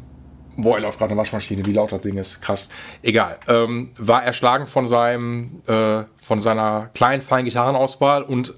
boah, 0.57 0.75
er 0.75 0.81
läuft 0.81 0.99
gerade 0.99 1.11
eine 1.11 1.19
Waschmaschine, 1.19 1.65
wie 1.65 1.73
laut 1.73 1.91
das 1.91 2.01
Ding 2.01 2.17
ist, 2.17 2.41
krass. 2.41 2.69
Egal. 3.01 3.39
Ähm, 3.47 3.91
war 3.97 4.23
erschlagen 4.23 4.67
von 4.67 4.87
seinem, 4.87 5.61
äh, 5.67 6.03
von 6.21 6.39
seiner 6.39 6.89
kleinen, 6.93 7.21
feinen 7.21 7.45
Gitarrenauswahl 7.45 8.23
und 8.23 8.53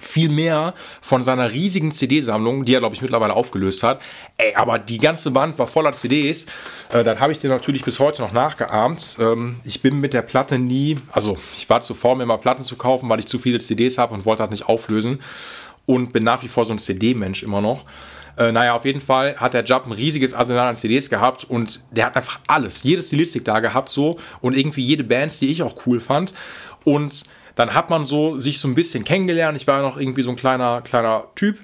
viel 0.00 0.28
mehr 0.28 0.74
von 1.00 1.22
seiner 1.22 1.52
riesigen 1.52 1.92
CD-Sammlung, 1.92 2.64
die 2.64 2.74
er, 2.74 2.80
glaube 2.80 2.94
ich, 2.94 3.02
mittlerweile 3.02 3.34
aufgelöst 3.34 3.82
hat. 3.82 4.00
Ey, 4.36 4.54
aber 4.54 4.78
die 4.78 4.98
ganze 4.98 5.30
Band 5.30 5.58
war 5.58 5.66
voller 5.66 5.92
CDs. 5.92 6.46
Äh, 6.92 7.04
dann 7.04 7.20
habe 7.20 7.32
ich 7.32 7.38
dir 7.38 7.48
natürlich 7.48 7.84
bis 7.84 7.98
heute 8.00 8.22
noch 8.22 8.32
nachgeahmt. 8.32 9.16
Ähm, 9.20 9.56
ich 9.64 9.82
bin 9.82 10.00
mit 10.00 10.12
der 10.12 10.22
Platte 10.22 10.58
nie, 10.58 10.98
also 11.12 11.38
ich 11.56 11.68
war 11.68 11.80
zu 11.80 11.94
faul, 11.94 12.16
mir 12.16 12.26
mal 12.26 12.38
Platten 12.38 12.62
zu 12.62 12.76
kaufen, 12.76 13.08
weil 13.08 13.18
ich 13.18 13.26
zu 13.26 13.38
viele 13.38 13.60
CDs 13.60 13.98
habe 13.98 14.14
und 14.14 14.26
wollte 14.26 14.42
das 14.42 14.50
nicht 14.50 14.68
auflösen. 14.68 15.20
Und 15.86 16.12
bin 16.12 16.22
nach 16.22 16.42
wie 16.42 16.48
vor 16.48 16.66
so 16.66 16.74
ein 16.74 16.78
CD-Mensch 16.78 17.42
immer 17.42 17.62
noch. 17.62 17.86
Äh, 18.38 18.52
naja, 18.52 18.74
auf 18.74 18.84
jeden 18.84 19.00
Fall 19.00 19.36
hat 19.36 19.52
der 19.52 19.64
Job 19.64 19.84
ein 19.86 19.92
riesiges 19.92 20.32
Arsenal 20.32 20.68
an 20.68 20.76
CDs 20.76 21.10
gehabt 21.10 21.44
und 21.44 21.80
der 21.90 22.06
hat 22.06 22.16
einfach 22.16 22.38
alles, 22.46 22.84
jede 22.84 23.02
Stilistik 23.02 23.44
da 23.44 23.58
gehabt 23.58 23.88
so 23.88 24.18
und 24.40 24.56
irgendwie 24.56 24.82
jede 24.82 25.02
Bands, 25.02 25.40
die 25.40 25.48
ich 25.48 25.62
auch 25.62 25.74
cool 25.86 25.98
fand. 25.98 26.32
Und 26.84 27.24
dann 27.58 27.74
hat 27.74 27.90
man 27.90 28.04
so 28.04 28.38
sich 28.38 28.60
so 28.60 28.68
ein 28.68 28.76
bisschen 28.76 29.04
kennengelernt. 29.04 29.56
Ich 29.56 29.66
war 29.66 29.78
ja 29.78 29.82
noch 29.82 29.96
irgendwie 29.96 30.22
so 30.22 30.30
ein 30.30 30.36
kleiner, 30.36 30.80
kleiner 30.80 31.24
Typ. 31.34 31.58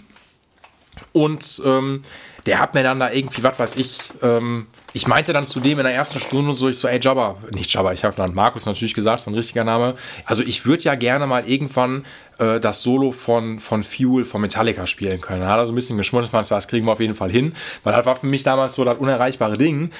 Und 1.12 1.62
ähm, 1.64 2.02
der 2.46 2.58
hat 2.58 2.74
mir 2.74 2.82
dann 2.82 2.98
da 2.98 3.12
irgendwie, 3.12 3.44
was 3.44 3.58
weiß 3.60 3.76
ich, 3.76 3.98
ähm, 4.20 4.66
ich 4.94 5.08
meinte 5.08 5.32
dann 5.32 5.44
zu 5.44 5.58
dem 5.58 5.80
in 5.80 5.84
der 5.84 5.92
ersten 5.92 6.20
Stunde 6.20 6.54
so, 6.54 6.68
ich 6.68 6.78
so, 6.78 6.86
ey 6.86 7.00
Jabba, 7.02 7.36
nicht 7.50 7.74
Jabba, 7.74 7.92
ich 7.92 8.04
habe 8.04 8.14
dann 8.14 8.32
Markus 8.32 8.64
natürlich 8.64 8.94
gesagt, 8.94 9.20
ist 9.20 9.26
ein 9.26 9.34
richtiger 9.34 9.64
Name. 9.64 9.96
Also 10.24 10.44
ich 10.44 10.66
würde 10.66 10.84
ja 10.84 10.94
gerne 10.94 11.26
mal 11.26 11.48
irgendwann 11.48 12.04
äh, 12.38 12.60
das 12.60 12.82
Solo 12.82 13.10
von, 13.10 13.58
von 13.58 13.82
Fuel, 13.82 14.24
von 14.24 14.40
Metallica 14.40 14.86
spielen 14.86 15.20
können. 15.20 15.40
Da 15.40 15.48
hat 15.48 15.58
er 15.58 15.66
so 15.66 15.72
ein 15.72 15.74
bisschen 15.74 15.98
geschmunzelt, 15.98 16.32
das 16.32 16.68
kriegen 16.68 16.86
wir 16.86 16.92
auf 16.92 17.00
jeden 17.00 17.16
Fall 17.16 17.28
hin, 17.28 17.56
weil 17.82 17.92
das 17.92 18.06
war 18.06 18.14
für 18.14 18.26
mich 18.26 18.44
damals 18.44 18.74
so 18.74 18.84
das 18.84 18.96
unerreichbare 18.98 19.58
Ding. 19.58 19.90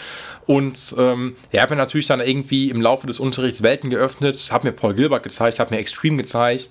Und 0.47 0.95
ähm, 0.97 1.35
er 1.51 1.63
hat 1.63 1.71
mir 1.71 1.77
natürlich 1.77 2.07
dann 2.07 2.21
irgendwie 2.21 2.71
im 2.71 2.81
Laufe 2.81 3.09
des 3.09 3.19
Unterrichts 3.19 3.65
Welten 3.65 3.91
geöffnet, 3.91 4.51
hat 4.53 4.63
mir 4.63 4.71
Paul 4.71 4.95
Gilbert 4.95 5.25
gezeigt, 5.25 5.59
hat 5.59 5.73
mir 5.73 5.79
Extreme 5.79 6.19
gezeigt 6.19 6.71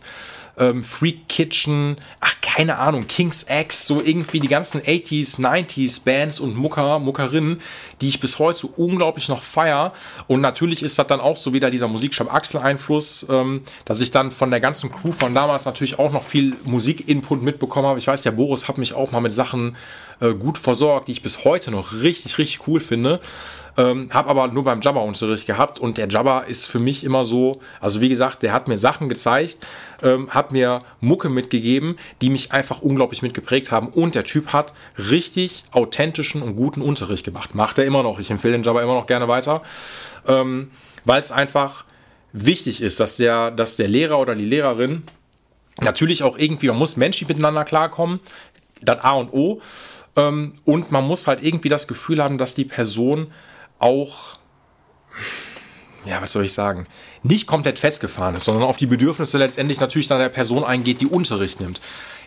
ähm, 0.57 0.83
Freak 0.83 1.27
Kitchen, 1.27 1.97
ach, 2.19 2.35
keine 2.41 2.77
Ahnung, 2.77 3.07
King's 3.07 3.45
X, 3.49 3.87
so 3.87 4.01
irgendwie 4.01 4.39
die 4.39 4.47
ganzen 4.47 4.81
80s, 4.81 5.39
90s 5.39 6.03
Bands 6.03 6.39
und 6.39 6.55
Mucker, 6.55 6.99
Muckerinnen, 6.99 7.61
die 8.01 8.09
ich 8.09 8.19
bis 8.19 8.37
heute 8.37 8.67
unglaublich 8.67 9.29
noch 9.29 9.41
feier. 9.41 9.93
Und 10.27 10.41
natürlich 10.41 10.83
ist 10.83 10.99
das 10.99 11.07
dann 11.07 11.19
auch 11.19 11.35
so 11.35 11.53
wieder 11.53 11.71
dieser 11.71 11.87
Musikshop 11.87 12.31
Axel-Einfluss, 12.31 13.25
ähm, 13.29 13.63
dass 13.85 13.99
ich 13.99 14.11
dann 14.11 14.31
von 14.31 14.51
der 14.51 14.59
ganzen 14.59 14.91
Crew 14.91 15.11
von 15.11 15.33
damals 15.33 15.65
natürlich 15.65 15.97
auch 15.97 16.11
noch 16.11 16.23
viel 16.23 16.55
Musik-Input 16.63 17.41
mitbekommen 17.41 17.87
habe. 17.87 17.99
Ich 17.99 18.07
weiß, 18.07 18.21
der 18.21 18.31
Boris 18.31 18.67
hat 18.67 18.77
mich 18.77 18.93
auch 18.93 19.11
mal 19.11 19.21
mit 19.21 19.33
Sachen 19.33 19.75
äh, 20.19 20.33
gut 20.33 20.57
versorgt, 20.57 21.07
die 21.07 21.13
ich 21.13 21.23
bis 21.23 21.43
heute 21.43 21.71
noch 21.71 21.93
richtig, 21.93 22.37
richtig 22.37 22.67
cool 22.67 22.79
finde. 22.79 23.19
Ähm, 23.75 24.09
habe 24.13 24.29
aber 24.29 24.47
nur 24.49 24.63
beim 24.63 24.81
Jabba-Unterricht 24.81 25.47
gehabt 25.47 25.79
und 25.79 25.97
der 25.97 26.07
Jabba 26.07 26.41
ist 26.41 26.67
für 26.67 26.77
mich 26.77 27.03
immer 27.03 27.25
so, 27.25 27.59
also 27.79 28.01
wie 28.01 28.09
gesagt, 28.09 28.43
der 28.43 28.53
hat 28.53 28.67
mir 28.67 28.77
Sachen 28.77 29.09
gezeigt, 29.09 29.65
ähm, 30.03 30.29
hat 30.29 30.51
mir 30.51 30.81
Mucke 30.99 31.29
mitgegeben, 31.29 31.97
die 32.21 32.29
mich 32.29 32.51
einfach 32.51 32.81
unglaublich 32.81 33.23
mitgeprägt 33.23 33.71
haben 33.71 33.87
und 33.87 34.13
der 34.13 34.25
Typ 34.25 34.53
hat 34.53 34.73
richtig 34.97 35.63
authentischen 35.71 36.43
und 36.43 36.55
guten 36.55 36.81
Unterricht 36.81 37.25
gemacht. 37.25 37.55
Macht 37.55 37.79
er 37.79 37.85
immer 37.85 38.03
noch. 38.03 38.19
Ich 38.19 38.29
empfehle 38.29 38.53
den 38.53 38.63
Jabba 38.63 38.83
immer 38.83 38.93
noch 38.93 39.07
gerne 39.07 39.27
weiter, 39.27 39.63
ähm, 40.27 40.69
weil 41.05 41.21
es 41.21 41.31
einfach 41.31 41.85
wichtig 42.31 42.81
ist, 42.81 42.99
dass 42.99 43.17
der, 43.17 43.49
dass 43.49 43.75
der 43.75 43.87
Lehrer 43.87 44.19
oder 44.19 44.35
die 44.35 44.45
Lehrerin 44.45 45.03
natürlich 45.81 46.21
auch 46.21 46.37
irgendwie, 46.37 46.67
man 46.67 46.77
muss 46.77 46.95
menschlich 46.95 47.27
miteinander 47.27 47.65
klarkommen, 47.65 48.19
das 48.81 48.99
A 49.03 49.11
und 49.11 49.33
O. 49.33 49.61
Ähm, 50.15 50.53
und 50.65 50.91
man 50.91 51.05
muss 51.05 51.27
halt 51.27 51.43
irgendwie 51.43 51.69
das 51.69 51.87
Gefühl 51.87 52.21
haben, 52.21 52.37
dass 52.37 52.53
die 52.53 52.65
Person 52.65 53.27
auch, 53.83 54.37
ja, 56.05 56.21
was 56.21 56.31
soll 56.31 56.45
ich 56.45 56.53
sagen, 56.53 56.85
nicht 57.21 57.47
komplett 57.47 57.79
festgefahren 57.79 58.35
ist, 58.35 58.45
sondern 58.45 58.63
auf 58.63 58.77
die 58.77 58.85
Bedürfnisse 58.85 59.37
letztendlich 59.37 59.79
natürlich 59.79 60.07
dann 60.07 60.19
der 60.19 60.29
Person 60.29 60.63
eingeht, 60.63 61.01
die 61.01 61.07
Unterricht 61.07 61.59
nimmt. 61.59 61.81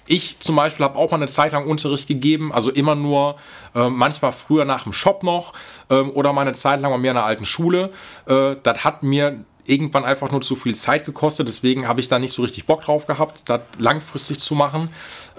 Ich 0.07 0.39
zum 0.39 0.55
Beispiel 0.55 0.85
habe 0.85 0.99
auch 0.99 1.11
mal 1.11 1.17
eine 1.17 1.27
Zeit 1.27 1.53
lang 1.53 1.67
Unterricht 1.67 2.07
gegeben, 2.07 2.53
also 2.53 2.71
immer 2.71 2.95
nur 2.95 3.37
äh, 3.75 3.89
manchmal 3.89 4.33
früher 4.33 4.65
nach 4.65 4.85
dem 4.85 4.93
Shop 4.93 5.23
noch 5.25 5.53
ähm, 5.91 6.11
oder 6.11 6.33
mal 6.33 6.43
eine 6.43 6.53
Zeit 6.53 6.81
lang 6.81 6.93
bei 6.93 6.99
mir 6.99 7.11
in 7.11 7.17
der 7.17 7.25
alten 7.25 7.45
Schule. 7.45 7.91
Äh, 8.27 8.57
das 8.63 8.85
hat 8.85 9.03
mir 9.03 9.45
irgendwann 9.65 10.05
einfach 10.05 10.31
nur 10.31 10.43
zu 10.43 10.55
viel 10.55 10.77
Zeit 10.77 11.07
gekostet, 11.07 11.49
deswegen 11.49 11.89
habe 11.89 12.01
ich 12.01 12.07
da 12.07 12.21
nicht 12.21 12.33
so 12.33 12.43
richtig 12.43 12.67
Bock 12.67 12.83
drauf 12.83 13.07
gehabt, 13.07 13.41
das 13.47 13.63
langfristig 13.79 14.39
zu 14.39 14.55
machen. 14.55 14.91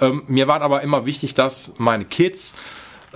Ähm, 0.01 0.23
mir 0.27 0.47
war 0.49 0.61
aber 0.61 0.81
immer 0.81 1.05
wichtig, 1.05 1.33
dass 1.33 1.75
meine 1.77 2.03
Kids 2.03 2.55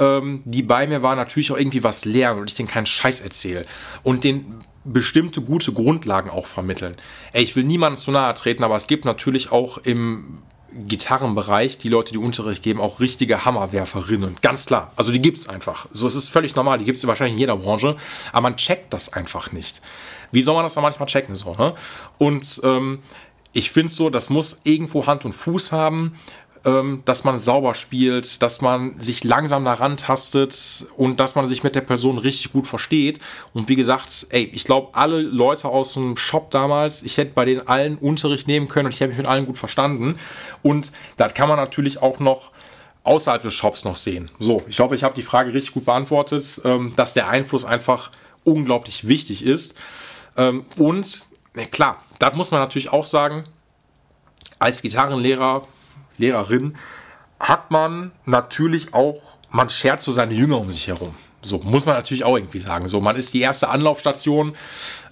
ähm, 0.01 0.41
die 0.45 0.63
bei 0.63 0.87
mir 0.87 1.03
waren, 1.03 1.17
natürlich 1.17 1.51
auch 1.51 1.57
irgendwie 1.57 1.83
was 1.83 2.03
lernen 2.03 2.41
und 2.41 2.49
ich 2.49 2.55
denen 2.55 2.67
keinen 2.67 2.87
Scheiß 2.87 3.21
erzähle. 3.21 3.65
Und 4.03 4.23
den 4.25 4.61
bestimmte 4.83 5.41
gute 5.41 5.71
Grundlagen 5.71 6.31
auch 6.31 6.47
vermitteln. 6.47 6.97
Ey, 7.33 7.43
ich 7.43 7.55
will 7.55 7.63
niemandem 7.63 7.97
zu 7.97 8.09
nahe 8.09 8.33
treten, 8.33 8.63
aber 8.63 8.75
es 8.75 8.87
gibt 8.87 9.05
natürlich 9.05 9.51
auch 9.51 9.77
im 9.77 10.39
Gitarrenbereich, 10.73 11.77
die 11.77 11.89
Leute, 11.89 12.13
die 12.13 12.17
Unterricht 12.17 12.63
geben, 12.63 12.79
auch 12.79 12.99
richtige 12.99 13.45
Hammerwerferinnen. 13.45 14.37
Ganz 14.41 14.65
klar. 14.65 14.91
Also 14.95 15.11
die 15.11 15.21
gibt 15.21 15.37
es 15.37 15.47
einfach. 15.47 15.85
So, 15.91 16.07
es 16.07 16.15
ist 16.15 16.29
völlig 16.29 16.55
normal. 16.55 16.79
Die 16.79 16.85
gibt 16.85 16.97
es 16.97 17.05
wahrscheinlich 17.05 17.33
in 17.33 17.39
jeder 17.39 17.57
Branche. 17.57 17.95
Aber 18.31 18.43
man 18.43 18.55
checkt 18.55 18.93
das 18.93 19.13
einfach 19.13 19.51
nicht. 19.51 19.81
Wie 20.31 20.41
soll 20.41 20.55
man 20.55 20.63
das 20.63 20.73
dann 20.73 20.83
manchmal 20.83 21.07
checken? 21.07 21.35
So, 21.35 21.55
ne? 21.55 21.75
Und 22.17 22.61
ähm, 22.63 22.99
ich 23.51 23.69
finde 23.69 23.91
so, 23.91 24.09
das 24.09 24.29
muss 24.29 24.61
irgendwo 24.63 25.05
Hand 25.05 25.25
und 25.25 25.33
Fuß 25.33 25.73
haben 25.73 26.13
ähm, 26.63 27.01
dass 27.05 27.23
man 27.23 27.39
sauber 27.39 27.73
spielt, 27.73 28.41
dass 28.41 28.61
man 28.61 28.99
sich 28.99 29.23
langsam 29.23 29.65
daran 29.65 29.97
tastet 29.97 30.85
und 30.95 31.19
dass 31.19 31.35
man 31.35 31.47
sich 31.47 31.63
mit 31.63 31.75
der 31.75 31.81
Person 31.81 32.17
richtig 32.17 32.51
gut 32.51 32.67
versteht. 32.67 33.19
Und 33.53 33.67
wie 33.67 33.75
gesagt, 33.75 34.27
ey, 34.29 34.49
ich 34.53 34.65
glaube, 34.65 34.89
alle 34.93 35.21
Leute 35.21 35.67
aus 35.67 35.93
dem 35.93 36.17
Shop 36.17 36.51
damals, 36.51 37.01
ich 37.01 37.17
hätte 37.17 37.31
bei 37.33 37.45
denen 37.45 37.67
allen 37.67 37.97
Unterricht 37.97 38.47
nehmen 38.47 38.67
können 38.67 38.87
und 38.87 38.93
ich 38.93 38.99
hätte 38.99 39.09
mich 39.09 39.17
mit 39.17 39.27
allen 39.27 39.45
gut 39.45 39.57
verstanden. 39.57 40.19
Und 40.61 40.91
das 41.17 41.33
kann 41.33 41.49
man 41.49 41.57
natürlich 41.57 42.01
auch 42.01 42.19
noch 42.19 42.51
außerhalb 43.03 43.41
des 43.41 43.53
Shops 43.53 43.83
noch 43.83 43.95
sehen. 43.95 44.29
So, 44.39 44.63
ich 44.67 44.79
hoffe, 44.79 44.93
ich 44.93 45.03
habe 45.03 45.15
die 45.15 45.23
Frage 45.23 45.53
richtig 45.53 45.73
gut 45.73 45.85
beantwortet, 45.85 46.61
ähm, 46.63 46.93
dass 46.95 47.13
der 47.13 47.27
Einfluss 47.29 47.65
einfach 47.65 48.11
unglaublich 48.43 49.07
wichtig 49.07 49.43
ist. 49.43 49.75
Ähm, 50.37 50.65
und 50.77 51.25
klar, 51.71 52.03
das 52.19 52.35
muss 52.35 52.51
man 52.51 52.59
natürlich 52.59 52.91
auch 52.91 53.05
sagen, 53.05 53.45
als 54.59 54.83
Gitarrenlehrer 54.83 55.67
Lehrerin, 56.17 56.75
hat 57.39 57.71
man 57.71 58.11
natürlich 58.25 58.93
auch, 58.93 59.37
man 59.49 59.69
schert 59.69 60.01
so 60.01 60.11
seine 60.11 60.33
Jünger 60.33 60.59
um 60.59 60.71
sich 60.71 60.87
herum. 60.87 61.15
So 61.41 61.57
muss 61.59 61.85
man 61.85 61.95
natürlich 61.95 62.23
auch 62.23 62.37
irgendwie 62.37 62.59
sagen. 62.59 62.87
So, 62.87 63.01
man 63.01 63.15
ist 63.15 63.33
die 63.33 63.41
erste 63.41 63.69
Anlaufstation, 63.69 64.55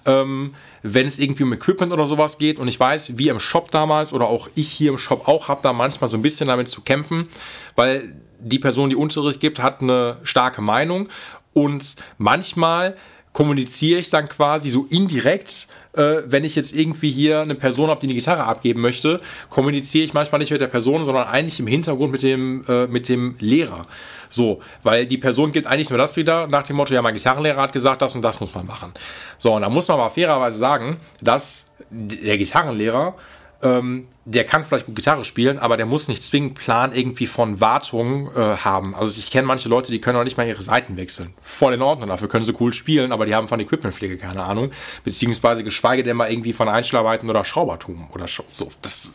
ähm, 0.06 0.54
wenn 0.82 1.06
es 1.06 1.18
irgendwie 1.18 1.42
um 1.42 1.52
Equipment 1.52 1.92
oder 1.92 2.06
sowas 2.06 2.38
geht. 2.38 2.58
Und 2.58 2.68
ich 2.68 2.78
weiß, 2.78 3.18
wie 3.18 3.28
im 3.28 3.40
Shop 3.40 3.70
damals 3.70 4.12
oder 4.12 4.26
auch 4.26 4.48
ich 4.54 4.68
hier 4.68 4.90
im 4.92 4.98
Shop 4.98 5.26
auch, 5.26 5.48
habe 5.48 5.60
da 5.62 5.72
manchmal 5.72 6.08
so 6.08 6.16
ein 6.16 6.22
bisschen 6.22 6.46
damit 6.46 6.68
zu 6.68 6.82
kämpfen, 6.82 7.28
weil 7.74 8.14
die 8.38 8.58
Person, 8.58 8.90
die 8.90 8.96
Unterricht 8.96 9.40
gibt, 9.40 9.58
hat 9.58 9.82
eine 9.82 10.18
starke 10.22 10.62
Meinung 10.62 11.08
und 11.52 11.96
manchmal 12.16 12.96
kommuniziere 13.32 14.00
ich 14.00 14.10
dann 14.10 14.28
quasi 14.28 14.70
so 14.70 14.86
indirekt, 14.90 15.68
äh, 15.92 16.22
wenn 16.26 16.44
ich 16.44 16.56
jetzt 16.56 16.74
irgendwie 16.74 17.10
hier 17.10 17.40
eine 17.40 17.54
Person 17.54 17.90
habe, 17.90 18.00
die 18.00 18.06
eine 18.06 18.14
Gitarre 18.14 18.44
abgeben 18.44 18.80
möchte, 18.80 19.20
kommuniziere 19.48 20.04
ich 20.04 20.12
manchmal 20.14 20.40
nicht 20.40 20.50
mit 20.50 20.60
der 20.60 20.66
Person, 20.66 21.04
sondern 21.04 21.28
eigentlich 21.28 21.60
im 21.60 21.66
Hintergrund 21.66 22.12
mit 22.12 22.22
dem, 22.22 22.64
äh, 22.68 22.86
mit 22.86 23.08
dem 23.08 23.36
Lehrer. 23.38 23.86
So, 24.28 24.60
weil 24.82 25.06
die 25.06 25.18
Person 25.18 25.52
gibt 25.52 25.66
eigentlich 25.66 25.90
nur 25.90 25.98
das 25.98 26.16
wieder 26.16 26.46
nach 26.46 26.64
dem 26.64 26.76
Motto, 26.76 26.94
ja, 26.94 27.02
mein 27.02 27.14
Gitarrenlehrer 27.14 27.62
hat 27.62 27.72
gesagt, 27.72 28.02
das 28.02 28.14
und 28.14 28.22
das 28.22 28.40
muss 28.40 28.54
man 28.54 28.66
machen. 28.66 28.94
So, 29.38 29.54
und 29.54 29.62
da 29.62 29.68
muss 29.68 29.88
man 29.88 29.98
aber 29.98 30.10
fairerweise 30.10 30.58
sagen, 30.58 30.98
dass 31.20 31.70
der 31.90 32.38
Gitarrenlehrer 32.38 33.14
ähm, 33.62 34.06
der 34.24 34.44
kann 34.44 34.64
vielleicht 34.64 34.86
gut 34.86 34.96
Gitarre 34.96 35.24
spielen, 35.24 35.58
aber 35.58 35.76
der 35.76 35.86
muss 35.86 36.08
nicht 36.08 36.22
zwingend 36.22 36.54
Plan 36.54 36.92
irgendwie 36.94 37.26
von 37.26 37.60
Wartung 37.60 38.30
äh, 38.34 38.56
haben. 38.56 38.94
Also 38.94 39.18
ich 39.18 39.30
kenne 39.30 39.46
manche 39.46 39.68
Leute, 39.68 39.92
die 39.92 40.00
können 40.00 40.18
auch 40.18 40.24
nicht 40.24 40.36
mal 40.36 40.46
ihre 40.46 40.62
Seiten 40.62 40.96
wechseln. 40.96 41.34
Voll 41.40 41.74
in 41.74 41.82
Ordnung, 41.82 42.08
dafür 42.08 42.28
können 42.28 42.44
sie 42.44 42.54
cool 42.60 42.72
spielen, 42.72 43.12
aber 43.12 43.26
die 43.26 43.34
haben 43.34 43.48
von 43.48 43.60
Equipmentpflege 43.60 44.16
keine 44.16 44.42
Ahnung. 44.44 44.70
Beziehungsweise 45.04 45.64
geschweige 45.64 46.02
denn 46.02 46.16
mal 46.16 46.30
irgendwie 46.30 46.52
von 46.52 46.68
Einschlarbeiten 46.68 47.28
oder 47.28 47.44
Schraubertum 47.44 48.08
oder 48.12 48.26
so. 48.26 48.70
Das 48.82 49.14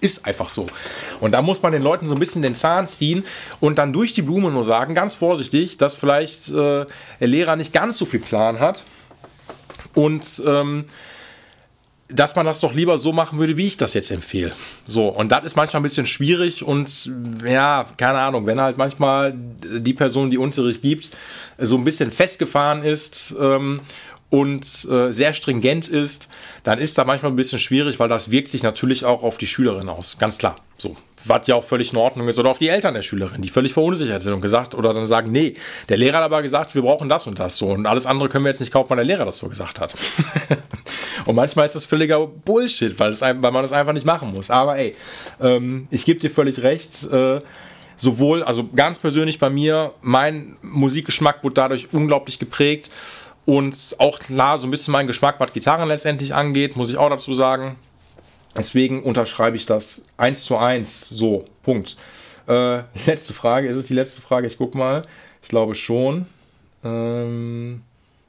ist 0.00 0.26
einfach 0.26 0.48
so. 0.48 0.66
Und 1.20 1.32
da 1.32 1.40
muss 1.40 1.62
man 1.62 1.72
den 1.72 1.82
Leuten 1.82 2.08
so 2.08 2.14
ein 2.14 2.20
bisschen 2.20 2.42
den 2.42 2.54
Zahn 2.54 2.86
ziehen 2.86 3.24
und 3.60 3.78
dann 3.78 3.92
durch 3.92 4.12
die 4.12 4.22
Blume 4.22 4.50
nur 4.50 4.64
sagen, 4.64 4.94
ganz 4.94 5.14
vorsichtig, 5.14 5.78
dass 5.78 5.94
vielleicht 5.94 6.48
äh, 6.50 6.86
der 7.20 7.28
Lehrer 7.28 7.56
nicht 7.56 7.72
ganz 7.72 7.98
so 7.98 8.04
viel 8.04 8.20
Plan 8.20 8.60
hat. 8.60 8.84
Und 9.94 10.42
ähm, 10.46 10.86
dass 12.08 12.36
man 12.36 12.44
das 12.44 12.60
doch 12.60 12.74
lieber 12.74 12.98
so 12.98 13.12
machen 13.12 13.38
würde, 13.38 13.56
wie 13.56 13.66
ich 13.66 13.76
das 13.76 13.94
jetzt 13.94 14.10
empfehle. 14.10 14.52
So, 14.86 15.08
und 15.08 15.32
das 15.32 15.44
ist 15.44 15.56
manchmal 15.56 15.80
ein 15.80 15.84
bisschen 15.84 16.06
schwierig 16.06 16.62
und 16.62 17.10
ja, 17.44 17.86
keine 17.96 18.18
Ahnung, 18.18 18.46
wenn 18.46 18.60
halt 18.60 18.76
manchmal 18.76 19.34
die 19.34 19.94
Person, 19.94 20.30
die 20.30 20.38
Unterricht 20.38 20.82
gibt, 20.82 21.12
so 21.58 21.76
ein 21.76 21.84
bisschen 21.84 22.10
festgefahren 22.10 22.84
ist 22.84 23.34
ähm, 23.40 23.80
und 24.28 24.64
äh, 24.90 25.12
sehr 25.12 25.32
stringent 25.32 25.88
ist, 25.88 26.28
dann 26.62 26.78
ist 26.78 26.98
da 26.98 27.04
manchmal 27.04 27.32
ein 27.32 27.36
bisschen 27.36 27.58
schwierig, 27.58 27.98
weil 27.98 28.08
das 28.08 28.30
wirkt 28.30 28.50
sich 28.50 28.62
natürlich 28.62 29.04
auch 29.04 29.22
auf 29.22 29.38
die 29.38 29.46
Schülerin 29.46 29.88
aus, 29.88 30.18
ganz 30.18 30.36
klar. 30.36 30.56
So, 30.76 30.96
was 31.24 31.46
ja 31.46 31.54
auch 31.54 31.64
völlig 31.64 31.92
in 31.92 31.98
Ordnung 31.98 32.28
ist, 32.28 32.38
oder 32.38 32.50
auf 32.50 32.58
die 32.58 32.68
Eltern 32.68 32.94
der 32.94 33.02
Schülerin, 33.02 33.42
die 33.42 33.48
völlig 33.48 33.72
verunsichert 33.72 34.22
sind 34.22 34.32
und 34.32 34.40
gesagt, 34.40 34.74
oder 34.74 34.92
dann 34.92 35.06
sagen, 35.06 35.32
nee, 35.32 35.54
der 35.88 35.96
Lehrer 35.96 36.18
hat 36.18 36.24
aber 36.24 36.42
gesagt, 36.42 36.74
wir 36.74 36.82
brauchen 36.82 37.08
das 37.08 37.26
und 37.26 37.38
das 37.38 37.56
so 37.56 37.68
und 37.68 37.86
alles 37.86 38.06
andere 38.06 38.28
können 38.28 38.44
wir 38.44 38.50
jetzt 38.50 38.60
nicht 38.60 38.72
kaufen, 38.72 38.90
weil 38.90 38.96
der 38.96 39.06
Lehrer 39.06 39.24
das 39.24 39.38
so 39.38 39.48
gesagt 39.48 39.80
hat. 39.80 39.94
und 41.24 41.34
manchmal 41.34 41.66
ist 41.66 41.74
das 41.74 41.84
völliger 41.84 42.26
Bullshit, 42.26 42.98
weil, 42.98 43.12
es, 43.12 43.20
weil 43.20 43.34
man 43.34 43.62
das 43.62 43.72
einfach 43.72 43.92
nicht 43.92 44.06
machen 44.06 44.32
muss. 44.32 44.50
Aber 44.50 44.76
ey, 44.76 44.94
ähm, 45.40 45.88
ich 45.90 46.04
gebe 46.04 46.20
dir 46.20 46.30
völlig 46.30 46.62
recht, 46.62 47.04
äh, 47.10 47.40
sowohl, 47.96 48.42
also 48.42 48.68
ganz 48.74 48.98
persönlich 48.98 49.38
bei 49.38 49.50
mir, 49.50 49.92
mein 50.02 50.56
Musikgeschmack 50.62 51.42
wurde 51.42 51.54
dadurch 51.54 51.88
unglaublich 51.92 52.38
geprägt 52.38 52.90
und 53.46 53.96
auch 53.98 54.18
klar 54.18 54.58
so 54.58 54.66
ein 54.66 54.70
bisschen 54.70 54.92
mein 54.92 55.06
Geschmack, 55.06 55.36
was 55.38 55.52
Gitarren 55.52 55.88
letztendlich 55.88 56.34
angeht, 56.34 56.76
muss 56.76 56.90
ich 56.90 56.96
auch 56.96 57.10
dazu 57.10 57.34
sagen. 57.34 57.76
Deswegen 58.56 59.02
unterschreibe 59.02 59.56
ich 59.56 59.66
das 59.66 60.04
eins 60.16 60.44
zu 60.44 60.56
eins. 60.56 61.08
So, 61.08 61.44
Punkt. 61.62 61.96
Äh, 62.46 62.82
letzte 63.06 63.32
Frage, 63.32 63.68
ist 63.68 63.76
es 63.76 63.86
die 63.86 63.94
letzte 63.94 64.20
Frage? 64.20 64.46
Ich 64.46 64.58
guck 64.58 64.74
mal. 64.74 65.04
Ich 65.42 65.48
glaube 65.48 65.74
schon. 65.74 66.26
Ähm, 66.84 67.82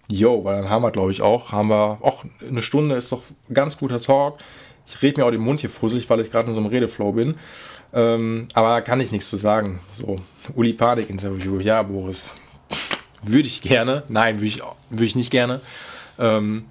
jo, 0.09 0.43
weil 0.43 0.61
dann 0.61 0.69
haben 0.69 0.81
wir, 0.81 0.91
glaube 0.91 1.11
ich, 1.11 1.21
auch, 1.21 1.51
haben 1.51 1.69
wir, 1.69 1.99
auch 2.01 2.25
eine 2.47 2.61
Stunde 2.61 2.95
ist 2.95 3.11
doch 3.11 3.21
ganz 3.53 3.77
guter 3.77 4.01
Talk. 4.01 4.39
Ich 4.87 5.01
rede 5.01 5.19
mir 5.19 5.25
auch 5.25 5.31
den 5.31 5.41
Mund 5.41 5.61
hier 5.61 5.69
fusselig, 5.69 6.09
weil 6.09 6.19
ich 6.19 6.31
gerade 6.31 6.47
in 6.47 6.53
so 6.53 6.59
einem 6.59 6.69
Redeflow 6.69 7.11
bin. 7.11 7.35
Ähm, 7.93 8.47
aber 8.53 8.81
kann 8.81 8.99
ich 8.99 9.11
nichts 9.11 9.29
zu 9.29 9.37
sagen. 9.37 9.79
So, 9.89 10.19
Uli 10.55 10.73
Panik 10.73 11.09
Interview. 11.09 11.59
Ja, 11.59 11.81
Boris. 11.83 12.33
Würde 13.23 13.47
ich 13.47 13.61
gerne. 13.61 14.03
Nein, 14.09 14.37
würde 14.37 14.47
ich, 14.47 14.61
würde 14.89 15.05
ich 15.05 15.15
nicht 15.15 15.31
gerne. 15.31 15.61
Ähm, 16.19 16.65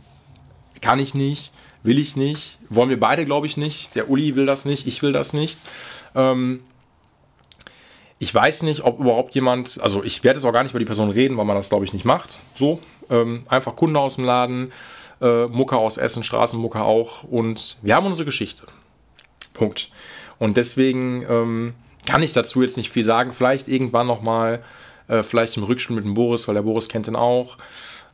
kann 0.80 0.98
ich 0.98 1.14
nicht. 1.14 1.52
Will 1.84 1.98
ich 1.98 2.16
nicht. 2.16 2.58
Wollen 2.70 2.88
wir 2.88 2.98
beide, 2.98 3.24
glaube 3.24 3.46
ich, 3.46 3.56
nicht. 3.56 3.94
Der 3.94 4.10
Uli 4.10 4.34
will 4.34 4.46
das 4.46 4.64
nicht. 4.64 4.86
Ich 4.86 5.02
will 5.02 5.12
das 5.12 5.32
nicht. 5.34 5.58
Ähm, 6.14 6.60
ich 8.18 8.34
weiß 8.34 8.62
nicht, 8.62 8.82
ob 8.84 8.98
überhaupt 9.00 9.34
jemand, 9.34 9.78
also 9.82 10.02
ich 10.02 10.24
werde 10.24 10.38
jetzt 10.38 10.46
auch 10.46 10.52
gar 10.52 10.62
nicht 10.62 10.72
über 10.72 10.78
die 10.78 10.86
Person 10.86 11.10
reden, 11.10 11.36
weil 11.36 11.44
man 11.44 11.56
das, 11.56 11.68
glaube 11.68 11.84
ich, 11.84 11.92
nicht 11.92 12.06
macht. 12.06 12.38
So, 12.54 12.80
ähm, 13.10 13.44
einfach 13.48 13.76
Kunde 13.76 14.00
aus 14.00 14.14
dem 14.14 14.24
Laden, 14.24 14.72
äh, 15.20 15.46
Mucke 15.46 15.76
aus 15.76 15.98
Essen, 15.98 16.24
Straßenmucke 16.24 16.80
auch 16.80 17.22
und 17.24 17.76
wir 17.82 17.94
haben 17.94 18.06
unsere 18.06 18.24
Geschichte. 18.24 18.66
Punkt. 19.52 19.90
Und 20.38 20.56
deswegen 20.56 21.24
ähm, 21.28 21.74
kann 22.06 22.22
ich 22.22 22.32
dazu 22.32 22.62
jetzt 22.62 22.78
nicht 22.78 22.90
viel 22.90 23.04
sagen. 23.04 23.34
Vielleicht 23.34 23.68
irgendwann 23.68 24.06
nochmal, 24.06 24.64
äh, 25.06 25.22
vielleicht 25.22 25.58
im 25.58 25.64
Rückspiel 25.64 25.94
mit 25.94 26.04
dem 26.04 26.14
Boris, 26.14 26.48
weil 26.48 26.54
der 26.54 26.62
Boris 26.62 26.88
kennt 26.88 27.06
ihn 27.08 27.16
auch. 27.16 27.58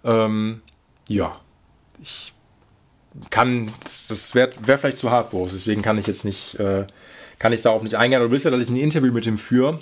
Ähm, 0.03 0.63
ja, 1.09 1.39
ich 2.03 2.33
kann, 3.31 3.73
das, 3.85 4.35
wäre 4.35 4.51
wär 4.61 4.79
vielleicht 4.79 4.97
zu 4.97 5.11
hart, 5.11 5.31
Boris, 5.31 5.53
deswegen 5.53 5.83
kann 5.83 5.99
ich 5.99 6.07
jetzt 6.07 6.25
nicht, 6.25 6.55
äh, 6.61 6.87
kann 7.39 7.53
ich 7.53 7.63
darauf 7.63 7.83
nicht 7.83 7.97
eingehen. 7.97 8.21
Du 8.21 8.31
willst 8.31 8.45
ja, 8.45 8.51
dass 8.51 8.63
ich 8.63 8.69
ein 8.69 8.77
Interview 8.77 9.13
mit 9.13 9.27
ihm 9.27 9.39
führe. 9.39 9.81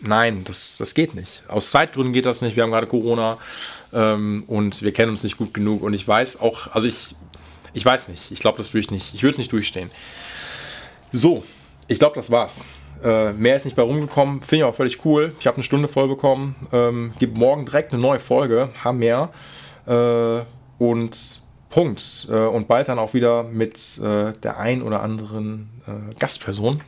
Nein, 0.00 0.44
das, 0.44 0.78
das 0.78 0.94
geht 0.94 1.14
nicht. 1.14 1.42
Aus 1.48 1.70
Zeitgründen 1.70 2.12
geht 2.12 2.24
das 2.24 2.40
nicht. 2.40 2.56
Wir 2.56 2.62
haben 2.62 2.70
gerade 2.70 2.86
Corona 2.86 3.38
ähm, 3.92 4.44
und 4.46 4.82
wir 4.82 4.92
kennen 4.92 5.10
uns 5.10 5.22
nicht 5.22 5.36
gut 5.36 5.52
genug. 5.52 5.82
Und 5.82 5.92
ich 5.92 6.06
weiß 6.06 6.40
auch, 6.40 6.68
also 6.68 6.86
ich, 6.86 7.14
ich 7.74 7.84
weiß 7.84 8.08
nicht. 8.08 8.30
Ich 8.30 8.40
glaube, 8.40 8.58
das 8.58 8.72
würde 8.72 8.84
ich 8.84 8.90
nicht. 8.90 9.14
Ich 9.14 9.22
würde 9.22 9.32
es 9.32 9.38
nicht 9.38 9.52
durchstehen. 9.52 9.90
So, 11.12 11.44
ich 11.88 11.98
glaube, 11.98 12.14
das 12.14 12.30
war's. 12.30 12.64
Äh, 13.02 13.32
mehr 13.32 13.56
ist 13.56 13.64
nicht 13.64 13.76
bei 13.76 13.82
rumgekommen. 13.82 14.42
Finde 14.42 14.64
ich 14.64 14.70
auch 14.70 14.74
völlig 14.74 15.04
cool. 15.04 15.34
Ich 15.38 15.46
habe 15.46 15.56
eine 15.56 15.64
Stunde 15.64 15.88
voll 15.88 16.08
bekommen. 16.08 16.54
Ähm, 16.72 17.12
gibt 17.18 17.36
morgen 17.36 17.66
direkt 17.66 17.92
eine 17.92 18.00
neue 18.00 18.20
Folge. 18.20 18.70
Haben 18.82 18.98
mehr. 18.98 19.30
Äh, 19.86 20.42
und 20.82 21.39
Punkt. 21.70 22.26
Äh, 22.28 22.34
und 22.34 22.68
bald 22.68 22.88
dann 22.88 22.98
auch 22.98 23.14
wieder 23.14 23.44
mit 23.44 23.98
äh, 23.98 24.32
der 24.32 24.58
ein 24.58 24.82
oder 24.82 25.02
anderen 25.02 25.70
äh, 25.86 26.14
Gastperson. 26.18 26.82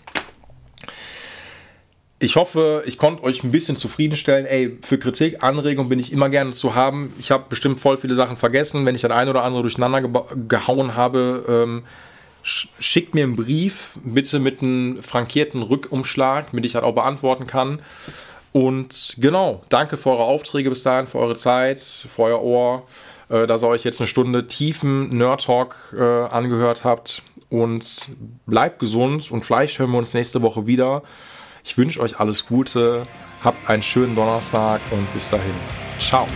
Ich 2.18 2.37
hoffe, 2.37 2.85
ich 2.87 2.99
konnte 2.99 3.24
euch 3.24 3.43
ein 3.43 3.51
bisschen 3.51 3.74
zufriedenstellen. 3.74 4.47
Ey, 4.47 4.78
für 4.83 4.99
Kritik, 4.99 5.43
Anregung 5.43 5.89
bin 5.89 5.99
ich 5.99 6.12
immer 6.12 6.28
gerne 6.28 6.53
zu 6.53 6.76
haben. 6.76 7.12
Ich 7.18 7.33
habe 7.33 7.47
bestimmt 7.49 7.80
voll 7.80 7.97
viele 7.97 8.14
Sachen 8.14 8.37
vergessen. 8.37 8.87
Wenn 8.87 8.95
ich 8.95 9.01
das 9.01 9.11
ein 9.11 9.28
oder 9.28 9.43
andere 9.43 9.62
durcheinander 9.62 10.03
gehauen 10.49 10.95
habe, 10.95 11.45
ähm, 11.49 11.83
schickt 12.45 13.14
mir 13.14 13.24
einen 13.24 13.35
Brief, 13.35 13.99
bitte 14.05 14.39
mit 14.39 14.62
einem 14.62 15.03
frankierten 15.03 15.62
Rückumschlag, 15.62 16.51
damit 16.51 16.64
ich 16.64 16.72
das 16.72 16.83
auch 16.83 16.95
beantworten 16.95 17.49
kann. 17.49 17.83
Und 18.53 19.16
genau, 19.18 19.62
danke 19.68 19.97
für 19.97 20.11
eure 20.11 20.24
Aufträge 20.24 20.68
bis 20.68 20.83
dahin, 20.83 21.09
für 21.09 21.18
eure 21.18 21.37
Zeit, 21.37 21.80
für 21.80 22.22
euer 22.22 22.43
Ohr, 22.43 22.87
äh, 23.33 23.47
dass 23.47 23.62
ihr 23.64 23.68
euch 23.68 23.83
jetzt 23.83 24.01
eine 24.01 24.07
Stunde 24.07 24.47
tiefen 24.47 25.16
Nerd 25.16 25.47
Talk 25.47 25.74
äh, 25.99 26.03
angehört 26.03 26.85
habt. 26.85 27.22
Und 27.49 28.09
bleibt 28.47 28.78
gesund 28.78 29.30
und 29.30 29.45
vielleicht 29.45 29.78
hören 29.78 29.91
wir 29.91 29.99
uns 29.99 30.14
nächste 30.14 30.41
Woche 30.41 30.66
wieder. 30.66 31.03
Ich 31.64 31.76
wünsche 31.76 32.01
euch 32.01 32.18
alles 32.18 32.47
Gute, 32.47 33.07
habt 33.45 33.68
einen 33.68 33.83
schönen 33.83 34.14
Donnerstag 34.14 34.80
und 34.91 35.12
bis 35.12 35.28
dahin. 35.28 35.53
Ciao. 35.99 36.26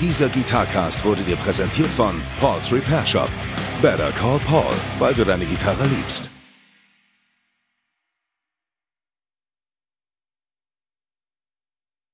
Dieser 0.00 0.28
Gitarcast 0.28 1.04
wurde 1.04 1.22
dir 1.22 1.36
präsentiert 1.36 1.88
von 1.88 2.20
Paul's 2.40 2.72
Repair 2.72 3.06
Shop. 3.06 3.30
Better 3.80 4.10
call 4.18 4.40
Paul, 4.40 4.74
weil 4.98 5.14
du 5.14 5.24
deine 5.24 5.44
Gitarre 5.44 5.84
liebst. 5.84 6.39